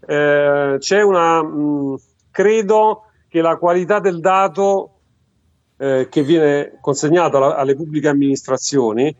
Eh, 0.05 0.77
c'è 0.79 1.01
una... 1.01 1.43
Mh, 1.43 1.97
credo 2.31 3.03
che 3.27 3.41
la 3.41 3.57
qualità 3.57 3.99
del 3.99 4.19
dato 4.19 4.99
eh, 5.77 6.07
che 6.09 6.23
viene 6.23 6.77
consegnato 6.79 7.37
alla, 7.37 7.55
alle 7.55 7.75
pubbliche 7.75 8.07
amministrazioni 8.07 9.13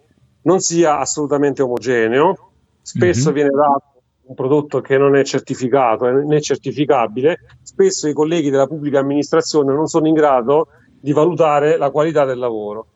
non 0.44 0.60
sia 0.60 1.00
assolutamente 1.00 1.62
omogeneo. 1.62 2.52
Spesso 2.82 3.26
mm-hmm. 3.26 3.34
viene 3.34 3.50
dato 3.50 3.84
un 4.26 4.36
prodotto 4.36 4.82
che 4.82 4.98
non 4.98 5.16
è 5.16 5.24
certificato 5.24 6.10
né 6.10 6.42
certificabile, 6.42 7.40
spesso 7.62 8.08
i 8.08 8.14
colleghi 8.14 8.50
della 8.50 8.68
pubblica 8.68 9.00
amministrazione 9.00 9.74
non 9.74 9.88
sono 9.88 10.08
in 10.08 10.14
grado 10.14 10.68
di 11.00 11.12
valutare 11.12 11.78
la 11.78 11.92
qualità 11.92 12.24
del 12.24 12.38
lavoro. 12.38 12.88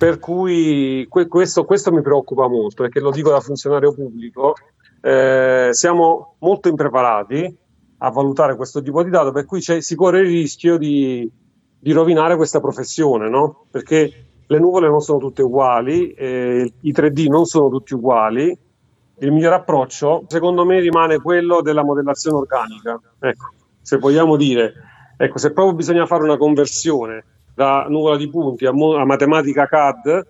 Per 0.00 0.18
cui 0.18 1.04
que- 1.10 1.28
questo, 1.28 1.66
questo, 1.66 1.92
mi 1.92 2.00
preoccupa 2.00 2.48
molto, 2.48 2.84
perché 2.84 3.00
lo 3.00 3.10
dico 3.10 3.28
da 3.28 3.40
funzionario 3.40 3.92
pubblico, 3.92 4.54
eh, 5.02 5.68
siamo 5.72 6.36
molto 6.38 6.68
impreparati 6.68 7.58
a 7.98 8.10
valutare 8.10 8.56
questo 8.56 8.80
tipo 8.80 9.02
di 9.02 9.10
dato, 9.10 9.30
per 9.30 9.44
cui 9.44 9.60
si 9.60 9.94
corre 9.94 10.20
il 10.20 10.28
rischio 10.28 10.78
di, 10.78 11.30
di 11.78 11.92
rovinare 11.92 12.36
questa 12.36 12.60
professione, 12.60 13.28
no? 13.28 13.66
perché 13.70 14.28
le 14.46 14.58
nuvole 14.58 14.88
non 14.88 15.00
sono 15.00 15.18
tutte 15.18 15.42
uguali, 15.42 16.12
eh, 16.12 16.72
i 16.80 16.92
3D 16.92 17.26
non 17.28 17.44
sono 17.44 17.68
tutti 17.68 17.92
uguali, 17.92 18.58
il 19.18 19.32
miglior 19.32 19.52
approccio, 19.52 20.24
secondo 20.28 20.64
me, 20.64 20.80
rimane 20.80 21.20
quello 21.20 21.60
della 21.60 21.84
modellazione 21.84 22.38
organica. 22.38 22.98
Ecco, 23.18 23.52
se 23.82 23.98
vogliamo 23.98 24.36
dire, 24.36 24.72
ecco, 25.18 25.36
se 25.36 25.52
proprio 25.52 25.74
bisogna 25.74 26.06
fare 26.06 26.22
una 26.22 26.38
conversione 26.38 27.24
da 27.60 27.84
nuvola 27.90 28.16
di 28.16 28.30
punti 28.30 28.64
a, 28.64 28.72
mo- 28.72 28.96
a 28.96 29.04
matematica 29.04 29.66
CAD, 29.66 30.26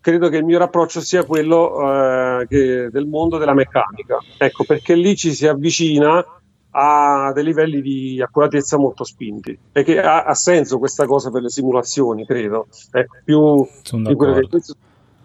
credo 0.00 0.30
che 0.30 0.38
il 0.38 0.44
miglior 0.44 0.62
approccio 0.62 1.02
sia 1.02 1.22
quello 1.22 2.40
eh, 2.40 2.88
del 2.90 3.06
mondo 3.06 3.36
della 3.36 3.52
meccanica. 3.52 4.16
Ecco, 4.38 4.64
perché 4.64 4.94
lì 4.94 5.14
ci 5.14 5.34
si 5.34 5.46
avvicina 5.46 6.24
a 6.70 7.30
dei 7.34 7.44
livelli 7.44 7.82
di 7.82 8.22
accuratezza 8.22 8.78
molto 8.78 9.04
spinti 9.04 9.58
e 9.70 9.82
che 9.82 10.00
ha, 10.00 10.24
ha 10.24 10.32
senso 10.32 10.78
questa 10.78 11.04
cosa 11.04 11.30
per 11.30 11.42
le 11.42 11.50
simulazioni, 11.50 12.24
credo. 12.24 12.68
Ecco, 12.90 13.16
più 13.22 13.68
di 14.02 14.14
quelle 14.14 14.48
che 14.48 14.60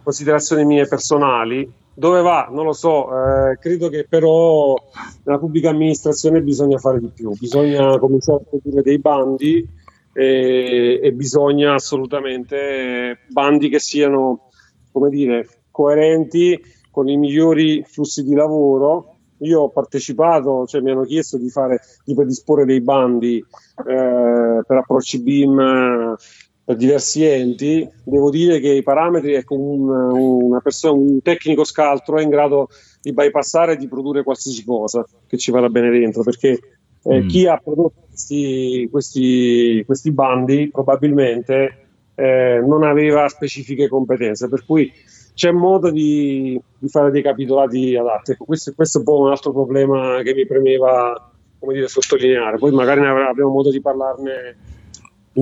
considerazioni 0.03 0.65
mie 0.65 0.85
personali. 0.85 1.71
Dove 1.93 2.21
va? 2.21 2.49
Non 2.51 2.65
lo 2.65 2.73
so, 2.73 3.07
eh, 3.07 3.57
credo 3.57 3.87
che 3.87 4.05
però 4.07 4.75
nella 5.23 5.39
pubblica 5.39 5.69
amministrazione 5.69 6.41
bisogna 6.41 6.77
fare 6.77 6.99
di 6.99 7.07
più, 7.07 7.31
bisogna 7.39 7.97
cominciare 7.97 8.41
a 8.41 8.47
produrre 8.49 8.81
dei 8.83 8.99
bandi 8.99 9.85
e, 10.17 10.99
e 11.03 11.11
bisogna 11.11 11.75
assolutamente 11.75 13.19
bandi 13.29 13.69
che 13.69 13.77
siano, 13.77 14.49
come 14.91 15.11
dire, 15.11 15.47
coerenti 15.69 16.59
con 16.89 17.07
i 17.07 17.17
migliori 17.17 17.83
flussi 17.85 18.23
di 18.23 18.33
lavoro 18.33 19.17
io 19.41 19.61
ho 19.61 19.69
partecipato, 19.69 20.65
cioè 20.65 20.81
mi 20.81 20.89
hanno 20.89 21.03
chiesto 21.03 21.37
di, 21.37 21.49
fare, 21.49 21.79
di 22.03 22.15
predisporre 22.15 22.65
dei 22.65 22.81
bandi 22.81 23.37
eh, 23.37 23.43
per 24.65 24.77
approcci 24.77 25.21
BIM 25.21 26.15
per 26.63 26.75
diversi 26.75 27.23
enti. 27.23 27.87
Devo 28.03 28.31
dire 28.31 28.59
che 28.59 28.69
i 28.69 28.81
parametri, 28.81 29.35
ecco, 29.35 29.53
un, 29.53 29.87
una 29.87 30.59
persona, 30.59 30.97
un 30.97 31.21
tecnico 31.21 31.63
scaltro 31.63 32.17
è 32.17 32.23
in 32.23 32.29
grado 32.29 32.69
di 32.99 33.13
bypassare 33.13 33.73
e 33.73 33.77
di 33.77 33.87
produrre 33.87 34.23
qualsiasi 34.23 34.65
cosa 34.65 35.05
che 35.27 35.37
ci 35.37 35.51
vada 35.51 35.69
bene 35.69 35.91
dentro, 35.91 36.23
perché 36.23 36.59
eh, 37.03 37.21
mm. 37.21 37.27
chi 37.27 37.45
ha 37.45 37.61
prodotto 37.63 38.06
questi, 38.17 38.87
questi, 38.89 39.83
questi 39.85 40.11
bandi 40.11 40.69
probabilmente 40.71 41.85
eh, 42.15 42.59
non 42.65 42.81
aveva 42.81 43.27
specifiche 43.27 43.87
competenze, 43.87 44.49
per 44.49 44.65
cui 44.65 44.91
c'è 45.35 45.51
modo 45.51 45.91
di, 45.91 46.59
di, 46.79 46.89
fare 46.89 47.11
dei 47.11 47.21
capitolati 47.21 47.95
adatti. 47.95 48.35
Questo, 48.35 48.73
questo, 48.73 48.97
è 48.97 49.01
un 49.01 49.05
po' 49.05 49.19
un 49.19 49.29
altro 49.29 49.51
problema 49.51 50.23
che 50.23 50.33
mi 50.33 50.47
premeva 50.47 51.31
dire, 51.59 51.87
sottolineare. 51.87 52.57
Poi 52.57 52.71
magari 52.71 53.01
ne 53.01 53.09
avremo 53.09 53.49
modo 53.49 53.69
di 53.69 53.81
parlarne 53.81 54.55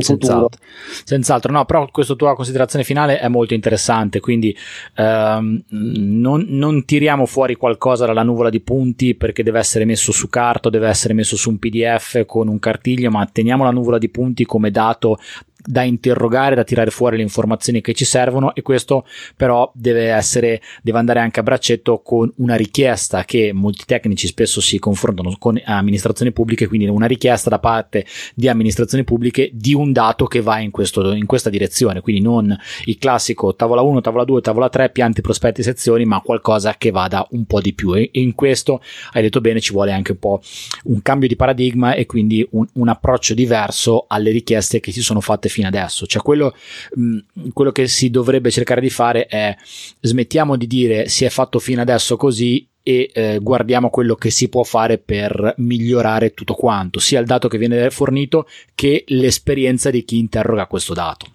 Senz'altro. 0.01 0.59
Senz'altro, 1.03 1.51
no, 1.51 1.65
però 1.65 1.87
questa 1.91 2.15
tua 2.15 2.35
considerazione 2.35 2.83
finale 2.83 3.19
è 3.19 3.27
molto 3.27 3.53
interessante, 3.53 4.19
quindi 4.19 4.55
ehm, 4.95 5.63
non, 5.69 6.45
non, 6.49 6.85
tiriamo 6.85 7.25
fuori 7.25 7.55
qualcosa 7.55 8.05
dalla 8.05 8.23
nuvola 8.23 8.49
di 8.49 8.59
punti 8.61 9.15
perché 9.15 9.43
deve 9.43 9.59
essere 9.59 9.85
messo 9.85 10.11
su 10.11 10.29
carta, 10.29 10.69
deve 10.69 10.87
essere 10.87 11.13
messo 11.13 11.35
su 11.35 11.49
un 11.49 11.59
PDF 11.59 12.25
con 12.25 12.47
un 12.47 12.59
cartiglio, 12.59 13.09
ma 13.09 13.25
teniamo 13.25 13.63
la 13.63 13.71
nuvola 13.71 13.97
di 13.97 14.09
punti 14.09 14.45
come 14.45 14.71
dato 14.71 15.17
da 15.65 15.83
interrogare, 15.83 16.55
da 16.55 16.63
tirare 16.63 16.91
fuori 16.91 17.17
le 17.17 17.23
informazioni 17.23 17.81
che 17.81 17.93
ci 17.93 18.05
servono 18.05 18.53
e 18.53 18.61
questo 18.61 19.05
però 19.35 19.71
deve 19.73 20.09
essere, 20.09 20.61
deve 20.81 20.99
andare 20.99 21.19
anche 21.19 21.39
a 21.39 21.43
braccetto 21.43 22.01
con 22.01 22.31
una 22.37 22.55
richiesta 22.55 23.25
che 23.25 23.51
molti 23.53 23.85
tecnici 23.85 24.27
spesso 24.27 24.61
si 24.61 24.79
confrontano 24.79 25.35
con 25.39 25.59
amministrazioni 25.63 26.31
pubbliche, 26.31 26.67
quindi 26.67 26.87
una 26.87 27.07
richiesta 27.07 27.49
da 27.49 27.59
parte 27.59 28.05
di 28.33 28.47
amministrazioni 28.47 29.03
pubbliche 29.03 29.49
di 29.53 29.73
un 29.73 29.91
dato 29.91 30.25
che 30.25 30.41
va 30.41 30.59
in, 30.59 30.71
questo, 30.71 31.13
in 31.13 31.25
questa 31.25 31.49
direzione, 31.49 32.01
quindi 32.01 32.21
non 32.21 32.55
il 32.85 32.97
classico 32.97 33.55
tavola 33.55 33.81
1, 33.81 34.01
tavola 34.01 34.23
2, 34.23 34.41
tavola 34.41 34.69
3, 34.69 34.89
pianti, 34.89 35.21
prospetti, 35.21 35.63
sezioni, 35.63 36.05
ma 36.05 36.21
qualcosa 36.21 36.75
che 36.77 36.91
vada 36.91 37.25
un 37.31 37.45
po' 37.45 37.61
di 37.61 37.73
più. 37.73 37.93
E 37.93 38.09
in 38.13 38.35
questo 38.35 38.81
hai 39.13 39.21
detto 39.21 39.41
bene 39.41 39.59
ci 39.59 39.71
vuole 39.71 39.91
anche 39.91 40.11
un 40.11 40.19
po' 40.19 40.41
un 40.85 41.01
cambio 41.01 41.27
di 41.27 41.35
paradigma 41.35 41.93
e 41.93 42.05
quindi 42.05 42.47
un, 42.51 42.65
un 42.73 42.87
approccio 42.87 43.33
diverso 43.33 44.05
alle 44.07 44.31
richieste 44.31 44.79
che 44.79 44.91
si 44.91 45.01
sono 45.01 45.21
fatte 45.21 45.49
fino 45.55 45.67
adesso. 45.67 46.05
Cioè, 46.05 46.21
quello, 46.21 46.53
mm, 46.99 47.17
quello 47.53 47.71
che 47.71 47.87
si 47.87 48.09
dovrebbe 48.09 48.51
cercare 48.51 48.81
di 48.81 48.89
fare 48.89 49.25
è 49.25 49.55
smettiamo 50.01 50.57
di 50.57 50.67
dire 50.67 51.07
si 51.07 51.23
è 51.23 51.29
fatto 51.29 51.59
fino 51.59 51.81
adesso 51.81 52.17
così 52.17 52.67
e 52.83 53.09
eh, 53.13 53.39
guardiamo 53.41 53.89
quello 53.89 54.15
che 54.15 54.29
si 54.29 54.49
può 54.49 54.63
fare 54.63 54.97
per 54.97 55.55
migliorare 55.57 56.33
tutto 56.33 56.53
quanto, 56.53 56.99
sia 56.99 57.19
il 57.19 57.25
dato 57.25 57.47
che 57.47 57.57
viene 57.57 57.89
fornito 57.89 58.47
che 58.75 59.05
l'esperienza 59.07 59.89
di 59.89 60.03
chi 60.03 60.19
interroga 60.19 60.67
questo 60.67 60.93
dato. 60.93 61.25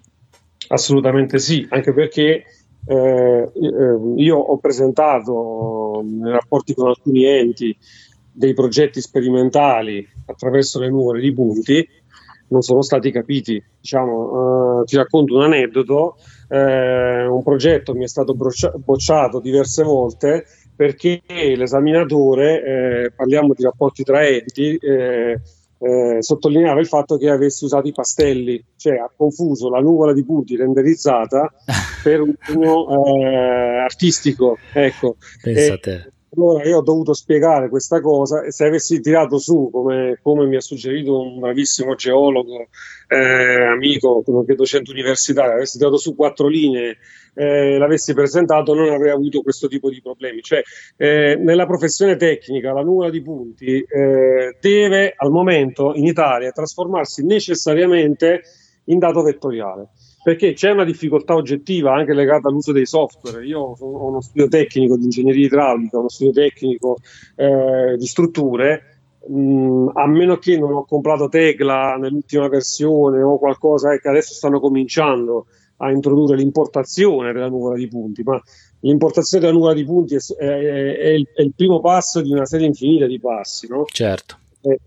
Assolutamente 0.67 1.39
sì, 1.39 1.65
anche 1.69 1.93
perché 1.93 2.43
eh, 2.85 2.95
eh 2.95 3.51
io 4.15 4.37
ho 4.37 4.57
presentato 4.59 6.01
nei 6.05 6.31
rapporti 6.31 6.73
con 6.73 6.87
alcuni 6.87 7.25
enti 7.25 7.75
dei 8.31 8.53
progetti 8.53 9.01
sperimentali 9.01 10.07
attraverso 10.27 10.79
le 10.79 10.89
nuvole 10.89 11.19
di 11.19 11.33
punti 11.33 11.85
non 12.51 12.61
sono 12.61 12.81
stati 12.81 13.11
capiti. 13.11 13.61
Diciamo, 13.79 14.81
eh, 14.81 14.85
ti 14.85 14.95
racconto 14.95 15.35
un 15.35 15.43
aneddoto, 15.43 16.17
eh, 16.49 17.25
un 17.25 17.41
progetto 17.43 17.93
mi 17.93 18.03
è 18.03 18.07
stato 18.07 18.33
broccia- 18.33 18.73
bocciato 18.75 19.39
diverse 19.39 19.83
volte 19.83 20.45
perché 20.75 21.21
l'esaminatore, 21.27 22.63
eh, 23.05 23.11
parliamo 23.11 23.53
di 23.55 23.63
rapporti 23.63 24.03
tra 24.03 24.25
enti, 24.25 24.75
eh, 24.77 25.39
eh, 25.83 26.21
sottolineava 26.21 26.79
il 26.79 26.87
fatto 26.87 27.17
che 27.17 27.29
avessi 27.29 27.65
usato 27.65 27.87
i 27.87 27.91
pastelli, 27.91 28.63
cioè 28.75 28.97
ha 28.97 29.11
confuso 29.15 29.69
la 29.69 29.79
nuvola 29.79 30.13
di 30.13 30.23
punti 30.23 30.55
renderizzata 30.55 31.51
per 32.03 32.21
un 32.21 32.33
uno 32.53 32.87
eh, 33.15 33.77
artistico. 33.79 34.57
Ecco. 34.73 35.17
Pensate. 35.41 36.13
Allora 36.33 36.63
io 36.63 36.77
ho 36.77 36.81
dovuto 36.81 37.13
spiegare 37.13 37.67
questa 37.67 37.99
cosa 37.99 38.41
e 38.43 38.53
se 38.53 38.65
avessi 38.65 39.01
tirato 39.01 39.37
su, 39.37 39.69
come, 39.69 40.17
come 40.21 40.45
mi 40.45 40.55
ha 40.55 40.61
suggerito 40.61 41.19
un 41.19 41.39
bravissimo 41.39 41.93
geologo, 41.95 42.67
eh, 43.09 43.65
amico, 43.65 44.23
che 44.45 44.55
docente 44.55 44.91
universitario, 44.91 45.55
avessi 45.55 45.77
tirato 45.77 45.97
su 45.97 46.15
quattro 46.15 46.47
linee 46.47 46.99
eh, 47.33 47.77
l'avessi 47.77 48.13
presentato 48.13 48.73
non 48.73 48.89
avrei 48.91 49.11
avuto 49.11 49.41
questo 49.41 49.67
tipo 49.67 49.89
di 49.89 50.01
problemi. 50.01 50.41
Cioè, 50.41 50.61
eh, 50.95 51.35
nella 51.35 51.65
professione 51.65 52.15
tecnica 52.15 52.71
la 52.71 52.81
nuvola 52.81 53.09
di 53.09 53.21
punti 53.21 53.81
eh, 53.81 54.55
deve 54.57 55.13
al 55.15 55.31
momento 55.31 55.93
in 55.95 56.05
Italia 56.05 56.51
trasformarsi 56.51 57.25
necessariamente 57.25 58.41
in 58.85 58.99
dato 58.99 59.21
vettoriale 59.21 59.89
perché 60.23 60.53
c'è 60.53 60.71
una 60.71 60.83
difficoltà 60.83 61.35
oggettiva 61.35 61.93
anche 61.93 62.13
legata 62.13 62.47
all'uso 62.47 62.71
dei 62.71 62.85
software. 62.85 63.45
Io 63.45 63.75
ho 63.77 64.07
uno 64.07 64.21
studio 64.21 64.47
tecnico 64.47 64.97
di 64.97 65.05
ingegneria 65.05 65.45
idraulica, 65.45 65.97
uno 65.97 66.09
studio 66.09 66.33
tecnico 66.33 66.97
eh, 67.35 67.95
di 67.97 68.05
strutture. 68.05 68.99
Mh, 69.27 69.89
a 69.93 70.07
meno 70.07 70.37
che 70.37 70.57
non 70.57 70.73
ho 70.73 70.85
comprato 70.85 71.27
Tecla 71.27 71.95
nell'ultima 71.95 72.47
versione 72.47 73.21
o 73.21 73.37
qualcosa 73.37 73.93
eh, 73.93 73.99
che 73.99 74.09
adesso 74.09 74.33
stanno 74.33 74.59
cominciando 74.59 75.45
a 75.77 75.91
introdurre 75.91 76.37
l'importazione 76.37 77.33
della 77.33 77.49
nuvola 77.49 77.75
di 77.75 77.87
punti, 77.87 78.21
ma 78.21 78.39
l'importazione 78.81 79.43
della 79.43 79.55
nuvola 79.55 79.73
di 79.73 79.83
punti 79.83 80.15
è, 80.15 80.19
è, 80.37 80.97
è, 80.97 81.07
il, 81.09 81.27
è 81.33 81.41
il, 81.41 81.53
primo 81.55 81.79
passo 81.79 82.21
di 82.21 82.31
una 82.31 82.45
serie 82.45 82.67
infinita 82.67 83.07
di 83.07 83.19
passi. 83.19 83.67
No? 83.67 83.85
Certo. 83.85 84.37
Eh, 84.61 84.79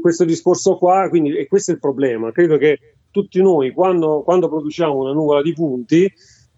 questo 0.00 0.24
discorso 0.24 0.76
qua, 0.76 1.08
quindi, 1.08 1.36
e 1.36 1.48
questo 1.48 1.72
è 1.72 1.74
il 1.74 1.80
problema. 1.80 2.30
Credo 2.30 2.56
che 2.56 2.78
tutti 3.10 3.40
noi 3.40 3.72
quando, 3.72 4.22
quando 4.22 4.48
produciamo 4.48 4.96
una 4.96 5.12
nuvola 5.12 5.42
di 5.42 5.52
punti 5.52 6.12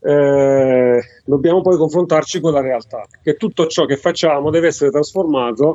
eh, 0.05 1.01
dobbiamo 1.25 1.61
poi 1.61 1.77
confrontarci 1.77 2.41
con 2.41 2.53
la 2.53 2.61
realtà, 2.61 3.07
che 3.23 3.35
tutto 3.35 3.67
ciò 3.67 3.85
che 3.85 3.97
facciamo 3.97 4.51
deve 4.51 4.69
essere 4.69 4.91
trasformato 4.91 5.75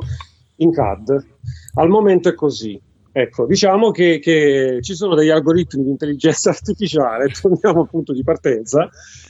in 0.56 0.70
CAD. 0.70 1.26
Al 1.74 1.88
momento 1.88 2.28
è 2.28 2.34
così. 2.34 2.78
Ecco, 3.10 3.46
diciamo 3.46 3.90
che, 3.90 4.20
che 4.20 4.78
ci 4.80 4.94
sono 4.94 5.14
degli 5.14 5.30
algoritmi 5.30 5.82
di 5.82 5.90
intelligenza 5.90 6.50
artificiale, 6.50 7.28
torniamo 7.28 7.80
al 7.80 7.88
punto 7.88 8.12
di 8.12 8.22
partenza, 8.22 8.88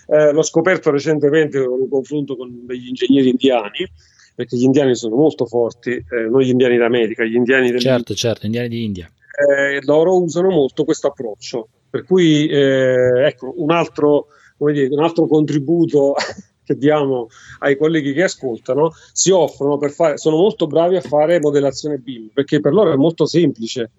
eh, 0.08 0.32
l'ho 0.32 0.42
scoperto 0.42 0.90
recentemente 0.90 1.64
con 1.64 1.80
un 1.80 1.88
confronto 1.88 2.36
con 2.36 2.66
degli 2.66 2.88
ingegneri 2.88 3.30
indiani, 3.30 3.88
perché 4.34 4.56
gli 4.56 4.64
indiani 4.64 4.94
sono 4.94 5.14
molto 5.14 5.46
forti, 5.46 5.90
eh, 5.92 6.28
non 6.28 6.40
gli 6.40 6.50
indiani 6.50 6.76
d'America, 6.76 7.24
gli 7.24 7.36
indiani 7.36 7.70
del... 7.70 7.80
Certo, 7.80 8.14
certo, 8.14 8.46
indiani 8.46 8.68
di 8.68 8.84
India 8.84 9.10
eh, 9.38 9.80
loro 9.84 10.20
usano 10.20 10.50
molto 10.50 10.84
questo 10.84 11.08
approccio. 11.08 11.68
Per 11.90 12.04
cui, 12.04 12.48
eh, 12.48 13.26
ecco, 13.26 13.54
un 13.56 13.70
altro, 13.70 14.26
dire, 14.58 14.88
un 14.94 15.02
altro 15.02 15.26
contributo 15.26 16.14
che 16.64 16.76
diamo 16.76 17.28
ai 17.60 17.76
colleghi 17.76 18.12
che 18.12 18.24
ascoltano, 18.24 18.92
si 19.12 19.30
offrono 19.30 19.78
per 19.78 19.90
fare, 19.90 20.18
sono 20.18 20.36
molto 20.36 20.66
bravi 20.66 20.96
a 20.96 21.00
fare 21.00 21.40
modellazione 21.40 21.96
BIM, 21.96 22.30
perché 22.34 22.60
per 22.60 22.72
loro 22.72 22.92
è 22.92 22.96
molto 22.96 23.24
semplice, 23.24 23.90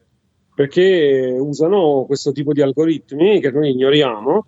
perché 0.54 1.36
usano 1.40 2.04
questo 2.06 2.32
tipo 2.32 2.54
di 2.54 2.62
algoritmi 2.62 3.40
che 3.40 3.50
noi 3.50 3.72
ignoriamo 3.72 4.46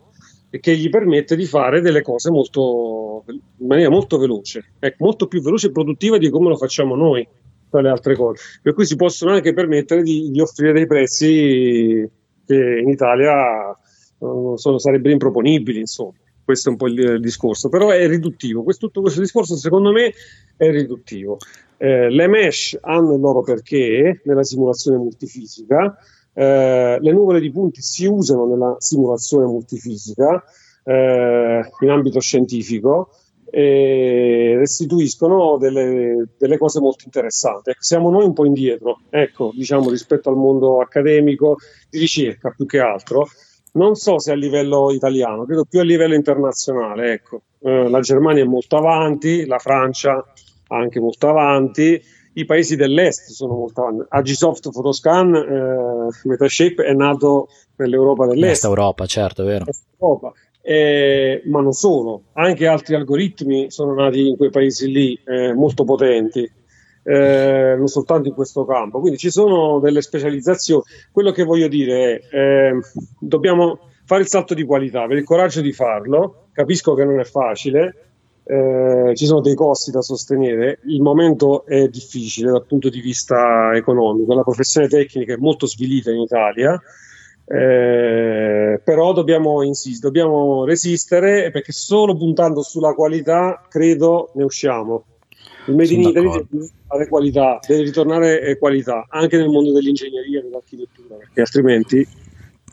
e 0.51 0.59
che 0.59 0.75
gli 0.75 0.89
permette 0.89 1.35
di 1.35 1.45
fare 1.45 1.81
delle 1.81 2.03
cose 2.03 2.29
molto, 2.29 3.23
in 3.27 3.65
maniera 3.65 3.89
molto 3.89 4.19
veloce, 4.19 4.73
ecco, 4.77 5.05
molto 5.05 5.25
più 5.25 5.41
veloce 5.41 5.67
e 5.67 5.71
produttiva 5.71 6.17
di 6.17 6.29
come 6.29 6.49
lo 6.49 6.57
facciamo 6.57 6.95
noi 6.95 7.27
tra 7.71 7.81
le 7.81 7.89
altre 7.89 8.15
cose. 8.15 8.43
Per 8.61 8.73
cui 8.73 8.85
si 8.85 8.95
possono 8.95 9.31
anche 9.31 9.53
permettere 9.53 10.03
di, 10.03 10.29
di 10.29 10.41
offrire 10.41 10.73
dei 10.73 10.85
prezzi 10.85 12.07
che 12.45 12.79
in 12.83 12.89
Italia 12.89 13.75
uh, 14.17 14.55
sono, 14.57 14.77
sarebbero 14.77 15.13
improponibili, 15.13 15.79
insomma. 15.79 16.13
Questo 16.43 16.67
è 16.67 16.71
un 16.71 16.77
po' 16.77 16.87
il, 16.87 16.99
il 16.99 17.21
discorso, 17.21 17.69
però 17.69 17.89
è 17.89 18.05
riduttivo. 18.07 18.63
Questo, 18.63 18.87
tutto 18.87 19.01
questo 19.01 19.21
discorso, 19.21 19.55
secondo 19.55 19.91
me, 19.91 20.11
è 20.57 20.69
riduttivo. 20.69 21.37
Eh, 21.77 22.09
le 22.09 22.27
mesh 22.27 22.77
hanno 22.81 23.15
il 23.15 23.21
loro 23.21 23.41
perché 23.41 24.21
nella 24.25 24.43
simulazione 24.43 24.97
multifisica. 24.97 25.97
Eh, 26.33 26.97
le 26.99 27.11
nuvole 27.11 27.39
di 27.39 27.51
punti 27.51 27.81
si 27.81 28.05
usano 28.05 28.45
nella 28.45 28.75
simulazione 28.79 29.45
multifisica 29.45 30.43
eh, 30.83 31.61
in 31.79 31.89
ambito 31.89 32.19
scientifico 32.19 33.09
e 33.51 34.55
restituiscono 34.57 35.57
delle, 35.57 36.29
delle, 36.37 36.57
cose 36.57 36.79
molto 36.79 37.03
interessanti. 37.05 37.71
Ecco, 37.71 37.81
siamo 37.81 38.09
noi 38.09 38.23
un 38.23 38.33
po' 38.33 38.45
indietro, 38.45 39.01
ecco, 39.09 39.51
diciamo, 39.53 39.89
rispetto 39.89 40.29
al 40.29 40.37
mondo 40.37 40.79
accademico 40.79 41.57
di 41.89 41.99
ricerca 41.99 42.51
più 42.55 42.65
che 42.65 42.79
altro. 42.79 43.27
Non 43.73 43.95
so 43.95 44.19
se 44.19 44.31
a 44.31 44.35
livello 44.35 44.91
italiano, 44.91 45.45
credo 45.45 45.65
più 45.65 45.79
a 45.81 45.83
livello 45.83 46.15
internazionale. 46.15 47.11
Ecco. 47.11 47.41
Eh, 47.59 47.89
la 47.89 47.99
Germania 47.99 48.43
è 48.43 48.47
molto 48.47 48.77
avanti, 48.77 49.45
la 49.45 49.59
Francia 49.59 50.23
anche 50.67 50.99
molto 51.01 51.27
avanti, 51.27 52.01
i 52.33 52.45
paesi 52.45 52.77
dell'est 52.77 53.31
sono 53.31 53.55
molto 53.55 53.81
avanti. 53.81 54.05
Agisoft 54.09 54.71
Photoscan, 54.71 55.35
eh, 55.35 56.27
Metashape 56.27 56.83
è 56.83 56.93
nato 56.93 57.47
nell'Europa 57.75 58.27
dell'est. 58.27 58.51
Est 58.51 58.63
Europa, 58.63 59.05
certo, 59.05 59.41
è 59.41 59.45
vero. 59.45 59.65
Est 59.67 59.85
Europa 59.99 60.31
eh, 60.61 61.41
ma 61.45 61.61
non 61.61 61.73
solo, 61.73 62.23
anche 62.33 62.67
altri 62.67 62.95
algoritmi 62.95 63.71
sono 63.71 63.93
nati 63.93 64.27
in 64.27 64.37
quei 64.37 64.49
paesi 64.49 64.91
lì 64.91 65.19
eh, 65.25 65.53
molto 65.53 65.83
potenti, 65.83 66.49
eh, 67.03 67.75
non 67.77 67.87
soltanto 67.87 68.27
in 68.27 68.33
questo 68.33 68.65
campo. 68.65 68.99
Quindi 68.99 69.17
ci 69.17 69.31
sono 69.31 69.79
delle 69.79 70.01
specializzazioni. 70.01 70.83
Quello 71.11 71.31
che 71.31 71.43
voglio 71.43 71.67
dire 71.67 72.19
è 72.29 72.35
eh, 72.35 72.79
dobbiamo 73.19 73.79
fare 74.05 74.21
il 74.21 74.27
salto 74.27 74.53
di 74.53 74.63
qualità, 74.63 75.01
avere 75.01 75.21
il 75.21 75.25
coraggio 75.25 75.61
di 75.61 75.73
farlo. 75.73 76.47
Capisco 76.51 76.93
che 76.93 77.05
non 77.05 77.19
è 77.19 77.23
facile, 77.23 78.11
eh, 78.43 79.13
ci 79.15 79.25
sono 79.25 79.39
dei 79.39 79.55
costi 79.55 79.91
da 79.91 80.01
sostenere, 80.01 80.79
il 80.85 81.01
momento 81.01 81.65
è 81.65 81.87
difficile 81.87 82.51
dal 82.51 82.65
punto 82.65 82.89
di 82.89 82.99
vista 82.99 83.71
economico, 83.73 84.33
la 84.33 84.43
professione 84.43 84.87
tecnica 84.87 85.33
è 85.33 85.37
molto 85.37 85.65
svilita 85.65 86.11
in 86.11 86.19
Italia 86.19 86.81
eh, 87.45 88.81
però 88.83 89.13
dobbiamo 89.13 89.63
insistere, 89.63 90.11
dobbiamo 90.11 90.65
resistere 90.65 91.51
perché 91.51 91.71
solo 91.71 92.15
puntando 92.15 92.61
sulla 92.61 92.93
qualità 92.93 93.65
credo 93.69 94.31
ne 94.35 94.43
usciamo. 94.43 95.05
Il 95.67 95.75
Made 95.75 95.93
in 95.93 96.01
Italy 96.01 96.45
deve 96.49 96.69
fare 96.87 97.07
qualità, 97.07 97.59
deve 97.67 97.83
ritornare 97.83 98.57
qualità 98.57 99.05
anche 99.09 99.37
nel 99.37 99.49
mondo 99.49 99.71
dell'ingegneria 99.71 100.39
e 100.39 100.43
dell'architettura, 100.43 101.15
perché 101.17 101.41
altrimenti 101.41 102.07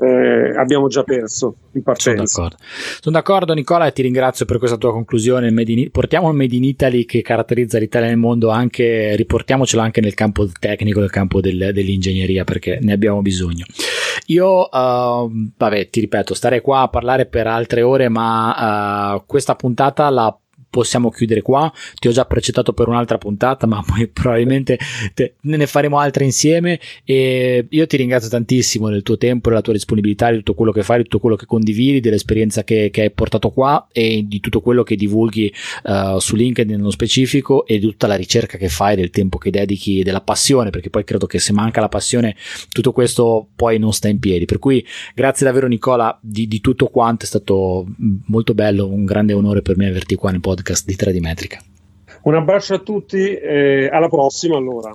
eh, 0.01 0.57
abbiamo 0.57 0.89
già 0.89 1.03
perso 1.03 1.55
in 1.73 1.83
partenza. 1.83 2.27
Sono 2.27 2.49
d'accordo. 2.49 2.65
Sono 3.01 3.15
d'accordo 3.16 3.55
Nicola 3.55 3.87
e 3.87 3.93
ti 3.93 4.03
ringrazio 4.03 4.45
per 4.45 4.59
questa 4.59 4.77
tua 4.77 4.93
conclusione. 4.93 5.49
In, 5.49 5.91
portiamo 5.91 6.29
il 6.31 6.37
Made 6.37 6.55
in 6.55 6.65
Italy 6.65 7.05
che 7.05 7.23
caratterizza 7.23 7.79
l'Italia 7.79 8.09
nel 8.09 8.16
mondo 8.16 8.51
anche, 8.51 9.16
riportiamocelo 9.16 9.83
anche 9.83 10.01
nel 10.01 10.15
campo 10.15 10.49
tecnico, 10.59 11.01
nel 11.01 11.11
campo 11.11 11.41
del, 11.41 11.70
dell'ingegneria 11.73 12.45
perché 12.45 12.79
ne 12.81 12.93
abbiamo 12.93 13.23
bisogno. 13.23 13.65
Io, 14.27 14.69
uh, 14.70 15.51
vabbè, 15.57 15.89
ti 15.89 16.01
ripeto, 16.01 16.35
stare 16.35 16.61
qua 16.61 16.83
a 16.83 16.89
parlare 16.89 17.27
per 17.27 17.47
altre 17.47 17.83
ore, 17.83 18.09
ma 18.09 19.15
uh, 19.15 19.23
questa 19.27 19.55
puntata 19.55 20.09
la 20.11 20.37
possiamo 20.70 21.11
chiudere 21.11 21.43
qua. 21.43 21.73
Ti 21.99 22.09
ho 22.09 22.12
già 22.12 22.24
precettato 22.24 22.73
per 22.73 22.89
un'altra 22.89 23.19
puntata, 23.19 23.66
ma 23.66 23.82
poi 23.86 24.09
probabilmente 24.09 24.78
te, 25.15 25.35
ne 25.40 25.66
faremo 25.66 25.99
altre 25.99 26.24
insieme. 26.24 26.78
E 27.05 27.66
io 27.69 27.86
ti 27.86 27.97
ringrazio 27.97 28.28
tantissimo 28.28 28.89
del 28.89 29.03
tuo 29.03 29.16
tempo, 29.16 29.49
della 29.49 29.62
tua 29.62 29.73
disponibilità, 29.73 30.31
di 30.31 30.39
tutto 30.39 30.55
quello 30.55 30.73
che 30.73 30.82
fai, 30.82 30.99
di 30.99 31.03
tutto 31.05 31.19
quello 31.19 31.36
che 31.36 31.47
condividi, 31.47 32.01
dell'esperienza 32.01 32.65
che, 32.65 32.90
che 32.90 33.03
hai 33.03 33.11
portato 33.11 33.51
qua 33.51 33.89
e 33.93 34.24
di 34.27 34.40
tutto 34.40 34.61
quello 34.61 34.82
che 34.82 34.97
divulghi 34.97 35.53
uh, 35.85 36.19
su 36.19 36.36
LinkedIn 36.36 36.77
nello 36.77 36.90
specifico 36.90 37.66
e 37.66 37.78
di 37.78 37.86
tutta 37.86 38.07
la 38.07 38.16
ricerca 38.16 38.59
che 38.59 38.69
fai, 38.69 38.97
del 38.97 39.11
tempo 39.11 39.39
che 39.39 39.51
dedichi, 39.51 40.03
della 40.03 40.20
passione, 40.20 40.70
perché 40.70 40.90
poi 40.90 41.05
credo 41.05 41.27
che 41.27 41.39
se 41.39 41.53
manca 41.53 41.81
la 41.81 41.89
passione 41.89 42.36
tutto 42.70 42.93
questo 42.93 43.49
poi 43.55 43.78
non 43.78 43.93
sta 43.93 44.09
in 44.09 44.19
piedi. 44.19 44.45
Per 44.45 44.59
cui 44.59 44.85
grazie 45.15 45.47
davvero 45.47 45.66
Nicola 45.66 46.16
di, 46.20 46.47
di 46.47 46.61
tutto 46.61 46.86
quanto, 46.89 47.24
è 47.24 47.27
stato 47.27 47.86
molto 48.27 48.55
bello, 48.55 48.86
un 48.86 49.05
grande 49.05 49.32
onore 49.32 49.62
per 49.62 49.77
me 49.77 49.89
averti 49.89 50.15
qua 50.15 50.31
nel 50.31 50.40
podcast 50.40 50.58
podcast 50.59 50.85
di 50.85 50.97
3D 50.97 51.21
Metrica. 51.21 51.59
Un 52.23 52.35
abbraccio 52.35 52.75
a 52.75 52.79
tutti 52.79 53.35
e 53.35 53.89
alla 53.91 54.09
prossima 54.09 54.57
allora. 54.57 54.93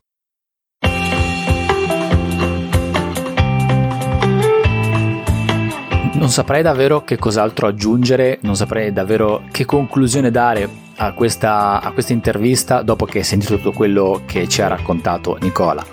Non 6.15 6.29
saprei 6.29 6.61
davvero 6.61 7.03
che 7.03 7.17
cos'altro 7.17 7.67
aggiungere, 7.67 8.39
non 8.41 8.55
saprei 8.55 8.93
davvero 8.93 9.43
che 9.51 9.65
conclusione 9.65 10.31
dare 10.31 10.82
a 10.97 11.13
questa, 11.13 11.81
a 11.81 11.91
questa 11.91 12.13
intervista 12.13 12.81
dopo 12.81 13.05
che 13.05 13.19
hai 13.19 13.23
sentito 13.23 13.55
tutto 13.55 13.71
quello 13.71 14.21
che 14.25 14.47
ci 14.47 14.61
ha 14.61 14.67
raccontato 14.67 15.37
Nicola. 15.41 15.83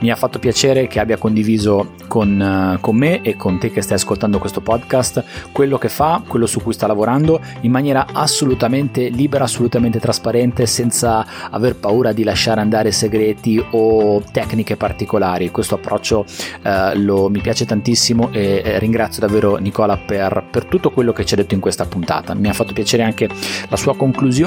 Mi 0.00 0.10
ha 0.10 0.16
fatto 0.16 0.38
piacere 0.38 0.86
che 0.86 1.00
abbia 1.00 1.18
condiviso 1.18 1.94
con, 2.08 2.78
con, 2.80 2.96
me 2.96 3.20
e 3.22 3.36
con 3.36 3.58
te 3.58 3.70
che 3.70 3.82
stai 3.82 3.96
ascoltando 3.96 4.38
questo 4.38 4.60
podcast 4.60 5.24
quello 5.52 5.78
che 5.78 5.88
fa, 5.88 6.22
quello 6.26 6.46
su 6.46 6.62
cui 6.62 6.72
sta 6.72 6.86
lavorando 6.86 7.40
in 7.62 7.70
maniera 7.70 8.06
assolutamente 8.12 9.08
libera, 9.08 9.44
assolutamente 9.44 10.00
trasparente, 10.00 10.66
senza 10.66 11.26
aver 11.50 11.76
paura 11.76 12.12
di 12.12 12.24
lasciare 12.24 12.60
andare 12.60 12.92
segreti 12.92 13.62
o 13.72 14.22
tecniche 14.32 14.76
particolari. 14.76 15.50
Questo 15.50 15.74
approccio 15.74 16.24
eh, 16.62 16.96
lo, 16.96 17.28
mi 17.28 17.40
piace 17.40 17.66
tantissimo 17.66 18.30
e 18.32 18.62
eh, 18.64 18.78
ringrazio 18.78 19.20
davvero 19.20 19.56
Nicola 19.56 19.96
per, 19.98 20.44
per 20.50 20.64
tutto 20.64 20.90
quello 20.90 21.12
che 21.12 21.24
ci 21.24 21.34
ha 21.34 21.36
detto 21.36 21.54
in 21.54 21.60
questa 21.60 21.84
puntata. 21.84 22.34
Mi 22.34 22.48
ha 22.48 22.52
fatto 22.52 22.72
piacere 22.72 23.02
anche 23.02 23.28
la 23.68 23.76
sua 23.76 23.96
conclusione 23.96 24.45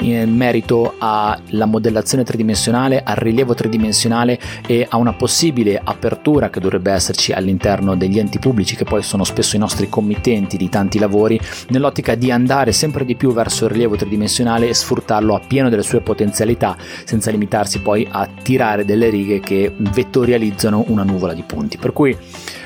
in 0.00 0.34
merito 0.36 0.94
alla 0.98 1.66
modellazione 1.66 2.24
tridimensionale, 2.24 3.02
al 3.02 3.16
rilievo 3.16 3.54
tridimensionale 3.54 4.38
e 4.66 4.86
a 4.88 4.96
una 4.96 5.14
possibile 5.14 5.80
apertura 5.82 6.50
che 6.50 6.60
dovrebbe 6.60 6.92
esserci 6.92 7.32
all'interno 7.32 7.96
degli 7.96 8.18
enti 8.18 8.38
pubblici 8.38 8.76
che 8.76 8.84
poi 8.84 9.02
sono 9.02 9.24
spesso 9.24 9.56
i 9.56 9.58
nostri 9.58 9.88
committenti 9.88 10.56
di 10.56 10.68
tanti 10.68 10.98
lavori 10.98 11.40
nell'ottica 11.68 12.14
di 12.14 12.30
andare 12.30 12.72
sempre 12.72 13.04
di 13.04 13.16
più 13.16 13.32
verso 13.32 13.64
il 13.64 13.72
rilievo 13.72 13.96
tridimensionale 13.96 14.68
e 14.68 14.74
sfruttarlo 14.74 15.34
a 15.34 15.40
pieno 15.40 15.68
delle 15.68 15.82
sue 15.82 16.00
potenzialità 16.00 16.76
senza 17.04 17.30
limitarsi 17.30 17.80
poi 17.80 18.06
a 18.10 18.28
tirare 18.42 18.84
delle 18.84 19.08
righe 19.08 19.40
che 19.40 19.72
vettorializzano 19.76 20.84
una 20.88 21.02
nuvola 21.02 21.32
di 21.32 21.42
punti. 21.42 21.76
Per 21.76 21.92
cui 21.92 22.16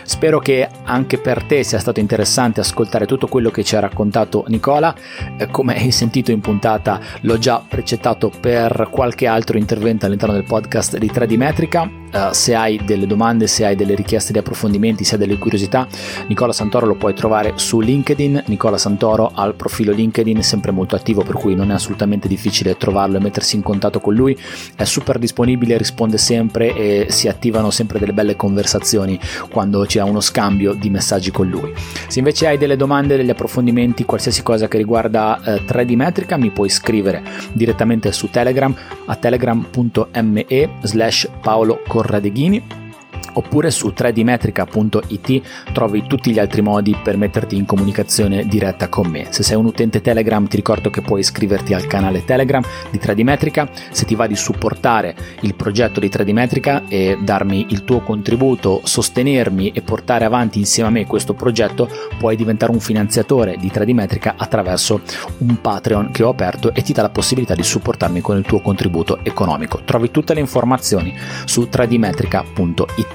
Spero 0.04 0.38
che 0.38 0.68
anche 0.84 1.18
per 1.18 1.44
te 1.44 1.62
sia 1.62 1.78
stato 1.78 1.98
interessante 1.98 2.60
ascoltare 2.60 3.06
tutto 3.06 3.26
quello 3.26 3.50
che 3.50 3.64
ci 3.64 3.74
ha 3.74 3.80
raccontato 3.80 4.44
Nicola. 4.48 4.94
Eh, 5.38 5.48
come 5.48 5.76
hai 5.76 5.90
sentito 5.90 6.30
in 6.30 6.40
puntata, 6.40 6.73
l'ho 7.22 7.38
già 7.38 7.62
precettato 7.66 8.30
per 8.40 8.88
qualche 8.90 9.26
altro 9.26 9.58
intervento 9.58 10.06
all'interno 10.06 10.34
del 10.34 10.44
podcast 10.44 10.98
di 10.98 11.10
3D 11.12 11.36
Metrica. 11.36 12.02
Uh, 12.14 12.32
se 12.32 12.54
hai 12.54 12.80
delle 12.84 13.08
domande, 13.08 13.48
se 13.48 13.64
hai 13.64 13.74
delle 13.74 13.96
richieste 13.96 14.32
di 14.32 14.38
approfondimenti, 14.38 15.02
se 15.02 15.14
hai 15.14 15.20
delle 15.20 15.36
curiosità, 15.36 15.86
Nicola 16.28 16.52
Santoro 16.52 16.86
lo 16.86 16.94
puoi 16.94 17.12
trovare 17.12 17.54
su 17.56 17.80
LinkedIn. 17.80 18.44
Nicola 18.46 18.78
Santoro 18.78 19.32
ha 19.34 19.44
il 19.46 19.54
profilo 19.54 19.92
LinkedIn 19.92 20.40
sempre 20.42 20.70
molto 20.70 20.94
attivo, 20.94 21.22
per 21.22 21.34
cui 21.34 21.56
non 21.56 21.72
è 21.72 21.74
assolutamente 21.74 22.28
difficile 22.28 22.76
trovarlo 22.76 23.16
e 23.16 23.20
mettersi 23.20 23.56
in 23.56 23.62
contatto 23.62 23.98
con 23.98 24.14
lui. 24.14 24.38
È 24.76 24.84
super 24.84 25.18
disponibile, 25.18 25.76
risponde 25.76 26.18
sempre 26.18 26.74
e 26.74 27.06
si 27.08 27.26
attivano 27.26 27.70
sempre 27.70 27.98
delle 27.98 28.12
belle 28.12 28.36
conversazioni 28.36 29.18
quando 29.50 29.82
ha 29.82 30.04
uno 30.04 30.20
scambio 30.20 30.72
di 30.72 30.90
messaggi 30.90 31.30
con 31.30 31.48
lui. 31.48 31.72
Se 32.06 32.18
invece 32.18 32.46
hai 32.46 32.58
delle 32.58 32.76
domande, 32.76 33.16
degli 33.16 33.30
approfondimenti, 33.30 34.04
qualsiasi 34.04 34.42
cosa 34.42 34.68
che 34.68 34.76
riguarda 34.76 35.40
eh, 35.42 35.64
3D 35.64 35.94
Metrica, 35.94 36.36
mi 36.36 36.50
puoi 36.50 36.63
scrivere 36.68 37.22
direttamente 37.52 38.12
su 38.12 38.30
Telegram 38.30 38.74
a 39.06 39.16
telegram.me 39.16 40.68
slash 40.82 41.28
paolo 41.40 41.80
Corradeghini 41.86 42.83
oppure 43.32 43.70
su 43.70 43.92
3dmetrica.it 43.96 45.42
trovi 45.72 46.04
tutti 46.06 46.30
gli 46.30 46.38
altri 46.38 46.62
modi 46.62 46.96
per 47.02 47.16
metterti 47.16 47.56
in 47.56 47.66
comunicazione 47.66 48.46
diretta 48.46 48.88
con 48.88 49.08
me. 49.08 49.26
Se 49.30 49.42
sei 49.42 49.56
un 49.56 49.66
utente 49.66 50.00
Telegram 50.00 50.46
ti 50.46 50.56
ricordo 50.56 50.90
che 50.90 51.02
puoi 51.02 51.20
iscriverti 51.20 51.74
al 51.74 51.86
canale 51.86 52.24
Telegram 52.24 52.62
di 52.90 52.98
3D 52.98 53.22
Metrica, 53.22 53.68
se 53.90 54.04
ti 54.04 54.14
va 54.14 54.26
di 54.26 54.36
supportare 54.36 55.14
il 55.40 55.54
progetto 55.54 56.00
di 56.00 56.08
3D 56.08 56.32
Metrica 56.32 56.84
e 56.88 57.18
darmi 57.20 57.66
il 57.70 57.84
tuo 57.84 58.00
contributo, 58.00 58.80
sostenermi 58.84 59.70
e 59.70 59.82
portare 59.82 60.24
avanti 60.24 60.58
insieme 60.58 60.88
a 60.88 60.92
me 60.92 61.06
questo 61.06 61.34
progetto, 61.34 61.88
puoi 62.18 62.36
diventare 62.36 62.72
un 62.72 62.80
finanziatore 62.80 63.56
di 63.56 63.70
3D 63.72 63.92
Metrica 63.92 64.34
attraverso 64.36 65.00
un 65.38 65.60
Patreon 65.60 66.10
che 66.10 66.22
ho 66.22 66.30
aperto 66.30 66.72
e 66.74 66.82
ti 66.82 66.92
dà 66.92 67.02
la 67.02 67.10
possibilità 67.10 67.54
di 67.54 67.62
supportarmi 67.62 68.20
con 68.20 68.36
il 68.36 68.44
tuo 68.44 68.60
contributo 68.60 69.18
economico. 69.22 69.82
Trovi 69.84 70.10
tutte 70.10 70.34
le 70.34 70.40
informazioni 70.40 71.14
su 71.44 71.68
3dmetrica.it. 71.70 73.13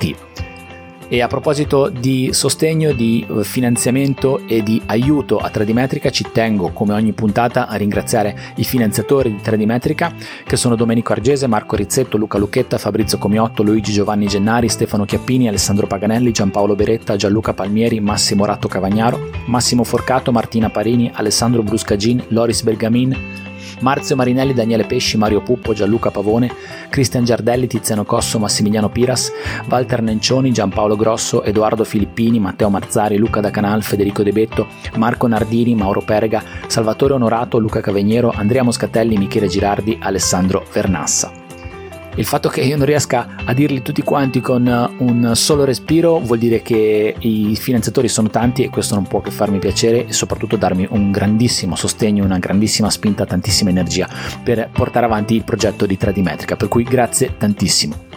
E 1.11 1.23
a 1.23 1.27
proposito 1.27 1.89
di 1.89 2.29
sostegno, 2.33 2.91
di 2.91 3.25
eh, 3.27 3.43
finanziamento 3.43 4.45
e 4.47 4.61
di 4.61 4.79
aiuto 4.85 5.39
a 5.39 5.49
3D 5.49 5.73
Metrica, 5.73 6.11
ci 6.11 6.23
tengo 6.31 6.69
come 6.69 6.93
ogni 6.93 7.13
puntata 7.13 7.67
a 7.67 7.75
ringraziare 7.77 8.53
i 8.57 8.63
finanziatori 8.63 9.31
di 9.31 9.41
3D 9.43 9.65
Metrica 9.65 10.13
che 10.45 10.55
sono 10.55 10.75
Domenico 10.75 11.11
Argese, 11.11 11.47
Marco 11.47 11.75
Rizzetto, 11.75 12.15
Luca 12.15 12.37
Lucchetta, 12.37 12.77
Fabrizio 12.77 13.17
Comiotto, 13.17 13.63
Luigi 13.63 13.91
Giovanni 13.91 14.27
Gennari, 14.27 14.69
Stefano 14.69 15.05
Chiappini, 15.05 15.47
Alessandro 15.47 15.87
Paganelli, 15.87 16.31
Giampaolo 16.31 16.75
Beretta, 16.75 17.15
Gianluca 17.15 17.55
Palmieri, 17.55 17.99
Massimo 17.99 18.45
Ratto 18.45 18.67
Cavagnaro, 18.67 19.31
Massimo 19.45 19.83
Forcato, 19.83 20.31
Martina 20.31 20.69
Parini, 20.69 21.09
Alessandro 21.11 21.63
Bruscagin, 21.63 22.23
Loris 22.27 22.61
Bergamin, 22.61 23.48
Marzio 23.79 24.15
Marinelli, 24.15 24.53
Daniele 24.53 24.85
Pesci, 24.85 25.17
Mario 25.17 25.41
Puppo, 25.41 25.73
Gianluca 25.73 26.11
Pavone, 26.11 26.51
Cristian 26.89 27.23
Giardelli, 27.23 27.67
Tiziano 27.67 28.05
Cosso, 28.05 28.39
Massimiliano 28.39 28.89
Piras, 28.89 29.31
Walter 29.69 30.01
Nencioni, 30.01 30.51
Giampaolo 30.51 30.95
Grosso, 30.95 31.43
Edoardo 31.43 31.83
Filippini, 31.83 32.39
Matteo 32.39 32.69
Marzari, 32.69 33.17
Luca 33.17 33.41
Da 33.41 33.51
Canal, 33.51 33.83
Federico 33.83 34.23
De 34.23 34.31
Betto, 34.31 34.67
Marco 34.95 35.27
Nardini, 35.27 35.75
Mauro 35.75 36.01
Perega, 36.01 36.43
Salvatore 36.67 37.13
Onorato, 37.13 37.57
Luca 37.59 37.81
Caveniero, 37.81 38.31
Andrea 38.35 38.63
Moscatelli, 38.63 39.17
Michele 39.17 39.47
Girardi, 39.47 39.97
Alessandro 40.01 40.65
Vernassa. 40.71 41.38
Il 42.15 42.25
fatto 42.25 42.49
che 42.49 42.61
io 42.61 42.75
non 42.75 42.85
riesca 42.85 43.35
a 43.45 43.53
dirli 43.53 43.81
tutti 43.81 44.01
quanti 44.01 44.41
con 44.41 44.95
un 44.97 45.31
solo 45.35 45.63
respiro 45.63 46.19
vuol 46.19 46.37
dire 46.37 46.61
che 46.61 47.15
i 47.17 47.55
finanziatori 47.55 48.07
sono 48.07 48.29
tanti 48.29 48.63
e 48.63 48.69
questo 48.69 48.95
non 48.95 49.07
può 49.07 49.21
che 49.21 49.31
farmi 49.31 49.59
piacere 49.59 50.05
e 50.05 50.11
soprattutto 50.11 50.57
darmi 50.57 50.87
un 50.89 51.11
grandissimo 51.11 51.75
sostegno, 51.75 52.25
una 52.25 52.39
grandissima 52.39 52.89
spinta, 52.89 53.25
tantissima 53.25 53.69
energia 53.69 54.07
per 54.43 54.69
portare 54.71 55.05
avanti 55.05 55.35
il 55.35 55.43
progetto 55.43 55.85
di 55.85 55.97
3D 55.99 56.21
Metrica. 56.21 56.55
Per 56.55 56.67
cui 56.67 56.83
grazie 56.83 57.35
tantissimo. 57.37 58.08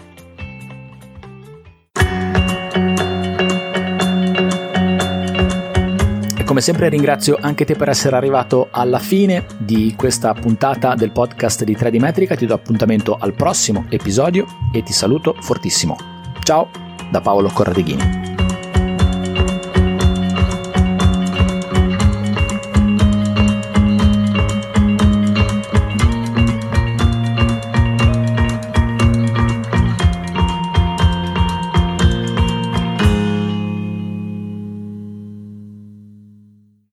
Come 6.52 6.64
sempre 6.64 6.90
ringrazio 6.90 7.38
anche 7.40 7.64
te 7.64 7.74
per 7.74 7.88
essere 7.88 8.14
arrivato 8.14 8.68
alla 8.70 8.98
fine 8.98 9.46
di 9.56 9.94
questa 9.96 10.34
puntata 10.34 10.94
del 10.94 11.10
podcast 11.10 11.64
di 11.64 11.74
3D 11.74 11.98
Metrica, 11.98 12.36
ti 12.36 12.44
do 12.44 12.52
appuntamento 12.52 13.16
al 13.18 13.32
prossimo 13.32 13.86
episodio 13.88 14.44
e 14.70 14.82
ti 14.82 14.92
saluto 14.92 15.34
fortissimo. 15.40 15.96
Ciao 16.42 16.68
da 17.10 17.22
Paolo 17.22 17.48
Corradeghini. 17.48 18.41